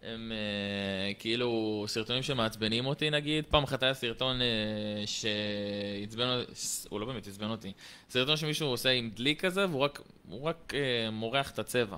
הם 0.02 0.32
uh, 0.32 1.20
כאילו 1.20 1.84
סרטונים 1.88 2.22
שמעצבנים 2.22 2.86
אותי 2.86 3.10
נגיד, 3.10 3.44
פעם 3.50 3.64
אחת 3.64 3.82
היה 3.82 3.94
סרטון 3.94 4.40
uh, 4.40 4.42
שעצבן 5.06 6.26
אותי, 6.28 6.52
הוא 6.88 7.00
לא 7.00 7.06
באמת 7.06 7.26
עצבן 7.26 7.50
אותי, 7.50 7.72
סרטון 8.10 8.36
שמישהו 8.36 8.68
עושה 8.68 8.90
עם 8.90 9.10
דלי 9.14 9.36
כזה 9.36 9.68
והוא 9.68 9.80
רק, 9.80 10.00
רק 10.42 10.72
uh, 10.72 11.10
מורח 11.10 11.50
את 11.50 11.58
הצבע. 11.58 11.96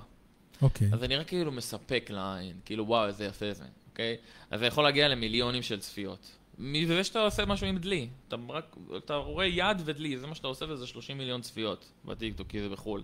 אוקיי. 0.61 0.89
אז 0.93 0.99
זה 0.99 1.07
נראה 1.07 1.23
כאילו 1.23 1.51
מספק 1.51 2.09
לעין, 2.09 2.53
כאילו 2.65 2.87
וואו 2.87 3.07
איזה 3.07 3.25
יפה 3.25 3.53
זה, 3.53 3.65
אוקיי? 3.91 4.17
אז 4.51 4.59
זה 4.59 4.65
יכול 4.65 4.83
להגיע 4.83 5.07
למיליונים 5.07 5.61
של 5.61 5.79
צפיות. 5.79 6.31
מזה 6.57 7.03
שאתה 7.03 7.19
עושה 7.19 7.45
משהו 7.45 7.67
עם 7.67 7.77
דלי, 7.77 8.07
אתה 8.27 8.35
רק, 8.49 8.75
אתה 8.97 9.15
רואה 9.15 9.45
יד 9.45 9.81
ודלי, 9.85 10.17
זה 10.17 10.27
מה 10.27 10.35
שאתה 10.35 10.47
עושה 10.47 10.65
וזה 10.69 10.87
30 10.87 11.17
מיליון 11.17 11.41
צפיות 11.41 11.85
בטיקטוק, 12.05 12.47
כי 12.47 12.61
זה 12.61 12.69
בחו"ל. 12.69 13.03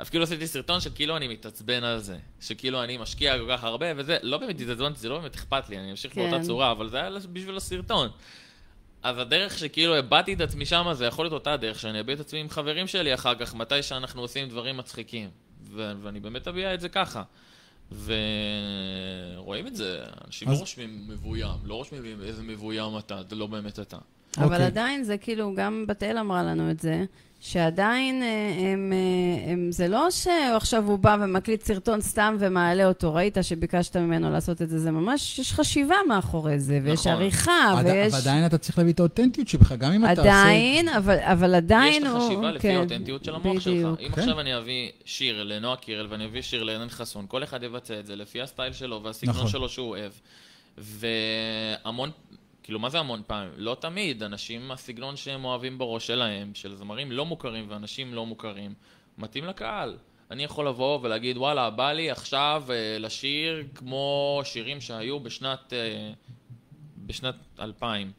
אז 0.00 0.10
כאילו 0.10 0.24
עשיתי 0.24 0.46
סרטון 0.46 0.80
שכאילו 0.80 1.16
אני 1.16 1.28
מתעצבן 1.28 1.84
על 1.84 1.98
זה, 1.98 2.18
שכאילו 2.40 2.82
אני 2.84 2.96
משקיע 2.96 3.38
כל 3.38 3.46
כך 3.50 3.64
הרבה 3.64 3.86
וזה, 3.96 4.16
לא 4.22 4.38
באמת 4.38 4.60
התעצבנתי, 4.60 4.98
זה 4.98 5.08
לא 5.08 5.18
באמת 5.18 5.34
אכפת 5.34 5.68
לי, 5.68 5.78
אני 5.78 5.90
אמשיך 5.90 6.14
כן. 6.14 6.30
באותה 6.30 6.44
צורה, 6.44 6.70
אבל 6.72 6.88
זה 6.88 6.96
היה 6.96 7.10
בשביל 7.32 7.56
הסרטון. 7.56 8.08
אז 9.02 9.18
הדרך 9.18 9.58
שכאילו 9.58 9.96
הבעתי 9.96 10.32
את 10.34 10.40
עצמי 10.40 10.66
שם, 10.66 10.86
זה 10.92 11.06
יכול 11.06 11.24
להיות 11.24 11.32
אותה 11.32 11.56
דרך 11.56 11.78
שאני 11.78 12.00
אביע 12.00 12.14
את 12.14 12.20
עצמי 12.20 12.40
עם 12.40 12.48
חברים 12.48 12.86
שלי 12.86 13.14
אחר 13.14 13.34
כך, 13.34 13.54
מתי 13.54 13.82
שאנחנו 13.82 14.20
עושים 14.22 14.48
דברים 14.48 14.76
מצחיקים. 14.76 15.30
ו- 15.72 15.92
ואני 16.02 16.20
באמת 16.20 16.48
אביע 16.48 16.74
את 16.74 16.80
זה 16.80 16.88
ככה. 16.88 17.22
ורואים 19.36 19.66
את 19.66 19.76
זה, 19.76 20.00
אנשים 20.26 20.48
אז- 20.48 20.54
לא 20.54 20.60
רושמים 20.60 21.04
מבוים, 21.08 21.56
לא 21.64 21.74
רושמים 21.74 22.20
איזה 22.22 22.42
מבוים 22.42 22.98
אתה, 22.98 23.20
זה 23.30 23.36
לא 23.36 23.46
באמת 23.46 23.78
אתה. 23.78 23.98
אבל 24.38 24.44
אוקיי. 24.44 24.64
עדיין 24.66 25.04
זה 25.04 25.18
כאילו, 25.18 25.54
גם 25.56 25.84
בתאל 25.88 26.18
אמרה 26.18 26.42
לנו 26.42 26.70
את 26.70 26.80
זה, 26.80 27.04
שעדיין 27.42 28.22
אה, 28.22 28.28
הם, 28.58 28.92
אה, 28.92 29.52
הם, 29.52 29.72
זה 29.72 29.88
לא 29.88 30.10
שעכשיו 30.10 30.84
הוא 30.86 30.98
בא 30.98 31.16
ומקליט 31.20 31.62
סרטון 31.62 32.00
סתם 32.00 32.36
ומעלה 32.38 32.86
אותו, 32.86 33.14
ראית 33.14 33.36
שביקשת 33.42 33.96
ממנו 33.96 34.30
לעשות 34.30 34.62
את 34.62 34.68
זה, 34.68 34.78
זה 34.78 34.90
ממש, 34.90 35.38
יש 35.38 35.52
חשיבה 35.52 35.94
מאחורי 36.08 36.58
זה, 36.58 36.80
ויש 36.82 37.00
נכון. 37.00 37.12
עריכה, 37.12 37.74
עד- 37.78 37.86
ויש... 37.86 38.14
ועדיין 38.14 38.46
אתה 38.46 38.58
צריך 38.58 38.78
להביא 38.78 38.92
את 38.92 39.00
האותנטיות 39.00 39.48
שבך, 39.48 39.72
גם 39.72 39.92
אם 39.92 40.04
אתה 40.04 40.10
עושה... 40.10 40.22
עדיין, 40.22 40.88
אבל, 40.88 41.18
אבל 41.18 41.54
עדיין 41.54 42.02
יש 42.02 42.08
את 42.08 42.12
הוא... 42.12 42.18
החשיבה 42.18 42.50
לפי 42.50 42.68
כן, 42.68 42.76
האותנטיות 42.76 43.24
של 43.24 43.34
המוח 43.34 43.60
שלך. 43.60 43.74
בדיוק. 43.74 44.00
אם 44.00 44.08
כן. 44.12 44.20
עכשיו 44.20 44.40
אני 44.40 44.56
אביא 44.58 44.90
שיר 45.04 45.42
לנועה 45.42 45.76
קירל 45.76 46.06
ואני 46.10 46.24
אביא 46.24 46.42
שיר 46.42 46.62
לעדן 46.62 46.88
חסון, 46.88 47.24
כל 47.28 47.44
אחד 47.44 47.62
יבצע 47.62 48.00
את 48.00 48.06
זה 48.06 48.16
לפי 48.16 48.42
הסטייל 48.42 48.72
שלו 48.72 49.02
והסגנון 49.02 49.36
נכון. 49.36 49.48
שלו 49.48 49.68
שהוא 49.68 49.88
אוהב. 49.88 50.12
והמון, 50.78 52.10
כאילו 52.70 52.80
מה 52.80 52.90
זה 52.90 52.98
המון 52.98 53.22
פעמים? 53.26 53.52
לא 53.56 53.76
תמיד, 53.80 54.22
אנשים, 54.22 54.70
הסגנון 54.70 55.16
שהם 55.16 55.44
אוהבים 55.44 55.78
בראש 55.78 56.06
שלהם, 56.06 56.54
של 56.54 56.74
זמרים 56.74 57.12
לא 57.12 57.26
מוכרים 57.26 57.66
ואנשים 57.68 58.14
לא 58.14 58.26
מוכרים, 58.26 58.74
מתאים 59.18 59.44
לקהל. 59.44 59.98
אני 60.30 60.44
יכול 60.44 60.68
לבוא 60.68 60.98
ולהגיד, 61.02 61.36
וואלה, 61.36 61.70
בא 61.70 61.92
לי 61.92 62.10
עכשיו 62.10 62.64
אה, 62.70 62.96
לשיר 62.98 63.64
כמו 63.74 64.40
שירים 64.44 64.80
שהיו 64.80 65.20
בשנת, 65.20 65.72
אה, 65.72 66.12
בשנת 67.06 67.34
2000. 67.58 68.12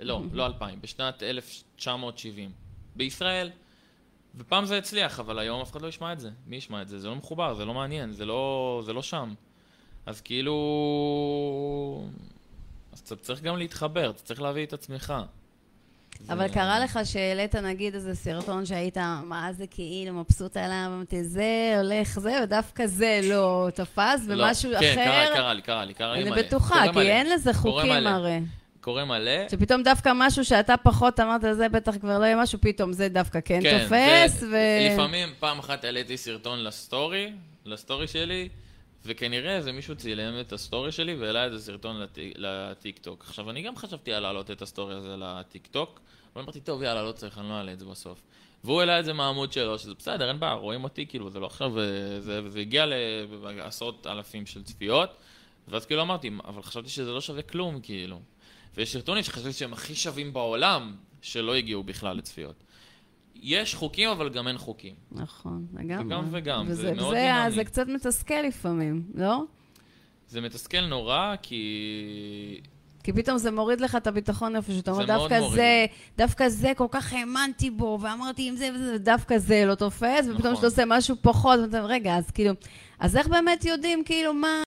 לא, 0.00 0.22
לא 0.32 0.46
2000, 0.46 0.80
בשנת 0.80 1.22
1970. 1.22 2.50
בישראל. 2.96 3.50
ופעם 4.34 4.64
זה 4.64 4.78
הצליח, 4.78 5.20
אבל 5.20 5.38
היום 5.38 5.60
אף 5.60 5.70
אחד 5.70 5.82
לא 5.82 5.88
ישמע 5.88 6.12
את 6.12 6.20
זה. 6.20 6.30
מי 6.46 6.56
ישמע 6.56 6.82
את 6.82 6.88
זה? 6.88 6.98
זה 6.98 7.08
לא 7.08 7.16
מחובר, 7.16 7.54
זה 7.54 7.64
לא 7.64 7.74
מעניין, 7.74 8.12
זה 8.12 8.26
לא, 8.26 8.82
זה 8.84 8.92
לא 8.92 9.02
שם. 9.02 9.34
אז 10.06 10.20
כאילו... 10.20 10.54
אז 12.92 12.98
אתה 12.98 13.16
צריך 13.16 13.42
גם 13.42 13.56
להתחבר, 13.56 14.10
אתה 14.10 14.22
צריך 14.22 14.42
להביא 14.42 14.66
את 14.66 14.72
עצמך. 14.72 15.14
אבל 16.28 16.48
זה- 16.48 16.54
קרה 16.54 16.80
לך 16.80 16.98
שהעלית 17.04 17.54
נגיד 17.54 17.94
איזה 17.94 18.14
סרטון 18.14 18.66
שהיית, 18.66 18.96
מה 19.24 19.48
זה 19.52 19.66
כאילו 19.66 20.14
מבסוט 20.14 20.56
עליו, 20.56 20.86
אמרתי, 20.86 21.24
זה 21.24 21.44
הולך 21.76 22.20
זה, 22.20 22.40
ודווקא 22.42 22.86
זה 22.86 23.20
לא 23.22 23.68
תפס, 23.74 24.26
לא, 24.28 24.44
ומשהו 24.44 24.70
כן, 24.80 24.92
אחר, 24.98 25.04
קרה, 25.04 25.34
קרה 25.36 25.54
לי, 25.54 25.62
קרה 25.62 25.84
לי, 25.84 25.94
קרה 25.94 26.14
לי 26.14 26.22
אני 26.22 26.30
מלא. 26.30 26.42
בטוחה, 26.42 26.74
קורה 26.74 26.92
כי 26.92 26.98
מלא. 26.98 27.08
אין 27.08 27.30
לזה 27.30 27.54
חוקים. 27.54 28.06
הרי. 28.06 28.40
קורה 28.80 29.04
מלא. 29.04 29.48
שפתאום 29.50 29.82
דווקא 29.82 30.12
משהו 30.14 30.44
שאתה 30.44 30.76
פחות 30.76 31.20
אמרת, 31.20 31.40
זה 31.52 31.68
בטח 31.68 31.96
כבר 32.00 32.18
לא 32.18 32.24
יהיה 32.24 32.36
משהו, 32.42 32.58
פתאום 32.60 32.92
זה 32.92 33.08
דווקא 33.08 33.38
כן 33.44 33.60
תופס, 33.60 34.42
ו... 34.42 34.56
לפעמים, 34.92 35.28
פעם 35.38 35.58
אחת 35.58 35.84
העליתי 35.84 36.16
סרטון 36.16 36.64
לסטורי, 36.64 37.32
לסטורי 37.64 38.08
שלי, 38.08 38.48
וכנראה 39.04 39.56
איזה 39.56 39.72
מישהו 39.72 39.96
צילם 39.96 40.40
את 40.40 40.52
הסטורי 40.52 40.92
שלי 40.92 41.14
והעלה 41.14 41.44
איזה 41.44 41.58
סרטון 41.58 42.00
לט... 42.00 42.18
לטיק 42.36 42.98
טוק. 42.98 43.24
עכשיו, 43.28 43.50
אני 43.50 43.62
גם 43.62 43.76
חשבתי 43.76 44.12
על 44.12 44.22
להעלות 44.22 44.50
את 44.50 44.62
הסטורי 44.62 44.94
הזה 44.94 45.16
לטיק 45.18 45.66
טוק, 45.66 46.00
אבל 46.34 46.42
אמרתי, 46.42 46.60
טוב, 46.60 46.82
יאללה, 46.82 47.02
לא 47.02 47.12
צריך, 47.12 47.38
אני 47.38 47.48
לא 47.48 47.54
אעלה 47.54 47.72
את 47.72 47.78
זה 47.78 47.84
בסוף. 47.84 48.22
והוא 48.64 48.80
העלה 48.80 49.00
את 49.00 49.04
זה 49.04 49.12
מהעמוד 49.12 49.52
שלו, 49.52 49.78
שזה 49.78 49.94
בסדר, 49.94 50.28
אין 50.28 50.40
בעיה, 50.40 50.52
רואים 50.52 50.84
אותי, 50.84 51.06
כאילו, 51.06 51.30
זה 51.30 51.40
לא 51.40 51.46
עכשיו, 51.46 51.78
אה, 51.78 51.84
זה, 52.20 52.48
זה 52.48 52.60
הגיע 52.60 52.86
לעשרות 53.56 54.06
אלפים 54.06 54.46
של 54.46 54.62
צפיות, 54.62 55.10
ואז 55.68 55.86
כאילו 55.86 56.02
אמרתי, 56.02 56.30
אבל 56.44 56.62
חשבתי 56.62 56.88
שזה 56.88 57.12
לא 57.12 57.20
שווה 57.20 57.42
כלום, 57.42 57.80
כאילו. 57.80 58.20
ויש 58.74 58.92
סרטונים 58.92 59.22
שחשבתי 59.22 59.52
שהם 59.52 59.72
הכי 59.72 59.94
שווים 59.94 60.32
בעולם, 60.32 60.96
שלא 61.22 61.54
הגיעו 61.54 61.82
בכלל 61.82 62.16
לצפיות. 62.16 62.64
יש 63.42 63.74
חוקים, 63.74 64.08
אבל 64.08 64.28
גם 64.28 64.48
אין 64.48 64.58
חוקים. 64.58 64.94
נכון, 65.12 65.66
לגמרי. 65.78 66.04
זה 66.04 66.10
גם 66.10 66.24
וגם, 66.32 66.66
זה 66.66 66.72
וזה- 66.72 66.94
מאוד 66.94 67.14
זה- 67.14 67.20
דינמי. 67.38 67.54
זה 67.54 67.64
קצת 67.64 67.86
מתסכל 67.88 68.40
לפעמים, 68.48 69.02
לא? 69.14 69.42
זה 70.28 70.40
מתסכל 70.40 70.80
נורא, 70.80 71.34
כי... 71.42 72.60
כי 73.02 73.12
פתאום 73.12 73.38
זה 73.38 73.50
מוריד 73.50 73.80
לך 73.80 73.96
את 73.96 74.06
הביטחון 74.06 74.56
איפה 74.56 74.72
שאתה 74.72 74.90
אומר, 74.90 75.06
מאוד 75.06 75.18
דווקא 75.20 75.38
מוריד. 75.40 75.54
זה, 75.54 75.86
דווקא 76.16 76.48
זה, 76.48 76.72
כל 76.76 76.86
כך 76.90 77.12
האמנתי 77.12 77.70
בו, 77.70 77.98
ואמרתי 78.02 78.48
אם 78.50 78.56
זה 78.56 78.70
וזה, 78.74 78.92
ודווקא 78.94 79.38
זה 79.38 79.64
לא 79.66 79.74
תופס, 79.74 80.02
ופתאום 80.26 80.36
נכון. 80.38 80.52
כשאתה 80.52 80.66
עושה 80.66 80.82
משהו 80.86 81.16
פחות, 81.22 81.60
ואתה 81.60 81.78
אומר, 81.78 81.90
רגע, 81.90 82.16
אז 82.16 82.30
כאילו, 82.30 82.52
אז 82.98 83.16
איך 83.16 83.28
באמת 83.28 83.64
יודעים 83.64 84.04
כאילו 84.04 84.34
מה... 84.34 84.62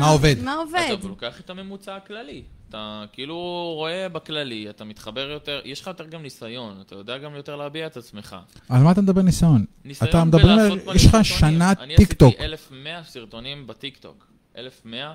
מה 0.00 0.08
עובד? 0.10 0.34
מה 0.44 0.54
עובד? 0.54 0.94
אתה 0.98 1.08
לוקח 1.08 1.40
את 1.40 1.50
הממוצע 1.50 1.96
הכללי. 1.96 2.42
אתה 2.70 3.04
כאילו 3.12 3.36
רואה 3.76 4.08
בכללי, 4.08 4.70
אתה 4.70 4.84
מתחבר 4.84 5.30
יותר, 5.30 5.60
יש 5.64 5.80
לך 5.80 5.86
יותר 5.86 6.04
גם 6.06 6.22
ניסיון, 6.22 6.80
אתה 6.80 6.94
יודע 6.94 7.18
גם 7.18 7.34
יותר 7.34 7.56
להביע 7.56 7.86
את 7.86 7.96
עצמך. 7.96 8.36
על 8.68 8.82
מה 8.82 8.92
אתה 8.92 9.00
מדבר 9.00 9.22
ניסיון? 9.22 9.64
ניסיון 9.84 10.10
אתה 10.10 10.24
מדבר, 10.24 10.50
על- 10.50 10.78
יש 10.94 11.06
לך 11.06 11.10
סרטונים. 11.10 11.24
שנה 11.24 11.72
אני 11.80 11.96
טיק 11.96 12.12
טוק. 12.12 12.28
עשיתי 12.34 12.44
1,100 12.44 13.04
סרטונים 13.04 13.66
בטיק 13.66 13.96
טוק. 13.96 14.26
1,100, 14.58 15.14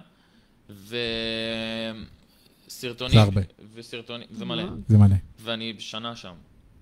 וסרטונים... 2.67 3.13
זה 3.13 3.21
הרבה. 3.21 3.41
וסרטונים, 3.75 4.27
זה 4.31 4.45
מלא. 4.45 4.63
זה 4.87 4.97
מלא, 4.97 5.15
ואני 5.43 5.73
שנה 5.79 6.15
שם. 6.15 6.33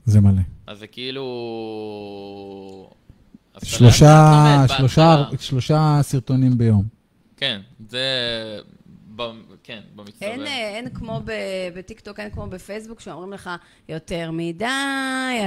זה 0.06 0.22
מלא. 0.22 0.41
אז 0.68 0.80
זה 0.80 0.88
כאילו... 0.88 1.24
שלושה, 3.64 4.66
שלושה. 4.78 5.24
שלושה 5.40 6.00
סרטונים 6.02 6.58
ביום. 6.58 6.84
כן, 7.38 7.62
זה... 7.90 8.00
כן, 9.64 9.81
במצטבר. 9.95 10.27
אין, 10.27 10.41
אה, 10.48 10.69
אין 10.69 10.90
כמו 10.94 11.22
ב- 11.26 11.31
בטיקטוק, 11.76 12.19
אין 12.19 12.30
כמו 12.31 12.48
בפייסבוק, 12.48 12.99
שאומרים 12.99 13.34
לך 13.34 13.49
יותר 13.90 14.31
מדי, 14.31 14.65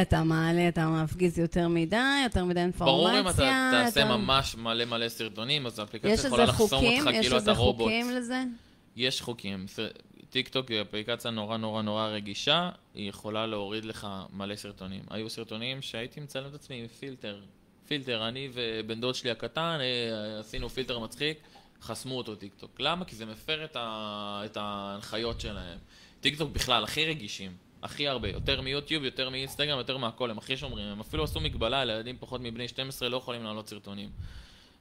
אתה 0.03 0.23
מעלה, 0.25 0.69
אתה 0.69 0.87
מפגיז 0.89 1.39
יותר 1.39 1.69
מדי, 1.69 1.97
יותר 2.25 2.45
מדי 2.45 2.61
ברור 2.79 3.11
אינפורמציה. 3.11 3.21
אם 3.21 3.29
אתה 3.29 3.85
תעשה 3.85 4.01
יותר- 4.01 4.17
ממש 4.17 4.55
מלא 4.57 4.85
מלא 4.85 5.09
סרטונים, 5.09 5.67
אז 5.67 5.73
יש 5.73 5.79
האפליקציה 5.79 6.11
איזה 6.13 6.29
יכולה 6.29 6.45
לחסום 6.45 6.69
חוקים? 6.69 6.99
אותך 7.07 7.15
יש 7.15 7.21
כאילו 7.21 7.37
איזה 7.37 7.51
אתה 7.53 7.61
רובוט. 7.61 7.83
חוקים 7.85 8.11
לזה? 8.11 8.43
יש 8.97 9.21
חוקים. 9.23 9.67
סר- 9.69 9.89
טיק 10.31 10.49
טוק 10.49 10.69
היא 10.69 10.83
אפליקציה 10.83 11.31
נורא 11.31 11.57
נורא 11.57 11.83
נורא 11.83 12.07
רגישה, 12.07 12.71
היא 12.95 13.09
יכולה 13.09 13.47
להוריד 13.47 13.85
לך 13.85 14.07
מלא 14.33 14.57
סרטונים. 14.57 15.01
היו 15.11 15.31
סרטונים 15.31 15.83
שהייתי 15.83 16.21
מצלם 16.21 16.47
את 16.51 16.55
עצמי 16.55 16.77
עם 16.81 16.87
פילטר. 16.89 17.41
פילטר, 17.89 18.29
אני 18.29 18.49
ובן 18.55 19.01
דוד 19.01 19.15
שלי 19.15 19.31
הקטן, 19.31 19.79
אה, 19.81 20.41
עשינו 20.41 20.69
פילטר 20.69 20.99
מצחיק, 20.99 21.39
חסמו 21.83 22.19
אותו 22.19 22.35
טיק 22.35 22.55
טוק. 22.55 22.81
למה? 22.81 23.05
כי 23.05 23.17
זה 23.17 23.27
מפר 23.27 23.65
את, 23.65 23.77
ה... 23.77 24.43
את 24.45 24.57
ההנחיות 24.57 25.41
שלהם. 25.41 25.79
טיק 26.21 26.39
טוק 26.39 26.51
בכלל 26.51 26.85
הכי 26.85 27.07
רגישים. 27.07 27.57
הכי 27.83 28.09
הרבה, 28.09 28.29
יותר 28.29 28.61
מיוטיוב, 28.61 29.05
יותר 29.05 29.31
מאינסטגרם, 29.31 29.79
יותר 29.79 29.97
מהכל, 29.97 30.31
הם 30.31 30.39
הכי 30.39 30.57
שומרים, 30.57 30.87
הם 30.87 31.01
אפילו 31.01 31.25
עשו 31.25 31.41
מגבלה, 31.41 31.85
לילדים 31.85 32.17
פחות 32.21 32.41
מבני 32.41 32.69
12 32.69 33.09
לא 33.09 33.17
יכולים 33.17 33.45
לעלות 33.45 33.69
סרטונים. 33.69 34.11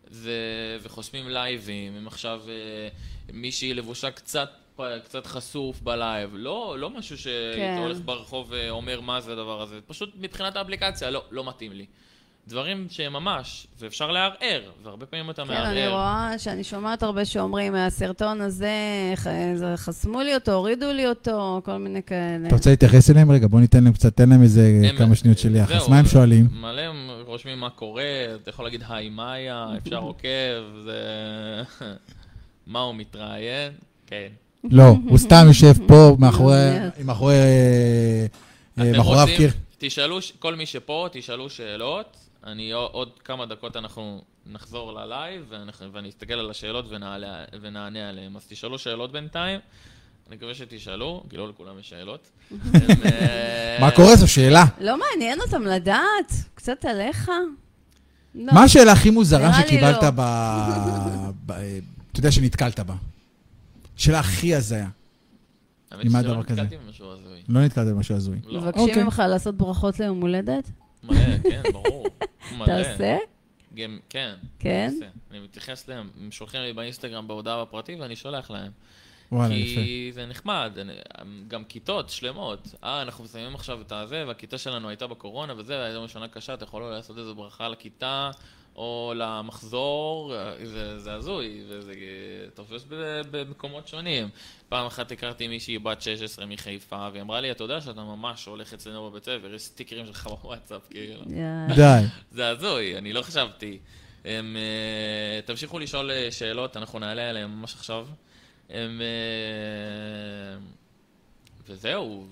זה, 0.07 0.39
וחוסמים 0.81 1.29
לייבים, 1.29 1.95
אם 1.97 2.07
עכשיו 2.07 2.41
אה, 2.49 2.87
מישהי 3.33 3.73
לבושה 3.73 4.11
קצת, 4.11 4.49
קצת 5.03 5.25
חשוף 5.25 5.81
בלייב, 5.81 6.29
לא, 6.33 6.75
לא 6.79 6.89
משהו 6.89 7.17
שאתה 7.17 7.57
כן. 7.57 8.01
ברחוב 8.05 8.47
ואומר 8.49 9.01
מה 9.01 9.21
זה 9.21 9.33
הדבר 9.33 9.61
הזה, 9.61 9.79
פשוט 9.87 10.09
מבחינת 10.15 10.55
האפליקציה, 10.55 11.09
לא, 11.09 11.23
לא 11.31 11.43
מתאים 11.49 11.71
לי. 11.71 11.85
דברים 12.47 12.87
שהם 12.89 13.13
ממש, 13.13 13.67
ואפשר 13.79 14.11
לערער, 14.11 14.61
והרבה 14.83 15.05
פעמים 15.05 15.29
אתה 15.29 15.43
כן, 15.45 15.51
אני 15.53 15.59
מערער. 15.63 15.89
רואה 15.91 16.39
שאני 16.39 16.63
שומעת 16.63 17.03
הרבה 17.03 17.25
שאומרים, 17.25 17.73
מהסרטון 17.73 18.41
הזה, 18.41 18.69
חסמו 19.75 20.21
לי 20.21 20.33
אותו, 20.35 20.53
הורידו 20.53 20.91
לי 20.93 21.07
אותו, 21.07 21.61
כל 21.65 21.77
מיני 21.77 22.03
כאלה. 22.03 22.47
אתה 22.47 22.55
רוצה 22.55 22.69
להתייחס 22.69 23.09
אליהם 23.09 23.31
רגע? 23.31 23.47
בוא 23.47 23.59
ניתן 23.59 23.83
להם 23.83 23.93
קצת, 23.93 24.15
תן 24.17 24.29
להם 24.29 24.41
איזה 24.41 24.71
הם- 24.89 24.97
כמה 24.97 25.15
שניות 25.15 25.37
של 25.37 25.55
יחס. 25.55 25.87
מה 25.89 25.99
הם 25.99 26.05
שואלים? 26.05 26.47
מלא 26.51 26.81
הם 26.81 26.95
רושמים 27.25 27.59
מה 27.59 27.69
קורה, 27.69 28.03
אתה 28.41 28.49
יכול 28.49 28.65
להגיד 28.65 28.83
היי 28.89 29.09
מאיה, 29.09 29.67
אפשר 29.77 29.97
עוקב, 29.97 30.27
זה... 30.85 30.99
מה 32.67 32.79
הוא 32.79 32.95
מתראיין? 32.95 33.71
כן. 34.07 34.27
לא, 34.63 34.83
הוא 35.09 35.17
סתם 35.17 35.43
יושב 35.47 35.73
פה 35.87 36.15
מאחורי, 36.19 36.55
באמת. 36.79 36.99
מאחורי, 37.05 37.33
אה, 38.79 38.91
מאחוריו 38.97 39.27
קיר. 39.37 39.51
תשאלו, 39.77 40.17
כל 40.39 40.55
מי 40.55 40.65
שפה, 40.65 41.07
תשאלו 41.11 41.49
שאלות. 41.49 42.17
אני 42.45 42.71
עוד- 42.71 43.19
כמה 43.23 43.45
דקות 43.45 43.75
אנחנו 43.77 44.21
נחזור 44.45 44.93
ללייב, 44.93 45.45
ואנחנו- 45.49 45.93
ואני 45.93 46.09
אסתכל 46.09 46.33
על 46.33 46.49
השאלות 46.49 46.85
ונעלה, 46.89 47.43
ונענה 47.61 48.09
עליהן. 48.09 48.35
אז 48.35 48.45
תשאלו 48.47 48.79
שאלות 48.79 49.11
בינתיים. 49.11 49.59
אני 50.27 50.35
מקווה 50.35 50.55
שתשאלו, 50.55 51.23
כי 51.29 51.37
לא 51.37 51.49
לכולם 51.49 51.79
יש 51.79 51.89
שאלות. 51.89 52.31
אה, 53.05 53.77
מה 53.81 53.91
קורה? 53.91 54.15
זו 54.15 54.27
שאלה. 54.27 54.65
לא 54.81 54.95
מעניין 54.99 55.39
אותם 55.41 55.61
לדעת? 55.61 56.31
קצת 56.55 56.85
עליך? 56.85 57.31
לא. 58.35 58.53
מה 58.53 58.63
השאלה 58.63 58.91
הכי 58.91 59.09
מוזרה 59.09 59.53
שקיבלת 59.53 60.03
לא. 60.03 60.09
ב... 60.15 61.51
אתה 62.11 62.19
יודע 62.19 62.31
שנתקלת 62.31 62.79
בה? 62.79 62.95
שאלה 63.95 64.19
הכי 64.19 64.55
הזיה. 64.55 64.87
האמת 65.91 66.11
שלא? 66.11 66.39
נתקלתי 66.39 66.77
במשהו 66.77 67.11
הזוי. 67.11 67.41
לא 67.49 67.61
נתקלת 67.61 67.87
במשהו 67.87 68.15
הזוי. 68.15 68.37
לא. 68.45 68.61
מבקשים 68.61 68.83
אוקיי. 68.89 69.03
ממך 69.03 69.23
לעשות 69.29 69.55
ברכות 69.57 69.99
ליום 69.99 70.21
הולדת? 70.21 70.71
מלא, 71.07 71.37
כן, 71.43 71.61
ברור. 71.73 72.05
מלא. 72.57 72.65
תעשה? 72.65 73.17
גם, 73.75 73.99
כן. 74.09 74.35
כן? 74.59 74.89
עושה. 74.93 75.05
אני 75.31 75.39
מתייחס 75.39 75.87
להם, 75.87 76.09
הם 76.21 76.31
שולחים 76.31 76.61
לי 76.61 76.73
באינסטגרם 76.73 77.27
בהודעה 77.27 77.65
בפרטי 77.65 77.95
ואני 77.95 78.15
שולח 78.15 78.51
להם. 78.51 78.71
וואלה, 79.31 79.53
יפה. 79.55 79.81
כי 79.81 80.09
זה 80.13 80.25
נחמד, 80.25 80.77
אני- 80.81 80.93
גם 81.47 81.63
כיתות 81.63 82.09
שלמות. 82.09 82.67
אה, 82.83 83.01
אנחנו 83.01 83.23
מסיימים 83.23 83.55
עכשיו 83.55 83.81
את 83.81 83.91
הזה, 83.91 84.23
והכיתה 84.27 84.57
שלנו 84.57 84.89
הייתה 84.89 85.07
בקורונה 85.07 85.53
וזה, 85.57 85.77
והייתה 85.77 86.07
שנה 86.07 86.27
קשה, 86.27 86.53
אתה 86.53 86.63
יכול 86.63 86.83
לעשות 86.83 87.17
איזו 87.17 87.35
ברכה 87.35 87.67
לכיתה, 87.69 88.31
או 88.75 89.13
למחזור, 89.15 90.33
זה, 90.63 90.99
זה 90.99 91.13
הזוי, 91.13 91.63
וזה 91.67 91.93
תופס 92.53 92.85
במקומות 93.31 93.87
שונים. 93.87 94.29
פעם 94.69 94.85
אחת 94.85 95.11
הכרתי 95.11 95.47
מישהי 95.47 95.79
בת 95.79 96.01
16 96.01 96.45
מחיפה, 96.45 97.07
והיא 97.11 97.21
אמרה 97.21 97.41
לי, 97.41 97.51
אתה 97.51 97.63
יודע 97.63 97.81
שאתה 97.81 98.03
ממש 98.03 98.45
הולך 98.45 98.73
אצלנו 98.73 99.09
בבית 99.09 99.23
ספר, 99.23 99.53
יש 99.53 99.61
סטיקרים 99.61 100.05
שלך 100.05 100.27
בוואטסאפ, 100.27 100.81
כאילו. 100.89 101.21
די. 101.75 102.01
זה 102.31 102.49
הזוי, 102.49 102.97
אני 102.97 103.13
לא 103.13 103.21
חשבתי. 103.21 103.79
הם, 104.25 104.57
אה, 104.57 105.41
תמשיכו 105.41 105.79
לשאול 105.79 106.11
אה, 106.11 106.31
שאלות, 106.31 106.77
אנחנו 106.77 106.99
נעלה 106.99 107.29
עליהן 107.29 107.49
ממש 107.49 107.73
עכשיו. 107.73 108.07
הם, 108.69 109.01
אה, 109.01 110.57
וזהו, 111.67 112.25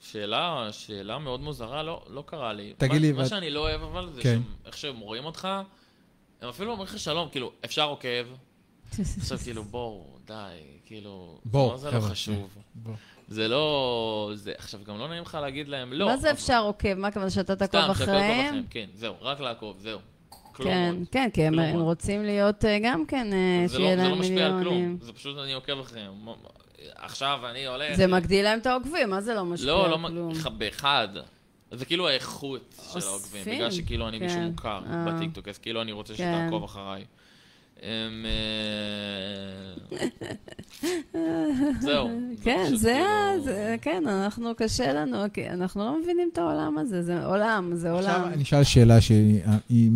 שאלה, 0.00 0.68
שאלה 0.72 1.18
מאוד 1.18 1.40
מוזרה, 1.40 1.82
לא, 1.82 2.02
לא 2.10 2.24
קרה 2.26 2.52
לי. 2.52 2.74
תגיד 2.76 2.92
מה, 2.92 2.98
לי... 2.98 3.12
מה 3.12 3.26
שאני 3.26 3.50
לא 3.50 3.60
אוהב 3.60 3.82
אבל, 3.82 4.08
זה 4.12 4.22
כן. 4.22 4.40
שאיך 4.64 4.78
שהם 4.78 4.98
רואים 4.98 5.24
אותך, 5.24 5.48
הם 6.42 6.48
אפילו 6.48 6.70
אומרים 6.72 6.88
לך 6.88 6.98
שלום, 6.98 7.28
כאילו, 7.28 7.52
אפשר 7.64 7.84
עוקב. 7.84 8.26
עכשיו 9.18 9.38
כאילו, 9.38 9.64
בואו, 9.64 10.04
די, 10.26 10.34
כאילו, 10.86 11.38
בואו, 11.44 11.70
מה 11.70 11.76
זה 11.76 11.90
לא 11.90 12.00
חשוב. 12.00 12.48
בוא. 12.74 12.94
זה 13.28 13.48
לא... 13.48 14.30
זה, 14.34 14.52
עכשיו, 14.58 14.80
גם 14.84 14.98
לא 14.98 15.08
נעים 15.08 15.22
לך 15.22 15.38
להגיד 15.42 15.68
להם 15.68 15.92
לא. 15.92 16.06
מה 16.06 16.16
זה 16.16 16.30
אפשר 16.30 16.62
עוקב? 16.64 16.94
מה 16.94 17.08
הכוונה 17.08 17.30
שאתה 17.30 17.56
תעקוב 17.56 17.80
סתם, 17.80 17.94
שאתה 17.94 17.94
תעקוב 18.04 18.16
אחריהם? 18.16 18.46
אחריהם, 18.46 18.64
כן, 18.70 18.86
זהו, 18.94 19.14
רק 19.20 19.40
לעקוב, 19.40 19.78
זהו. 19.78 19.98
כן, 20.54 20.94
עוד. 20.98 21.08
כן, 21.10 21.28
כי 21.32 21.42
הם. 21.42 21.60
רוצים 21.80 22.24
להיות 22.24 22.64
אה, 22.64 22.78
גם 22.82 23.06
כן, 23.06 23.32
אה, 23.32 23.68
זה 23.68 23.78
לא, 23.78 23.84
שיהיה 23.84 23.96
זה 23.96 24.02
לא 24.02 24.08
להם 24.08 24.20
משפיע 24.20 24.46
על 24.46 24.52
מיליונים. 24.52 24.98
כלום, 24.98 24.98
זה 25.00 25.12
פשוט 25.12 25.38
אני 25.38 25.52
עוקב 25.52 25.80
אחריהם. 25.80 26.12
עכשיו 26.96 27.40
אני 27.50 27.66
הולך... 27.66 27.96
זה 27.96 28.06
מגדיל 28.06 28.44
להם 28.44 28.58
את 28.58 28.66
העוקבים, 28.66 29.10
מה 29.10 29.20
זה 29.20 29.34
לא 29.34 29.44
משפיע 29.44 29.66
לא, 29.66 29.84
על 29.84 29.90
לא, 29.90 29.96
כלום? 30.08 30.32
מ- 30.32 30.58
באחד. 30.58 31.08
זה 31.72 31.84
כאילו 31.84 32.08
האיכות 32.08 32.74
של 32.92 33.00
העוקבים, 33.06 33.42
בגלל 33.46 33.70
שכאילו 33.70 34.08
אני 34.08 34.18
כן, 34.18 34.24
מישהו 34.24 34.40
מוכר 34.40 34.80
אה. 34.86 35.04
בטיקטוק, 35.04 35.48
אז 35.48 35.58
כאילו 35.58 35.82
אני 35.82 35.92
רוצה 35.92 36.14
כן. 36.16 36.38
שתעקוב 36.44 36.64
אחריי. 36.64 37.04
הם, 37.82 38.26
אה, 38.26 39.98
זהו. 41.80 42.08
כן, 42.42 42.76
זה, 42.76 43.00
כאילו- 43.32 43.44
זה, 43.44 43.76
כן, 43.82 44.02
אנחנו, 44.06 44.54
קשה 44.56 44.92
לנו, 44.92 45.16
אנחנו 45.50 45.84
לא 45.84 46.00
מבינים 46.02 46.28
את 46.32 46.38
העולם 46.38 46.78
הזה, 46.78 47.02
זה 47.02 47.24
עולם, 47.26 47.70
זה 47.74 47.92
עכשיו 47.94 48.16
עולם. 48.20 48.32
אני 48.32 48.42
אשאל 48.42 48.64
שאלה 48.64 49.00
שהיא... 49.00 49.40
היא- 49.68 49.90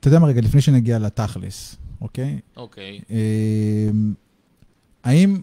אתה 0.00 0.08
יודע 0.08 0.18
מה, 0.18 0.26
רגע, 0.26 0.40
לפני 0.40 0.60
שנגיע 0.60 0.98
לתכלס, 0.98 1.76
אוקיי? 2.00 2.38
אוקיי. 2.56 3.00
אמ, 3.10 4.14
האם, 5.04 5.42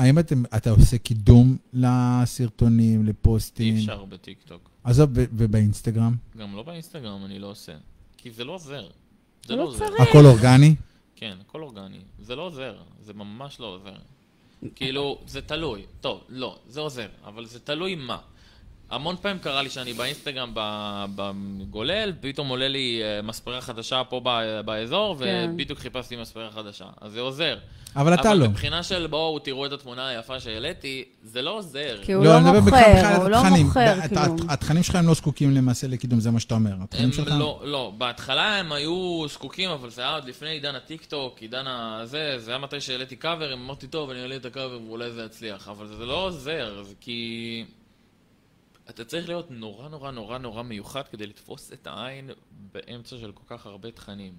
האם 0.00 0.18
אתם, 0.18 0.42
אתה 0.56 0.70
עושה 0.70 0.98
קידום 0.98 1.56
לסרטונים, 1.72 3.06
לפוסטים? 3.06 3.74
אי 3.74 3.80
אפשר 3.80 4.04
בטיקטוק. 4.04 4.70
עזוב, 4.84 5.10
ובאינסטגרם? 5.14 6.14
גם 6.36 6.56
לא 6.56 6.62
באינסטגרם 6.62 7.24
אני 7.24 7.38
לא 7.38 7.46
עושה. 7.46 7.72
כי 8.16 8.30
זה 8.30 8.44
לא 8.44 8.52
עוזר. 8.52 8.88
זה 9.46 9.56
לא 9.56 9.62
לא 9.64 9.68
עוזר. 9.68 9.84
הכל 10.02 10.26
אורגני? 10.26 10.74
כן, 11.16 11.36
הכל 11.40 11.62
אורגני. 11.62 12.00
זה 12.22 12.36
לא 12.36 12.42
עוזר, 12.42 12.76
זה 13.04 13.12
ממש 13.14 13.60
לא 13.60 13.66
עוזר. 13.66 13.96
כאילו, 14.74 15.18
זה 15.26 15.42
תלוי. 15.42 15.82
טוב, 16.00 16.20
לא, 16.28 16.58
זה 16.68 16.80
עוזר, 16.80 17.08
אבל 17.24 17.46
זה 17.46 17.60
תלוי 17.60 17.94
מה. 17.94 18.18
המון 18.90 19.16
פעמים 19.22 19.38
קרה 19.38 19.62
לי 19.62 19.70
שאני 19.70 19.92
באינסטגרם 19.92 20.50
ב- 20.54 21.04
בגולל, 21.14 22.12
פתאום 22.20 22.48
עולה 22.48 22.68
לי 22.68 23.00
אה, 23.02 23.22
מספרה 23.22 23.60
חדשה 23.60 24.02
פה 24.04 24.20
ב- 24.24 24.60
באזור, 24.64 25.16
כן. 25.18 25.50
ובדיוק 25.52 25.78
חיפשתי 25.78 26.16
מספרה 26.16 26.50
חדשה. 26.50 26.84
אז 27.00 27.12
זה 27.12 27.20
עוזר. 27.20 27.56
אבל 27.96 28.14
אתה 28.14 28.30
אבל 28.30 28.38
לא. 28.38 28.48
מבחינה 28.48 28.82
של 28.82 29.06
בואו 29.06 29.38
תראו 29.38 29.66
את 29.66 29.72
התמונה 29.72 30.08
היפה 30.08 30.40
שהעליתי, 30.40 31.04
זה 31.22 31.42
לא 31.42 31.50
עוזר. 31.50 31.98
כי 32.02 32.12
הוא 32.12 32.24
לא 32.24 32.40
מדבר 32.40 32.60
מוכר, 32.60 33.16
הוא 33.16 33.28
לא. 33.28 33.42
מוכר 33.44 34.08
כלום. 34.08 34.36
התכנים 34.48 34.82
שלך 34.82 34.94
הם 34.94 35.06
לא 35.06 35.14
זקוקים 35.14 35.50
למעשה 35.50 35.86
לקידום, 35.86 36.20
זה 36.20 36.30
מה 36.30 36.40
שאתה 36.40 36.54
אומר. 36.54 36.72
התכנים 36.82 37.12
שלך... 37.12 37.28
לא, 37.38 37.60
לא, 37.64 37.92
בהתחלה 37.98 38.56
הם 38.56 38.72
היו 38.72 39.24
זקוקים, 39.28 39.70
אבל 39.70 39.90
זה 39.90 40.02
היה 40.02 40.14
עוד 40.14 40.24
לפני 40.24 40.48
עידן 40.48 40.74
הטיקטוק, 40.74 41.38
עידן 41.38 41.64
הזה, 41.66 42.34
זה 42.38 42.50
היה 42.50 42.58
מתי 42.58 42.80
שהעליתי 42.80 43.16
קאבר, 43.16 43.52
אמרתי, 43.52 43.86
טוב, 43.86 44.10
אני 44.10 44.22
אעלה 44.22 44.36
את 44.36 44.44
הקאבר 44.44 44.78
ואולי 44.86 45.10
זה 45.10 45.22
יצליח, 45.24 45.68
אבל 45.68 45.86
זה 45.86 46.06
לא 46.06 46.24
עוזר, 46.24 46.82
זה 46.82 46.94
כי... 47.00 47.64
אתה 48.90 49.04
צריך 49.04 49.28
להיות 49.28 49.50
נורא 49.50 49.88
נורא 49.88 50.10
נורא 50.10 50.38
נורא 50.38 50.62
מיוחד 50.62 51.02
כדי 51.10 51.26
לתפוס 51.26 51.72
את 51.72 51.86
העין 51.86 52.30
באמצע 52.72 53.16
של 53.16 53.32
כל 53.32 53.56
כך 53.56 53.66
הרבה 53.66 53.90
תכנים. 53.90 54.32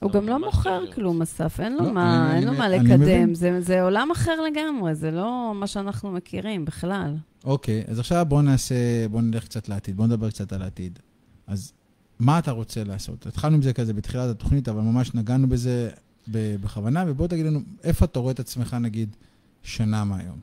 הוא 0.00 0.12
זה 0.12 0.18
גם 0.18 0.28
לא 0.28 0.38
מוכר. 0.38 0.92
כלום, 0.92 1.22
אסף, 1.22 1.60
אין 1.60 1.72
לו 1.72 1.84
לא, 1.84 1.92
מה 1.92 2.36
אין 2.36 2.44
לו 2.44 2.52
לקדם. 2.52 3.34
זה 3.34 3.60
זה 3.60 3.82
עולם 3.82 4.10
אחר 4.10 4.40
לגמרי, 4.40 4.94
זה 4.94 5.10
לא 5.10 5.52
מה 5.54 5.66
שאנחנו 5.66 6.12
מכירים 6.12 6.64
בכלל. 6.64 7.14
אוקיי, 7.44 7.84
אז 7.88 7.98
עכשיו 7.98 8.26
בואו 8.28 8.42
נעשה, 8.42 9.08
בואו 9.10 9.22
נלך 9.22 9.44
קצת 9.44 9.68
לעתיד, 9.68 9.96
בואו 9.96 10.06
נדבר 10.06 10.30
קצת 10.30 10.52
על 10.52 10.62
העתיד. 10.62 10.98
אז 11.46 11.72
מה 12.18 12.38
אתה 12.38 12.50
רוצה 12.50 12.84
לעשות? 12.84 13.26
התחלנו 13.26 13.54
עם 13.56 13.62
זה 13.62 13.72
כזה 13.72 13.92
בתחילת 13.92 14.30
התוכנית, 14.30 14.68
אבל 14.68 14.80
ממש 14.80 15.14
נגענו 15.14 15.48
בזה 15.48 15.90
בכוונה, 16.28 17.04
ובוא 17.06 17.26
תגיד 17.26 17.46
לנו, 17.46 17.60
איפה 17.84 18.04
אתה 18.04 18.18
רואה 18.18 18.32
את 18.32 18.40
עצמך, 18.40 18.74
נגיד, 18.74 19.16
שנה 19.62 20.04
מהיום? 20.04 20.38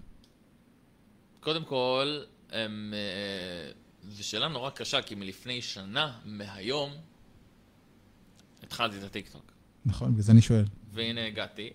קודם 1.39 1.63
כל, 1.63 2.19
הם, 2.53 2.93
אה, 2.93 3.71
זו 4.09 4.27
שאלה 4.27 4.47
נורא 4.47 4.69
קשה, 4.69 5.01
כי 5.01 5.15
מלפני 5.15 5.61
שנה, 5.61 6.19
מהיום, 6.25 6.91
התחלתי 8.63 8.97
את 8.97 9.03
הטיקטוק. 9.03 9.51
נכון? 9.85 10.11
בגלל 10.11 10.21
זה 10.21 10.31
אני 10.31 10.41
שואל. 10.41 10.65
והנה 10.91 11.25
הגעתי. 11.25 11.69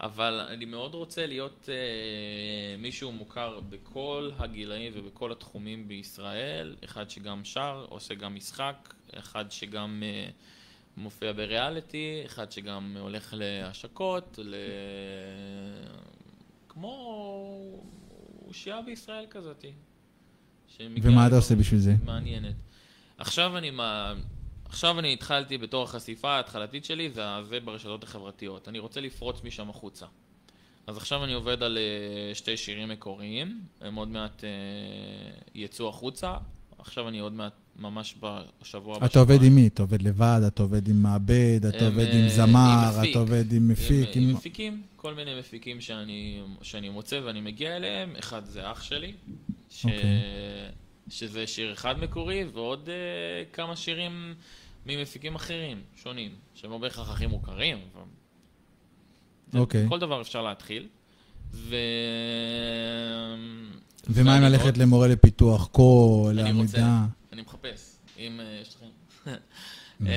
אבל 0.00 0.46
אני 0.48 0.64
מאוד 0.64 0.94
רוצה 0.94 1.26
להיות 1.26 1.68
אה, 1.72 2.76
מישהו 2.78 3.12
מוכר 3.12 3.60
בכל 3.60 4.30
הגילאים 4.38 4.92
ובכל 4.94 5.32
התחומים 5.32 5.88
בישראל. 5.88 6.76
אחד 6.84 7.10
שגם 7.10 7.44
שר, 7.44 7.86
עושה 7.88 8.14
גם 8.14 8.34
משחק, 8.34 8.94
אחד 9.14 9.50
שגם 9.50 10.02
אה, 10.06 10.30
מופיע 10.96 11.32
בריאליטי, 11.32 12.22
אחד 12.26 12.52
שגם 12.52 12.96
הולך 13.00 13.34
להשקות, 13.36 14.38
ל... 14.42 14.54
כמו 16.68 17.82
אושייה 18.46 18.82
בישראל 18.82 19.26
כזאתי. 19.30 19.72
ומה 21.02 21.26
אתה 21.26 21.36
עושה 21.36 21.54
בשביל 21.54 21.80
זה? 21.80 21.94
מעניינת. 22.04 22.54
עכשיו 23.18 23.58
אני, 23.58 23.70
מה... 23.70 24.14
עכשיו 24.64 24.98
אני 24.98 25.12
התחלתי 25.12 25.58
בתור 25.58 25.84
החשיפה 25.84 26.30
ההתחלתית 26.30 26.84
שלי, 26.84 27.10
זה 27.10 27.22
זה 27.48 27.60
ברשתות 27.60 28.02
החברתיות. 28.02 28.68
אני 28.68 28.78
רוצה 28.78 29.00
לפרוץ 29.00 29.44
משם 29.44 29.70
החוצה. 29.70 30.06
אז 30.86 30.96
עכשיו 30.96 31.24
אני 31.24 31.32
עובד 31.32 31.62
על 31.62 31.78
אה, 31.78 32.34
שתי 32.34 32.56
שירים 32.56 32.88
מקוריים, 32.88 33.60
הם 33.80 33.94
עוד 33.94 34.08
מעט 34.08 34.44
אה, 34.44 34.50
יצאו 35.54 35.88
החוצה. 35.88 36.34
עכשיו 36.78 37.08
אני 37.08 37.18
עוד 37.18 37.32
מעט, 37.32 37.52
ממש 37.78 38.14
בשבוע 38.62 38.96
הבא. 38.96 39.06
אתה 39.06 39.18
עובד. 39.18 39.42
עם 39.42 39.54
מי? 39.54 39.66
אתה 39.66 39.82
עובד 39.82 40.02
לבד, 40.02 40.40
אתה 40.46 40.62
עובד 40.62 40.88
עם 40.88 41.02
מעבד, 41.02 41.60
אתה 41.68 41.86
עובד 41.86 42.06
אה, 42.06 42.22
עם 42.22 42.28
זמר. 42.28 42.90
אתה 43.10 43.18
עובד 43.18 43.52
עם 43.52 43.68
מפיק, 43.68 44.08
עם, 44.14 44.32
מפיקים, 44.32 44.82
כל 44.96 45.14
מיני 45.14 45.38
מפיקים 45.38 45.80
שאני 46.62 46.88
מוצא 46.92 47.20
ואני 47.24 47.40
מגיע 47.40 47.76
אליהם. 47.76 48.16
אחד 48.18 48.44
זה 48.44 48.72
אח 48.72 48.82
שלי, 48.82 49.12
ש... 49.76 49.84
אוקיי. 49.84 50.00
שזה 51.08 51.46
שיר 51.46 51.72
אחד 51.72 51.98
מקורי, 52.00 52.44
ועוד 52.52 52.88
uh, 52.88 53.54
כמה 53.54 53.76
שירים 53.76 54.34
ממפיקים 54.86 55.34
אחרים, 55.34 55.80
שונים, 56.02 56.30
שהם 56.54 56.70
לא 56.70 56.78
בהכרח 56.78 57.10
הכי 57.10 57.26
מוכרים, 57.26 57.78
אבל... 57.94 58.02
אוקיי. 59.60 59.86
כל 59.88 59.98
דבר 59.98 60.20
אפשר 60.20 60.42
להתחיל. 60.42 60.88
ו... 61.52 61.76
ומה 64.08 64.36
אם 64.36 64.42
ואני 64.42 64.52
ללכת 64.52 64.64
מאוד- 64.64 64.76
למורה 64.76 65.08
לפיתוח 65.08 65.66
קול, 65.66 66.38
אני 66.38 66.52
רוצה, 66.52 66.78
לעמידה? 66.78 67.06
אני 67.32 67.42
מחפש, 67.42 67.96
אם 68.18 68.40
אה, 68.40 68.58
יש 68.62 68.76
לכם. 68.76 68.86
אה, 70.06 70.12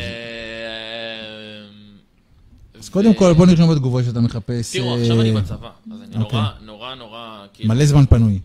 אז 2.80 2.90
קודם 2.90 3.14
כל, 3.14 3.34
בוא 3.34 3.46
נרשום 3.46 3.72
בתגובות 3.72 4.04
שאתה 4.04 4.20
מחפש... 4.20 4.72
תראו, 4.72 4.96
עכשיו 4.96 5.22
אני 5.22 5.32
בצבא, 5.32 5.72
אז 5.94 6.02
אני 6.02 6.24
אוקיי. 6.24 6.40
נורא, 6.40 6.52
נורא, 6.62 6.96
נורא, 6.96 7.46
כאילו, 7.54 7.70
מלא 7.70 7.86
זמן 7.86 8.06
פנוי. 8.06 8.40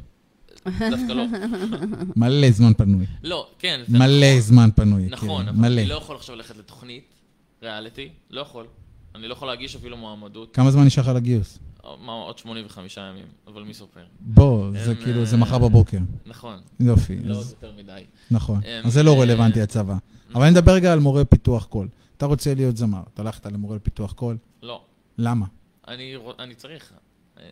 דווקא 0.91 1.13
לא. 1.13 1.25
מלא 2.17 2.51
זמן 2.51 2.73
פנוי. 2.75 3.07
לא, 3.23 3.49
כן, 3.59 3.81
זה 3.89 3.99
מלא 3.99 4.07
נכון. 4.31 4.41
זמן 4.41 4.69
פנוי. 4.77 5.07
נכון, 5.11 5.43
כן, 5.43 5.49
אבל. 5.49 5.79
אני 5.79 5.87
לא 5.87 5.95
יכול 5.95 6.17
עכשיו 6.17 6.37
ללכת 6.37 6.57
לתוכנית 6.57 7.05
ריאליטי, 7.63 8.09
לא 8.31 8.41
יכול. 8.41 8.67
אני 9.15 9.29
לא 9.29 9.33
יכול 9.33 9.49
להגיש 9.49 9.77
אפילו 9.77 9.97
מועמדות, 9.97 10.55
כמה 10.55 10.71
זמן 10.71 10.85
נשאר 10.85 11.03
לך 11.03 11.09
לגיוס? 11.09 11.59
עוד 12.07 12.39
85 12.39 12.97
ימים, 13.11 13.25
אבל 13.47 13.63
מי 13.63 13.75
סופר? 13.75 14.01
בוא, 14.21 14.71
זה 14.85 14.95
כאילו, 14.95 15.25
זה 15.25 15.37
אה, 15.37 15.41
מחר 15.41 15.59
בבוקר. 15.59 15.99
נכון, 16.27 16.57
יופי. 16.81 17.17
לא 17.25 17.35
עוד 17.35 17.41
אז- 17.41 17.51
יותר 17.51 17.73
מדי. 17.77 18.01
נכון. 18.31 18.61
אז 18.85 18.93
זה 18.93 19.03
לא 19.03 19.13
אה, 19.15 19.21
רלוונטי 19.21 19.61
הצבא. 19.61 19.97
אבל 20.35 20.43
אני 20.43 20.51
מדבר 20.51 20.73
רגע 20.73 20.93
על 20.93 20.99
מורה 21.01 21.25
פיתוח 21.25 21.65
קול. 21.65 21.89
אתה 22.17 22.27
רוצה 22.27 22.55
להיות 22.55 22.77
זמר, 22.77 23.03
אתה 23.15 23.23
הלכת 23.23 23.47
למורה 23.47 23.77
לפיתוח 23.77 24.13
קול, 24.13 24.37
לא, 24.63 24.83
למה? 25.19 25.47
אני 25.89 26.55
צריך, 26.57 26.93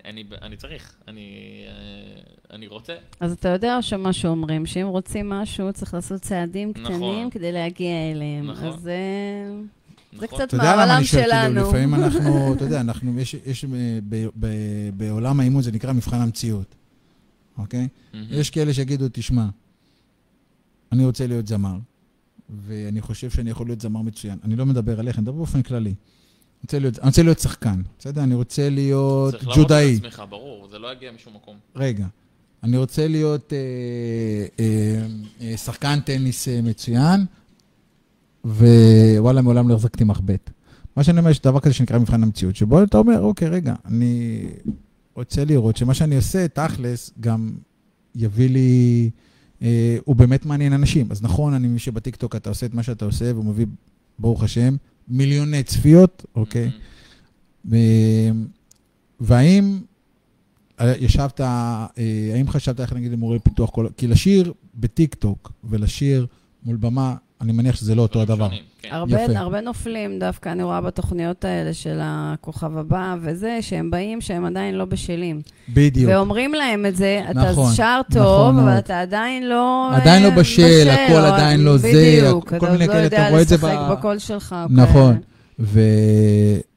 אני, 0.04 0.24
אני 0.42 0.56
צריך, 0.56 0.94
אני, 1.08 1.30
אה, 1.66 2.20
אני 2.56 2.66
רוצה. 2.66 2.92
אז 3.20 3.32
אתה 3.32 3.48
יודע 3.48 3.82
שמה 3.82 4.12
שאומרים, 4.12 4.66
שאם 4.66 4.86
רוצים 4.86 5.28
משהו, 5.28 5.72
צריך 5.72 5.94
לעשות 5.94 6.20
צעדים 6.22 6.72
נכון. 6.76 6.84
קטנים 6.96 7.30
כדי 7.30 7.52
להגיע 7.52 8.10
אליהם. 8.12 8.50
נכון. 8.50 8.68
אז 8.68 8.88
אה, 8.88 8.92
זה 10.12 10.26
נכון? 10.26 10.28
קצת 10.28 10.48
אתה 10.48 10.56
יודע 10.56 10.64
למה 10.66 10.76
מהעולם 10.76 10.96
אני 10.98 11.04
שואל, 11.06 11.22
כאילו, 11.22 11.36
שלנו. 11.54 11.68
לפעמים 11.68 11.94
אנחנו, 12.04 12.54
אתה 12.54 12.64
יודע, 12.64 12.80
אנחנו, 12.80 13.18
יש, 13.20 13.34
יש 13.46 13.64
ב- 13.64 13.98
ב- 14.08 14.26
ב- 14.40 14.90
בעולם 14.96 15.40
האימון 15.40 15.62
זה 15.62 15.72
נקרא 15.72 15.92
מבחן 15.92 16.20
המציאות, 16.20 16.74
אוקיי? 17.58 17.88
מהמם. 18.14 18.26
יש 18.30 18.50
כאלה 18.50 18.74
שיגידו, 18.74 19.04
תשמע, 19.12 19.46
אני 20.92 21.04
רוצה 21.04 21.26
להיות 21.26 21.46
זמר, 21.46 21.76
ואני 22.66 23.00
חושב 23.00 23.30
שאני 23.30 23.50
יכול 23.50 23.66
להיות 23.66 23.80
זמר 23.80 24.02
מצוין. 24.02 24.38
אני 24.44 24.56
לא 24.56 24.66
מדבר 24.66 25.00
עליך, 25.00 25.16
אני 25.16 25.22
מדבר 25.22 25.36
באופן 25.36 25.62
כללי. 25.62 25.94
אני 26.62 26.66
רוצה 26.66 26.78
להיות, 26.78 26.98
אני 26.98 27.06
רוצה 27.08 27.22
להיות 27.22 27.38
שחקן, 27.38 27.82
בסדר? 27.98 28.22
אני 28.22 28.34
רוצה 28.34 28.68
להיות 28.70 29.34
צריך 29.34 29.56
ג'ודאי. 29.56 29.96
את 29.96 30.04
עצמך, 30.04 30.22
ברור, 30.30 30.68
זה 30.70 30.78
לא 30.78 30.92
יגיע 30.92 31.12
משום 31.12 31.34
מקום. 31.34 31.56
רגע, 31.76 32.06
אני 32.62 32.76
רוצה 32.76 33.08
להיות 33.08 33.52
אה, 33.52 33.58
אה, 34.60 35.06
אה, 35.40 35.56
שחקן 35.56 36.00
טניס 36.00 36.48
אה, 36.48 36.62
מצוין, 36.62 37.24
ווואלה, 38.44 39.42
מעולם 39.42 39.68
לא 39.68 39.74
החזקתי 39.74 40.04
מחבט. 40.04 40.50
מה 40.96 41.04
שאני 41.04 41.18
אומר, 41.18 41.30
יש 41.30 41.40
דבר 41.40 41.60
כזה 41.60 41.74
שנקרא 41.74 41.98
מבחן 41.98 42.22
המציאות, 42.22 42.56
שבו 42.56 42.82
אתה 42.82 42.98
אומר, 42.98 43.20
אוקיי, 43.20 43.48
רגע, 43.48 43.74
אני 43.84 44.44
רוצה 45.14 45.44
לראות 45.44 45.76
שמה 45.76 45.94
שאני 45.94 46.16
עושה, 46.16 46.48
תכלס, 46.48 47.10
גם 47.20 47.52
יביא 48.14 48.48
לי... 48.48 49.10
אה, 49.62 49.96
הוא 50.04 50.16
באמת 50.16 50.46
מעניין 50.46 50.72
אנשים. 50.72 51.06
אז 51.10 51.22
נכון, 51.22 51.54
אני 51.54 51.66
מבין 51.66 51.78
שבטיקטוק 51.78 52.36
אתה 52.36 52.48
עושה 52.50 52.66
את 52.66 52.74
מה 52.74 52.82
שאתה 52.82 53.04
עושה, 53.04 53.24
והוא 53.34 53.44
מביא, 53.44 53.66
ברוך 54.18 54.42
השם, 54.42 54.76
מיליוני 55.12 55.62
צפיות, 55.62 56.24
אוקיי? 56.34 56.70
מהמם. 57.64 58.42
ו- 58.44 58.46
והאם 59.20 59.78
אה, 60.80 60.92
ישבת, 61.00 61.40
אה, 61.40 61.86
האם 62.34 62.48
חשבת 62.48 62.80
איך 62.80 62.92
נגיד 62.92 63.12
למורה 63.12 63.38
פיתוח 63.38 63.70
קול, 63.70 63.88
כי 63.96 64.06
לשיר 64.06 64.52
בטיקטוק 64.74 65.52
ולשיר 65.64 66.26
מול 66.64 66.76
במה, 66.76 67.16
אני 67.42 67.52
מניח 67.52 67.76
שזה 67.76 67.94
לא 67.94 68.02
אותו 68.02 68.22
הדבר. 68.22 68.44
שונים, 68.46 68.62
כן. 68.82 68.88
הרבה, 68.92 69.20
יפה. 69.22 69.38
הרבה 69.38 69.60
נופלים 69.60 70.18
דווקא, 70.18 70.48
אני 70.48 70.62
רואה 70.62 70.80
בתוכניות 70.80 71.44
האלה 71.44 71.74
של 71.74 71.98
הכוכב 72.02 72.76
הבא 72.78 73.16
וזה, 73.22 73.58
שהם 73.60 73.90
באים 73.90 74.20
שהם 74.20 74.44
עדיין 74.44 74.74
לא 74.74 74.84
בשלים. 74.84 75.40
בדיוק. 75.74 76.10
ואומרים 76.14 76.52
להם 76.54 76.86
את 76.86 76.96
זה, 76.96 77.22
אתה 77.30 77.50
נכון, 77.50 77.72
שר 77.74 78.00
נכון 78.10 78.22
טוב, 78.24 78.50
מאוד. 78.54 78.68
אבל 78.68 78.78
אתה 78.78 79.00
עדיין 79.00 79.48
לא... 79.48 79.90
עדיין 79.96 80.22
לא 80.22 80.28
אה, 80.28 80.34
בשל, 80.36 80.88
הכל 80.90 81.12
או- 81.20 81.24
עדיין 81.24 81.60
לא 81.60 81.76
זה, 81.76 81.88
בדיוק, 81.88 82.48
כל 82.48 82.56
אתה 82.56 82.72
מיני 82.72 82.86
לא 82.86 82.92
כאלה, 82.92 83.04
יודע 83.04 83.22
אתה 83.22 83.30
רואה 83.30 83.42
את 83.42 83.48
זה 83.48 83.54
לשחק 83.54 83.76
ב- 83.88 83.92
בקול 83.92 84.18
שלך. 84.18 84.56
נכון. 84.70 85.16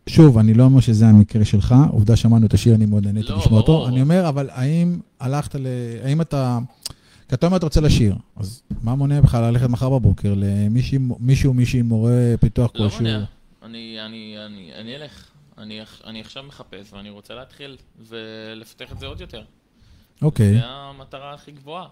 ושוב, 0.07 0.37
אני 0.37 0.53
לא 0.53 0.63
אומר 0.63 0.79
שזה 0.79 1.07
המקרה 1.07 1.45
שלך, 1.45 1.75
עובדה 1.91 2.15
שמענו 2.15 2.45
את 2.45 2.53
השיר, 2.53 2.75
אני 2.75 2.85
מאוד 2.85 3.05
נהניתי 3.05 3.29
לא, 3.31 3.37
לשמוע 3.37 3.59
אותו. 3.59 3.87
אני 3.87 4.01
אומר, 4.01 4.27
אבל 4.29 4.49
האם 4.53 4.97
הלכת 5.19 5.55
ל... 5.55 5.67
האם 6.03 6.21
אתה... 6.21 6.59
כי 7.29 7.35
אתה 7.35 7.45
אומר 7.45 7.57
אתה 7.57 7.65
רוצה 7.65 7.81
לשיר, 7.81 8.15
אז 8.35 8.63
מה 8.81 8.95
מונע 8.95 9.21
בכלל 9.21 9.43
ללכת 9.43 9.69
מחר 9.69 9.89
בבוקר 9.89 10.33
למישהי, 10.37 10.97
מישהו, 11.19 11.53
מישהי, 11.53 11.81
מורה 11.81 12.35
פיתוח 12.39 12.71
לא 12.75 12.79
כלשהו? 12.79 13.01
מונע. 13.01 13.23
אני, 13.63 13.97
אני, 14.05 14.35
אני, 14.45 14.71
אני 14.75 14.95
אלך. 14.95 15.31
אני, 15.57 15.81
אני 16.05 16.21
עכשיו 16.21 16.43
מחפש 16.43 16.93
ואני 16.93 17.09
רוצה 17.09 17.33
להתחיל 17.33 17.77
ולפתח 17.99 18.91
את 18.91 18.99
זה 18.99 19.05
עוד 19.05 19.21
יותר. 19.21 19.43
אוקיי. 20.21 20.53
זה 20.53 20.65
המטרה 20.65 21.33
הכי 21.33 21.51
גבוהה. 21.51 21.87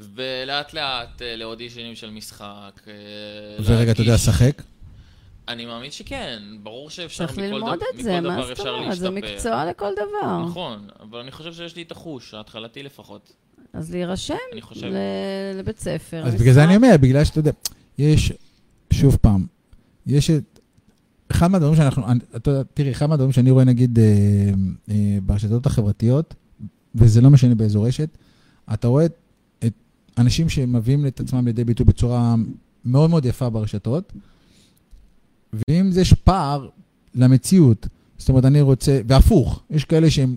ולאט 0.00 0.74
לאט 0.74 1.22
אה, 1.22 1.36
לאודישנים 1.36 1.94
של 1.94 2.10
משחק. 2.10 2.80
אה, 2.88 2.92
ורגע, 3.64 3.92
אתה 3.92 4.00
יודע 4.00 4.10
להגיש. 4.12 4.28
לשחק? 4.28 4.62
אני 5.48 5.66
מאמין 5.66 5.90
שכן, 5.90 6.42
ברור 6.62 6.90
שאפשר 6.90 7.26
צריך 7.26 7.38
מכל, 7.38 7.42
ללמוד 7.46 7.76
דבר, 7.76 7.86
את 7.94 8.04
זה, 8.04 8.20
מכל 8.20 8.28
מה 8.28 8.34
דבר 8.34 8.42
זאת 8.46 8.58
אפשר 8.58 8.70
אומרת? 8.70 8.96
זה 8.96 9.10
להשתפר. 9.10 9.34
מקצוע 9.34 9.64
לכל 9.64 9.92
דבר. 9.92 10.44
נכון, 10.46 10.88
אבל 11.00 11.18
אני 11.18 11.30
חושב 11.30 11.52
שיש 11.52 11.76
לי 11.76 11.82
את 11.82 11.92
החוש, 11.92 12.34
ההתחלתי 12.34 12.82
לפחות. 12.82 13.32
אז 13.78 13.90
להירשם. 13.90 14.34
ל- 14.82 15.58
לבית 15.58 15.78
ספר. 15.78 16.26
אז 16.26 16.34
בגלל 16.34 16.54
זה. 16.54 16.64
אני 16.64 16.76
אומר, 16.76 16.94
בגלל 17.00 17.24
שאתה 17.24 17.38
יודע, 17.38 17.50
יש, 17.98 18.32
שוב 18.92 19.16
פעם, 19.20 19.46
יש 20.06 20.30
את... 20.30 20.58
אחד 21.30 21.46
מהדברים 21.46 21.76
שאנחנו, 21.76 22.02
אתה 22.36 22.50
יודע, 22.50 22.62
תראי, 22.74 22.90
אחד 22.90 23.06
מהדברים 23.06 23.32
שאני 23.32 23.50
רואה 23.50 23.64
נגיד 23.64 23.98
אה, 23.98 24.04
אה, 24.90 25.18
ברשתות 25.26 25.66
החברתיות, 25.66 26.34
וזה 26.94 27.20
לא 27.20 27.30
משנה 27.30 27.54
באיזו 27.54 27.82
רשת, 27.82 28.08
אתה 28.72 28.88
רואה 28.88 29.04
את, 29.04 29.14
את 29.58 29.72
אנשים 30.18 30.48
שמביאים 30.48 31.06
את 31.06 31.20
עצמם 31.20 31.46
לידי 31.46 31.64
ביטוי 31.64 31.86
בצורה 31.86 32.34
מאוד 32.84 33.10
מאוד 33.10 33.24
יפה 33.24 33.50
ברשתות, 33.50 34.12
ואם 35.52 35.90
יש 36.00 36.12
פער 36.14 36.68
למציאות, 37.14 37.86
זאת 38.18 38.28
אומרת, 38.28 38.44
אני 38.44 38.60
רוצה, 38.60 39.00
והפוך, 39.06 39.62
יש 39.70 39.84
כאלה 39.84 40.10
שהם 40.10 40.36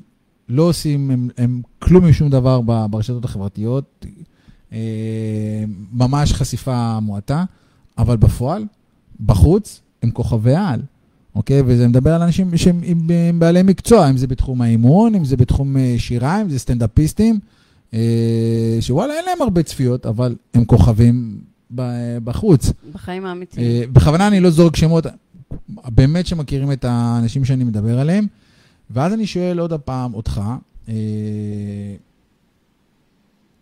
לא 0.52 0.64
עושים, 0.64 1.12
הם, 1.12 1.30
הם 1.38 1.62
כלום 1.80 2.06
משום 2.10 2.30
דבר 2.30 2.62
ברשתות 2.88 3.26
החברתיות, 3.26 4.06
אה, 4.74 4.78
ממש 5.94 6.34
חשיפה 6.34 7.00
מועטה, 7.00 7.44
אבל 7.98 8.18
בפועל, 8.18 8.66
בחוץ, 9.26 9.82
הם 10.04 10.12
כוכבי 10.12 10.56
על, 10.56 10.82
אוקיי? 11.36 11.62
וזה 11.66 11.88
מדבר 11.88 12.14
על 12.14 12.22
אנשים 12.22 12.58
שהם 12.58 12.80
עם- 12.84 13.08
עם 13.30 13.40
בעלי 13.40 13.64
מקצוע, 13.64 14.10
אם 14.10 14.18
זה 14.18 14.28
בתחום 14.28 14.62
האימון, 14.62 15.16
אם 15.16 15.26
זה 15.26 15.38
בתחום 15.38 15.78
אה, 15.78 15.96
שירה, 15.98 16.42
אם 16.42 16.50
זה 16.50 16.60
סטנדאפיסטים, 16.60 17.40
אה, 17.94 18.00
שוואלה, 18.80 19.14
אין 19.14 19.26
להם 19.26 19.42
הרבה 19.42 19.64
צפיות, 19.64 20.06
אבל 20.06 20.36
הם 20.54 20.66
כוכבים 20.66 21.42
ב- 21.76 22.18
בחוץ. 22.24 22.72
בחיים 22.94 23.26
האמיתיים. 23.26 23.66
אה, 23.68 23.84
בכוונה 23.94 24.28
אני 24.28 24.40
לא 24.40 24.50
זורק 24.50 24.76
שמות, 24.76 25.06
באמת 25.88 26.28
שמכירים 26.28 26.72
את 26.72 26.86
האנשים 26.86 27.46
שאני 27.46 27.64
מדבר 27.64 28.00
עליהם. 28.00 28.28
ואז 28.94 29.14
אני 29.14 29.28
שואל 29.28 29.60
עוד 29.60 29.74
הפעם 29.74 30.14
אותך, 30.14 30.42
אה, 30.90 30.94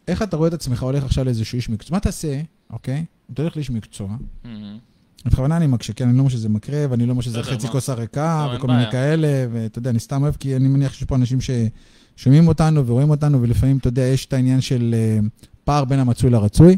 איך 0.07 0.21
אתה 0.21 0.37
רואה 0.37 0.47
את 0.47 0.53
עצמך 0.53 0.83
הולך 0.83 1.03
עכשיו 1.03 1.25
לאיזשהו 1.25 1.55
איש 1.55 1.69
מקצוע? 1.69 1.95
מה 1.95 1.99
תעשה, 1.99 2.41
אוקיי? 2.69 3.05
אתה 3.33 3.41
הולך 3.41 3.55
לאיש 3.55 3.69
מקצוע, 3.69 4.17
מהמם. 4.43 4.77
בכוונה 5.25 5.57
אני 5.57 5.67
מקשה, 5.67 5.93
כן, 5.93 6.07
אני 6.07 6.13
לא 6.13 6.19
אומר 6.19 6.29
שזה 6.29 6.49
מקרה, 6.49 6.85
ואני 6.89 7.05
לא 7.05 7.11
אומר 7.11 7.21
שזה 7.21 7.43
חצי? 7.43 7.67
כוס 7.67 7.89
הריקה, 7.89 8.47
לא, 8.51 8.57
וכל 8.57 8.67
מיני. 8.67 8.91
כאלה, 8.91 9.47
ואתה 9.51 9.79
יודע, 9.79 9.89
אני 9.89 9.99
סתם 9.99 10.23
אוהב, 10.23 10.35
כי 10.35 10.55
אני 10.55 10.67
מניח 10.67 10.93
שיש 10.93 11.03
פה 11.03 11.15
אנשים 11.15 11.39
ששומעים 11.41 12.47
אותנו 12.47 12.87
ורואים 12.87 13.09
אותנו, 13.09 13.41
ולפעמים, 13.41 13.77
אתה 13.77 13.87
יודע, 13.87 14.01
יש 14.01 14.25
את 14.25 14.33
העניין 14.33 14.61
של 14.61 14.95
אה, 14.97 15.19
פער 15.63 15.85
בין 15.85 15.99
המצוי 15.99 16.29
לרצוי. 16.29 16.77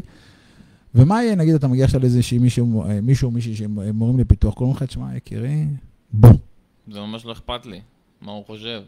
ומה 0.94 1.22
יהיה, 1.22 1.34
נגיד, 1.34 1.54
אתה 1.54 1.68
מגיע 1.68 1.84
עכשיו 1.84 2.00
לאיזשהי 2.00 2.38
מישהו, 2.38 2.82
אה, 2.82 3.00
מישהו 3.00 3.26
או 3.26 3.30
מישהי 3.30 3.56
שהם 3.56 3.78
הם 3.78 3.96
מורים 3.96 4.18
לפיתוח, 4.18 4.54
קוראים 4.54 4.76
לך, 4.76 4.82
תשמע, 4.82 5.16
יקירי, 5.16 5.66
בוא. 6.12 6.30
זה 6.92 7.00
ממש 7.00 7.24
לא 7.24 7.32
אכפת 7.32 7.66
לי, 7.66 7.80
מה 8.22 8.32
הוא 8.32 8.44
חושב. 8.46 8.82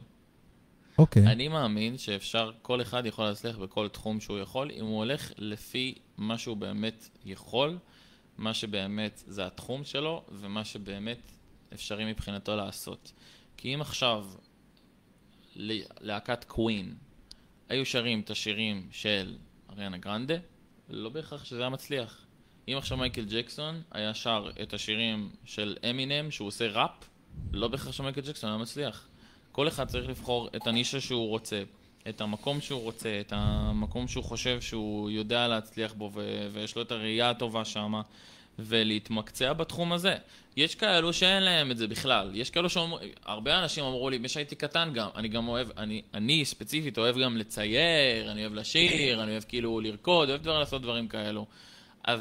אוקיי. 0.99 1.27
אני 1.27 1.49
מאמין 1.49 1.99
שאפשר, 1.99 2.53
כל 2.63 2.83
אחד 2.83 3.07
יכול 3.07 3.25
להצליח 3.25 3.59
בכל 3.59 3.89
תחום 3.89 4.21
שהוא 4.21 4.39
יכול, 4.39 4.71
אם 4.71 4.85
הוא 4.85 4.99
הולך 4.99 5.33
לפי 5.39 5.95
מה 6.17 6.39
שהוא 6.39 6.57
באמת 6.57 7.09
יכול, 7.25 7.79
מה 8.39 8.55
שבאמת 8.55 9.23
זה 9.27 9.47
התחום 9.47 9.85
שלו, 9.85 10.25
ומה 10.33 10.65
שבאמת 10.65 11.33
אפשרי 11.75 12.05
מבחינתו 12.05 12.57
לעשות. 12.57 13.13
כי 13.57 13.75
אם 13.75 13.81
עכשיו 13.81 14.27
להקת 16.01 16.45
קווין 16.45 16.95
היו 17.69 17.87
שרים 17.87 18.21
את 18.21 18.31
השירים 18.31 18.89
של 18.91 19.37
אריאנה 19.71 19.99
גרנדה, 19.99 20.35
לא 20.89 21.09
בהכרח 21.09 21.45
שזה 21.45 21.61
היה 21.61 21.69
מצליח. 21.69 22.27
אם 22.69 22.75
עכשיו 22.77 22.99
מייקל 22.99 23.25
ג'קסון 23.25 23.83
היה 23.91 24.15
שר 24.15 24.51
את 24.63 24.75
השירים 24.75 25.31
של 25.45 25.77
אמינם, 25.91 26.31
שהוא 26.31 26.49
עושה 26.49 26.69
ראפ, 26.69 27.09
לא 27.53 27.69
בהכרח 27.69 27.93
שמייקל 27.93 28.21
ג'קסון 28.21 28.51
היה 28.51 28.59
מצליח. 28.59 29.09
כל 29.55 29.69
אחד 29.69 29.89
צריך 29.89 30.09
לבחור 30.09 30.49
את 30.57 30.67
הנישה 30.67 31.01
שהוא 31.01 31.29
רוצה, 31.29 31.63
את 32.09 32.21
המקום 32.21 32.61
שהוא 32.61 32.83
רוצה, 32.83 33.21
את 33.21 33.33
המקום 33.37 34.09
שהוא 34.09 34.25
חושב 34.25 34.61
שהוא 34.61 35.11
יודע 35.11 35.49
להצליח 35.49 35.93
בו 35.93 36.11
ו- 36.15 36.49
ויש 36.53 36.77
לו 36.77 36.83
את 36.83 36.93
הראייה 36.93 37.31
הטובה 37.31 37.65
שמה, 37.65 38.03
ולהתמקצע 38.59 39.53
בתחום 39.53 39.93
הזה. 39.93 40.17
יש 40.57 40.75
כאלו 40.75 41.13
שאין 41.13 41.43
להם 41.43 41.71
את 41.71 41.77
זה 41.77 41.87
בכלל. 41.87 42.31
יש 42.35 42.51
כאלו 42.51 42.71
שאומרים, 42.71 43.09
הרבה 43.25 43.59
אנשים 43.59 43.85
אמרו 43.85 44.11
לי, 44.11 44.19
כשהייתי 44.25 44.55
קטן 44.55 44.91
גם, 44.95 45.09
אני 45.17 45.29
גם 45.29 45.49
אוהב, 45.49 45.69
אני, 45.77 46.03
אני 46.15 46.45
ספציפית 46.45 46.99
אוהב 46.99 47.19
גם 47.19 47.37
לצייר, 47.37 48.31
אני 48.31 48.41
אוהב 48.41 48.55
לשיר, 48.55 49.23
אני 49.23 49.31
אוהב 49.31 49.45
כאילו 49.49 49.81
לרקוד, 49.81 50.29
אוהב 50.29 50.43
דבר 50.43 50.59
לעשות 50.59 50.83
דברים 50.83 51.09
כאלו. 51.09 51.47
אז 52.05 52.21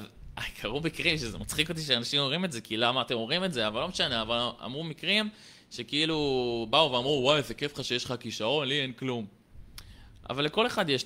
קרו 0.62 0.82
מקרים 0.82 1.18
שזה 1.18 1.38
מצחיק 1.38 1.70
אותי 1.70 1.82
שאנשים 1.82 2.20
אומרים 2.20 2.46
את 2.46 2.52
זה, 2.52 2.62
כי 2.62 2.78
למה 2.78 3.02
אתם 3.02 3.16
אומרים 3.16 3.44
את 3.44 3.54
זה, 3.54 3.68
אבל 3.68 3.82
לא 3.82 3.88
משנה, 3.88 4.22
אבל 4.22 4.40
אמרו 4.66 4.84
מקרים 4.84 5.30
שכאילו 5.74 6.18
באו 6.70 6.92
ואמרו, 6.92 7.20
וואי, 7.24 7.38
איזה 7.38 7.54
כיף 7.54 7.74
לך 7.80 7.84
שיש 7.86 8.06
לך 8.06 8.14
כישרון, 8.20 8.68
לי 8.68 8.82
אין 8.82 8.92
כלום. 8.94 9.26
אבל 10.30 10.46
לכל 10.46 10.68
אחד 10.68 10.90
יש 10.90 11.04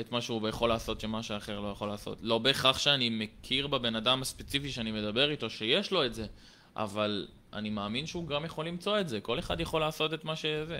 את 0.00 0.12
מה 0.12 0.20
שהוא 0.20 0.48
יכול 0.48 0.68
לעשות 0.68 1.00
שמה 1.00 1.22
שאחר 1.22 1.60
לא 1.60 1.68
יכול 1.68 1.88
לעשות. 1.88 2.18
לא 2.22 2.38
בהכרח 2.38 2.78
שאני 2.78 3.08
מכיר 3.10 3.66
בבן 3.66 3.96
אדם 3.96 4.22
הספציפי 4.22 4.70
שאני 4.70 4.92
מדבר 4.92 5.30
איתו 5.30 5.50
שיש 5.50 5.90
לו 5.90 6.04
את 6.06 6.14
זה, 6.14 6.26
אבל 6.76 7.26
אני 7.52 7.70
מאמין 7.70 8.06
שהוא 8.06 8.26
גם 8.28 8.44
יכול 8.44 8.66
למצוא 8.68 9.00
את 9.00 9.08
זה. 9.08 9.20
כל 9.20 9.38
אחד 9.38 9.60
יכול 9.60 9.80
לעשות 9.80 10.14
את 10.14 10.24
מה 10.24 10.36
שזה. 10.36 10.78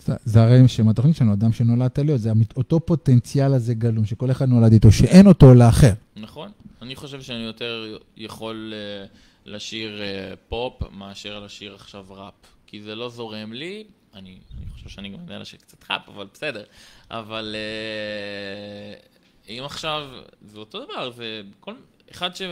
זה- 0.00 0.14
זה 0.24 0.42
הרי 0.42 0.68
שם 0.68 0.88
התוכנית 0.88 1.16
שלנו, 1.16 1.32
אדם 1.32 1.52
שנולדת 1.52 1.98
להיות, 1.98 2.20
זה 2.20 2.30
אותו 2.56 2.80
פוטנציאל 2.80 3.54
הזה 3.54 3.74
גלום, 3.74 4.04
שכל 4.04 4.30
אחד 4.30 4.48
נולד 4.48 4.72
איתו, 4.72 4.92
שאין 4.92 5.26
אותו 5.26 5.54
לאחר. 5.54 5.92
נכון. 6.16 6.50
אני 6.82 6.96
חושב 6.96 7.22
שאני 7.22 7.42
יותר 7.42 7.96
יכול 8.16 8.72
אה, 8.76 9.06
לשיר 9.46 10.02
אה, 10.02 10.32
פופ 10.48 10.82
מאשר 10.92 11.40
לשיר 11.40 11.74
עכשיו 11.74 12.04
ראפ. 12.10 12.34
כי 12.70 12.82
זה 12.82 12.94
לא 12.94 13.08
זורם 13.08 13.52
לי, 13.52 13.84
אני, 14.14 14.38
אני 14.58 14.70
חושב 14.70 14.88
שאני 14.88 15.08
גם 15.08 15.20
יודע 15.20 15.38
לשיר 15.38 15.58
קצת 15.60 15.90
ראפ, 15.90 16.08
אבל 16.08 16.26
בסדר. 16.34 16.64
אבל 17.10 17.56
אה, 17.56 19.00
אם 19.48 19.62
עכשיו, 19.64 20.08
זה 20.42 20.58
אותו 20.58 20.84
דבר, 20.84 21.10
זה 21.10 21.42
כל... 21.60 21.74
אחד 22.12 22.36
ש... 22.36 22.42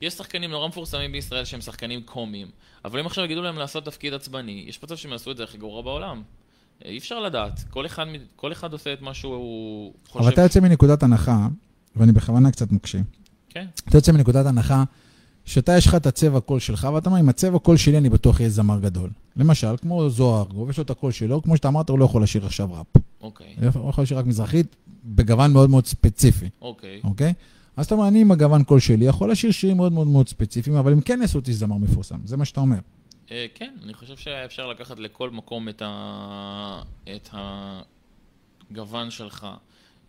יש 0.00 0.14
שחקנים 0.14 0.50
נורא 0.50 0.68
מפורסמים 0.68 1.12
בישראל 1.12 1.44
שהם 1.44 1.60
שחקנים 1.60 2.02
קומיים, 2.02 2.50
אבל 2.84 3.00
אם 3.00 3.06
עכשיו 3.06 3.24
יגידו 3.24 3.42
להם 3.42 3.58
לעשות 3.58 3.84
תפקיד 3.84 4.14
עצבני, 4.14 4.64
יש 4.68 4.82
מצב 4.82 4.96
שהם 4.96 5.12
יעשו 5.12 5.30
את 5.30 5.36
זה 5.36 5.44
הכי 5.44 5.58
גרוע 5.58 5.82
בעולם. 5.82 6.22
אי 6.84 6.98
אפשר 6.98 7.20
לדעת, 7.20 7.64
כל 7.70 7.86
אחד, 7.86 8.06
כל 8.36 8.52
אחד 8.52 8.72
עושה 8.72 8.92
את 8.92 9.00
מה 9.00 9.14
שהוא 9.14 9.94
חושב. 10.08 10.24
אבל 10.24 10.32
אתה 10.32 10.42
יוצא 10.42 10.60
מנקודת 10.60 11.02
הנחה, 11.02 11.48
ואני 11.96 12.12
בכוונה 12.12 12.50
קצת 12.50 12.72
מקשה, 12.72 12.98
כן. 13.48 13.66
אתה 13.88 13.96
יוצא 13.96 14.12
מנקודת 14.12 14.46
הנחה 14.46 14.84
שאתה 15.50 15.76
יש 15.76 15.86
לך 15.86 15.94
את 15.94 16.06
הצבע 16.06 16.40
קול 16.40 16.60
שלך, 16.60 16.88
ואתה 16.94 17.08
אומר, 17.08 17.18
עם 17.18 17.28
הצבע 17.28 17.58
קול 17.58 17.76
שלי 17.76 17.98
אני 17.98 18.08
בטוח 18.10 18.40
יהיה 18.40 18.50
זמר 18.50 18.80
גדול. 18.80 19.10
למשל, 19.36 19.76
כמו 19.76 20.10
זוהר, 20.10 20.46
יש 20.70 20.78
לו 20.78 20.84
את 20.84 20.90
הקול 20.90 21.12
שלו, 21.12 21.42
כמו 21.42 21.56
שאתה 21.56 21.68
אמרת, 21.68 21.88
הוא 21.88 21.98
לא 21.98 22.04
יכול 22.04 22.22
לשיר 22.22 22.46
עכשיו 22.46 22.72
ראפ. 22.72 22.86
אוקיי, 23.20 23.56
הוא 23.74 23.90
יכול 23.90 24.04
לשיר 24.04 24.18
רק 24.18 24.26
מזרחית, 24.26 24.76
בגוון 25.04 25.52
מאוד 25.52 25.70
מאוד 25.70 25.86
ספציפי, 25.86 26.48
אוקיי. 26.62 27.00
אוקיי? 27.04 27.32
אז 27.76 27.86
אתה 27.86 27.94
אומר, 27.94 28.08
אני 28.08 28.20
עם 28.20 28.32
הגוון 28.32 28.64
קול 28.64 28.80
שלי 28.80 29.04
יכול 29.04 29.30
לשיר 29.30 29.50
שירים 29.50 29.76
מאוד 29.76 29.92
מאוד 29.92 30.06
מאוד 30.06 30.28
ספציפיים, 30.28 30.76
אבל 30.76 30.92
הם 30.92 31.00
כן 31.00 31.18
יעשו 31.22 31.38
אותי 31.38 31.52
זמר 31.52 31.76
מפורסם, 31.76 32.18
זה 32.24 32.36
מה 32.36 32.44
שאתה 32.44 32.60
אומר. 32.60 32.78
אה, 33.30 33.46
כן, 33.54 33.74
אני 33.84 33.94
חושב 33.94 34.16
שאפשר 34.16 34.66
לקחת 34.66 34.98
לכל 34.98 35.30
מקום 35.30 35.68
את, 35.68 35.82
ה... 35.86 36.82
את 37.16 37.28
הגוון 38.70 39.10
שלך. 39.10 39.46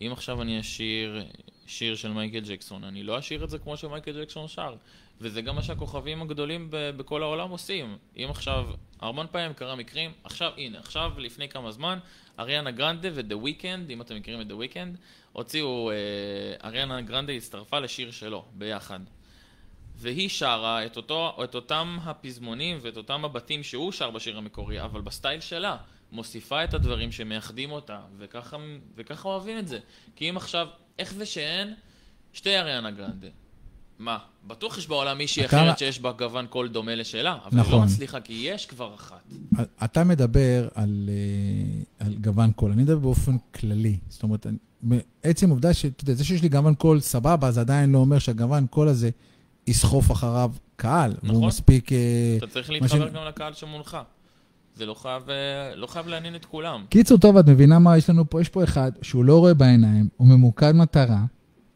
אם 0.02 0.10
עכשיו 0.12 0.42
אני 0.42 0.60
אשיר 0.60 1.24
שיר 1.72 1.96
של 1.96 2.12
מייקל 2.12 2.40
ג'קסון, 2.40 2.84
אני 2.84 3.04
לא 3.04 3.20
אשיר 3.20 3.44
את 3.44 3.50
זה 3.50 3.60
כמו 3.60 3.78
שמייקל 3.78 4.22
ג'קסון 4.22 4.48
שר. 4.48 4.76
וזה 5.22 5.42
גם 5.42 5.56
מה 5.56 5.62
שהכוכבים 5.62 6.22
הגדולים 6.22 6.68
ב- 6.70 6.90
בכל 6.98 7.24
העולם 7.24 7.50
עושים. 7.50 7.98
אם 8.18 8.28
עכשיו, 8.30 8.66
המון 9.00 9.28
פעמים 9.32 9.54
קרה 9.54 9.76
מקרים, 9.76 10.12
עכשיו, 10.24 10.52
הנה, 10.58 10.80
עכשיו, 10.80 11.12
לפני 11.18 11.50
כמה 11.50 11.72
זמן, 11.72 12.00
אריאנה 12.40 12.72
גרנדה 12.72 13.10
ו-The 13.14 13.38
Weeknd, 13.38 13.90
אם 13.90 14.02
אתם 14.02 14.16
מכירים 14.16 14.42
את 14.42 14.48
The 14.48 14.56
Weeknd, 14.56 14.98
הוציאו, 15.32 15.92
אה, 15.92 16.68
אריאנה 16.68 17.02
גרנדה 17.02 17.34
הצטרפה 17.34 17.80
לשיר 17.80 18.12
שלו, 18.12 18.46
ביחד. 18.54 19.00
והיא 19.96 20.30
שרה 20.30 20.86
את, 20.86 20.98
אותו, 20.98 21.38
את 21.44 21.56
אותם 21.56 21.98
הפזמונים 22.04 22.78
ואת 22.82 22.98
אותם 22.98 23.26
הבתים 23.26 23.64
שהוא 23.64 23.92
שר 23.92 24.12
בשיר 24.12 24.38
המקורי, 24.38 24.82
אבל 24.82 25.02
ב-style 25.02 25.40
שלה. 25.40 25.78
מוסיפה 26.12 26.64
את 26.64 26.74
הדברים 26.74 27.12
שמייחדים 27.12 27.72
אותה, 27.72 28.02
וככה, 28.18 28.58
וככה 28.96 29.30
אוהבים 29.30 29.60
את 29.60 29.68
זה. 29.68 29.80
כי 30.16 30.30
אם 30.30 30.38
עכשיו, 30.38 30.68
איך 31.00 31.14
זה 31.14 31.26
שאין 31.26 31.74
שתי 32.34 32.58
אריאנה 32.58 32.92
גרנדה? 32.92 33.28
מה, 34.00 34.18
בטוח 34.48 34.78
יש 34.78 34.88
בעולם 34.88 35.18
מישהי 35.18 35.46
אתה- 35.46 35.58
אחרת 35.58 35.78
שיש 35.78 36.00
בה 36.00 36.12
גוון 36.12 36.48
קול 36.48 36.68
דומה 36.68 36.96
לשלה, 36.96 37.38
אבל 37.46 37.60
היא 37.60 37.72
לא 37.72 37.78
נכון. 37.78 37.84
מצליחה, 37.88 38.22
כי 38.22 38.34
יש 38.34 38.66
כבר 38.66 38.96
אחת. 38.96 39.34
אתה 39.84 40.04
מדבר 40.04 40.68
על, 40.76 41.10
אה, 41.10 42.06
על 42.06 42.14
גוון 42.16 42.52
קול, 42.52 42.72
אני 42.72 42.82
מדבר 42.84 43.00
באופן 43.00 43.38
כללי. 43.54 43.98
זאת 44.10 44.24
אומרת, 44.24 44.46
עצם 45.24 45.48
העובדה 45.48 45.74
שאתה 45.74 46.04
יודע, 46.04 46.14
זה 46.14 46.24
שיש 46.24 46.42
לי 46.42 46.50
גוון 46.50 46.76
קול 46.76 47.00
סבבה, 47.00 47.52
זה 47.52 47.62
עדיין 47.62 47.92
לא 47.92 47.98
אומר 47.98 48.20
שהגוון 48.20 48.68
קול 48.68 48.88
הזה 48.88 49.10
יסחוף 49.68 50.12
אחריו 50.12 50.52
קהל. 50.76 51.12
נכון. 51.24 51.30
והוא 51.30 51.48
מספיק... 51.48 51.92
אה, 51.94 51.98
אתה 52.38 52.48
צריך 52.48 52.70
להתחבר 52.70 53.10
ש- 53.10 53.14
גם 53.14 53.26
לקהל 53.28 53.54
שמולך. 53.54 53.98
זה 54.82 54.86
לא 54.86 54.94
חייב, 54.94 55.30
אה, 55.30 55.36
לא 55.76 55.88
חייב 55.88 56.08
לעניין 56.08 56.36
את 56.36 56.46
כולם. 56.46 56.84
קיצור 56.90 57.18
טוב, 57.18 57.38
את 57.38 57.48
מבינה 57.50 57.80
מה 57.80 57.98
יש 57.98 58.10
לנו 58.10 58.30
פה? 58.30 58.42
יש 58.42 58.50
פה 58.50 58.64
אחד 58.64 58.92
שהוא 59.02 59.26
לא 59.26 59.40
רואה 59.40 59.54
בעיניים, 59.54 60.08
הוא 60.18 60.28
ממוקד 60.28 60.72
מטרה, 60.72 61.20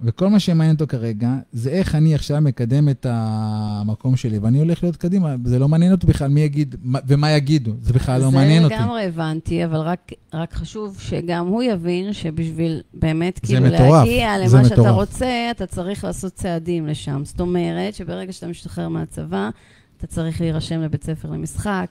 וכל 0.01 0.27
מה 0.29 0.39
שמעניין 0.39 0.75
אותו 0.75 0.87
כרגע 0.87 1.29
זה 1.51 1.69
איך 1.69 1.95
אני 1.95 2.15
עכשיו 2.15 2.41
מקדם 2.41 2.89
את 2.89 3.05
המקום 3.09 4.15
שלי, 4.15 4.37
ואני 4.37 4.59
הולך 4.59 4.83
להיות 4.83 4.95
קדימה. 4.97 5.35
זה 5.43 5.59
לא 5.59 5.67
מעניין 5.67 5.91
אותי 5.91 6.07
בכלל 6.07 6.27
מי 6.27 6.41
יגיד 6.41 6.75
מה- 6.83 6.99
ומה 7.07 7.31
יגידו, 7.31 7.71
זה 7.81 7.93
בכלל 7.93 8.21
לא 8.21 8.31
מעניין 8.31 8.59
זה 8.59 8.65
אותי. 8.65 8.75
לגמרי 8.83 9.03
הבנתי, 9.05 9.65
אבל 9.65 9.77
רק, 9.79 10.11
רק 10.33 10.53
חשוב 10.53 10.97
שגם 10.99 11.47
הוא 11.47 11.63
יבין 11.63 12.13
שבשביל 12.13 12.81
באמת 12.93 13.39
זה 13.43 13.53
כאילו 13.53 13.65
מטורף, 13.67 14.07
להגיע 14.07 14.47
זה 14.47 14.57
למה 14.57 14.65
שאתה 14.65 14.81
מטורף. 14.81 14.95
רוצה, 14.95 15.47
אתה 15.51 15.65
צריך 15.65 16.03
לעשות 16.03 16.33
צעדים 16.33 16.87
לשם. 16.87 17.21
זאת 17.25 17.39
אומרת 17.39 17.95
שברגע 17.95 18.31
שאתה 18.33 18.47
משתחרר 18.47 18.89
מהצבא, 18.89 19.49
אתה 19.97 20.07
צריך 20.07 20.41
להירשם 20.41 20.81
לבית 20.81 21.03
ספר 21.03 21.29
למשחק, 21.31 21.87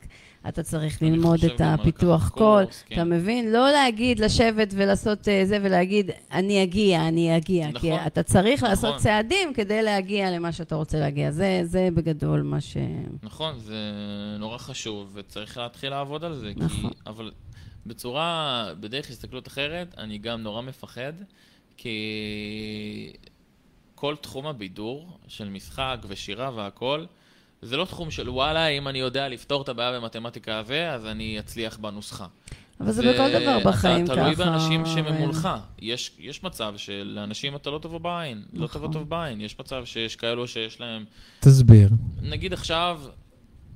אתה 0.48 0.62
צריך 0.62 1.02
ללמוד 1.02 1.44
את 1.44 1.60
הפיתוח 1.64 2.28
קול. 2.28 2.64
כן. 2.86 2.94
אתה 2.94 3.04
מבין? 3.04 3.52
לא 3.52 3.70
להגיד, 3.70 4.20
לשבת 4.20 4.74
ולעשות 4.76 5.28
אה, 5.28 5.42
זה 5.44 5.58
ולהגיד, 5.62 6.10
אני 6.32 6.62
אגיע, 6.62 7.08
אני 7.08 7.36
אגיע. 7.36 7.66
כי 7.80 7.90
נכון. 7.90 8.06
אתה 8.06 8.22
צריך 8.22 8.62
לעשות 8.62 8.88
נכון. 8.88 8.98
צעדים 9.02 9.54
כדי 9.54 9.82
להגיע 9.82 10.30
למה 10.30 10.52
שאתה 10.52 10.74
רוצה 10.74 11.00
להגיע. 11.00 11.30
זה, 11.30 11.60
זה 11.64 11.88
בגדול 11.94 12.42
מה 12.42 12.60
ש... 12.60 12.76
נכון, 13.22 13.58
זה 13.58 13.76
נורא 14.38 14.58
חשוב, 14.58 15.10
וצריך 15.14 15.58
להתחיל 15.58 15.90
לעבוד 15.90 16.24
על 16.24 16.34
זה. 16.34 16.52
נכון. 16.56 16.90
כי, 16.90 16.96
אבל 17.06 17.30
בצורה, 17.86 18.68
בדרך 18.80 19.10
הסתכלות 19.10 19.48
אחרת, 19.48 19.94
אני 19.98 20.18
גם 20.18 20.42
נורא 20.42 20.62
מפחד, 20.62 21.12
כי 21.76 21.96
כל 23.94 24.16
תחום 24.16 24.46
הבידור 24.46 25.18
של 25.28 25.48
משחק 25.48 25.98
ושירה 26.08 26.50
והכל, 26.54 27.04
זה 27.64 27.76
לא 27.76 27.84
תחום 27.84 28.10
של 28.10 28.30
וואלה, 28.30 28.68
אם 28.68 28.88
אני 28.88 28.98
יודע 28.98 29.28
לפתור 29.28 29.62
את 29.62 29.68
הבעיה 29.68 30.00
במתמטיקה 30.00 30.58
הזה, 30.58 30.92
אז 30.92 31.06
אני 31.06 31.38
אצליח 31.38 31.76
בנוסחה. 31.76 32.26
אבל 32.80 32.92
זה 32.92 33.12
בכל 33.12 33.40
דבר 33.40 33.58
בחיים 33.64 34.04
אתה 34.04 34.12
ככה. 34.12 34.22
תלוי 34.22 34.34
באנשים 34.34 34.86
שממולך. 34.86 35.48
יש, 35.78 36.10
יש 36.18 36.42
מצב 36.42 36.74
שלאנשים 36.76 37.56
אתה 37.56 37.70
לא 37.70 37.78
תבוא 37.78 37.98
בעין. 37.98 38.42
לא 38.52 38.64
נכון. 38.64 38.80
תבוא 38.80 38.92
טוב 38.92 39.08
בעין. 39.08 39.40
יש 39.40 39.58
מצב 39.60 39.84
שיש 39.84 40.16
כאלו 40.16 40.48
שיש 40.48 40.80
להם... 40.80 41.04
תסביר. 41.40 41.90
נגיד 42.22 42.52
עכשיו, 42.52 43.00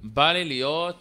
בא 0.03 0.33
לי 0.33 0.45
להיות... 0.45 0.97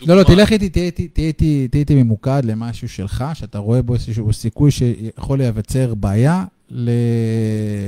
לא, 0.00 0.16
לא, 0.16 0.22
דוגמה. 0.22 0.36
תלך 0.36 0.52
איתי, 0.52 0.68
תהיה 0.68 0.84
איתי, 0.84 1.08
תהיה 1.08 1.26
איתי, 1.26 1.68
תהיה 1.68 1.80
איתי 1.80 1.94
ממוקד 1.94 2.44
למשהו 2.44 2.88
שלך, 2.88 3.24
שאתה 3.34 3.58
רואה 3.58 3.82
בו 3.82 3.94
איזשהו 3.94 4.32
סיכוי 4.32 4.70
שיכול 4.70 5.38
לייצר 5.38 5.94
בעיה 5.94 6.44
ל... 6.70 6.90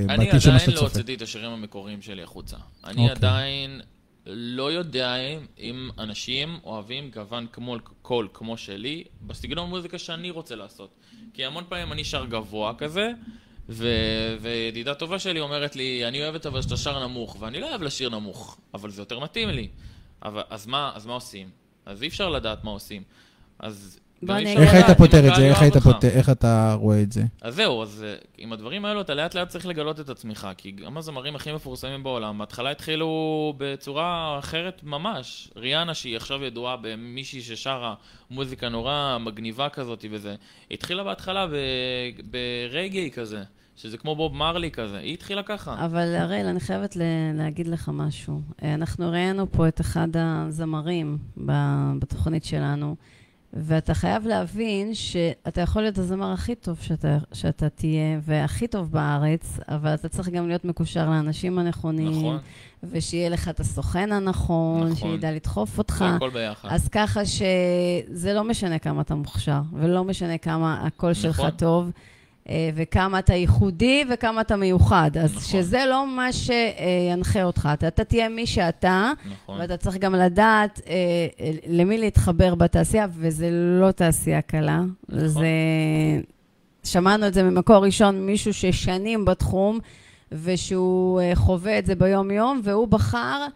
אני 0.09 0.25
בעתיד 0.25 0.41
של 0.41 0.51
מה 0.51 0.57
עדיין 0.57 0.59
שאתה 0.59 0.71
לא 0.71 0.77
צופה. 0.77 0.87
הוצאתי 0.87 1.15
את 1.15 1.23
השירים 1.23 1.51
המקוריים 1.51 2.03
שלי 2.03 2.23
החוצה. 2.23 2.57
אני 2.85 3.03
אוקיי. 3.03 3.11
עדיין 3.11 3.81
לא 4.27 4.73
יודע 4.73 5.16
אם 5.59 5.90
אנשים 5.99 6.59
אוהבים 6.65 7.11
גוון 7.11 7.47
כמו 7.53 7.77
קול 8.03 8.28
כמו 8.35 8.57
שלי, 8.57 9.05
בסגנון 9.23 9.69
מוזיקה 9.69 9.99
שאני 9.99 10.31
רוצה 10.31 10.55
לעשות. 10.55 10.94
כי 11.35 11.44
המון 11.44 11.65
פעמים 11.69 11.93
אני 11.93 12.05
שר 12.05 12.24
גבוה 12.24 12.74
כזה, 12.74 13.12
ו- 13.69 14.36
וידידה 14.40 14.94
טובה 14.94 15.19
שלי 15.19 15.40
אומרת 15.40 15.77
לי, 15.77 16.09
אני 16.09 16.23
אוהבת 16.23 16.47
אבל 16.47 16.62
שאתה 16.62 16.77
שר 16.77 17.07
נמוך, 17.07 17.36
ואני 17.40 17.61
לא 17.61 17.69
אוהב 17.69 17.82
לשיר 17.82 18.09
נמוך, 18.09 18.59
אבל 18.74 18.90
זה 18.90 19.03
יותר 19.03 19.19
מתאים 19.19 19.49
לי. 19.49 19.69
אבל, 20.23 20.43
אז, 20.51 20.66
מה, 20.66 20.93
אז 20.94 21.07
מה 21.07 21.12
עושים? 21.12 21.51
אז 21.86 22.03
אי 22.03 22.09
אפשר 22.09 22.28
לדעת 22.28 22.65
מה 22.65 22.70
עושים. 22.70 23.03
אז... 23.59 23.99
איך 24.31 24.74
היית 24.74 24.90
פותר 24.99 25.28
את 25.28 25.35
זה? 25.35 25.43
איך 25.44 25.62
היית. 25.62 25.77
פותר, 25.77 26.09
איך 26.09 26.31
אתה 26.31 26.74
רואה 26.78 27.03
את 27.03 27.12
זה? 27.12 27.23
אז 27.43 27.55
זהו, 27.55 27.82
אז 27.82 28.05
אה, 28.09 28.15
עם 28.39 28.53
הדברים 28.53 28.85
האלו 28.85 29.01
אתה 29.01 29.15
לאט 29.15 29.35
לאט 29.35 29.49
צריך 29.49 29.66
לגלות 29.66 30.01
את 30.01 30.09
עצמך, 30.09 30.49
כי 30.57 30.70
גם 30.70 30.97
הזמרים 30.97 31.36
הכי 31.36 31.53
מפורסמים 31.53 32.03
בעולם, 32.03 32.39
בהתחלה 32.39 32.70
התחילו 32.70 33.09
בצורה 33.59 34.36
אחרת 34.39 34.81
ממש. 34.85 35.49
ריאנה, 35.57 35.94
שהיא 35.94 36.16
עכשיו 36.16 36.44
ידועה 36.44 36.77
במישהי 36.82 37.40
ששרה 37.40 37.94
מוזיקה 38.31 38.69
נורא 38.69 39.19
מגניבה 39.20 39.69
כזאת 39.69 40.05
וזה, 40.11 40.35
התחילה 40.70 41.05
בהתחלה 41.05 41.47
ברגעי 42.31 43.11
כזה, 43.11 43.43
שזה 43.77 43.99
כמו 43.99 44.16
בוב 44.16 44.35
מרלי 44.36 44.70
כזה, 44.70 44.99
היא 44.99 45.15
התחילה 45.15 45.43
ככה. 45.43 45.85
אבל 45.85 46.15
הראל, 46.15 46.47
אני 46.47 46.61
חייבת 46.61 46.97
ל- 46.97 47.03
להגיד 47.35 47.66
לך 47.69 47.90
משהו. 47.93 48.40
אה, 48.62 48.74
אנחנו 48.74 49.11
ראיינו 49.11 49.53
פה 49.53 49.69
את 49.69 49.81
אחד 49.81 50.09
הזמרים 50.15 51.19
בתוכנית 51.99 52.44
שלנו, 52.44 52.97
ואתה 53.53 53.95
חייב 53.95 54.27
להבין 54.27 54.95
שאתה 54.95 55.61
יכול 55.61 55.83
להיות 55.83 55.99
הזמר 55.99 56.33
הכי 56.33 56.55
טוב 56.55 56.79
שאתה, 56.81 57.19
שאתה 57.33 57.69
תהיה, 57.69 58.19
והכי 58.23 58.66
טוב 58.66 58.93
בארץ, 58.93 59.59
אבל 59.69 59.95
אתה 59.95 60.09
צריך 60.09 60.29
גם 60.29 60.49
להיות 60.49 60.65
מקושר 60.65 61.11
לאנשים 61.11 61.59
הנכונים, 61.59 62.11
נכון, 62.11 62.39
ושיהיה 62.83 63.29
לך 63.29 63.49
את 63.49 63.61
הסוכן 63.61 64.12
הנכון, 64.12 64.89
נכון. 64.89 65.11
שידע 65.11 65.33
לדחוף 65.33 65.79
אותך. 65.79 66.05
הכל 66.16 66.31
ביחד. 66.31 66.69
אז 66.73 66.89
ככה 66.89 67.20
שזה 67.24 68.33
לא 68.35 68.45
משנה 68.45 68.79
כמה 68.79 69.01
אתה 69.01 69.15
מוכשר, 69.15 69.61
ולא 69.73 70.05
משנה 70.05 70.39
כמה 70.39 70.87
הקול 70.87 71.15
שלך 71.15 71.39
נכון. 71.41 71.51
טוב, 71.51 71.85
אה, 71.87 72.11
וכמה 72.74 73.19
אתה 73.19 73.35
ייחודי 73.35 74.05
וכמה 74.10 74.40
אתה 74.40 74.56
מיוחד. 74.56 75.10
אז 75.20 75.31
נכון. 75.31 75.43
שזה 75.43 75.85
לא 75.90 76.06
מה 76.06 76.28
שינחה 76.32 77.43
אותך. 77.43 77.69
אתה, 77.73 77.89
אתה 77.89 78.05
תהיה 78.05 78.28
מי 78.28 78.47
שאתה, 78.47 79.12
נכון. 79.32 79.60
ואתה 79.60 79.77
צריך 79.77 79.97
גם 79.97 80.14
לדעת 80.14 80.81
אה, 80.86 80.94
אה, 81.40 81.52
למי 81.66 81.98
להתחבר 81.98 82.55
בתעשייה, 82.55 83.06
וזה 83.10 83.48
לא 83.81 83.90
תעשייה 83.90 84.43
קלה. 84.43 84.81
נכון. 85.09 85.28
זה... 85.28 85.47
שמענו 86.85 87.27
את 87.27 87.35
זה 87.35 87.43
ממקור 87.43 87.85
ראשון, 87.85 88.27
מישהו 88.27 88.55
ששנים 88.55 89.24
בתחום, 89.24 89.78
ושהוא 90.32 91.20
אה, 91.20 91.32
חווה 91.35 91.78
את 91.78 91.86
זה 91.86 91.94
ביום-יום, 91.94 92.60
והוא 92.64 92.89
בחר 92.89 93.47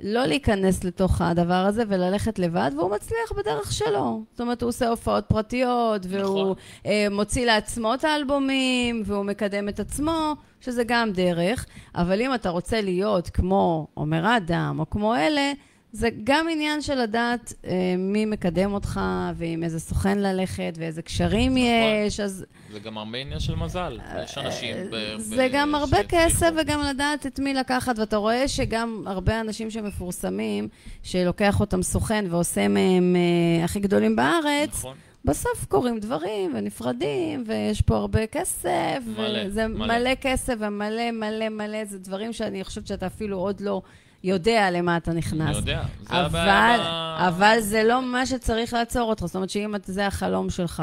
לא 0.00 0.26
להיכנס 0.26 0.84
לתוך 0.84 1.20
הדבר 1.20 1.54
הזה 1.54 1.82
וללכת 1.88 2.38
לבד, 2.38 2.70
והוא 2.76 2.90
מצליח 2.90 3.32
בדרך 3.36 3.72
שלו. 3.72 4.22
זאת 4.30 4.40
אומרת, 4.40 4.62
הוא 4.62 4.68
עושה 4.68 4.88
הופעות 4.88 5.24
פרטיות, 5.28 6.06
והוא 6.08 6.40
נכון. 6.40 6.54
אה, 6.86 7.06
מוציא 7.10 7.46
לעצמו 7.46 7.94
את 7.94 8.04
האלבומים, 8.04 9.02
והוא 9.06 9.24
מקדם 9.24 9.68
את 9.68 9.80
עצמו, 9.80 10.34
שזה 10.60 10.82
גם 10.86 11.12
דרך. 11.12 11.66
אבל 11.94 12.20
אם 12.20 12.34
אתה 12.34 12.50
רוצה 12.50 12.80
להיות 12.80 13.30
כמו 13.30 13.86
עומר 13.94 14.36
אדם, 14.36 14.76
או 14.78 14.90
כמו 14.90 15.16
אלה, 15.16 15.52
זה 15.92 16.08
גם 16.24 16.46
עניין 16.52 16.82
של 16.82 16.94
לדעת 16.94 17.52
אה, 17.66 17.94
מי 17.98 18.24
מקדם 18.24 18.72
אותך, 18.72 19.00
ועם 19.34 19.64
איזה 19.64 19.80
סוכן 19.80 20.18
ללכת, 20.18 20.72
ואיזה 20.76 21.02
קשרים 21.02 21.52
נכון. 21.52 21.62
יש, 22.06 22.20
אז 22.20 22.44
זה 22.72 22.78
גם 22.78 22.98
הרבה 22.98 23.18
עניין 23.18 23.40
של 23.40 23.54
מזל. 23.54 23.98
יש 24.24 24.38
אנשים... 24.38 24.76
ב- 24.90 24.94
אה, 24.94 25.14
זה 25.18 25.48
ב- 25.48 25.52
גם 25.52 25.74
הרבה. 25.74 25.96
כסף 26.08 26.50
וגם 26.60 26.80
לדעת 26.80 27.26
את 27.26 27.38
מי 27.40 27.54
לקחת, 27.54 27.98
ואתה 27.98 28.16
רואה 28.16 28.48
שגם 28.48 29.02
הרבה 29.06 29.40
אנשים 29.40 29.70
שמפורסמים, 29.70 30.68
שלוקח 31.02 31.60
אותם 31.60 31.82
סוכן 31.82 32.24
ועושה 32.30 32.68
מהם 32.68 33.16
אה, 33.16 33.64
הכי 33.64 33.80
גדולים 33.80 34.16
בארץ, 34.16 34.68
נכון. 34.68 34.96
בסוף 35.24 35.64
קורים 35.68 35.98
דברים, 36.00 36.52
ונפרדים, 36.54 37.44
ויש 37.46 37.80
פה 37.82 37.96
הרבה 37.96 38.26
כסף, 38.26 38.98
מלא, 39.16 39.38
וזה 39.46 39.68
מלא. 39.68 39.86
מלא 39.98 40.14
כסף, 40.14 40.54
ומלא 40.58 41.10
מלא 41.10 41.48
מלא, 41.48 41.84
זה 41.84 41.98
דברים 41.98 42.32
שאני 42.32 42.64
חושבת 42.64 42.86
שאתה 42.86 43.06
אפילו 43.06 43.38
עוד 43.38 43.60
לא 43.60 43.82
יודע 44.24 44.70
למה 44.70 44.96
אתה 44.96 45.12
נכנס. 45.12 45.48
אני 45.48 45.56
יודע, 45.56 45.82
זה 46.08 46.08
אבל, 46.26 46.38
הבעיה. 46.40 47.28
אבל 47.28 47.56
זה 47.60 47.82
לא 47.84 48.02
מה 48.02 48.26
שצריך 48.26 48.72
לעצור 48.72 49.02
אותך. 49.10 49.24
זאת 49.26 49.34
אומרת 49.36 49.50
שאם 49.50 49.74
את- 49.74 49.84
זה 49.84 50.06
החלום 50.06 50.50
שלך, 50.50 50.82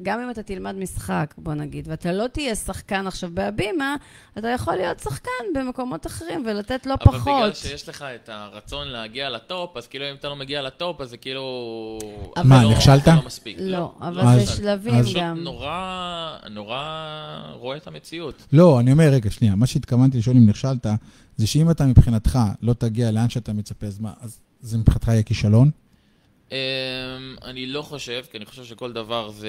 וגם 0.00 0.20
אם 0.20 0.30
אתה 0.30 0.42
תלמד 0.42 0.74
משחק, 0.78 1.34
בוא 1.38 1.54
נגיד, 1.54 1.88
ואתה 1.88 2.12
לא 2.12 2.26
תהיה 2.26 2.54
שחקן 2.54 3.06
עכשיו 3.06 3.30
בהבימה, 3.34 3.96
אתה 4.38 4.48
יכול 4.48 4.74
להיות 4.74 5.00
שחקן 5.00 5.30
במקומות 5.54 6.06
אחרים 6.06 6.44
ולתת 6.46 6.86
לא 6.86 6.94
אבל 6.94 7.04
בגלל 7.18 7.20
פחות. 7.20 7.56
שיש 7.56 7.88
לך 7.88 8.04
את 8.14 8.28
הרצון 8.32 8.88
להגיע 8.88 9.30
לטופ, 9.30 9.76
אז 9.76 9.86
כאילו 9.86 10.04
אם 10.10 10.14
אתה 10.14 10.28
לא 10.28 10.36
מגיע 10.36 10.62
לטופ, 10.62 11.00
אז 11.00 11.10
זה 11.10 11.16
כאילו... 11.16 11.98
אבל- 12.36 12.46
מה, 12.46 12.62
לא- 12.64 12.70
נכשלת? 12.70 13.08
לא 13.08 13.14
מספיק. 13.26 13.56
לא, 13.60 13.92
אבל 14.00 14.20
אז- 14.20 14.40
זה 14.48 14.56
שלבים 14.56 14.94
אז- 14.94 15.14
גם. 15.14 15.38
נורא, 15.38 15.70
נורא 16.50 16.82
רואה 17.52 17.76
את 17.76 17.86
המציאות. 17.86 18.46
לא, 18.52 18.80
אני 18.80 18.92
אומר, 18.92 19.04
רגע, 19.04 19.30
שנייה, 19.30 19.54
מה 19.54 19.66
שהתכוונתי 19.66 20.18
לשאול 20.18 20.36
אם 20.36 20.46
נכשלת, 20.48 20.86
זה 21.36 21.46
שאם 21.46 21.70
אתה 21.70 21.86
מבחינתך 21.86 22.38
לא 22.62 22.72
תגיע 22.72 23.10
לאן 23.10 23.28
שאתה 23.28 23.52
מצפה, 23.52 23.86
אז 23.86 23.98
מה, 23.98 24.12
אז 24.20 24.40
זה 24.60 24.78
מבחינתך 24.78 25.08
יהיה 25.08 25.22
כישלון? 25.22 25.70
אמ, 26.50 26.56
אני 27.44 27.66
לא 27.66 27.82
חושב, 27.82 28.24
כי 28.30 28.36
אני 28.36 28.44
חושב 28.44 28.64
שכל 28.64 28.92
דבר 28.92 29.30
זה 29.30 29.48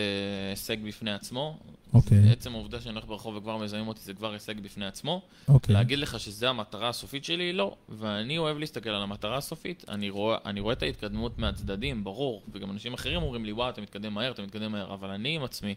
הישג 0.50 0.78
בפני 0.84 1.14
עצמו. 1.14 1.58
אוקיי, 1.94 2.32
עצם 2.32 2.56
העובדה 2.56 2.82
שאני 2.82 2.94
הולך 2.94 3.06
ברחוב 3.06 3.36
וכבר 3.36 3.58
מזהים 3.58 3.88
אותי 3.88 4.02
זה 4.04 4.14
כבר 4.14 4.34
הישג 4.34 4.60
בפני 4.60 4.86
עצמו. 4.86 5.22
אוקיי. 5.48 5.74
להגיד 5.76 6.00
לך 6.00 6.20
שזו 6.20 6.48
המטרה 6.48 6.90
הסופית 6.90 7.26
שלי? 7.26 7.54
לא. 7.54 7.76
ואני 7.90 8.38
אוהב 8.38 8.58
להסתכל 8.58 8.90
על 8.90 9.02
המטרה 9.02 9.38
הסופית. 9.38 9.86
אני 9.90 10.10
רואה, 10.10 10.38
אני 10.46 10.60
רואה 10.60 10.74
את 10.74 10.84
ההתקדמות 10.84 11.40
מהצדדים, 11.40 12.04
ברור. 12.04 12.42
וגם 12.52 12.72
אנשים 12.72 12.94
אחרים 12.94 13.22
אומרים 13.22 13.46
לי, 13.46 13.52
וואו, 13.52 13.70
אתה 13.70 13.82
מתקדם 13.82 14.14
מהר, 14.14 14.32
אתה 14.32 14.42
מתקדם 14.42 14.72
מהר. 14.72 14.94
אבל 14.94 15.10
אני 15.10 15.36
עם 15.36 15.44
עצמי 15.44 15.76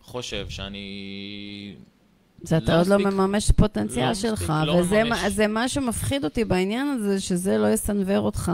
חושב 0.00 0.48
שאני... 0.48 1.74
זה 2.42 2.56
אתה 2.56 2.74
לא 2.74 2.80
עוד 2.80 2.86
לא 2.86 2.96
מספיק- 2.98 3.12
מממש 3.14 3.44
את 3.44 3.50
הפוטנציאל 3.50 4.04
לא 4.04 4.10
מספיק, 4.10 4.30
שלך, 4.30 4.52
לא 4.66 4.72
וזה. 4.72 5.04
מה- 5.04 5.30
זה 5.30 5.46
מה 5.46 5.68
שמפחיד 5.68 6.24
אותי 6.24 6.44
בעניין 6.44 6.86
הזה, 6.88 7.20
שזה 7.20 7.58
לא 7.58 7.66
יסנוור 7.66 8.18
אותך 8.18 8.52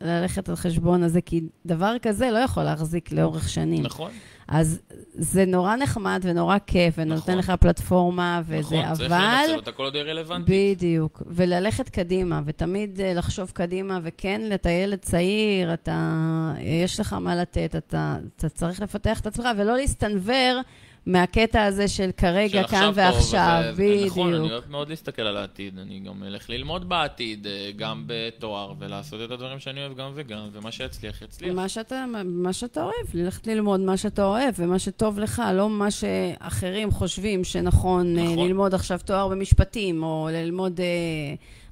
ללכת 0.00 0.48
על 0.48 0.56
חשבון 0.56 1.02
הזה, 1.02 1.20
כי 1.20 1.40
דבר 1.66 1.96
כזה 2.02 2.30
לא 2.30 2.38
יכול 2.38 2.62
להחזיק 2.62 3.12
לאורך 3.12 3.48
שנים. 3.48 3.82
נכון, 3.82 4.10
אז 4.48 4.80
זה 5.14 5.44
נורא 5.44 5.76
נחמד 5.76 6.20
ונורא 6.24 6.56
כיף, 6.66 6.94
ונותן 6.98 7.20
נכון. 7.22 7.38
לך 7.38 7.52
פלטפורמה 7.60 8.42
וזה, 8.46 8.60
נכון, 8.60 8.94
צריך 8.94 9.12
אבל... 9.12 9.18
לנצל 9.42 9.56
אותה 9.56 9.72
כל 9.72 9.82
עוד 9.84 9.94
היא 9.94 10.02
רלוונטית. 10.02 10.76
בדיוק, 10.76 11.22
וללכת 11.26 11.88
קדימה, 11.88 12.40
ותמיד 12.44 13.00
אה, 13.00 13.14
לחשוב 13.14 13.50
קדימה, 13.54 13.98
וכן, 14.02 14.40
אתה 14.54 14.70
ילד 14.70 14.98
צעיר, 14.98 15.74
אתה, 15.74 16.12
יש 16.60 17.00
לך 17.00 17.12
מה 17.12 17.36
לתת, 17.36 17.74
אתה, 17.76 18.16
אתה 18.36 18.48
צריך 18.48 18.80
לפתח 18.82 19.20
את 19.20 19.26
עצמך, 19.26 19.46
ולא 19.58 19.76
להסתנוור 19.76 20.60
מהקטע 21.06 21.64
הזה 21.64 21.88
של 21.88 22.10
כרגע, 22.16 22.48
של 22.62 22.68
כאן 22.68 22.78
עכשיו 22.88 22.94
פה, 22.94 23.00
ועכשיו, 23.00 23.62
וזה- 23.72 23.82
בדיוק. 23.82 24.06
נכון, 24.06 24.34
אני 24.34 24.50
אוהב 24.52 24.70
מאוד 24.70 24.88
להסתכל 24.88 25.22
על 25.22 25.36
העתיד. 25.36 25.78
אני 25.78 26.00
גם 26.00 26.24
אלך 26.24 26.50
ללמוד 26.50 26.88
בעתיד, 26.88 27.46
אה, 27.46 27.70
גם 27.76 28.04
בתואר, 28.06 28.72
ולעשות 28.78 29.20
את 29.24 29.30
הדברים 29.30 29.58
שאני 29.58 29.80
אוהב 29.80 29.96
גם 29.96 30.10
וגם, 30.14 30.48
ומה 30.52 30.72
שיצליח, 30.72 31.22
יצליח. 31.22 31.54
מה 31.54 31.68
שאתה, 31.68 32.04
מה 32.24 32.52
שאתה 32.52 32.82
אוהב, 32.82 33.06
ללכת 33.14 33.46
ללמוד 33.46 33.80
מה 33.80 33.96
שאתה 33.96 34.24
אוהב 34.24 34.54
ומה 34.58 34.78
שטוב 34.78 35.18
לך, 35.18 35.42
לא 35.54 35.70
מה 35.70 35.90
שאחרים 35.90 36.90
חושבים 36.90 37.44
שנכון 37.44 38.18
אה, 38.18 38.24
נכון. 38.24 38.38
ללמוד 38.48 38.74
עכשיו 38.74 39.00
תואר 39.04 39.28
במשפטים, 39.28 40.02
או 40.02 40.28
ללמוד 40.32 40.80
אה, 40.80 40.86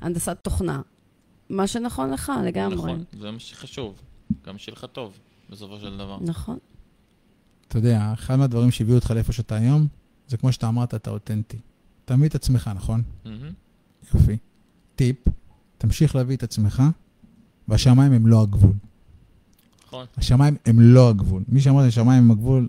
הנדסת 0.01 0.36
תוכנה. 0.43 0.81
מה 1.51 1.66
שנכון 1.66 2.11
לך 2.11 2.32
לגמרי. 2.47 2.74
נכון, 2.77 3.05
זה 3.19 3.31
מה 3.31 3.39
שחשוב. 3.39 4.01
גם 4.47 4.59
שיהיה 4.59 4.77
לך 4.77 4.85
טוב, 4.93 5.19
בסופו 5.51 5.78
של 5.78 5.97
דבר. 5.97 6.19
נכון. 6.20 6.59
אתה 7.71 7.79
יודע, 7.79 8.11
אחד 8.13 8.37
מהדברים 8.37 8.71
שהביאו 8.71 8.97
אותך 8.97 9.11
לאיפה 9.11 9.33
שאתה 9.33 9.55
היום, 9.55 9.87
זה 10.29 10.37
כמו 10.37 10.53
שאתה 10.53 10.69
אמרת, 10.69 10.95
אתה 10.95 11.11
אותנטי. 11.11 11.57
תעמיד 12.05 12.27
את 12.27 12.35
עצמך, 12.35 12.71
נכון? 12.75 13.03
מהמם. 13.25 13.53
יופי. 14.15 14.37
טיפ, 14.97 15.17
תמשיך 15.79 16.17
להביא 16.17 16.37
את 16.37 16.43
עצמך, 16.43 16.83
והשמיים 17.69 18.13
הם 18.13 18.27
לא 18.27 18.43
הגבול. 18.43 18.73
נכון. 19.87 20.07
השמיים 20.17 20.57
הם 20.67 20.81
לא 20.81 21.09
הגבול. 21.09 21.43
מי 21.49 21.61
שאמר 21.61 21.85
שהשמיים 21.85 22.25
הם 22.25 22.31
הגבול, 22.31 22.69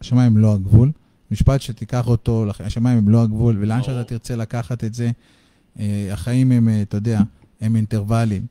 השמיים 0.00 0.32
הם 0.32 0.38
לא 0.38 0.54
הגבול. 0.54 0.92
משפט 1.30 1.60
שתיקח 1.60 2.06
אותו, 2.06 2.46
השמיים 2.60 2.98
הם 2.98 3.08
לא 3.08 3.22
הגבול, 3.22 3.56
ולאן. 3.60 3.82
שאתה 3.82 4.04
תרצה 4.04 4.36
לקחת 4.36 4.84
את 4.84 4.94
זה, 4.94 5.10
אה, 5.78 6.08
החיים 6.12 6.52
הם, 6.52 6.68
אה, 6.68 6.82
אתה 6.82 6.96
יודע, 6.96 7.20
הם 7.60 7.76
אינטרוולים. 7.76 8.46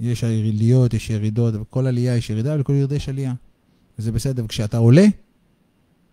יש 0.00 0.24
עליות, 0.24 0.94
יש 0.94 1.10
ירידות, 1.10 1.54
וכל 1.60 1.86
עלייה 1.86 2.16
יש 2.16 2.30
ירידה, 2.30 2.54
ולכל 2.54 2.72
ירידה 2.72 2.96
יש 2.96 3.08
עלייה. 3.08 3.34
וזה 3.98 4.12
בסדר. 4.12 4.44
וכשאתה 4.44 4.78
עולה, 4.78 5.06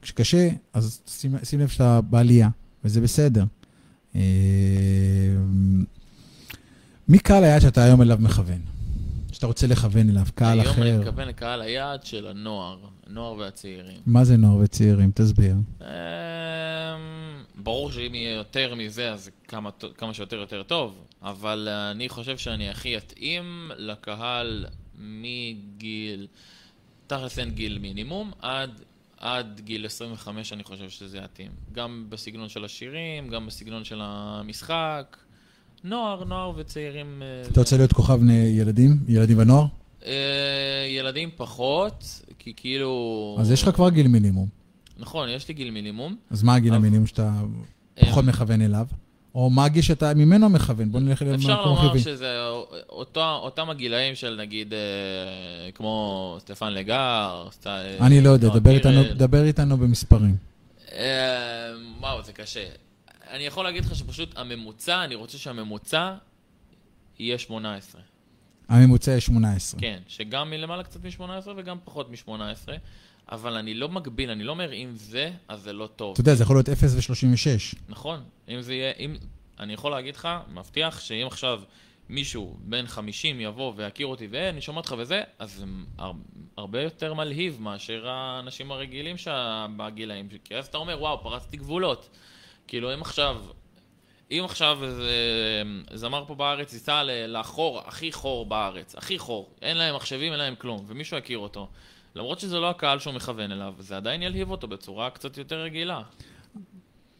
כשקשה, 0.01 0.49
אז 0.73 1.01
שים, 1.07 1.35
שים 1.43 1.59
לב 1.59 1.67
שאתה 1.67 2.01
בעלייה, 2.01 2.49
וזה 2.83 3.01
בסדר. 3.01 3.43
אה, 4.15 4.21
מי 7.07 7.19
קהל 7.19 7.43
היעד 7.43 7.61
שאתה 7.61 7.83
היום 7.83 8.01
אליו 8.01 8.17
מכוון? 8.21 8.61
שאתה 9.31 9.47
רוצה 9.47 9.67
לכוון 9.67 10.09
אליו, 10.09 10.25
קהל 10.35 10.59
היום 10.59 10.71
אחר? 10.73 10.81
אני 10.81 10.97
מתכוון 10.97 11.27
לקהל 11.27 11.61
היעד 11.61 12.05
של 12.05 12.27
הנוער, 12.27 12.77
הנוער 13.07 13.33
והצעירים. 13.33 13.97
מה 14.05 14.23
זה 14.23 14.37
נוער 14.37 14.57
וצעירים? 14.57 15.11
תסביר. 15.15 15.55
אמ, 15.81 15.87
ברור 17.55 17.91
שאם 17.91 18.15
יהיה 18.15 18.33
יותר 18.33 18.75
מזה, 18.75 19.11
אז 19.11 19.29
כמה, 19.47 19.69
כמה 19.97 20.13
שיותר 20.13 20.35
יותר 20.35 20.63
טוב, 20.63 21.03
אבל 21.21 21.67
אני 21.91 22.09
חושב 22.09 22.37
שאני 22.37 22.69
הכי 22.69 22.97
אתאים 22.97 23.71
לקהל 23.77 24.65
מגיל, 24.99 26.27
תכלס 27.07 27.39
אין 27.39 27.51
גיל 27.51 27.79
מינימום, 27.79 28.31
עד, 28.41 28.81
עד 29.21 29.61
גיל 29.63 29.85
25 29.85 30.53
אני 30.53 30.63
חושב 30.63 30.89
שזה 30.89 31.17
יתאים. 31.17 31.51
גם 31.71 32.05
בסגנון 32.09 32.49
של 32.49 32.65
השירים, 32.65 33.27
גם 33.27 33.45
בסגנון 33.47 33.83
של 33.83 33.99
המשחק. 34.01 35.17
נוער, 35.83 36.23
נוער 36.23 36.51
וצעירים. 36.57 37.21
אה, 37.21 37.49
אתה 37.51 37.59
רוצה 37.59 37.77
להיות 37.77 37.93
כוכב 37.93 38.19
ילדים? 38.57 38.97
ילדים 39.07 39.37
ונוער? 39.39 39.65
אה, 40.05 40.85
ילדים 40.89 41.29
פחות, 41.35 42.21
כי 42.39 42.53
כאילו... 42.55 43.37
אז 43.39 43.51
יש 43.51 43.63
לך 43.63 43.75
כבר 43.75 43.89
גיל 43.89 44.07
מינימום. 44.07 44.47
נכון, 44.97 45.29
יש 45.29 45.47
לי 45.47 45.53
גיל 45.53 45.71
מינימום. 45.71 46.15
אז 46.29 46.43
מה 46.43 46.55
הגיל 46.55 46.73
המינימום 46.73 47.07
שאתה 47.07 47.31
פחות 47.99 48.25
מכוון 48.25 48.61
אליו? 48.61 48.85
או 49.35 49.49
מה 49.49 49.65
הגיל 49.65 49.81
שאתה 49.81 50.13
ממנו 50.13 50.49
מכוון? 50.49 50.91
בוא 50.91 50.99
נלך 50.99 51.21
אפשר 51.21 51.49
למקום 51.49 51.65
לומר 51.65 51.81
חיובי. 51.81 51.99
שזה 51.99 52.37
אותו, 52.89 53.35
אותם 53.35 53.69
הגילאים 53.69 54.15
של 54.15 54.35
נגיד, 54.41 54.73
אה, 54.73 54.79
כמו 55.71 56.37
סטפן 56.39 56.73
לגר, 56.73 57.47
סט... 57.51 57.67
אני 58.01 58.21
לא 58.21 58.29
יודע, 58.29 58.49
דבר 58.49 58.71
איתנו-. 58.71 59.13
דבר 59.13 59.43
איתנו 59.43 59.77
במספרים. 59.77 60.35
אה, 60.91 61.71
וואו, 61.99 62.23
זה 62.23 62.33
קשה. 62.33 62.65
אני 63.31 63.43
יכול 63.43 63.63
להגיד 63.63 63.85
לך 63.85 63.95
שפשוט 63.95 64.37
הממוצע, 64.37 65.03
אני 65.03 65.15
רוצה 65.15 65.37
שהממוצע 65.37 66.13
יהיה 67.19 67.37
18. 67.37 68.01
הממוצע 68.69 69.11
יש 69.11 69.25
18. 69.25 69.81
כן, 69.81 69.99
שגם 70.07 70.49
מלמעלה 70.49 70.83
קצת 70.83 70.99
מ-18 71.03 71.49
וגם 71.57 71.77
פחות 71.83 72.09
מ-18, 72.11 72.69
אבל 73.31 73.53
אני 73.57 73.73
לא 73.73 73.89
מגביל, 73.89 74.29
אני 74.29 74.43
לא 74.43 74.51
אומר 74.51 74.73
אם 74.73 74.91
זה, 74.95 75.31
אז 75.47 75.61
זה 75.61 75.73
לא 75.73 75.87
טוב. 75.95 76.11
אתה 76.13 76.21
יודע, 76.21 76.35
זה 76.35 76.43
יכול 76.43 76.55
להיות 76.55 76.69
0 76.69 76.93
ו-36. 76.95 77.75
נכון, 77.89 78.23
אם 78.49 78.61
זה 78.61 78.73
יהיה, 78.73 78.91
אם, 78.99 79.15
אני 79.59 79.73
יכול 79.73 79.91
להגיד 79.91 80.15
לך, 80.15 80.27
מבטיח 80.53 80.99
שאם 80.99 81.27
עכשיו 81.27 81.61
מישהו 82.09 82.57
בן 82.59 82.87
50 82.87 83.39
יבוא 83.41 83.73
ויכיר 83.75 84.07
אותי 84.07 84.27
ואני 84.31 84.61
שומע 84.61 84.77
אותך 84.77 84.95
וזה, 84.97 85.21
אז 85.39 85.51
זה 85.53 85.65
הר- 85.97 86.11
הרבה 86.57 86.81
יותר 86.81 87.13
מלהיב 87.13 87.57
מאשר 87.61 88.07
האנשים 88.07 88.71
הרגילים 88.71 89.15
שבגילאים, 89.17 90.27
כי 90.43 90.55
אז 90.55 90.65
אתה 90.67 90.77
אומר, 90.77 90.97
וואו, 91.01 91.23
פרצתי 91.23 91.57
גבולות. 91.57 92.09
כאילו, 92.67 92.93
אם 92.93 93.01
עכשיו, 93.01 93.37
אם 94.31 94.41
עכשיו 94.45 94.79
זמר 95.93 96.23
פה 96.27 96.35
בארץ 96.35 96.73
ייסע 96.73 97.01
לחור, 97.05 97.79
הכי 97.85 98.11
חור 98.11 98.45
בארץ, 98.45 98.95
הכי 98.95 99.19
חור, 99.19 99.49
אין 99.61 99.77
להם 99.77 99.95
מחשבים, 99.95 100.31
אין 100.31 100.39
להם 100.39 100.55
כלום, 100.55 100.85
ומישהו 100.87 101.17
יכיר 101.17 101.37
אותו, 101.37 101.69
למרות 102.15 102.39
שזה 102.39 102.59
לא 102.59 102.69
הקהל 102.69 102.99
שהוא 102.99 103.13
מכוון 103.13 103.51
אליו, 103.51 103.73
זה 103.79 103.97
עדיין 103.97 104.21
ילהיב 104.21 104.51
אותו 104.51 104.67
בצורה 104.67 105.09
קצת 105.09 105.37
יותר 105.37 105.61
רגילה. 105.61 106.01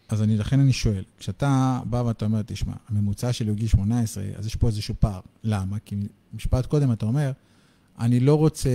אז 0.09 0.23
אני, 0.23 0.37
לכן 0.37 0.59
אני 0.59 0.73
שואל, 0.73 1.03
כשאתה 1.17 1.79
בא 1.85 1.97
ואתה 1.97 2.25
אומר, 2.25 2.41
תשמע, 2.45 2.73
הממוצע 2.89 3.33
שלי 3.33 3.49
הוא 3.49 3.57
גיל 3.57 3.67
18, 3.67 4.23
אז 4.37 4.45
יש 4.45 4.55
פה 4.55 4.67
איזשהו 4.67 4.95
פער. 4.99 5.19
למה? 5.43 5.77
כי 5.85 5.95
משפט 6.33 6.65
קודם 6.65 6.91
אתה 6.91 7.05
אומר, 7.05 7.31
אני 7.99 8.19
לא 8.19 8.35
רוצה, 8.35 8.69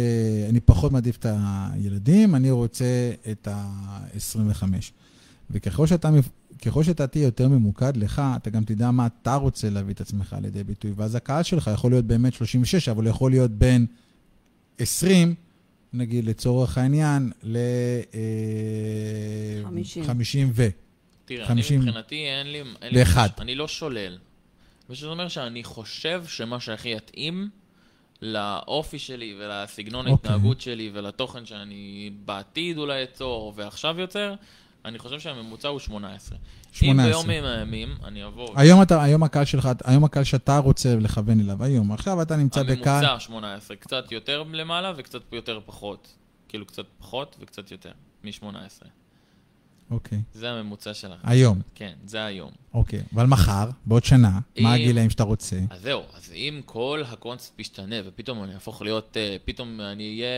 אני 0.48 0.60
פחות 0.60 0.93
מעדיף 0.93 1.16
את 1.16 1.26
הילדים, 1.28 2.34
אני 2.34 2.51
רוצה 2.51 3.12
את 3.30 3.48
ה-25. 3.48 4.62
וככל 5.51 5.86
שאתה, 5.86 6.10
ככל 6.64 6.82
שאתה 6.82 7.06
תהיה 7.06 7.24
יותר 7.24 7.48
ממוקד 7.48 7.97
לך, 7.97 8.22
אתה 8.36 8.51
גם 8.51 8.64
תדע 8.64 8.90
מה 8.90 9.06
אתה 9.06 9.34
רוצה 9.34 9.70
להביא 9.70 9.94
את 9.94 10.01
עצמך 10.01 10.36
לידי 10.43 10.64
ביטוי. 10.64 10.93
ואז 10.97 11.14
הקהל 11.14 11.43
שלך 11.43 11.70
יכול 11.74 11.90
להיות 11.90 12.05
באמת 12.05 12.32
36, 12.32 12.88
אבל 12.88 13.05
הוא 13.05 13.10
יכול 13.10 13.30
להיות 13.30 13.51
בין 13.51 13.86
20, 14.78 15.34
נגיד 15.97 16.24
לצורך 16.24 16.78
העניין, 16.78 17.32
ל... 17.43 17.56
אה, 18.14 19.62
50. 19.64 20.05
50 20.05 20.51
ו... 20.55 20.68
תראה, 21.24 21.47
50 21.47 21.81
אני 21.81 21.86
מבחינתי 21.86 22.14
אין 22.14 22.47
לי... 22.52 22.62
אין 22.82 22.93
לי 22.93 23.01
ואחד. 23.01 23.28
אני 23.39 23.55
לא 23.55 23.68
שולל. 23.68 24.18
ושזה 24.90 25.06
אומר 25.06 25.28
שאני 25.28 25.64
חושב 25.64 26.24
שמה 26.27 26.60
שהכי 26.60 26.89
יתאים 26.89 27.48
לאופי 28.23 28.98
שלי 28.98 29.35
ולסגנון 29.39 30.06
אוקיי. 30.06 30.31
ההתנהגות 30.32 30.60
שלי 30.60 30.90
ולתוכן 30.93 31.47
שאני 31.47 32.10
בעתיד 32.24 32.78
אולי 32.78 33.02
אצור 33.02 33.52
ועכשיו 33.56 34.01
יוצר, 34.01 34.35
אני 34.86 34.98
חושב 34.98 35.20
שהממוצע 35.20 35.68
הוא 35.68 35.78
18. 35.78 36.38
18. 36.72 37.06
אם 37.06 37.10
ביום 37.10 37.26
מן 37.26 37.44
הימים 37.44 37.96
אני. 38.04 38.22
היום 38.56 38.82
אתה, 38.82 39.02
היום 39.02 39.22
הקהל 39.22 39.44
שלך, 39.44 39.68
היום 39.84 40.04
הקהל 40.04 40.24
שאתה 40.24 40.58
רוצה 40.58 40.96
לכוון 40.96 41.40
אליו, 41.40 41.64
היום. 41.64 41.92
עכשיו 41.92 42.22
אתה 42.22 42.36
נמצא 42.36 42.62
בקהל... 42.62 43.04
הממוצע 43.04 43.20
18, 43.20 43.76
קצת 43.76 44.12
יותר 44.12 44.42
למעלה 44.52 44.92
וקצת 44.96 45.32
יותר 45.32 45.60
פחות. 45.66 46.14
כאילו 46.48 46.66
קצת 46.66 46.84
פחות 46.98 47.36
וקצת 47.40 47.70
יותר 47.70 47.92
מ-18. 48.24 48.86
אוקיי. 49.90 50.18
זה 50.34 50.50
הממוצע 50.50 50.94
שלך. 50.94 51.20
היום. 51.22 51.60
כן, 51.74 51.92
זה 52.06 52.24
היום. 52.24 52.50
אוקיי. 52.74 53.02
אבל 53.14 53.26
מחר, 53.26 53.68
בעוד 53.86 54.04
שנה, 54.04 54.30
מה 54.30 54.40
אם- 54.58 54.66
הגילאים 54.66 55.10
שאתה 55.10 55.22
רוצה? 55.22 55.56
אז 55.70 55.80
זהו, 55.82 56.02
אז 56.14 56.32
אם 56.32 56.60
כל 56.64 57.02
הקונספט 57.08 57.60
ישתנה 57.60 57.96
ופתאום 58.04 58.44
אני 58.44 58.54
אהפוך 58.54 58.82
להיות, 58.82 59.16
אה, 59.16 59.36
פתאום 59.44 59.80
אני 59.80 60.04
אהיה 60.08 60.28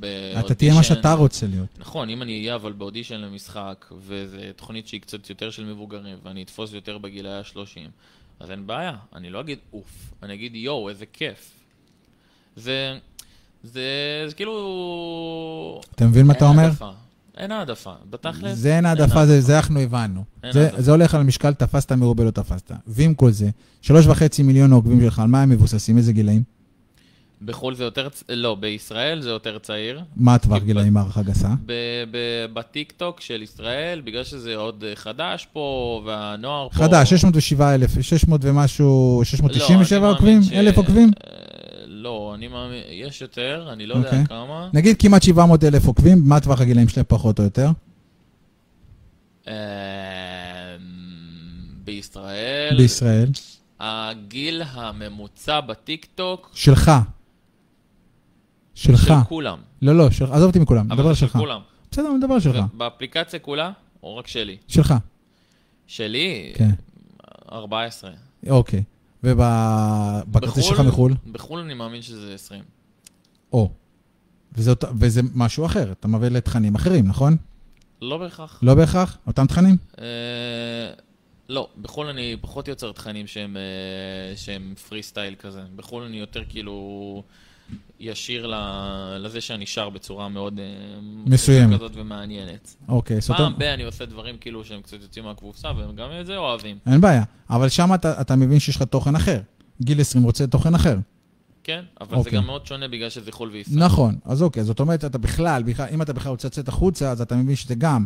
באודישן... 0.00 0.40
אתה 0.46 0.54
תהיה 0.54 0.74
מה 0.74 0.82
שאתה 0.82 1.12
רוצה 1.12 1.46
להיות. 1.46 1.68
נכון, 1.78 2.10
אם 2.10 2.22
אני 2.22 2.38
אהיה 2.40 2.54
אבל 2.54 2.72
באודישן 2.72 3.20
למשחק, 3.20 3.86
וזו 4.00 4.36
תוכנית 4.56 4.88
שהיא 4.88 5.00
קצת 5.00 5.30
יותר 5.30 5.50
של 5.50 5.64
מבוגרים, 5.64 6.16
ואני 6.22 6.42
אתפוס 6.42 6.72
יותר 6.72 6.98
בגילאי 6.98 7.32
ה-30, 7.32 7.90
אז 8.40 8.50
אין 8.50 8.66
בעיה, 8.66 8.96
אני 9.14 9.30
לא 9.30 9.40
אגיד 9.40 9.58
אוף, 9.72 10.12
אני 10.22 10.34
אגיד 10.34 10.54
יואו, 10.54 10.88
איזה 10.88 11.06
כיף. 11.12 11.50
זה, 12.56 12.98
זה, 13.62 13.82
זה 14.28 14.34
כאילו... 14.34 15.80
אתה 15.94 16.06
מבין 16.06 16.26
מה 16.26 16.32
אתה 16.32 16.44
אומר? 16.48 16.62
העדפה. 16.62 16.90
אין 17.36 17.52
העדפה, 17.52 17.92
בתכלס. 18.10 18.58
זה 18.58 18.76
אין 18.76 18.86
העדפה, 18.86 19.26
זה, 19.26 19.40
זה 19.40 19.56
אנחנו 19.56 19.80
הבנו. 19.80 20.24
זה. 20.50 20.68
זה 20.78 20.90
הולך 20.90 21.14
על 21.14 21.22
משקל 21.22 21.54
תפסת 21.54 21.92
מרובה 21.92 22.24
לא 22.24 22.30
תפסת. 22.30 22.70
ועם 22.86 23.14
כל 23.14 23.30
זה, 23.30 23.50
שלוש 23.82 24.06
וחצי 24.06 24.42
מיליון 24.42 24.72
העוקבים 24.72 25.00
שלך, 25.00 25.18
על 25.18 25.26
מה 25.26 25.42
הם 25.42 25.50
מבוססים? 25.50 25.98
איזה 25.98 26.12
גילאים? 26.12 26.42
בחו"ל 27.42 27.74
זה 27.74 27.84
יותר, 27.84 28.08
לא, 28.28 28.54
בישראל 28.54 29.20
זה 29.20 29.30
יותר 29.30 29.58
צעיר. 29.58 30.02
מה 30.16 30.34
הטווח 30.34 30.62
גילאים 30.62 30.96
הערכה 30.96 31.22
גסה? 31.22 31.48
בטיק-טוק 32.52 33.20
של 33.20 33.42
ישראל, 33.42 34.00
בגלל 34.00 34.24
שזה 34.24 34.56
עוד 34.56 34.84
אה, 34.84 34.96
חדש 34.96 35.46
פה, 35.52 36.02
והנוער 36.06 36.68
פה... 36.68 36.74
חדש, 36.74 37.10
607 37.10 37.74
אלף, 37.74 37.90
600 38.00 38.40
ומשהו, 38.44 39.16
לא, 39.18 39.24
697 39.24 39.98
אני 39.98 40.08
עוקבים? 40.08 40.40
אלף 40.52 40.76
עוקבים? 40.76 41.10
לא, 42.06 42.32
אני 42.34 42.48
מאמין, 42.48 42.82
יש 42.90 43.20
יותר, 43.22 43.68
אני 43.72 43.86
לא 43.86 43.94
אוקיי. 43.94 44.12
יודע 44.18 44.26
כמה. 44.28 44.70
נגיד 44.72 44.96
כמעט 45.02 45.22
700 45.22 45.64
אלף 45.64 45.86
עוקבים, 45.86 46.18
מה 46.24 46.36
הטווח 46.36 46.60
הגילאים 46.60 46.88
שלהם 46.88 47.04
פחות 47.08 47.38
או 47.38 47.44
יותר? 47.44 47.68
אה, 49.48 49.54
בישראל, 51.84 52.74
בישראל. 52.78 53.28
הגיל 53.80 54.62
הממוצע 54.70 55.60
בטיק-טוק, 55.60 56.50
שלך. 56.54 56.90
שלך. 58.74 59.00
של 59.06 59.14
כולם. 59.28 59.58
לא, 59.82 59.94
לא, 59.96 60.10
של- 60.10 60.24
עזוב 60.32 60.46
אותי 60.46 60.58
מכולם, 60.58 60.86
מדבר 60.88 61.08
על 61.08 61.14
של 61.14 61.20
שלך. 61.20 61.36
כולם. 61.36 61.60
בסדר, 61.90 62.06
אני 62.08 62.14
מדבר 62.14 62.34
על 62.34 62.40
שלך. 62.40 62.64
באפליקציה 62.74 63.38
כולה, 63.38 63.70
או 64.02 64.16
רק 64.16 64.26
שלי? 64.26 64.56
שלך, 64.68 64.94
שלי, 65.86 66.52
כן. 66.54 66.70
14. 67.52 68.10
אוקיי. 68.48 68.82
ובכרטיס 69.26 70.64
שלך 70.64 70.80
מחו"ל? 70.80 71.14
בחו"ל 71.32 71.60
אני 71.60 71.74
מאמין 71.74 72.02
שזה 72.02 72.34
20. 72.34 72.62
או. 73.52 73.70
וזה 74.52 74.72
וזה 74.98 75.20
משהו 75.34 75.66
אחר, 75.66 75.92
אתה 75.92 76.08
מביא 76.08 76.28
לתכנים 76.28 76.74
אחרים, 76.74 77.08
נכון? 77.08 77.36
לא 78.02 78.18
בהכרח. 78.18 78.58
לא 78.62 78.74
בהכרח? 78.74 79.18
אותם 79.26 79.46
תכנים? 79.46 79.76
אה, 79.98 80.04
לא, 81.48 81.68
בחו"ל 81.82 82.06
אני 82.06 82.36
פחות 82.40 82.68
יוצר 82.68 82.92
תכנים 82.92 83.26
שהם, 83.26 83.56
אה, 83.56 84.36
שהם 84.36 84.74
פרי 84.88 85.02
סטייל 85.02 85.34
כזה. 85.34 85.62
בחו"ל 85.76 86.02
אני 86.02 86.16
יותר 86.16 86.42
כאילו 86.48 87.22
ישיר 88.00 88.52
לזה 89.18 89.40
שאני 89.40 89.66
שר 89.66 89.90
בצורה 89.90 90.28
מאוד... 90.28 90.58
אה, 90.58 90.64
מסוימת. 91.26 91.76
כזאת 91.76 91.92
ומעניינת. 91.94 92.76
אוקיי, 92.88 93.20
זאת 93.20 93.36
פעם 93.36 93.52
ב- 93.58 93.62
אני 93.62 93.82
עושה 93.82 94.06
דברים 94.06 94.36
כאילו 94.40 94.64
שהם 94.64 94.82
קצת 94.82 94.96
יוצאים 95.02 95.24
מהקבוצה, 95.24 95.68
והם 95.76 95.96
גם 95.96 96.08
את 96.20 96.26
זה 96.26 96.36
אוהבים. 96.36 96.78
אין 96.86 97.00
בעיה. 97.00 97.22
אבל 97.50 97.68
שם 97.68 97.94
אתה, 97.94 98.20
אתה 98.20 98.36
מבין 98.36 98.58
שיש 98.58 98.76
לך 98.76 98.82
תוכן 98.82 99.16
אחר. 99.16 99.40
גיל 99.82 100.00
20 100.00 100.24
רוצה 100.24 100.46
תוכן 100.46 100.74
אחר. 100.74 100.96
כן, 101.64 101.84
אבל 102.00 102.10
זה 102.10 102.16
אוקיי. 102.16 102.32
גם 102.32 102.46
מאוד 102.46 102.66
שונה 102.66 102.88
בגלל 102.88 103.10
שזה 103.10 103.32
חו"ל 103.32 103.50
וישראל. 103.50 103.84
נכון, 103.84 104.14
אז 104.24 104.42
אוקיי, 104.42 104.64
זאת 104.64 104.80
אומרת, 104.80 105.04
אתה 105.04 105.18
בכלל, 105.18 105.62
בכלל, 105.62 105.86
אם 105.92 106.02
אתה 106.02 106.12
בכלל 106.12 106.30
רוצה 106.30 106.48
לצאת 106.48 106.68
החוצה, 106.68 107.10
אז 107.10 107.20
אתה 107.20 107.36
מבין 107.36 107.56
שזה 107.56 107.74
גם, 107.74 108.04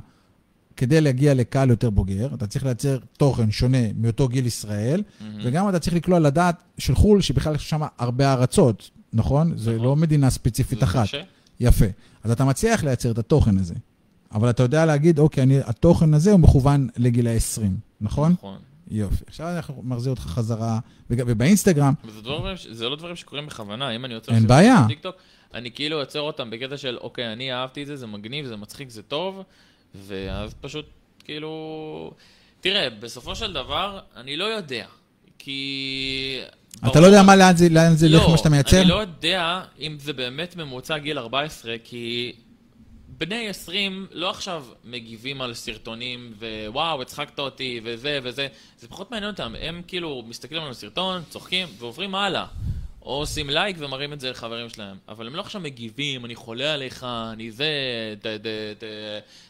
כדי 0.77 1.01
להגיע 1.01 1.35
לקהל 1.35 1.71
יותר 1.71 1.91
בוגר, 1.91 2.29
אתה 2.35 2.47
צריך 2.47 2.65
לייצר 2.65 2.99
תוכן 3.17 3.51
שונה 3.51 3.79
מאותו 3.97 4.29
גיל 4.29 4.47
ישראל, 4.47 5.03
מהמם. 5.21 5.41
וגם 5.45 5.69
אתה 5.69 5.79
צריך 5.79 5.97
לקלוע 5.97 6.19
לדעת 6.19 6.62
של 6.79 6.95
חו"ל, 6.95 7.21
שבכלל 7.21 7.55
יש 7.55 7.71
שם 7.71 7.81
הרבה 7.99 8.33
ארצות, 8.33 8.91
נכון? 9.12 9.53
זה 9.57 9.73
נכון. 9.74 9.85
לא 9.85 9.97
מדינה 9.97 10.31
ספציפית 10.31 10.78
זה 10.78 10.85
אחת. 10.85 11.03
קשה. 11.03 11.23
יפה. 11.61 11.85
אז 12.24 12.31
אתה 12.31 12.45
מצליח 12.45 12.85
לייצר 12.85 13.11
את 13.11 13.19
התוכן 13.19 13.59
הזה, 13.59 13.74
אבל 14.32 14.51
אתה 14.51 14.62
יודע 14.62 14.87
להגיד, 14.87 15.19
אוקיי, 15.19 15.43
אני, 15.43 15.59
התוכן 15.65 16.15
הזה 16.15 16.32
הוא 16.32 16.41
מכוון 16.41 16.89
לגיל 16.97 17.27
ה-20, 17.28 17.62
נכון? 18.01 18.32
נכון. 18.32 18.59
יופי. 18.91 19.24
עכשיו 19.27 19.57
אנחנו 19.57 19.82
מחזיר 19.85 20.11
אותך 20.12 20.23
חזרה, 20.23 20.78
וג- 21.11 21.23
ובאינסטגרם, 21.27 21.95
וזה 22.05 22.23
דברים, 22.23 22.57
זה 22.70 22.89
לא 22.89 22.97
דברים 22.97 23.16
שקורים 23.16 23.47
בכוונה, 23.47 23.91
אם 23.97 24.05
אני 24.05 24.15
יוצר 24.15 24.32
אין 24.32 24.47
בעיה. 24.47 24.82
בטיקטוק, 24.85 25.16
אני 25.55 25.70
כאילו 25.70 25.97
יוצר 25.99 26.20
אותם 26.20 26.51
בקטע 26.51 26.77
של, 26.77 26.99
אוקיי, 27.01 27.32
אני 27.32 27.53
אהבתי 27.53 27.82
את 27.82 27.87
זה, 27.87 27.97
זה 27.97 28.07
מגניב, 28.07 28.47
זה 28.47 28.57
מצחיק, 28.57 28.91
זה 28.91 29.03
טוב, 29.03 29.43
ואז 29.95 30.55
פשוט, 30.61 30.87
כאילו... 31.24 32.12
תראה, 32.61 32.91
בסופו 32.91 33.35
של 33.35 33.53
דבר, 33.53 34.01
אני 34.16 34.37
לא 34.37 34.45
יודע, 34.45 34.87
כי... 35.39 36.39
אתה 36.86 37.01
לא 37.01 37.06
יודע 37.06 37.22
מה, 37.22 37.36
לאן 37.36 37.56
זה, 37.56 37.68
לאן 37.68 37.97
זה 37.97 38.06
ילך, 38.06 38.28
מה 38.28 38.38
שאתה 38.38 38.48
מייצר? 38.48 38.80
אני 38.80 38.88
לא 38.88 39.01
יודע 39.01 39.60
אם 39.80 39.97
זה 40.01 40.12
באמת 40.12 40.56
ממוצע 40.56 40.98
גיל 40.98 41.18
14, 41.18 41.74
כי 41.84 42.32
בני 43.09 43.48
20 43.48 44.06
לא 44.12 44.30
עכשיו 44.30 44.64
מגיבים 44.84 45.42
על 45.42 45.55
סרטונים 45.55 46.32
ווואו, 46.66 47.02
הצחקת 47.02 47.38
אותי 47.38 47.80
וזה 47.84 48.18
וזה, 48.22 48.47
זה 48.78 48.88
פחות 48.88 49.10
מעניין 49.10 49.30
אותם, 49.30 49.55
הם 49.60 49.82
כאילו 49.86 50.22
מסתכלים 50.28 50.62
על 50.62 50.70
הסרטון, 50.70 51.22
צוחקים 51.30 51.68
ועוברים 51.78 52.14
הלאה. 52.14 52.47
או 53.02 53.12
עושים 53.12 53.51
לייק 53.51 53.77
ומראים 53.78 54.12
את 54.12 54.20
זה 54.20 54.31
לחברים 54.31 54.68
שלהם. 54.68 54.97
אבל 55.09 55.27
הם 55.27 55.35
לא 55.35 55.40
עכשיו 55.40 55.60
מגיבים, 55.60 56.24
אני 56.24 56.35
חולה 56.35 56.74
עליך, 56.74 57.06
אני 57.32 57.51
זה, 57.51 57.66
ת, 58.20 58.27
ת, 58.27 58.47
ת, 58.78 58.85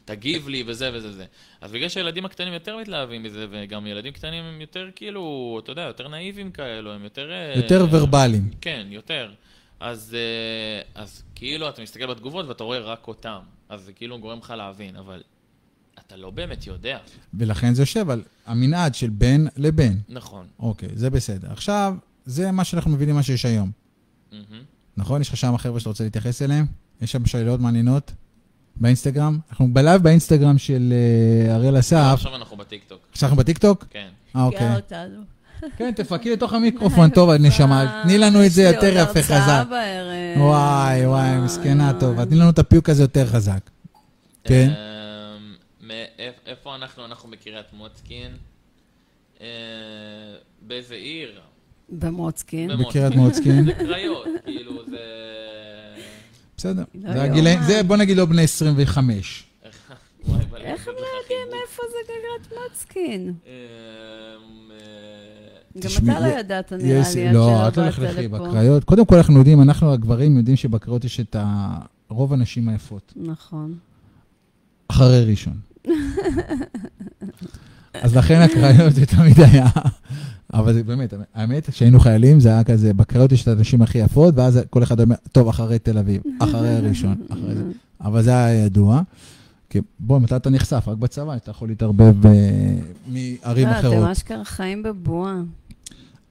תגיב 0.04 0.48
לי 0.48 0.64
וזה 0.66 0.90
וזה 0.94 1.12
זה. 1.12 1.24
אז 1.60 1.72
בגלל 1.72 1.88
שהילדים 1.88 2.24
הקטנים 2.24 2.52
יותר 2.52 2.76
מתלהבים 2.76 3.22
מזה, 3.22 3.46
וגם 3.50 3.86
ילדים 3.86 4.12
קטנים 4.12 4.44
הם 4.44 4.60
יותר 4.60 4.88
כאילו, 4.96 5.60
אתה 5.64 5.72
יודע, 5.72 5.82
יותר 5.82 6.08
נאיבים 6.08 6.52
כאלו, 6.52 6.92
הם 6.92 7.04
יותר... 7.04 7.30
אה, 7.30 7.52
יותר 7.56 7.86
ורבליים. 7.90 8.50
כן, 8.60 8.86
יותר. 8.90 9.30
אז, 9.80 10.16
אה, 10.18 11.02
אז 11.02 11.22
כאילו 11.34 11.68
אתה 11.68 11.82
מסתכל 11.82 12.06
בתגובות 12.06 12.46
ואתה 12.46 12.64
רואה 12.64 12.78
רק 12.78 13.08
אותם. 13.08 13.38
אז 13.68 13.80
זה 13.80 13.92
כאילו 13.92 14.18
גורם 14.18 14.38
לך 14.38 14.50
להבין, 14.56 14.96
אבל 14.96 15.22
אתה 16.06 16.16
לא 16.16 16.30
באמת 16.30 16.66
יודע. 16.66 16.98
ולכן 17.34 17.74
זה 17.74 17.82
יושב 17.82 18.10
על 18.10 18.22
המנעד 18.46 18.94
של 18.94 19.08
בין 19.10 19.48
לבין. 19.56 20.00
נכון. 20.08 20.46
אוקיי, 20.58 20.88
זה 20.94 21.10
בסדר. 21.10 21.48
עכשיו, 21.52 21.94
זה 22.30 22.50
מה 22.50 22.64
שאנחנו 22.64 22.90
מבינים 22.90 23.14
מה 23.14 23.22
שיש 23.22 23.44
היום. 23.44 23.70
מהמם. 24.32 24.62
נכון? 24.96 25.20
יש 25.20 25.28
לך 25.28 25.36
שם 25.36 25.56
חבר'ה 25.58 25.80
שאתה 25.80 25.90
רוצה 25.90 26.04
להתייחס 26.04 26.42
אליהם? 26.42 26.66
יש 27.02 27.12
שם 27.12 27.26
שאלות 27.26 27.60
מעניינות 27.60 28.12
באינסטגרם? 28.76 29.38
אנחנו 29.50 29.74
בלייב 29.74 30.02
באינסטגרם 30.02 30.58
של 30.58 30.92
אה, 30.92 31.54
אריאל 31.54 31.78
אסף. 31.78 32.10
עכשיו 32.12 32.36
אנחנו 32.36 32.56
בטיקטוק. 32.56 33.00
עכשיו 33.12 33.28
אנחנו 33.28 33.42
בטיקטוק? 33.42 33.84
כן. 33.90 34.08
אה, 34.36 34.44
אוקיי. 34.44 34.68
כן, 35.76 35.92
תפרקי 35.96 36.32
לתוך 36.32 36.52
המיקרופון, 36.56 37.10
טוב, 37.10 37.30
נשמה. 37.30 38.02
תני 38.02 38.18
לנו 38.18 38.46
את 38.46 38.50
זה 38.50 38.62
יותר 38.62 38.92
יפה, 38.96 39.22
חזק. 39.22 39.64
וואי, 40.36 41.06
וואי, 41.06 41.38
מסכנה 41.38 41.92
טובה. 42.00 42.26
תני 42.26 42.36
לנו 42.36 42.50
את 42.50 42.58
הפיוק 42.58 42.88
הזה 42.88 43.02
יותר 43.02 43.26
חזק. 43.26 43.70
כן. 44.44 44.70
אמ, 45.82 45.90
איפה 46.46 46.74
אנחנו? 46.74 47.04
אנחנו 47.04 47.30
בקריית 47.30 47.66
מוצקין. 47.72 48.32
אה, 49.40 49.46
באיזה 50.62 50.94
עיר? 50.94 51.40
במוצקין. 51.90 52.70
בקריית 52.76 53.14
מוצקין. 53.14 53.64
זה 53.64 53.72
קריות, 53.72 54.26
כאילו 54.44 54.72
זה... 54.90 54.96
בסדר. 56.56 56.84
לא 56.94 57.12
זה 57.12 57.22
הגילאים, 57.22 57.58
יאומן. 57.58 57.72
זה 57.72 57.82
בוא 57.82 57.96
נגיד 57.96 58.16
לא 58.16 58.24
בני 58.24 58.42
25. 58.42 59.44
וואי, 60.28 60.44
בא 60.50 60.58
לי 60.58 60.64
איך 60.64 60.88
הם 60.88 60.94
לא 60.94 61.06
יודעים. 61.22 61.60
איפה 61.62 61.82
זה 61.90 61.96
קריית 62.06 62.62
מוצקין? 62.70 63.32
אמ, 63.46 63.50
אה, 64.70 65.80
גם 65.80 66.14
אתה 66.14 66.20
לא 66.20 66.26
ידעת, 66.40 66.72
נראה 66.72 67.02
לי, 67.14 67.28
עד 67.28 67.34
לא, 67.34 67.68
את 67.68 67.76
לא 67.76 67.86
לכלכי. 67.86 68.28
בקריות. 68.28 68.84
קודם 68.84 69.06
כל 69.06 69.16
אנחנו 69.16 69.38
יודעים, 69.38 69.62
אנחנו 69.62 69.92
הגברים 69.92 70.36
יודעים 70.36 70.56
שבקריות 70.56 71.04
יש 71.04 71.20
את 71.20 71.36
רוב 72.08 72.32
הנשים 72.32 72.68
היפות. 72.68 73.12
נכון. 73.16 73.74
אחרי 74.88 75.24
ראשון. 75.24 75.60
אז 77.92 78.16
לכן 78.16 78.40
הקריות 78.40 78.94
זה 78.94 79.06
תמיד 79.06 79.40
היה... 79.40 79.66
אבל 80.54 80.72
זה 80.72 80.82
באמת, 80.82 81.14
האמת, 81.34 81.70
כשהיינו 81.70 82.00
חיילים 82.00 82.40
זה 82.40 82.48
היה 82.48 82.64
כזה, 82.64 82.94
בקריות 82.94 83.32
יש 83.32 83.42
את 83.42 83.48
הנשים 83.48 83.82
הכי 83.82 83.98
יפות, 83.98 84.34
ואז 84.36 84.60
כל 84.70 84.82
אחד 84.82 85.00
אומר, 85.00 85.16
טוב, 85.32 85.48
אחרי 85.48 85.78
תל 85.78 85.98
אביב, 85.98 86.22
אחרי 86.38 86.68
הראשון, 86.68 87.14
אחרי 87.28 87.54
זה. 87.54 87.62
אבל 88.00 88.22
זה 88.22 88.30
היה 88.30 88.64
ידוע. 88.64 89.02
כי 89.70 89.80
בוא, 89.98 90.18
מתי 90.18 90.36
אתה 90.36 90.50
נחשף? 90.50 90.84
רק 90.88 90.98
בצבא, 90.98 91.36
אתה 91.36 91.50
יכול 91.50 91.68
להתערבב 91.68 92.26
אה, 92.26 92.32
מערים 93.06 93.68
לא, 93.68 93.78
אחרות. 93.78 93.94
אתם 93.94 94.10
אשכרה 94.10 94.44
חיים 94.44 94.82
בבועה. 94.82 95.40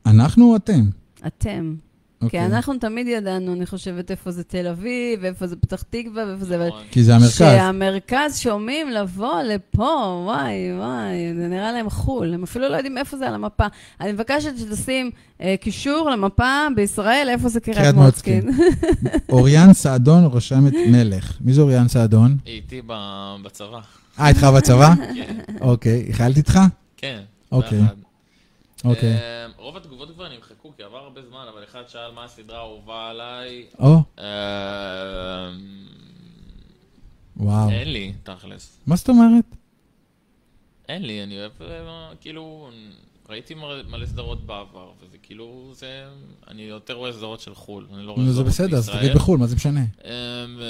אנחנו 0.06 0.52
או 0.52 0.56
אתם? 0.56 0.82
אתם. 1.28 1.76
כי 2.20 2.26
אוקיי. 2.26 2.46
אנחנו 2.46 2.78
תמיד 2.78 3.08
ידענו, 3.08 3.54
אני 3.54 3.66
חושבת, 3.66 4.12
איפה 4.12 4.32
זה 4.32 4.44
תל 4.44 4.68
אביב, 4.68 5.20
ואיפה 5.22 5.48
זה 5.48 5.56
פתח 5.56 5.82
תקווה, 5.90 6.24
ואיפה 6.28 6.46
זה... 6.46 6.68
נכון. 6.68 6.84
כי 6.92 7.04
זה 7.04 7.16
המרכז. 7.16 7.38
שהמרכז 7.38 8.38
שומעים 8.38 8.90
לבוא 8.90 9.42
לפה, 9.42 10.22
וואי, 10.26 10.78
וואי, 10.78 11.34
זה 11.38 11.48
נראה 11.48 11.72
להם 11.72 11.90
חו"ל. 11.90 12.34
הם 12.34 12.44
אפילו 12.44 12.70
לא 12.70 12.76
יודעים 12.76 12.98
איפה 12.98 13.18
זה 13.18 13.28
על 13.28 13.34
המפה. 13.34 13.66
אני 14.02 14.12
מבקשת 14.12 14.58
שתשים 14.58 15.12
אה, 15.42 15.56
קישור 15.62 16.10
למפה 16.10 16.68
בישראל, 16.76 17.28
איפה 17.30 17.50
זה 17.50 17.60
קריית 17.60 17.78
קריית 17.80 17.96
מוצקין. 17.96 18.50
אוריאן 19.30 19.74
סעדון 19.74 20.26
רושמת 20.26 20.74
מלך. 20.88 21.38
מי 21.42 21.54
זה 21.54 21.62
אוריאן 21.62 21.88
סעדון? 21.88 22.38
היא 22.46 22.56
איתי 22.56 22.82
ב- 22.88 23.36
בצבא. 23.44 23.80
אה, 24.20 24.28
איתך 24.28 24.44
בצבא? 24.44 24.94
כן, 25.16 25.38
אוקיי, 25.62 25.92
היא 26.08 26.14
חיילת 26.14 26.38
איתך? 26.38 26.60
כן. 26.98 27.20
אוקיי. 27.52 27.80
אוקיי. 28.86 29.14
אה, 29.14 29.46
רוב 29.58 29.78
התגובות 29.78 30.12
כבר 30.16 30.28
נמחקו, 30.36 30.59
כי 30.80 30.84
עבר 30.84 30.98
הרבה 30.98 31.22
זמן, 31.30 31.46
אבל 31.54 31.64
אחד 31.64 31.84
שאל 31.88 32.12
מה 32.12 32.24
הסדרה 32.24 32.58
האהובה 32.58 33.10
עליי. 33.10 33.66
או, 33.80 33.96
אה, 34.20 35.50
וואו. 37.38 37.70
אין 37.70 37.92
לי, 37.94 38.14
תכלס. 38.24 38.78
מה 38.88 38.96
זאת 38.96 39.10
אומרת? 39.10 39.44
אין 40.90 41.02
לי, 41.06 41.24
אני 41.24 41.40
אוהב, 41.40 41.52
אה, 41.62 42.12
כאילו, 42.22 42.70
ראיתי 43.30 43.54
מלא- 43.90 44.06
סדרות 44.06 44.46
בעבר, 44.46 44.92
וזה 45.02 45.18
כאילו, 45.24 45.72
זה... 45.74 46.06
אני 46.48 46.62
יותר 46.62 46.94
רואה 46.94 47.14
סדרות 47.14 47.40
של 47.40 47.56
חו"ל, 47.56 47.88
אני 47.94 48.06
לא 48.06 48.12
רואה 48.12 48.24
נו, 48.24 48.28
זה 48.28 48.34
סדרות 48.34 48.48
בסדר, 48.48 48.78
אז 48.78 48.86
בישראל. 48.86 49.04
תגיד 49.04 49.16
בחו"ל, 49.18 49.40
מה 49.40 49.48
זה 49.48 49.56
משנה? 49.56 49.82
אמ, 49.82 50.10
אה, 50.62 50.66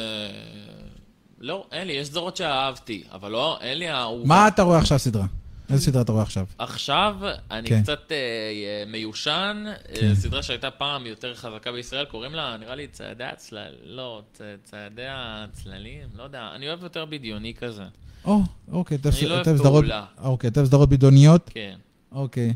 לא, 1.40 1.68
אין 1.72 1.88
לי, 1.88 1.94
יש 1.94 2.07
סדרות 2.07 2.38
שאהבתי, 2.38 3.03
אבל 3.11 3.31
לא, 3.31 3.57
אין 3.61 3.77
לי 3.77 3.91
אהובה. 3.91 4.27
מה 4.27 4.48
אתה 4.48 4.64
רואה 4.64 4.77
עכשיו 4.80 4.99
סדרה? 4.99 5.26
איזה 5.69 5.83
סדרה 5.83 6.01
אתה 6.01 6.11
רואה 6.11 6.23
עכשיו? 6.23 6.45
עכשיו 6.57 7.15
אני 7.51 7.69
כן. 7.69 7.83
קצת 7.83 8.11
אה, 8.11 8.83
מיושן, 8.87 9.63
אה, 9.67 9.95
כן. 9.99 10.15
סדרה 10.15 10.43
שהייתה 10.43 10.71
פעם 10.71 11.05
יותר 11.05 11.35
חזקה 11.35 11.71
בישראל, 11.71 12.05
קוראים 12.05 12.33
לה, 12.33 12.57
נראה 12.57 12.75
לי, 12.75 12.87
צעדי 12.87 13.23
הצלל... 13.23 13.73
לא, 13.83 14.21
צ- 14.33 14.41
צעדי 14.63 15.05
הצללים, 15.07 16.07
לא 16.15 16.23
יודע, 16.23 16.49
אני 16.55 16.67
אוהב 16.67 16.83
יותר 16.83 17.05
בדיוני 17.05 17.53
כזה. 17.53 17.83
או, 18.25 18.41
אוקיי, 18.71 18.97
אני 19.19 19.29
לא 19.29 19.35
אוהב. 19.35 19.61
פעולה. 19.61 20.05
אוקיי, 20.17 20.49
אתה 20.49 20.59
אוהב 20.59 20.67
סדרות 20.67 20.89
בדיוניות? 20.89 21.49
כן. 21.53 21.77
אוקיי. 22.11 22.53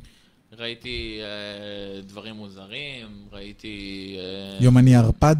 ראיתי 0.57 1.19
אה, 1.21 2.01
דברים 2.01 2.35
מוזרים, 2.35 3.07
ראיתי... 3.31 4.17
אה, 4.19 4.63
יומני 4.63 4.95
ערפד? 4.95 5.35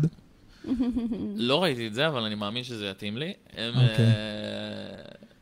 לא 1.35 1.63
ראיתי 1.63 1.87
את 1.87 1.93
זה, 1.93 2.07
אבל 2.07 2.23
אני 2.23 2.35
מאמין 2.35 2.63
שזה 2.63 2.85
יתאים 2.87 3.17
לי. 3.17 3.33
הם... 3.57 3.73
אוקיי. 3.73 4.05
אה, 4.05 4.11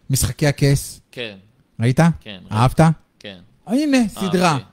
משחקי 0.09 0.47
הכס? 0.47 1.01
כן, 1.11 1.37
ראית? 1.81 1.99
כן. 2.19 2.39
אהבת? 2.51 2.79
כן. 3.19 3.39
הנה, 3.67 3.97
סדרה. 4.07 4.51
אהבתי. 4.51 4.65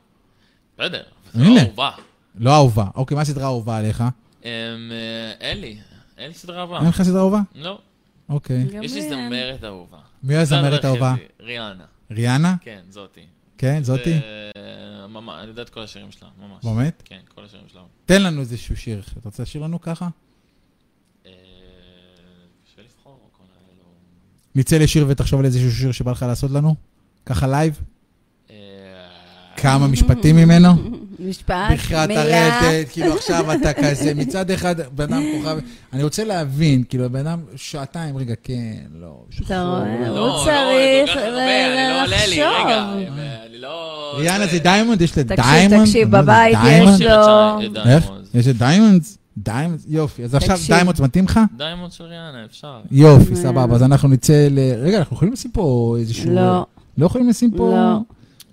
בסדר, 0.78 1.02
זה. 1.32 1.44
לא 1.44 1.60
אהובה. 1.60 1.90
לא 2.34 2.54
אהובה. 2.54 2.86
אוקיי, 2.94 3.14
מה 3.14 3.20
הסדרה 3.20 3.44
האהובה 3.44 3.76
עליך? 3.76 4.00
אמ, 4.00 4.48
אה, 4.48 5.32
אין 5.40 5.60
לי, 5.60 5.78
אין 6.18 6.28
לי 6.28 6.34
סדרה 6.34 6.58
אהובה. 6.60 6.78
אין 6.78 6.88
לך 6.88 7.02
סדרה 7.02 7.20
אהובה? 7.20 7.40
לא, 7.54 7.78
אוקיי. 8.28 8.66
יש 8.82 8.92
לי 8.92 9.00
אין. 9.00 9.10
זמרת 9.10 9.64
אהובה. 9.64 9.98
מי 10.22 10.36
הזמרת 10.36 10.84
האהובה? 10.84 11.14
ריאנה. 11.40 11.84
ריאנה? 12.10 12.56
כן, 12.60 12.80
זאתי. 12.90 13.26
כן, 13.58 13.82
זאתי? 13.82 14.20
ממש, 15.08 15.34
אני 15.38 15.48
יודע 15.48 15.62
את 15.62 15.68
כל 15.68 15.80
השירים 15.80 16.10
שלה, 16.10 16.28
ממש. 16.38 16.64
באמת? 16.64 17.02
כן, 17.04 17.20
כל 17.34 17.44
השירים 17.44 17.66
שלה. 17.72 17.82
תן 18.04 18.22
לנו 18.22 18.40
איזשהו 18.40 18.76
שיר. 18.76 19.02
אתה 19.12 19.20
רוצה 19.24 19.42
לשיר 19.42 19.62
לנו 19.62 19.80
ככה? 19.80 20.08
אה. 21.26 21.32
נצא 24.54 24.78
לשיר 24.78 25.04
ותחשוב 25.08 25.40
על 25.40 25.46
איזשהו 25.46 25.72
שיר 25.72 25.92
שבא 25.92 26.10
לך 26.10 26.22
לעשות 26.22 26.50
לנו? 26.50 26.74
ככה 27.28 27.46
לייב? 27.46 27.80
אה, 28.50 28.56
כמה 29.56 29.86
משפטים 29.86 30.36
ממנו? 30.36 30.68
משפט, 31.18 31.54
מילה. 32.08 32.46
הרטט, 32.46 32.92
כאילו 32.92 33.14
עכשיו 33.14 33.52
אתה 33.52 33.72
כזה, 33.72 34.14
מצד 34.14 34.50
אחד, 34.50 34.74
בן 34.92 35.12
אדם 35.12 35.22
כוכב, 35.36 35.58
אני 35.92 36.02
רוצה 36.02 36.24
להבין, 36.24 36.82
כאילו, 36.88 37.10
בן 37.10 37.26
אדם 37.26 37.40
שעתיים, 37.56 38.16
רגע, 38.16 38.34
כן, 38.42 38.76
לא, 39.00 39.22
שחור. 39.30 39.56
לא, 39.56 39.78
הוא 40.08 40.16
לא, 40.16 40.42
צריך 40.44 41.16
לא 41.16 42.04
לחשוב. 42.06 42.42
אני 43.46 43.58
לא... 43.58 44.12
ריאנה 44.18 44.46
זה 44.46 44.58
diamond? 44.58 45.00
יש 45.00 45.10
תקשיב, 45.10 45.32
ל 45.32 45.38
diamond? 45.38 45.84
תקשיב, 45.84 46.08
מה 46.08 46.16
זה, 46.18 46.22
בבית 46.22 46.58
diamond? 46.62 46.94
יש 47.00 47.06
לו- 47.06 47.60
איך? 47.60 48.04
diamond. 48.04 48.26
יש 48.34 48.48
את 48.48 48.56
Diamonds? 48.58 49.18
Diamonds, 49.38 49.84
יופי. 49.88 50.24
אז 50.24 50.34
עכשיו 50.34 50.56
תקשיב. 50.56 50.74
Diamonds 50.74 51.00
מתאים 51.00 51.24
לך? 51.24 51.40
Diamond 51.56 51.92
של 51.92 52.04
ריאנה, 52.04 52.44
אפשר. 52.44 52.80
יופי, 52.90 53.30
אה. 53.30 53.36
סבבה. 53.36 53.74
אז 53.74 53.82
אנחנו 53.82 54.08
נצא 54.08 54.48
ל... 54.50 54.58
רגע, 54.82 54.98
אנחנו 54.98 55.16
יכולים 55.16 55.32
לשים 55.34 55.50
פה 55.50 55.96
איזשהו... 55.98 56.30
לא, 56.34 56.66
לא 56.98 57.06
יכולים 57.06 57.28
לשים 57.28 57.50
פה... 57.50 57.74
לא, 57.76 57.98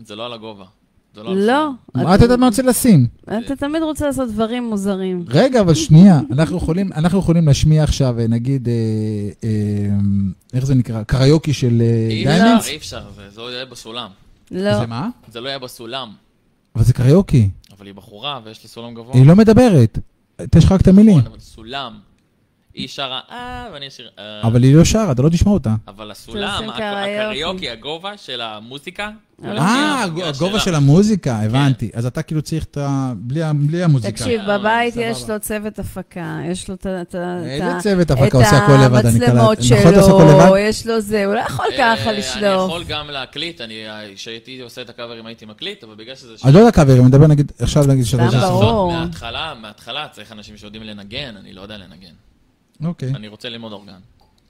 זה 0.05 0.15
לא 0.15 0.25
על 0.25 0.33
הגובה. 0.33 0.65
לא 1.17 1.35
לא. 1.35 1.69
מה 1.95 2.15
אתה 2.15 2.23
יודעת 2.25 2.39
מה 2.39 2.45
רוצה 2.45 2.61
לשים? 2.61 3.07
אתה 3.23 3.55
תמיד 3.55 3.81
רוצה 3.83 4.05
לעשות 4.07 4.31
דברים 4.31 4.69
מוזרים. 4.69 5.25
רגע, 5.27 5.61
אבל 5.61 5.73
שנייה. 5.73 6.19
אנחנו 6.31 6.57
יכולים, 7.19 7.47
להשמיע 7.47 7.83
עכשיו, 7.83 8.19
אה, 8.19 8.27
נגיד, 8.27 8.67
אה, 8.67 8.73
אה, 9.43 9.49
איך 10.53 10.65
זה 10.65 10.75
נקרא? 10.75 11.03
קריוקי 11.03 11.53
של 11.53 11.81
אה, 11.81 12.07
אי? 12.09 12.23
אפשר, 12.27 12.69
אי 12.71 12.77
אפשר, 12.77 13.01
זה- 13.15 13.41
לא 13.41 13.51
יהיה 13.51 13.65
בסולם. 13.65 14.09
לא. 14.51 14.79
זה 14.79 14.85
מה? 14.87 15.09
זה 15.31 15.41
לא 15.41 15.49
יהיה 15.49 15.59
בסולם. 15.59 16.09
אבל 16.75 16.83
זה 16.83 16.93
קריוקי. 16.93 17.49
אבל 17.77 17.85
היא 17.85 17.93
בחורה 17.93 18.39
ויש 18.45 18.63
לה 18.63 18.69
סולם 18.69 18.93
גבוה. 18.93 19.15
היא 19.15 19.25
לא 19.27 19.35
מדברת. 19.35 19.99
תשחק 20.49 20.71
רק 20.71 20.81
את 20.81 20.87
המילים. 20.87 21.17
נכון, 21.17 21.39
סולם. 21.39 21.93
היא 22.75 22.87
שרה 22.87 23.19
אה, 23.31 23.67
ואני 23.73 23.87
אשיר 23.87 24.09
אה. 24.19 24.41
אבל 24.47 24.63
היא 24.63 24.75
לא 24.75 24.83
שרה, 24.83 25.11
אתה 25.11 25.21
לא 25.21 25.29
תשמע 25.29 25.51
אותה. 25.51 25.75
אבל 25.87 26.11
הסולם. 26.11 26.69
הקריוקי, 26.69 27.69
הגובה 27.69 28.17
של 28.17 28.41
המוזיקה. 28.41 29.09
אה, 29.43 30.03
המוזיקה 30.03 30.27
הגובה. 30.29 30.59
של 30.59 30.75
המוזיקה, 30.75 31.39
הבנתי. 31.41 31.89
אז 31.93 32.05
אתה 32.05 32.21
כאילו 32.21 32.41
צריך 32.41 32.63
את 32.63 32.77
ה... 32.77 33.13
בלי 33.15 33.83
המוזיקה. 33.83 34.11
תקשיב, 34.11 34.41
אה, 34.41 34.57
בבית. 34.57 34.93
יש 34.97 35.29
לו 35.29 35.39
צוות 35.39 35.79
הפקה, 35.79 36.39
יש 36.51 36.69
לו 36.69 36.75
את 36.75 37.15
ה-. 37.15 37.43
איזה 37.45 37.71
צוות 37.79 38.11
הפקה 38.11 38.37
עושה 38.37 38.57
הכל 38.57 38.73
לבד, 38.85 39.05
אני 39.05 39.19
קלט. 39.19 39.29
את 39.29 39.29
המצלמות 39.29 39.57
שלו? 39.63 40.57
יש 40.57 40.87
לו 40.87 41.01
זה, 41.01 41.25
הוא 41.25 41.33
לא 41.33 41.39
יכול 41.39 41.65
ככה 41.77 41.83
אה, 41.83 42.09
אני 42.09 42.17
לשלוף. 42.17 42.69
יכול 42.69 42.83
גם 42.87 43.09
להקליט, 43.09 43.61
אני, 43.61 43.73
כשהייתי 44.15 44.61
עושה 44.61 44.81
את 44.81 44.89
הקאברים 44.89 45.25
הייתי 45.25 45.45
מקליט, 45.45 45.83
אבל 45.83 45.95
בגלל 45.95 46.15
שזה... 46.15 46.33
אני 46.45 46.53
לא 46.53 46.59
יודע 46.59 46.71
קאבר, 46.71 46.93
אני 46.93 47.01
מדבר 47.01 47.27
נגיד, 47.27 47.51
עכשיו 47.59 47.83
נגיד 47.87 48.05
שאתה 48.05 48.29
מההתחלה, 48.91 49.53
מההתחלה 49.61 50.07
צריך 50.11 50.31
אנשים 50.31 50.57
שיודעים 50.57 50.83
לנגן, 50.83 51.37
אני 51.37 51.53
לא 51.53 51.61
יודע 51.61 51.77
לנגן. 51.77 52.13
אוקיי. 52.83 53.09
אני 53.09 53.27
רוצה 53.27 53.49
ללמוד 53.49 53.71
אורגן. 53.71 53.99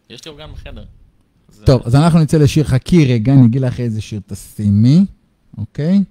יש 0.10 0.26
לי 0.26 0.32
אורגן 0.32 0.52
בחדר. 0.54 0.84
זה- 1.50 1.66
טוב, 1.66 1.82
אז 1.86 1.96
אנחנו 1.96 2.20
נצא 2.20 2.38
לשיר. 2.38 2.64
חכי 2.64 3.06
רגע, 3.14 3.34
אני 3.34 3.46
אגיד 3.46 3.62
לך 3.62 3.80
איזה 3.80 4.02
שיר 4.02 4.20
תשימי, 4.28 5.06
אוקיי? 5.58 6.04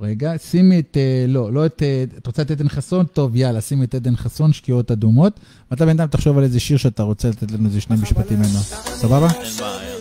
רגע, 0.00 0.32
שימי 0.38 0.78
את, 0.78 0.96
אה, 0.96 1.24
לא, 1.28 1.52
לא 1.52 1.66
את, 1.66 1.82
אה, 1.82 2.04
את 2.18 2.26
רוצה 2.26 2.42
את 2.42 2.50
עדן 2.50 2.68
חסון? 2.68 3.06
טוב, 3.06 3.36
יאללה, 3.36 3.60
שימי 3.60 3.84
את 3.84 3.94
עדן 3.94 4.16
חסון, 4.16 4.52
שקיעות 4.52 4.90
אדומות. 4.90 5.40
ואתה 5.70 5.86
בינתיים 5.86 6.08
תחשוב 6.08 6.38
על 6.38 6.44
איזה 6.44 6.60
שיר 6.60 6.76
שאתה 6.76 7.02
רוצה 7.02 7.28
לתת 7.28 7.50
לנו 7.52 7.66
איזה 7.68 7.80
שני 7.80 7.96
משפטים 8.02 8.38
ממנו. 8.38 8.58
סבבה? 8.84 9.28
אין 9.30 9.52
בעיה. 9.60 9.98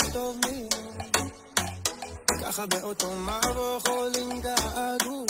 ככה 2.42 2.66
באוטומט 2.66 3.46
יכולים 3.78 4.42
געגוע 4.42 5.26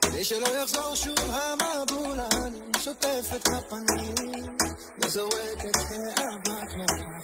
כדי 0.00 0.24
שלא 0.24 0.46
יחזור 0.62 0.94
שוב 0.94 1.14
המבול 1.18 2.18
אני 2.20 2.58
שוטף 2.84 3.32
את 3.36 3.48
הפנים 3.48 4.33
כאבק 5.14 6.74
מהחיים 6.76 7.20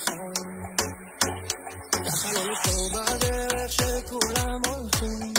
ככה 2.06 2.32
לא 2.32 2.40
לבחור 2.50 2.90
בדרך 2.90 3.72
שכולם 3.72 4.60
הולכים 4.66 5.34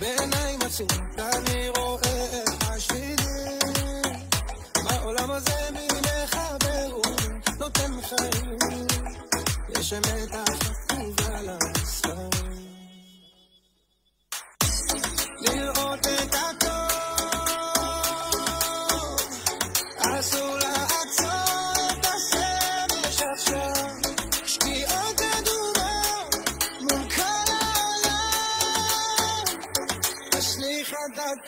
בעיניים 0.00 0.58
עצומות 0.62 1.18
אני 1.18 1.68
רואה 1.68 2.42
את 2.42 2.62
השבילים 2.62 4.02
בעולם 4.84 5.30
הזה 5.30 5.70
מי 5.72 5.88
מחבר 6.00 6.96
ונותן 6.96 7.92
חיים 8.02 8.58
יש 9.78 9.92
אמת 9.92 10.30
החפוב 10.32 10.67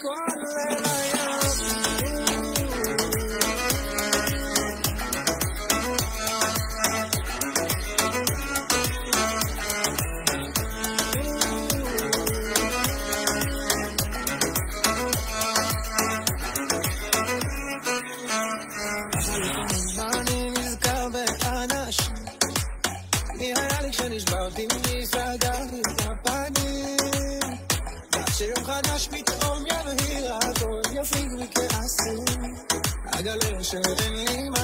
את 0.00 0.29
soothingly. 33.70 34.59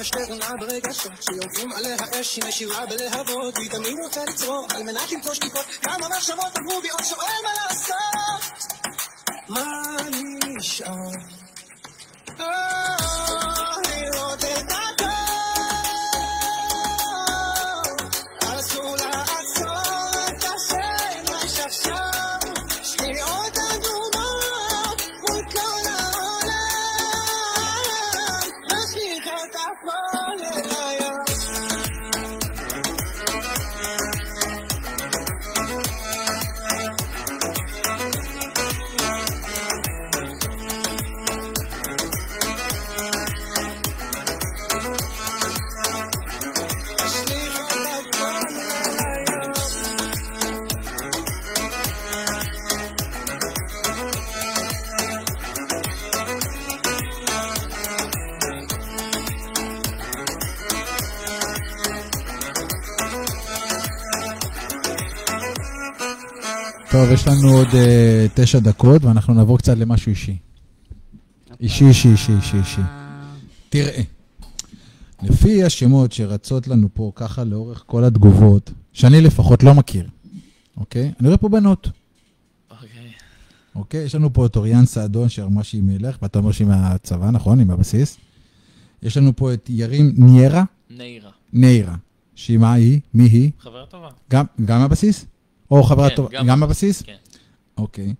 הנפש 0.00 0.10
טעונה 0.10 0.56
ברגשות 0.60 1.12
שיורדים 1.22 1.72
עליה 1.72 1.96
אש 2.20 2.36
היא 2.36 2.44
נשירה 2.44 2.86
בלהבות 2.86 3.56
והיא 3.56 3.70
תמיד 3.70 3.94
רוצה 4.04 4.24
לצרוך 4.24 4.66
על 4.74 4.82
מנת 4.82 5.12
למצוא 5.12 5.34
שקיפות 5.34 5.66
כמה 5.82 6.08
מחשבות 6.08 6.58
עברו 6.58 6.80
בי 6.82 6.88
עוד 6.88 7.04
שואל 7.04 7.32
מה 7.44 7.50
לעשות 7.64 8.68
מה 9.48 9.96
נשאר? 10.56 11.10
טוב, 67.10 67.18
יש 67.18 67.26
לנו 67.26 67.48
עוד 67.48 67.68
אה, 67.74 68.26
תשע 68.34 68.58
דקות, 68.58 69.04
ואנחנו 69.04 69.34
נעבור 69.34 69.58
קצת 69.58 69.76
למשהו 69.78 70.10
אישי. 70.10 70.36
אישי, 71.60 71.84
אישי, 71.84 72.08
אישי, 72.08 72.32
אישי, 72.32 72.56
אישי. 72.56 72.80
תראה, 73.68 74.02
לפי 75.22 75.64
השמות 75.64 76.12
שרצות 76.12 76.68
לנו 76.68 76.88
פה 76.94 77.12
ככה 77.14 77.44
לאורך 77.44 77.84
כל 77.86 78.04
התגובות, 78.04 78.72
שאני 78.92 79.20
לפחות 79.20 79.62
לא 79.62 79.74
מכיר, 79.74 80.08
אוקיי? 80.76 81.12
אני 81.20 81.28
רואה 81.28 81.38
פה 81.38 81.48
בנות, 81.48 81.88
אוקיי. 82.70 82.88
אוקיי? 83.74 84.04
יש 84.04 84.14
לנו 84.14 84.32
פה 84.32 84.46
את 84.46 84.56
אוריאן 84.56 84.86
סעדון 84.86 85.28
שאמרה 85.28 85.64
שהיא 85.64 85.82
מלך, 85.82 86.16
ואתה 86.22 86.38
אומר 86.38 86.52
שהיא 86.52 86.68
מהצבא, 86.68 87.30
נכון? 87.30 87.58
היא 87.58 87.66
מהבסיס. 87.66 88.16
יש 89.02 89.16
לנו 89.16 89.36
פה 89.36 89.52
את 89.52 89.70
ירים 89.70 90.14
ניירה, 90.16 90.64
נעירה. 90.90 91.30
ניירה, 91.52 91.94
שהיא 92.34 92.58
מה 92.58 92.72
היא? 92.72 93.00
מי 93.14 93.24
היא? 93.24 93.50
חברה 93.60 93.86
טובה. 93.86 94.08
גם, 94.30 94.44
גם 94.64 94.80
מהבסיס? 94.80 95.26
או 95.70 95.82
חברה 95.82 96.10
כן, 96.10 96.16
טובה? 96.16 96.28
גם 96.32 96.46
גם 96.46 96.60
מהבסיס? 96.60 97.02
כן. 97.02 97.16
אוקיי. 97.76 98.14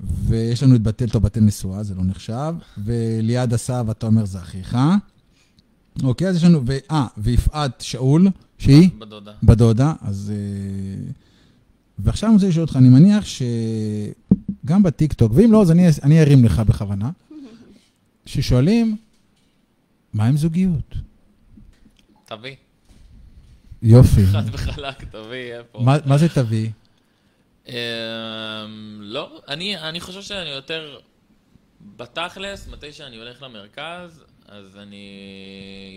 ויש 0.00 0.62
לנו 0.62 0.74
את 0.74 0.82
בתל, 0.82 1.08
טוב, 1.08 1.22
בתל 1.22 1.40
נשואה, 1.40 1.82
זה 1.82 1.94
לא 1.94 2.04
נחשב. 2.04 2.54
וליעד 2.84 3.54
אתה 3.90 4.06
אומר, 4.06 4.24
זה 4.24 4.38
אחיך. 4.38 4.76
אוקיי, 6.02 6.28
אז 6.28 6.36
יש 6.36 6.44
לנו, 6.44 6.62
אה, 6.90 7.06
ויפעת 7.16 7.80
שאול, 7.80 8.28
שהיא 8.58 8.90
בדודה. 8.98 9.32
בדודה, 9.42 9.92
אז... 10.00 10.32
אה, 10.34 11.10
ועכשיו 11.98 12.28
אני 12.28 12.34
רוצה 12.34 12.48
לשאול 12.48 12.64
אותך, 12.64 12.76
אני 12.76 12.88
מניח 12.88 13.24
שגם 13.24 14.82
בטיקטוק, 14.82 15.32
ואם 15.34 15.52
לא, 15.52 15.62
אז 15.62 15.70
אני, 15.70 15.86
אני 16.02 16.20
ארים 16.20 16.44
לך 16.44 16.58
בכוונה, 16.58 17.10
ששואלים, 18.26 18.96
מה 20.12 20.26
עם 20.26 20.36
זוגיות? 20.36 20.94
תביא. 22.24 22.54
יופי. 23.82 24.26
חד 24.26 24.42
וחלק, 24.52 25.04
תביא, 25.04 25.54
איפה. 25.58 25.80
מה, 25.80 25.96
מה 26.06 26.18
זה 26.18 26.28
תביא? 26.28 26.70
אמ, 27.70 27.76
לא, 29.02 29.40
אני, 29.48 29.78
אני 29.78 30.00
חושב 30.00 30.22
שאני 30.22 30.48
יותר 30.50 30.98
בתכלס, 31.96 32.68
מתי 32.68 32.92
שאני 32.92 33.16
הולך 33.16 33.42
למרכז, 33.42 34.24
אז 34.48 34.76
אני 34.76 35.04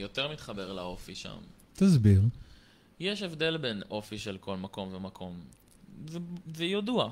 יותר 0.01 0.31
מתחבר 0.31 0.73
לאופי 0.73 1.15
שם. 1.15 1.35
תסביר. 1.73 2.21
יש 2.99 3.21
הבדל 3.23 3.57
בין 3.57 3.81
אופי 3.91 4.17
של 4.17 4.37
כל 4.39 4.57
מקום 4.57 4.93
ומקום. 4.93 5.33
זה, 6.07 6.19
זה 6.55 6.65
ידוע. 6.65 7.09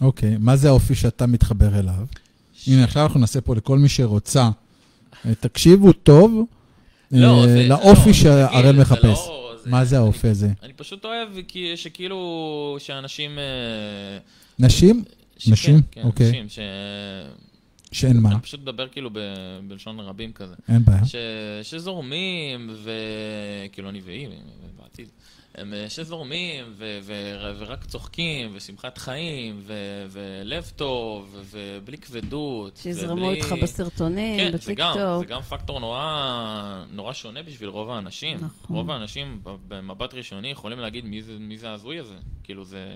אוקיי, 0.00 0.36
מה 0.38 0.56
זה 0.56 0.68
האופי 0.68 0.94
שאתה 0.94 1.26
מתחבר 1.26 1.78
אליו? 1.78 2.06
הנה, 2.66 2.84
עכשיו 2.84 3.02
אנחנו 3.02 3.20
נעשה 3.20 3.40
פה 3.40 3.54
לכל 3.54 3.78
מי 3.78 3.88
שרוצה. 3.88 4.50
אה, 5.26 5.34
תקשיבו 5.34 5.92
טוב 5.92 6.44
לא, 7.10 7.26
אה, 7.42 7.46
זה- 7.46 7.52
זה 7.52 7.68
לאופי 7.68 8.06
לא, 8.08 8.12
שהראל 8.12 8.74
זה 8.76 8.80
מחפש. 8.82 9.04
לא- 9.04 9.43
זה- 9.64 9.70
מה 9.70 9.84
זה 9.84 9.98
האופי 9.98 10.28
הזה? 10.28 10.48
אני 10.62 10.72
פשוט 10.72 11.04
אוהב 11.04 11.28
שכאילו, 11.76 12.76
שאנשים... 12.78 13.38
אה, 13.38 14.18
נשים? 14.58 15.04
נשים? 15.48 15.80
כן, 15.90 16.02
אוקיי. 16.04 16.28
נשים, 16.28 16.48
ש... 16.48 16.58
שאין 17.92 18.16
מה, 18.20 18.30
אני 18.32 18.40
פשוט 18.40 18.60
מדבר 18.60 18.88
כאילו 18.88 19.10
ב... 19.12 19.18
בלשון 19.68 20.00
רבים 20.00 20.32
כזה. 20.32 20.54
אין 20.68 20.84
בעיה. 20.84 21.04
ש... 21.06 21.14
שזורמים, 21.62 22.70
וכאילו 22.82 23.88
אני 23.88 24.00
והיא, 24.04 24.28
בעתיד, 24.82 25.08
הם 25.54 25.74
אה, 25.74 25.88
שזורמים, 25.90 26.64
ו... 26.76 26.98
ו... 27.02 27.12
ורק 27.58 27.84
צוחקים, 27.84 28.50
ושמחת 28.52 28.98
חיים, 28.98 29.60
ו... 29.62 29.72
ולב 30.10 30.72
טוב, 30.76 31.36
ובלי 31.50 31.98
כבדות. 31.98 32.76
שיזרמו 32.76 33.22
ובלי- 33.22 33.34
איתך 33.36 33.54
בסרטונים, 33.62 34.38
כן, 34.38 34.58
זה 34.58 34.74
גם, 34.74 34.92
בטיקטוק. 34.92 35.18
זה 35.18 35.34
גם 35.34 35.42
פקטור 35.42 35.80
נורא, 35.80 36.84
נורא 36.90 37.12
שונה 37.12 37.42
בשביל 37.42 37.68
רוב 37.68 37.90
האנשים. 37.90 38.36
נכון. 38.40 38.76
רוב 38.76 38.90
האנשים 38.90 39.40
במבט 39.68 40.14
ראשוני 40.14 40.48
יכולים 40.48 40.78
להגיד 40.78 41.04
מי 41.04 41.22
זה, 41.22 41.38
מי 41.38 41.58
זה 41.58 41.70
ההזוי 41.70 41.98
הזה. 41.98 42.16
כאילו 42.42 42.64
זה, 42.64 42.94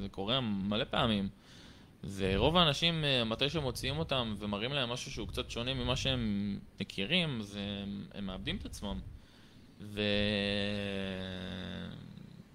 זה 0.00 0.08
קורה 0.08 0.40
מלא 0.40 0.84
פעמים. 0.84 1.28
זה 2.02 2.32
רוב 2.36 2.56
האנשים, 2.56 3.04
אה, 3.04 3.24
מתי 3.24 3.48
שמוציאים 3.50 3.98
אותם 3.98 4.34
ומראים 4.38 4.72
להם 4.72 4.88
משהו 4.90 5.10
שהוא 5.10 5.28
קצת 5.28 5.50
שונה 5.50 5.74
ממה 5.74 5.96
שהם 5.96 6.58
מכירים, 6.80 7.42
זה, 7.42 7.60
הם 8.14 8.26
מאבדים 8.26 8.56
את 8.56 8.64
עצמם. 8.66 8.98
ו... 9.80 10.00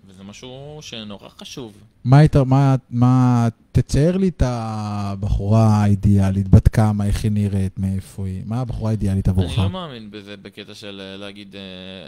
וזה 0.07 0.23
משהו 0.23 0.77
שנורא 0.81 1.29
חשוב. 1.29 1.73
מה 2.03 2.17
היית, 2.17 2.35
מה, 2.35 2.75
מה, 2.89 3.47
תצייר 3.71 4.17
לי 4.17 4.27
את 4.27 4.43
הבחורה 4.45 5.67
האידיאלית, 5.67 6.47
בת 6.47 6.67
כמה, 6.67 7.05
איך 7.05 7.23
היא 7.23 7.31
נראית, 7.31 7.79
מאיפה 7.79 8.25
היא, 8.25 8.41
מה 8.45 8.61
הבחורה 8.61 8.89
האידיאלית 8.89 9.27
עבורך? 9.27 9.51
אני 9.57 9.63
לא 9.63 9.69
מאמין 9.69 10.11
בזה 10.11 10.37
בקטע 10.37 10.75
של 10.75 11.01
אה, 11.01 11.17
להגיד 11.17 11.55
אה, 11.55 11.61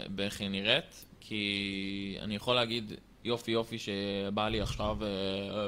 באיך 0.08 0.40
היא 0.40 0.48
נראית, 0.48 1.04
כי 1.20 2.16
אני 2.22 2.34
יכול 2.34 2.54
להגיד 2.54 2.92
יופי 3.24 3.50
יופי 3.50 3.78
שבא 3.78 4.48
לי 4.48 4.60
עכשיו 4.60 4.96
אה, 5.02 5.66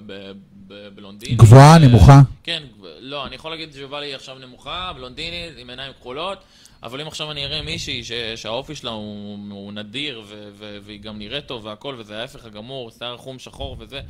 בלונדינית. 0.95 1.39
גבוהה, 1.39 1.79
נמוכה? 1.79 2.21
כן, 2.43 2.63
לא, 3.01 3.27
אני 3.27 3.35
יכול 3.35 3.51
להגיד 3.51 3.73
שבא 3.73 4.01
לי 4.01 4.15
עכשיו 4.15 4.39
נמוכה, 4.39 4.93
בלונדינית, 4.97 5.53
עם 5.59 5.71
עיניים 5.71 5.93
כחולות, 6.01 6.39
אבל 6.83 7.01
אם 7.01 7.07
עכשיו 7.07 7.31
אני 7.31 7.45
אראה 7.45 7.63
מישהי 7.63 8.05
ש- 8.05 8.13
שהאופי 8.37 8.75
שלה 8.75 8.91
הוא, 8.91 9.39
הוא 9.51 9.73
נדיר 9.73 10.23
ו- 10.27 10.49
ו- 10.53 10.79
והיא 10.83 11.01
גם 11.01 11.19
נראית 11.19 11.47
טוב 11.47 11.65
והכל, 11.67 11.95
וזה 11.99 12.19
ההפך 12.21 12.45
הגמור, 12.45 12.91
שיער 12.91 13.17
חום 13.17 13.39
שחור 13.39 13.77
וזה, 13.79 14.01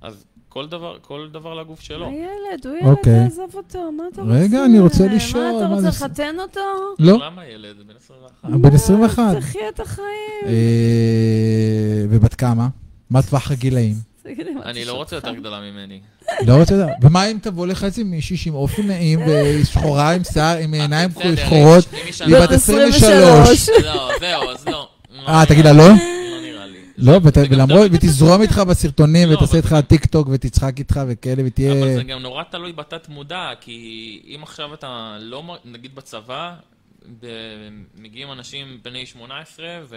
אז 0.00 0.24
כל 0.48 0.66
דבר, 0.66 0.98
כל 1.02 1.28
דבר 1.32 1.54
לגוף 1.54 1.80
שלו. 1.80 2.06
הילד, 2.06 2.66
הוא 2.66 2.76
ילד, 2.76 2.86
אוקיי. 2.86 3.24
תעזוב 3.28 3.50
אותו, 3.54 3.92
מה 3.92 4.02
אתה 4.12 4.22
רוצה? 4.22 4.34
רגע, 4.34 4.64
אני 4.64 4.78
רוצה 4.80 5.04
לשאול, 5.06 5.42
מה, 5.52 5.58
אתה 5.58 5.66
רוצה 5.66 5.80
זה- 5.80 5.88
לחתן 5.88 6.36
אותו? 6.40 6.60
לא, 6.98 7.18
למה 7.26 7.46
ילד? 7.46 7.76
בן 7.86 7.94
21. 7.96 8.50
בן 8.60 8.74
21. 8.74 9.22
תחי 9.38 9.58
את 9.74 9.80
החיים. 9.80 10.06
אה, 10.46 10.52
ובת 12.10 12.34
כמה? 12.34 12.68
מה 13.10 13.22
טווח 13.22 13.50
הגילאים? 13.50 13.94
מה, 14.54 14.62
אני 14.64 14.84
לא 14.84 14.92
רוצה 14.92 15.16
יותר? 15.16 15.34
גדולה 15.34 15.60
ממני. 15.60 16.00
לא 16.46 16.56
רוצה 16.56 16.74
לדעת. 16.74 16.96
ומה 17.02 17.30
אם 17.30 17.38
תבוא 17.42 17.66
לך 17.66 17.84
איזה 17.84 18.04
מישהי 18.04 18.36
עם 18.46 18.54
אופי 18.54 18.82
נעים 18.82 19.20
ושחורה 19.26 20.12
עם 20.14 20.24
שיער, 20.24 20.56
עם 20.56 20.72
עיניים 20.72 21.10
שחורות, 21.36 21.84
אם 21.92 21.98
היא 22.26 22.36
בת 22.36 22.42
בת 22.42 22.52
23. 22.52 23.68
לא, 23.84 24.10
זהו, 24.20 24.50
אז 24.50 24.66
לא. 24.66 24.88
אה, 25.28 25.46
תגיד 25.48 25.64
לה 25.64 25.72
לא? 25.72 25.88
לא 25.88 25.94
נראה 26.42 26.66
לי. 26.66 26.78
לא, 26.98 27.20
ולמרות, 27.50 27.90
ותזרום 27.92 28.42
איתך 28.42 28.58
בסרטונים, 28.58 29.28
לא, 29.28 29.34
ותעשה 29.34 29.58
אבל 29.58 29.76
איתך 29.76 29.88
טיק 29.88 30.06
טוק, 30.06 30.28
ותצחק 30.30 30.78
איתך 30.78 31.00
וכאלה, 31.08 31.34
אבל 31.34 31.46
ותהיה... 31.46 31.94
זה 31.94 32.02
גם 32.02 32.18
נורא 32.18 32.42
תלוי 32.50 32.72
בתת 32.72 33.08
מודע, 33.08 33.50
כי 33.60 34.22
אם 34.36 34.42
עכשיו 34.42 34.74
אתה 34.74 35.16
לא, 35.20 35.56
נגיד 35.64 35.94
בצבא, 35.94 36.54
מגיעים 37.98 38.32
אנשים 38.32 38.78
בני 38.82 39.06
18 39.06 39.66
ו- 39.88 39.96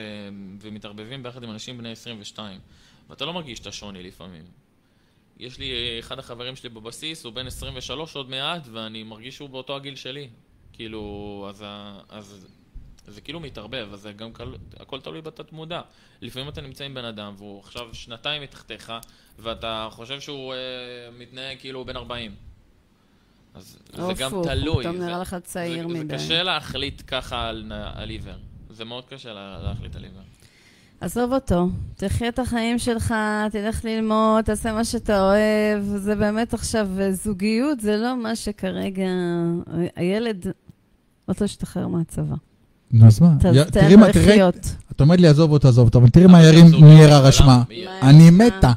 ומתערבבים 0.62 1.24
ביחד 1.24 1.44
עם 1.44 1.52
אנשים 1.52 1.78
בני 1.78 1.92
22. 1.92 2.60
ואתה 3.10 3.26
לא 3.26 3.34
מרגיש 3.34 3.60
את 3.60 3.68
השוני 3.68 4.04
לפעמים. 4.04 4.63
יש 5.40 5.58
לי, 5.60 5.70
אחד 6.00 6.20
החברים 6.20 6.56
שלי 6.56 6.70
בבסיס, 6.70 7.26
הוא 7.26 7.34
בן 7.34 7.48
23 7.48 8.16
עוד 8.16 8.30
מעט, 8.30 8.68
ואני 8.72 9.04
מרגיש 9.04 9.36
שהוא 9.36 9.50
באותו 9.50 9.76
הגיל 9.76 9.96
שלי. 9.96 10.30
כאילו, 10.74 11.46
אז, 11.50 11.66
אז 12.10 12.48
זה 13.08 13.22
כאילו 13.22 13.40
מתערבב, 13.40 13.88
אז 13.94 14.00
זה 14.02 14.12
גם 14.14 14.32
כל, 14.34 14.54
הכל 14.80 15.02
תלוי 15.02 15.22
בתת 15.22 15.52
מודע. 15.52 15.82
לפעמים 16.22 16.50
אתה 16.50 16.62
נמצא 16.62 16.84
עם 16.84 16.94
בן 16.94 17.06
אדם, 17.06 17.34
והוא 17.38 17.60
עכשיו 17.60 17.90
שנתיים 17.94 18.42
מתחתיך, 18.42 18.94
ואתה 19.40 19.88
חושב 19.92 20.20
שהוא 20.20 20.54
אה, 20.54 20.58
מתנהג 21.20 21.58
כאילו 21.60 21.80
הוא 21.80 21.88
בן 21.88 21.96
40. 21.98 22.36
אז 23.54 23.80
זה 23.94 24.14
גם 24.20 24.32
הוא 24.34 24.44
תלוי. 24.46 24.84
פתאום 24.84 24.98
זה- 24.98 25.06
נראה 25.06 25.20
לך 25.20 25.36
צעיר 25.44 25.88
זה, 25.88 25.94
מדי. 25.94 26.18
זה 26.18 26.24
קשה 26.26 26.44
להחליט 26.44 27.02
ככה 27.08 27.48
על, 27.50 27.72
על 27.94 28.10
עיוור. 28.10 28.36
זה 28.70 28.86
מאוד 28.86 29.06
קשה 29.06 29.34
לה, 29.34 29.60
להחליט 29.64 29.96
על 29.96 30.04
עיוור. 30.04 30.22
עזוב 31.04 31.34
אותו, 31.34 31.70
תחיה 31.96 32.30
את 32.30 32.40
החיים 32.40 32.80
שלך, 32.80 33.14
תלך 33.52 33.86
ללמוד, 33.86 34.44
תעשה 34.46 34.74
מה 34.74 34.84
שאתה 34.86 35.22
אוהב. 35.22 35.84
זה 35.98 36.16
באמת 36.16 36.54
עכשיו, 36.54 36.88
אה, 37.00 37.12
זוגיות 37.14 37.80
זה 37.80 37.98
לא 37.98 38.24
מה 38.24 38.36
שכרגע... 38.36 39.04
הילד 39.96 40.46
רוצה 41.28 41.44
להשתחרר 41.46 41.88
מהצבא. 41.88 42.36
נו, 42.92 43.08
אז 43.08 43.22
מה? 43.22 43.30
תראי 43.72 43.96
מה, 43.96 44.12
תראי. 44.14 44.40
את 44.92 45.02
אומרת 45.02 45.20
לי 45.20 45.28
עזוב 45.28 45.52
אותו, 45.52 45.68
עזוב 45.68 45.88
אותו, 45.88 46.00
אבל 46.00 46.10
תראי 46.10 46.28
מה 46.28 46.44
ירים 46.44 46.72
בעולם, 46.72 47.22
רשמה. 47.24 47.64
אני? 48.02 48.30
מתה. 48.30 48.72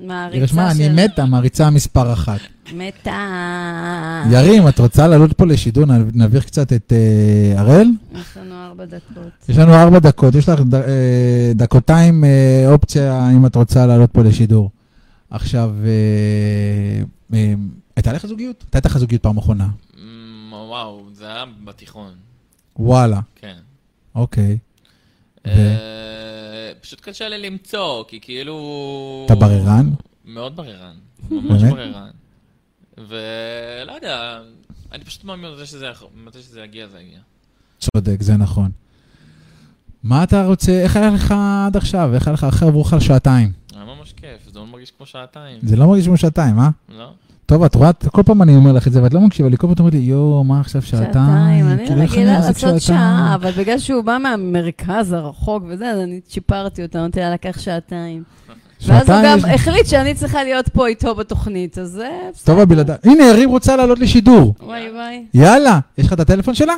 מעריצה 0.00 0.34
היא 0.36 0.42
רשמה, 0.42 0.70
אני 0.70 0.84
של- 0.84 0.92
מתה, 1.04 1.24
מעריצה 1.24 1.70
מספר 1.70 2.12
אחת. 2.12 2.40
מתה. 2.72 4.24
ירים, 4.32 4.68
את 4.68 4.78
רוצה 4.80 5.08
לעלות 5.08 5.32
פה 5.32 5.46
לשידור? 5.46 5.84
נ- 5.84 6.18
נעביר 6.18 6.40
קצת 6.40 6.72
את 6.72 6.92
אה, 6.92 7.60
הראל? 7.60 7.86
יש 8.14 8.36
לנו 8.36 8.54
ארבע 8.64 8.84
דקות. 8.84 9.48
יש 9.48 9.58
לנו 9.58 9.74
ארבע 9.74 9.98
דקות, 9.98 10.34
יש 10.34 10.48
לך 10.48 10.60
ד- 10.60 10.74
אה, 10.74 11.52
דקותיים 11.54 12.24
אה, 12.24 12.64
אופציה 12.72 13.30
אם 13.30 13.46
את 13.46 13.56
רוצה 13.56 13.86
לעלות 13.86 14.10
פה 14.10 14.22
לשידור. 14.22 14.70
עכשיו, 15.30 15.74
הייתה 17.96 18.12
לך 18.12 18.26
זוגיות? 18.26 18.64
הייתה 18.72 18.88
לך 18.88 18.98
זוגיות 18.98 19.22
פעם 19.22 19.36
אחרונה. 19.38 19.68
אמ, 19.98 20.02
וואו, 20.52 21.02
זה 21.12 21.26
היה 21.26 21.44
בתיכון, 21.64 22.10
וואלה, 22.78 23.20
כן. 23.36 23.54
אוקיי. 24.14 24.58
פשוט 26.80 27.00
קשה 27.00 27.28
לי 27.28 27.50
למצוא, 27.50 28.04
כי 28.08 28.18
כאילו... 28.22 29.22
אתה 29.26 29.34
בררן? 29.34 29.90
מאוד 30.24 30.56
בררן, 30.56 30.94
ממש? 31.30 31.62
בררן. 31.62 32.10
ולא 32.98 33.92
יודע, 33.92 34.40
אני 34.92 35.04
פשוט 35.04 35.24
מאמין 35.24 35.52
בזה 35.52 35.66
שזה 35.66 35.90
מתי 36.24 36.42
שזה 36.42 36.60
יגיע, 36.60 36.86
זה 36.86 37.00
יגיע. 37.00 37.18
צודק, 37.80 38.22
זה 38.22 38.36
נכון. 38.36 38.70
מה 40.02 40.22
אתה 40.24 40.46
רוצה, 40.46 40.72
איך 40.72 40.96
היה 40.96 41.10
לך 41.10 41.34
עד 41.66 41.76
עכשיו? 41.76 42.14
איך 42.14 42.26
היה 42.28 42.34
לך, 42.34 42.44
אחרי 42.44 42.68
עברו 42.68 42.82
לך 42.82 42.96
שעתיים. 43.00 43.52
היה 43.74 43.84
ממש 43.84 44.12
כיף, 44.12 44.52
זה 44.52 44.58
לא 44.58 44.66
מרגיש 44.66 44.92
כמו 44.96 45.06
שעתיים. 45.06 45.58
זה 45.62 45.76
לא 45.76 45.86
מרגיש 45.86 46.06
כמו 46.06 46.16
שעתיים, 46.16 46.58
אה? 46.58 46.68
לא? 46.88 47.10
טוב, 47.46 47.62
את 47.62 47.74
רואה, 47.74 47.90
כל 47.92 48.22
פעם 48.22 48.42
אני 48.42 48.56
אומר 48.56 48.72
לך 48.72 48.86
את 48.86 48.92
זה, 48.92 49.02
ואת 49.02 49.14
לא 49.14 49.20
מקשיבה 49.20 49.48
לי, 49.48 49.56
כל 49.56 49.66
פעם 49.66 49.72
את 49.72 49.78
אומרת 49.78 49.94
לי, 49.94 50.00
יואו, 50.00 50.44
מה 50.44 50.60
עכשיו 50.60 50.82
שעתיים? 50.82 51.04
שעתיים, 51.12 51.68
אני 51.68 51.86
כאילו, 51.86 52.00
רגילה 52.02 52.32
לעשות 52.32 52.56
שעתיים?" 52.56 52.78
שעה, 52.78 53.34
אבל 53.34 53.50
בגלל 53.50 53.78
שהוא 53.78 54.02
בא 54.02 54.18
מהמרכז 54.22 55.12
הרחוק 55.12 55.62
וזה, 55.68 55.90
אז 55.90 55.98
אני 55.98 56.20
צ'יפרתי 56.20 56.82
אותו, 56.82 56.98
אמרתי 56.98 57.20
לה, 57.20 57.34
לקח 57.34 57.60
שעתיים. 57.60 58.22
ואז 58.86 59.10
הוא 59.10 59.16
גם 59.24 59.38
יש- 59.38 59.44
החליט 59.44 59.86
שאני 59.86 60.14
צריכה 60.14 60.44
להיות 60.44 60.68
פה 60.68 60.86
איתו 60.86 61.14
בתוכנית, 61.14 61.78
אז 61.78 61.88
זה 61.88 62.08
בסדר. 62.34 62.44
טוב, 62.54 62.58
הבלעדה. 62.58 62.94
הנה, 63.04 63.24
יריב 63.24 63.50
רוצה 63.50 63.76
לעלות 63.76 63.98
לשידור. 63.98 64.54
וואי 64.62 64.82
וואי. 64.94 65.22
יאללה, 65.34 65.78
יש 65.98 66.06
לך 66.06 66.12
את 66.12 66.20
הטלפון 66.20 66.54
שלה? 66.54 66.74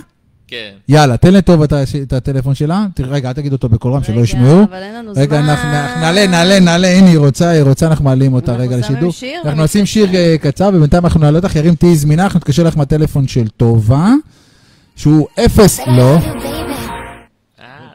כן. 0.49 0.71
יאללה, 0.89 1.17
תן 1.17 1.35
לטוב 1.35 1.63
את 1.63 1.73
הטלפון 2.13 2.55
שלה. 2.55 2.87
תראה, 2.95 3.09
רגע, 3.11 3.29
אל 3.29 3.35
תגיד 3.35 3.53
אותו 3.53 3.69
בקול 3.69 3.93
רם, 3.93 4.03
שלא 4.05 4.15
רגע, 4.15 4.23
ישמעו. 4.25 4.63
אבל 4.63 4.83
אין 4.83 4.95
לנו 4.95 5.15
זמן. 5.15 5.23
רגע, 5.23 5.41
נעלה, 6.01 6.27
נעלה, 6.27 6.61
נעלה, 6.61 6.89
הנה 6.89 7.09
היא 7.09 7.19
רוצה, 7.19 7.49
היא 7.49 7.63
רוצה, 7.63 7.87
אנחנו 7.87 8.05
מעלים 8.05 8.35
אותה 8.35 8.53
רגע 8.53 8.77
לשידור. 8.77 9.13
אנחנו. 9.45 9.65
נשים 9.65 9.87
שיר 9.87 10.15
אה, 10.15 10.37
קצר, 10.41 10.71
ובינתיים 10.75 11.05
אנחנו 11.05 11.21
נעלה 11.21 11.39
אותך, 11.39 11.57
ירים 11.57 11.75
תהיי 11.75 11.97
זמינה, 11.97 12.25
אנחנו 12.25 12.39
נתקשר 12.39 12.63
לך 12.63 12.77
מהטלפון 12.77 13.29
של 13.29 13.49
טובה, 13.49 14.11
שהוא 14.97 15.27
אפס, 15.45 15.81
לא. 15.87 16.19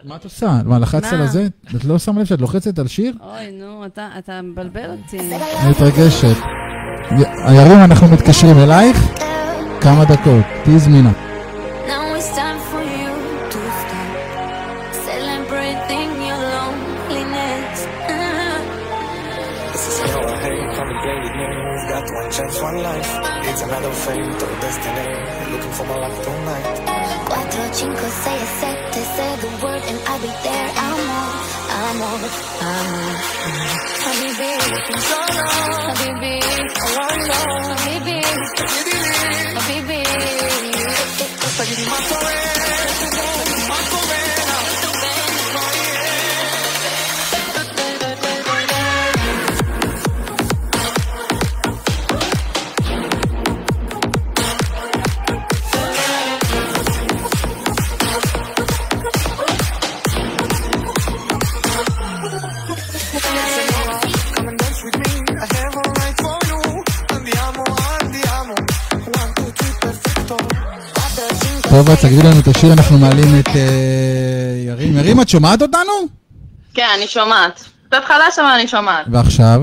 מה 0.04 0.16
את 0.16 0.24
עושה? 0.24 0.60
מה, 0.66 0.80
לחצת? 0.80 1.14
על 1.14 1.22
הזה? 1.22 1.48
את 1.76 1.86
לא 1.86 2.00
שמה 2.00 2.20
לב 2.20 2.26
שאת 2.26 2.42
לוחצת 2.42 2.80
על 2.80 2.88
שיר? 2.88 3.14
אוי, 3.22 3.52
נו, 3.60 3.86
אתה- 3.86 4.10
אתה 4.20 4.42
מבלבל 4.42 4.90
אותי. 4.92 5.20
אני 5.20 5.70
מתרגשת. 5.70 6.36
י- 7.12 7.26
הירים, 7.46 7.80
אנחנו 7.80 8.08
מתקשרים 8.08 8.58
אלייך, 8.58 8.98
כמה 9.82 10.06
דקות, 10.06 10.46
תהיי 10.64 10.80
זמינה. 10.80 11.12
Now 11.88 12.18
it's 12.18 12.36
time 12.36 12.52
Solo 34.90 35.91
seis, 71.88 72.02
תגידי 72.02 72.24
לנו 72.28 72.40
את 72.40 72.48
השיר, 72.48 72.74
אנחנו 72.74 72.98
מעלים 72.98 73.40
את 73.40 73.48
אה, 73.48 74.64
ירים. 74.66 74.98
ירים, 74.98 75.22
את 75.22 75.30
שומעת 75.30 75.62
אותנו? 75.62 75.92
כן, 76.74 76.88
אני 76.98 77.08
שומעת. 77.08 77.64
קצת 77.88 78.02
חלש, 78.08 78.40
אבל 78.40 78.48
אני 78.48 78.68
שומעת. 78.68 79.06
ועכשיו? 79.12 79.62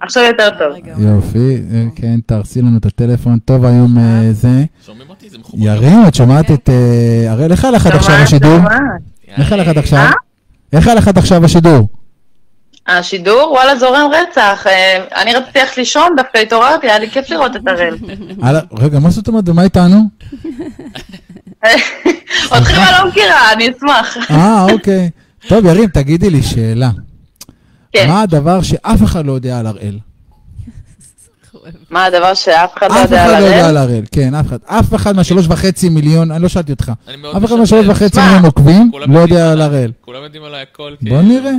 עכשיו 0.00 0.22
יותר 0.22 0.48
טוב. 0.58 0.98
יופי, 0.98 1.56
אה, 1.72 1.84
כן, 1.96 2.20
תהרסי 2.26 2.62
לנו 2.62 2.78
את 2.78 2.86
הטלפון. 2.86 3.38
טוב, 3.38 3.64
היום 3.64 3.98
אה, 3.98 4.32
זה. 4.32 4.64
שומעים 4.86 5.10
אותי? 5.10 5.30
זה 5.30 5.38
מחובר. 5.38 5.64
ירים, 5.64 6.08
את 6.08 6.14
שומעת 6.14 6.50
את... 6.50 6.68
היה 7.38 7.48
לך 7.48 7.64
עד 7.64 7.94
עכשיו 7.94 8.14
השידור? 8.14 8.56
שומעת. 8.56 9.02
איך 9.28 9.52
היה 9.52 9.62
לך 9.62 9.68
עד 9.68 9.78
עכשיו? 9.78 10.10
איך 10.72 10.88
עד 10.88 11.18
עכשיו 11.18 11.44
השידור? 11.44 11.88
השידור, 12.88 13.52
וואלה, 13.52 13.76
זורם 13.76 14.10
רצח. 14.12 14.66
אה, 14.66 15.04
אני 15.22 15.34
רציתי 15.34 15.58
ללכת 15.58 15.76
לישון, 15.76 16.16
דווקא 16.16 16.38
התעוררתי, 16.38 16.86
היה 16.86 16.98
לי 16.98 17.10
כיף 17.10 17.30
לראות 17.30 17.56
את 17.56 17.62
הראל. 17.66 17.96
רגע, 18.78 18.98
מה 18.98 19.10
זאת 19.10 19.28
אומרת, 19.28 19.48
ומה 19.48 19.62
איתנו? 19.62 20.00
אני 22.52 22.64
לא 22.72 23.08
מכירה, 23.08 23.52
אני 23.52 23.70
אשמח. 23.70 24.16
אה, 24.30 24.66
אוקיי. 24.72 25.10
טוב, 25.48 25.66
ירים, 25.66 25.88
תגידי 25.88 26.30
לי 26.30 26.42
שאלה. 26.42 26.90
כן, 27.92 28.08
מה 28.08 28.22
הדבר 28.22 28.62
שאף 28.62 29.04
אחד 29.04 29.26
לא 29.26 29.32
יודע 29.32 29.58
על 29.58 29.66
הראל? 29.66 29.98
מה 31.90 32.04
הדבר 32.04 32.34
שאף 32.34 32.76
אחד 32.78 32.90
לא 32.90 32.96
אף 32.96 33.02
יודע 33.04 33.26
אחד 33.26 33.34
על 33.34 33.40
לא 33.40 33.46
יודע 33.46 33.56
הראל? 33.56 33.68
על 33.68 33.76
הראל, 33.76 34.04
כן, 34.12 34.34
אף 34.34 34.46
אחד. 34.46 34.58
אף 34.66 34.94
אחד 34.94 35.16
מהשלוש 35.16 35.46
וחצי 35.48 35.88
מיליון, 35.88 36.30
אני 36.30 36.42
לא 36.42 36.48
שאלתי 36.48 36.72
אותך. 36.72 36.92
אף 37.36 37.44
אחד. 37.44 37.56
מהשלוש 37.56 37.86
וחצי 37.86 38.20
מיליון 38.20 38.44
עוקבים 38.44 38.90
לא 38.94 39.18
יודע 39.18 39.52
על. 39.52 39.60
הראל. 39.60 39.92
כולם 40.00 40.22
יודעים 40.22 40.44
עליי 40.44 40.62
הכל. 40.62 40.90
בוא 40.90 40.98
כאילו. 40.98 41.22
נראה. 41.22 41.52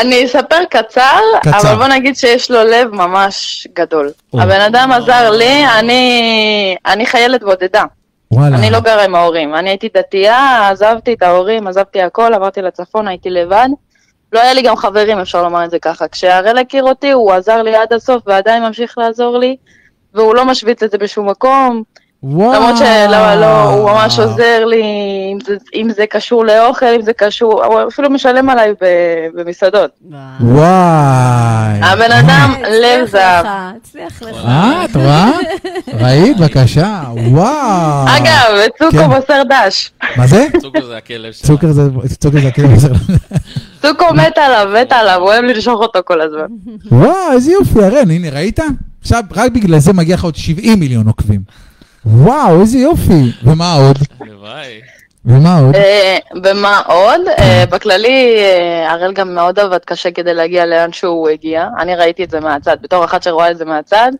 אני 0.00 0.24
אספר 0.24 0.64
קצר, 0.70 1.20
קצר. 1.42 1.58
אבל 1.60 1.74
בוא 1.76 1.86
נגיד 1.86 2.16
שיש 2.16 2.50
לו 2.50 2.64
לב 2.64 2.94
ממש 2.94 3.66
גדול. 3.74 4.10
או. 4.32 4.40
הבן 4.40 4.60
אדם 4.60 4.92
עזר 4.92 5.30
לי, 5.30 5.66
אני 5.78 6.76
אני 6.86 7.06
חיילת 7.06 7.42
בודדה. 7.42 7.84
וואלה. 8.32 8.56
אני 8.56 8.70
לא 8.70 8.80
גרה 8.80 9.04
עם 9.04 9.14
ההורים. 9.14 9.54
אני 9.54 9.70
הייתי 9.70 9.88
דתייה, 9.94 10.68
עזבתי 10.68 11.12
את 11.12 11.22
ההורים, 11.22 11.66
עזבתי 11.66 12.02
הכל, 12.02 12.34
עברתי 12.34 12.62
לצפון, 12.62 13.08
הייתי 13.08 13.30
לבד. 13.30 13.68
לא 14.32 14.40
היה 14.40 14.54
לי 14.54 14.62
גם 14.62 14.76
חברים, 14.76 15.18
אפשר 15.18 15.42
לומר 15.42 15.64
את 15.64 15.70
זה 15.70 15.78
ככה. 15.78 16.08
כשהראל 16.08 16.58
הכיר 16.58 16.84
אותי, 16.84 17.10
הוא 17.10 17.32
עזר 17.32 17.62
לי 17.62 17.76
עד 17.76 17.92
הסוף 17.92 18.22
ועדיין 18.26 18.62
ממשיך 18.62 18.98
לעזור 18.98 19.38
לי, 19.38 19.56
והוא 20.14 20.34
לא 20.34 20.44
משוויץ 20.44 20.82
את 20.82 20.90
זה 20.90 20.98
בשום 20.98 21.30
מקום. 21.30 21.82
וואו. 22.22 22.52
למרות 22.54 22.76
שלא, 22.76 23.34
לא, 23.34 23.62
הוא 23.62 23.90
ממש 23.90 24.18
עוזר 24.18 24.64
לי, 24.64 24.82
אם 25.32 25.38
זה, 25.46 25.56
אם 25.74 25.88
זה 25.96 26.04
קשור 26.10 26.44
לאוכל, 26.44 26.86
אם 26.86 27.02
זה 27.02 27.12
קשור, 27.12 27.64
הוא 27.64 27.80
אפילו 27.88 28.10
משלם 28.10 28.50
עליי 28.50 28.72
ב- 28.80 29.26
במסעדות. 29.40 29.90
וואי. 30.40 31.78
הבן 31.82 32.12
אדם 32.12 32.54
לב 32.82 33.02
הצליח 33.04 33.10
זהב. 33.10 33.44
לך, 33.44 33.50
הצליח 33.76 34.22
לך. 34.22 34.36
אה, 34.46 34.84
את 34.84 34.96
רואה? 34.96 35.30
ראית? 36.00 36.36
בבקשה. 36.36 37.02
וואו. 37.30 38.04
אגב, 38.16 38.68
צוקו 38.78 38.90
כן. 38.90 39.10
בשר 39.10 39.42
דש. 39.48 39.90
מה 40.16 40.26
זה? 40.26 40.46
צוקר 40.60 40.84
זה 40.86 40.96
הכלב 40.96 41.32
שלה. 41.32 41.46
צוקר 41.48 41.72
זה 42.40 42.48
הכלב 42.48 42.80
שלנו. 42.80 42.94
סוכו 43.82 44.14
מת 44.14 44.38
עליו, 44.38 44.68
מת 44.82 44.92
עליו, 44.92 45.20
הוא 45.20 45.28
אוהב 45.28 45.44
לנשוך 45.44 45.80
אותו 45.80 45.98
כל 46.04 46.20
הזמן. 46.20 46.46
וואו, 46.92 47.32
איזה 47.32 47.52
יופי, 47.52 47.84
הראל, 47.84 48.10
הנה, 48.10 48.28
ראית? 48.30 48.60
עכשיו, 49.02 49.22
רק 49.32 49.52
בגלל 49.52 49.78
זה 49.78 49.92
מגיע 49.92 50.14
לך 50.16 50.24
עוד 50.24 50.36
70 50.36 50.80
מיליון 50.80 51.06
עוקבים. 51.06 51.69
וואו, 52.06 52.60
איזה 52.60 52.78
יופי. 52.78 53.32
ומה 53.44 53.74
עוד? 53.74 53.96
הלוואי. 54.20 54.80
ומה 55.24 55.58
עוד? 55.58 55.74
אה, 55.74 56.18
ומה 56.44 56.80
עוד? 56.86 57.20
אה, 57.38 57.64
בכללי, 57.70 58.36
אה, 58.36 58.92
הראל 58.92 59.12
גם 59.12 59.34
מאוד 59.34 59.58
עבד 59.58 59.78
קשה 59.84 60.10
כדי 60.10 60.34
להגיע 60.34 60.66
לאן 60.66 60.92
שהוא 60.92 61.28
הגיע. 61.28 61.68
אני 61.78 61.94
ראיתי 61.94 62.24
את 62.24 62.30
זה 62.30 62.40
מהצד, 62.40 62.76
בתור 62.80 63.04
אחת 63.04 63.22
שרואה 63.22 63.50
את 63.50 63.58
זה 63.58 63.64
מהצד. 63.64 64.12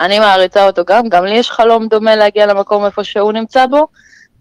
אני 0.00 0.18
מעריצה 0.18 0.66
אותו 0.66 0.84
גם, 0.84 1.08
גם 1.08 1.24
לי 1.24 1.34
יש 1.34 1.50
חלום 1.50 1.88
דומה 1.88 2.16
להגיע 2.16 2.46
למקום 2.46 2.84
איפה 2.84 3.04
שהוא 3.04 3.32
נמצא 3.32 3.66
בו, 3.66 3.86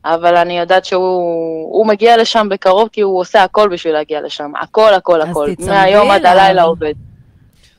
אבל 0.06 0.36
אני 0.36 0.60
יודעת 0.60 0.86
שהוא 0.86 1.72
הוא 1.72 1.88
מגיע 1.88 2.18
לשם 2.18 2.48
בקרוב 2.50 2.90
כי 2.92 3.02
הוא 3.02 3.20
עושה 3.20 3.44
הכל 3.44 3.70
בשביל 3.70 3.94
להגיע 3.94 4.22
לשם. 4.22 4.52
הכל, 4.62 4.94
הכל, 4.94 5.22
אז 5.22 5.30
הכל. 5.30 5.50
מהיום 5.60 6.12
עד. 6.12 6.26
הלילה 6.26 6.64
עובד. 6.64 6.94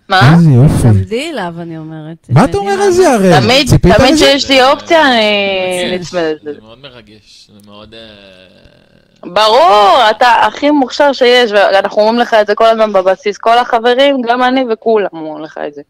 מה? 0.09 0.35
איזה 0.35 0.51
יופי. 0.51 0.83
תעמדי 0.83 1.31
אליו, 1.33 1.53
אני 1.59 1.79
אומרת. 1.79 2.17
מה 2.29 2.45
אתה 2.45 2.57
אומר 2.59 2.73
על 2.73 2.91
זה, 2.91 3.13
הראל? 3.13 3.41
תמיד, 3.41 3.71
תמיד? 3.97 4.17
שיש 4.17 4.51
לי 4.51 4.65
אופציה, 4.65 5.03
אני 5.09 5.99
נצמדת 5.99 6.37
לזה. 6.43 6.53
זה 6.55 6.61
מאוד 6.63 6.79
מרגש, 6.83 7.51
זה 7.55 7.71
מאוד... 7.71 7.95
אה, 7.95 9.31
ברור, 9.33 9.99
אתה 10.11 10.29
הכי 10.47 10.71
מוכשר 10.71 11.13
שיש, 11.13 11.53
ואנחנו 11.53 12.03
אומרים 12.03 12.19
לך 12.19 12.35
את 12.41 12.47
זה 12.47 12.55
כל 12.55 12.67
הזמן 12.67 12.93
בבסיס, 12.93 13.39
כל 13.39 13.59
החברים, 13.59 14.23
גם 14.29 14.43
אני 14.43 14.65
וכולם 14.73 15.07
אומרים 15.13 15.45
לך 15.45 15.59
את 15.69 15.75
זה. 15.75 15.83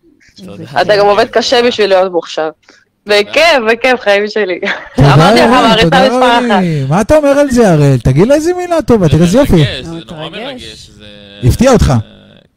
תודה. 0.45 0.65
אתה 0.83 0.97
גם 0.97 1.07
עובד 1.07 1.27
קשה 1.31 1.63
בשביל 1.63 1.89
להיות 1.89 2.13
מוכשר. 2.13 2.51
בכיף, 3.07 3.43
בכיף, 3.71 4.01
חיים 4.01 4.29
שלי. 4.29 4.61
אמרתי 4.99 5.41
לך, 5.41 5.51
מעריצה 5.51 5.87
מספר 6.09 6.39
אחת. 6.39 6.63
מה 6.89 7.01
אתה 7.01 7.17
אומר 7.17 7.29
על 7.39 7.51
זה, 7.51 7.73
הראל? 7.73 7.97
תגיד 8.05 8.29
לה 8.29 8.35
איזה 8.35 8.53
מילה 8.55 8.83
טובה, 8.83 9.09
תראה 9.09 9.23
איזה 9.23 9.39
יופי. 9.39 9.53
מרגש, 9.53 9.85
זה 9.85 9.97
נורא. 10.11 10.29
מרגש. 10.29 10.91
זה- 10.99 11.05
הפתיע 11.49 11.73
אותך. 11.73 11.93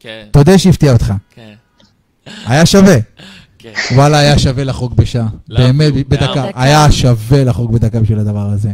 אה, 0.05 0.23
כן, 0.23 0.27
תודה 0.31 0.57
שהפתיע 0.57 0.93
אותך. 0.93 1.13
כן, 1.35 1.53
היה 2.45 2.65
שווה. 2.65 2.95
כן. 3.57 3.71
וואלה, 3.95 4.19
היה 4.19 4.39
שווה 4.39 4.63
לחוג 4.63 4.97
בשעה. 4.97 5.27
למה? 5.49 5.67
באמת, 5.67 5.93
למה? 5.93 6.03
בדקה. 6.07 6.25
דקה. 6.25 6.61
היה 6.61 6.91
שווה 6.91 7.43
לחוג 7.43 7.73
בדקה 7.73 7.99
בשביל 7.99 8.19
הדבר 8.19 8.49
הזה. 8.49 8.71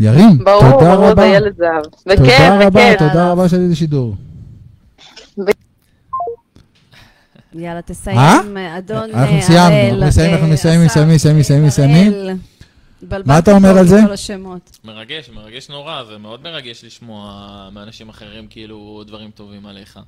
ירים, 0.00 0.38
ברור, 0.38 0.60
תודה 0.60 0.94
ברור, 0.94 1.10
רבה. 1.10 1.22
זה 1.22 1.28
ילד 1.28 1.56
זהב. 1.56 1.84
תודה 1.84 2.22
בכיף, 2.22 2.40
רבה, 2.40 2.70
בכיף. 2.70 2.98
תודה 2.98 3.30
רבה 3.30 3.48
שעשית 3.48 3.76
שידור. 3.76 4.16
יאללה, 7.54 7.82
תסיים, 7.82 8.18
אה? 8.18 8.78
אדון 8.78 9.10
אנחנו 9.10 9.20
הראל, 9.20 9.40
סיימנו, 9.40 10.04
אנחנו 10.04 10.06
מסיימים, 10.06 10.30
אה, 10.30 10.34
אנחנו 10.34 10.48
מסיימים, 10.48 10.86
מסיימים, 10.86 11.14
מסיימים, 11.14 11.40
מסיימים, 11.40 11.66
מסיימים. 11.66 12.12
הראל. 12.12 12.36
התבלבלת 13.02 13.26
מה 13.26 13.38
אתה 13.38 13.52
אומר 13.52 13.78
על 13.78 13.86
זה? 13.86 14.00
מרגש, 14.84 15.30
מרגש 15.34 15.68
נורא, 15.70 16.04
זה 16.04 16.18
מאוד 16.18 16.42
מרגש 16.42 16.84
לשמוע 16.84 17.68
מאנשים 17.72 18.08
אחרים 18.08 18.46
כאילו 18.50 19.04
דברים 19.06 19.30
טובים 19.30 19.66
עליך. 19.66 19.98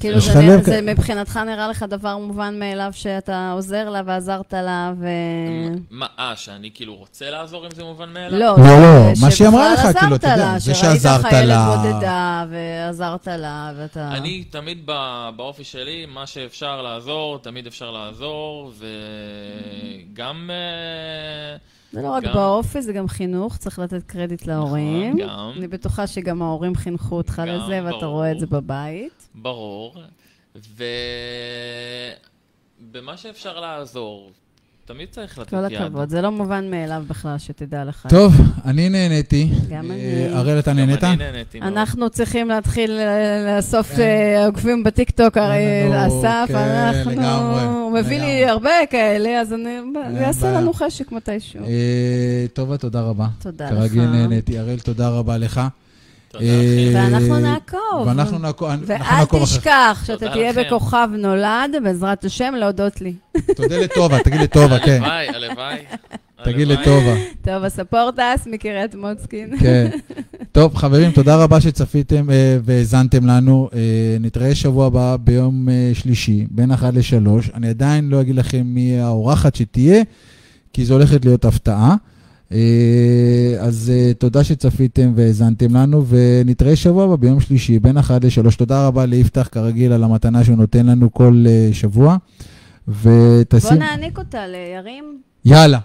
כאילו 0.00 0.20
זה 0.20 0.34
נראה- 0.40 0.56
לב 0.56 0.62
זה 0.64 0.80
מבחינתך 0.82 1.36
נראה 1.46 1.68
לך 1.68 1.82
דבר 1.82 2.16
מובן 2.16 2.58
מאליו 2.58 2.90
שאתה 2.92 3.50
עוזר 3.54 3.88
לה 3.90 4.02
ועזרת 4.06 4.54
לה 4.54 4.92
ו... 5.00 5.06
מה, 5.90 6.06
אה, 6.18 6.32
שאני 6.36 6.70
כאילו 6.74 6.94
רוצה 6.94 7.30
לעזור 7.30 7.66
אם 7.66 7.70
זה 7.76 7.84
מובן 7.84 8.08
מאליו? 8.12 8.38
לא, 8.38 8.56
לא, 8.58 8.82
לא, 8.82 9.12
מה 9.20 9.30
שהיא 9.30 9.48
אמרה 9.48 9.72
לך, 9.74 9.80
כאילו, 10.00 10.16
אתה 10.16 10.26
יודע, 10.26 10.36
לה, 10.36 10.58
זה 10.58 10.74
שראית 10.74 10.94
שעזרת 11.02 11.20
חיילת 11.22 11.48
לה. 11.48 11.76
בודדה 11.76 12.44
ועזרת 12.50 13.28
לה 13.28 13.72
ואתה... 13.76 14.08
אני 14.12 14.44
תמיד 14.50 14.78
ב- 14.84 15.28
באופי 15.36 15.64
שלי, 15.64 16.06
מה 16.06 16.26
שאפשר 16.26 16.82
לעזור, 16.82 17.38
תמיד 17.38 17.66
אפשר 17.66 17.90
לעזור, 17.90 18.72
וגם... 20.14 20.50
אה, 20.52 21.56
זה 21.92 22.02
לא 22.02 22.08
רק 22.10 22.22
גם- 22.24 22.32
באופי, 22.34 22.82
זה 22.82 22.92
גם 22.92 23.08
חינוך, 23.08 23.56
צריך 23.56 23.78
לתת 23.78 24.02
קרדיט 24.02 24.46
להורים. 24.46 25.16
גם. 25.18 25.52
אני 25.56 25.68
בטוחה 25.68 26.06
שגם 26.06 26.42
ההורים 26.42 26.74
חינכו 26.74 27.16
אותך 27.16 27.42
גם, 27.46 27.46
לזה 27.48 27.80
ואתה 27.84 27.96
ברור. 27.96 28.04
רואה 28.14 28.32
את 28.32 28.40
זה 28.40 28.46
בבית. 28.46 29.28
ברור. 29.34 29.96
ובמה 32.80 33.16
שאפשר 33.16 33.60
לעזור, 33.60 34.30
תמיד 34.88 35.08
צריך 35.10 35.38
לתת 35.38 35.50
כל 35.50 35.56
יד. 35.70 35.82
הכבוד, 35.82 36.08
זה 36.08 36.22
לא 36.22 36.30
מובן 36.30 36.70
מאליו 36.70 37.04
בכלל, 37.08 37.38
שתדע 37.38 37.84
לך. 37.84 38.06
טוב, 38.08 38.32
אני 38.64 38.88
נהניתי. 38.88 39.50
גם 39.68 39.90
אה, 39.90 39.96
אני. 39.96 40.28
הראל, 40.34 40.58
אתה 40.58 40.70
גם 40.70 40.76
נהנית? 40.76 41.04
אני 41.04 41.16
נהניתי 41.16 41.60
מאוד. 41.60 41.72
אנחנו 41.72 42.10
צריכים 42.10 42.48
להתחיל 42.48 42.90
אה, 42.90 43.56
לאסוף 43.56 43.92
כן. 43.92 44.00
אה, 44.00 44.46
עוקבים 44.46 44.84
בטיקטוק, 44.84 45.36
הרי 45.36 45.56
אין 45.56 45.92
לנו, 45.92 46.20
אסף, 46.20 46.48
כן, 46.48 46.56
אנחנו... 46.56 47.12
הוא 47.80 47.92
מביא 47.92 48.20
לי. 48.20 48.44
הרבה 48.44 48.70
כאלה, 48.90 49.40
אז 49.40 49.52
אני... 49.52 49.78
זה 50.12 50.18
יעשה. 50.20 50.52
לנו 50.52 50.72
חשק 50.72 51.12
מתישהו. 51.12 51.64
טובה, 52.52 52.76
תודה 52.76 53.00
רבה. 53.00 53.26
תודה 53.38 53.70
לך. 53.70 53.70
כרגיל 53.70 54.06
נהניתי. 54.06 54.58
הראל, 54.58 54.78
תודה 54.78 55.08
רבה 55.08 55.38
לך. 55.38 55.60
תודה, 56.32 56.44
אה, 56.44 56.60
אחי. 56.60 56.94
ואנחנו 56.94 57.38
נעקוב. 57.38 58.06
ואנחנו 58.06 58.38
נעקוב 58.38 58.70
ואל. 58.86 59.44
תשכח 59.44 60.02
שאתה 60.06 60.28
תהיה 60.28 60.50
לכם. 60.50 60.62
בכוכב 60.66 61.08
נולד, 61.18 61.70
בעזרת 61.84 62.24
השם, 62.24 62.54
להודות 62.56 63.00
לי. 63.00 63.14
תודה 63.56 63.78
לטובה, 63.78 64.18
תגיד 64.24 64.40
לטובה, 64.40 64.78
כן. 64.78 65.02
הלוואי, 65.04 65.28
הלוואי. 65.28 65.76
תגיד. 66.44 66.68
לטובה. 66.68 67.14
טוב, 67.42 67.64
הספורטס 67.64 68.46
מקריית 68.46 68.94
מוצקין. 68.94 69.58
כן. 69.58 69.90
טוב, 70.52 70.76
חברים, 70.76 71.10
תודה 71.10 71.36
רבה 71.36 71.60
שצפיתם 71.60 72.30
אה, 72.30 72.58
והאזנתם 72.64 73.26
לנו. 73.26 73.68
אה, 73.74 73.78
נתראה 74.20 74.54
שבוע 74.54 74.86
הבא 74.86 75.16
ביום 75.20 75.68
שלישי, 75.94 76.46
בין 76.50 76.70
1 76.70 76.94
ל-3. 76.94 77.50
אני 77.54 77.68
עדיין 77.68 78.08
לא 78.08 78.20
אגיד 78.20 78.34
לכם 78.36 78.62
מי 78.64 79.00
האורחת 79.00 79.54
שתהיה, 79.54 80.02
כי 80.72 80.84
זו 80.84 80.94
הולכת 80.94 81.24
להיות 81.24 81.44
הפתעה. 81.44 81.94
אה, 82.52 83.56
אז 83.60 83.92
אה, 83.94 84.14
תודה 84.14 84.44
שצפיתם 84.44 85.12
והאזנתם 85.14 85.76
לנו, 85.76 86.04
ונתראה 86.08 86.76
שבוע 86.76 87.04
הבא 87.04 87.16
ביום 87.16 87.40
שלישי, 87.40 87.78
בין 87.78 87.96
1 87.98 88.24
ל-3. 88.24 88.56
תודה 88.56 88.86
רבה 88.86 89.06
ליפתח, 89.06 89.48
כרגיל, 89.52 89.92
על 89.92 90.04
המתנה 90.04 90.44
שהוא 90.44 90.56
נותן 90.56 90.86
לנו 90.86 91.12
כל 91.12 91.44
אה, 91.48 91.68
שבוע. 91.72 92.16
בוא 92.88 93.10
ותשים... 93.40 93.78
נעניק 93.78 94.18
אותה 94.18 94.46
לירים. 94.46 95.18
יאללה, 95.44 95.78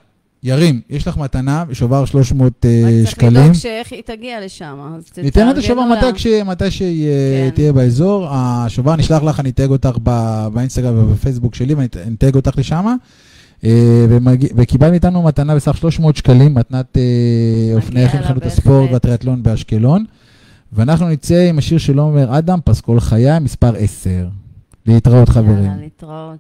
ירים, 0.43 0.81
יש 0.89 1.07
לך 1.07 1.17
מתנה, 1.17 1.63
שובר 1.73 2.05
300 2.05 2.65
אה, 2.65 2.81
רק 2.83 2.89
צריך 2.89 3.11
שקלים. 3.11 3.33
לדאוג 3.33 3.53
שאיך 3.53 3.91
היא 3.91 4.01
תגיע 4.05 4.45
לשם. 4.45 4.79
אז 4.95 5.03
ניתן 5.17 5.49
את 5.49 5.57
השובר. 5.57 5.85
מתי, 5.85 6.13
כש, 6.13 6.27
מתי 6.27 6.71
שהיא 6.71 7.07
כן. 7.43 7.55
תהיה 7.55 7.73
באזור. 7.73 8.27
השובר 8.29 8.95
נשלח 8.95 9.23
לך, 9.23 9.39
אני 9.39 9.49
אתייג 9.49 9.69
אותך 9.69 9.97
באינסטגרם 10.53 10.97
ובפייסבוק 10.97 11.55
שלי, 11.55 11.73
ואני 11.73 11.87
אתייג 12.17 12.35
אותך 12.35 12.57
לשם. 12.57 12.95
אה, 13.65 13.69
ומגיע- 14.09 14.49
וקיבלנו 14.55 14.91
מאיתנו 14.91 15.23
מתנה 15.23 15.55
בסך 15.55 15.77
300 15.77 16.15
שקלים, 16.15 16.53
מתנת 16.53 16.97
אה, 16.97 17.01
אופני 17.75 18.09
חנות. 18.09 18.45
הספורט 18.45 18.91
והטריאטלון 18.91 19.43
באשקלון. 19.43 20.05
ואנחנו 20.73 21.09
נצא 21.09 21.47
עם 21.49 21.57
השיר 21.57 21.77
של 21.77 21.97
עומר 21.99 22.37
אדם, 22.37 22.59
פסקול 22.65 22.99
חיי, 22.99 23.39
מספר 23.39 23.73
10. 23.77 24.27
להתראות 24.85 25.29
חברים. 25.29 25.63
יאללה, 25.63 25.75
להתראות. 25.81 26.37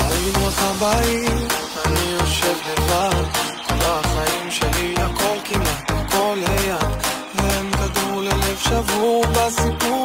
היינו 0.00 0.38
החבאים, 0.48 1.46
אני 1.86 2.00
יושב 2.20 2.54
לבד, 2.72 3.24
כל 3.68 3.74
החיים 3.80 4.50
שלי 4.50 4.94
הכל 4.96 5.38
כמעט, 5.44 5.90
הכל 5.90 6.36
ליד, 6.36 6.90
ואין 7.36 7.70
כדור 7.72 8.20
ללב 8.22 8.56
שבור 8.58 9.24
בסיפור 9.32 9.97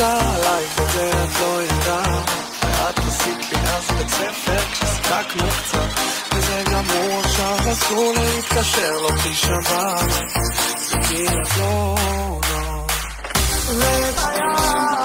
את 0.00 0.90
זה 0.92 1.10
את 1.24 1.40
לא 1.40 1.62
יודעת, 1.62 2.30
ואת 2.62 2.98
עשית 2.98 3.52
לי 3.52 3.58
אז 3.58 3.90
בית 3.98 4.08
ספר 4.08 4.58
כששיחקנו 4.72 5.44
קצת, 5.48 6.00
וזה 6.34 6.62
גמור 6.72 7.20
עכשיו 7.20 7.72
אסור 7.72 8.12
להתקשר, 8.12 8.98
לא 9.02 9.10
תישבע, 9.22 9.96
זה 10.78 10.96
כי 11.08 11.26
את 11.26 11.58
לא... 11.58 11.94
לא. 12.50 12.86
היינו 14.26 15.03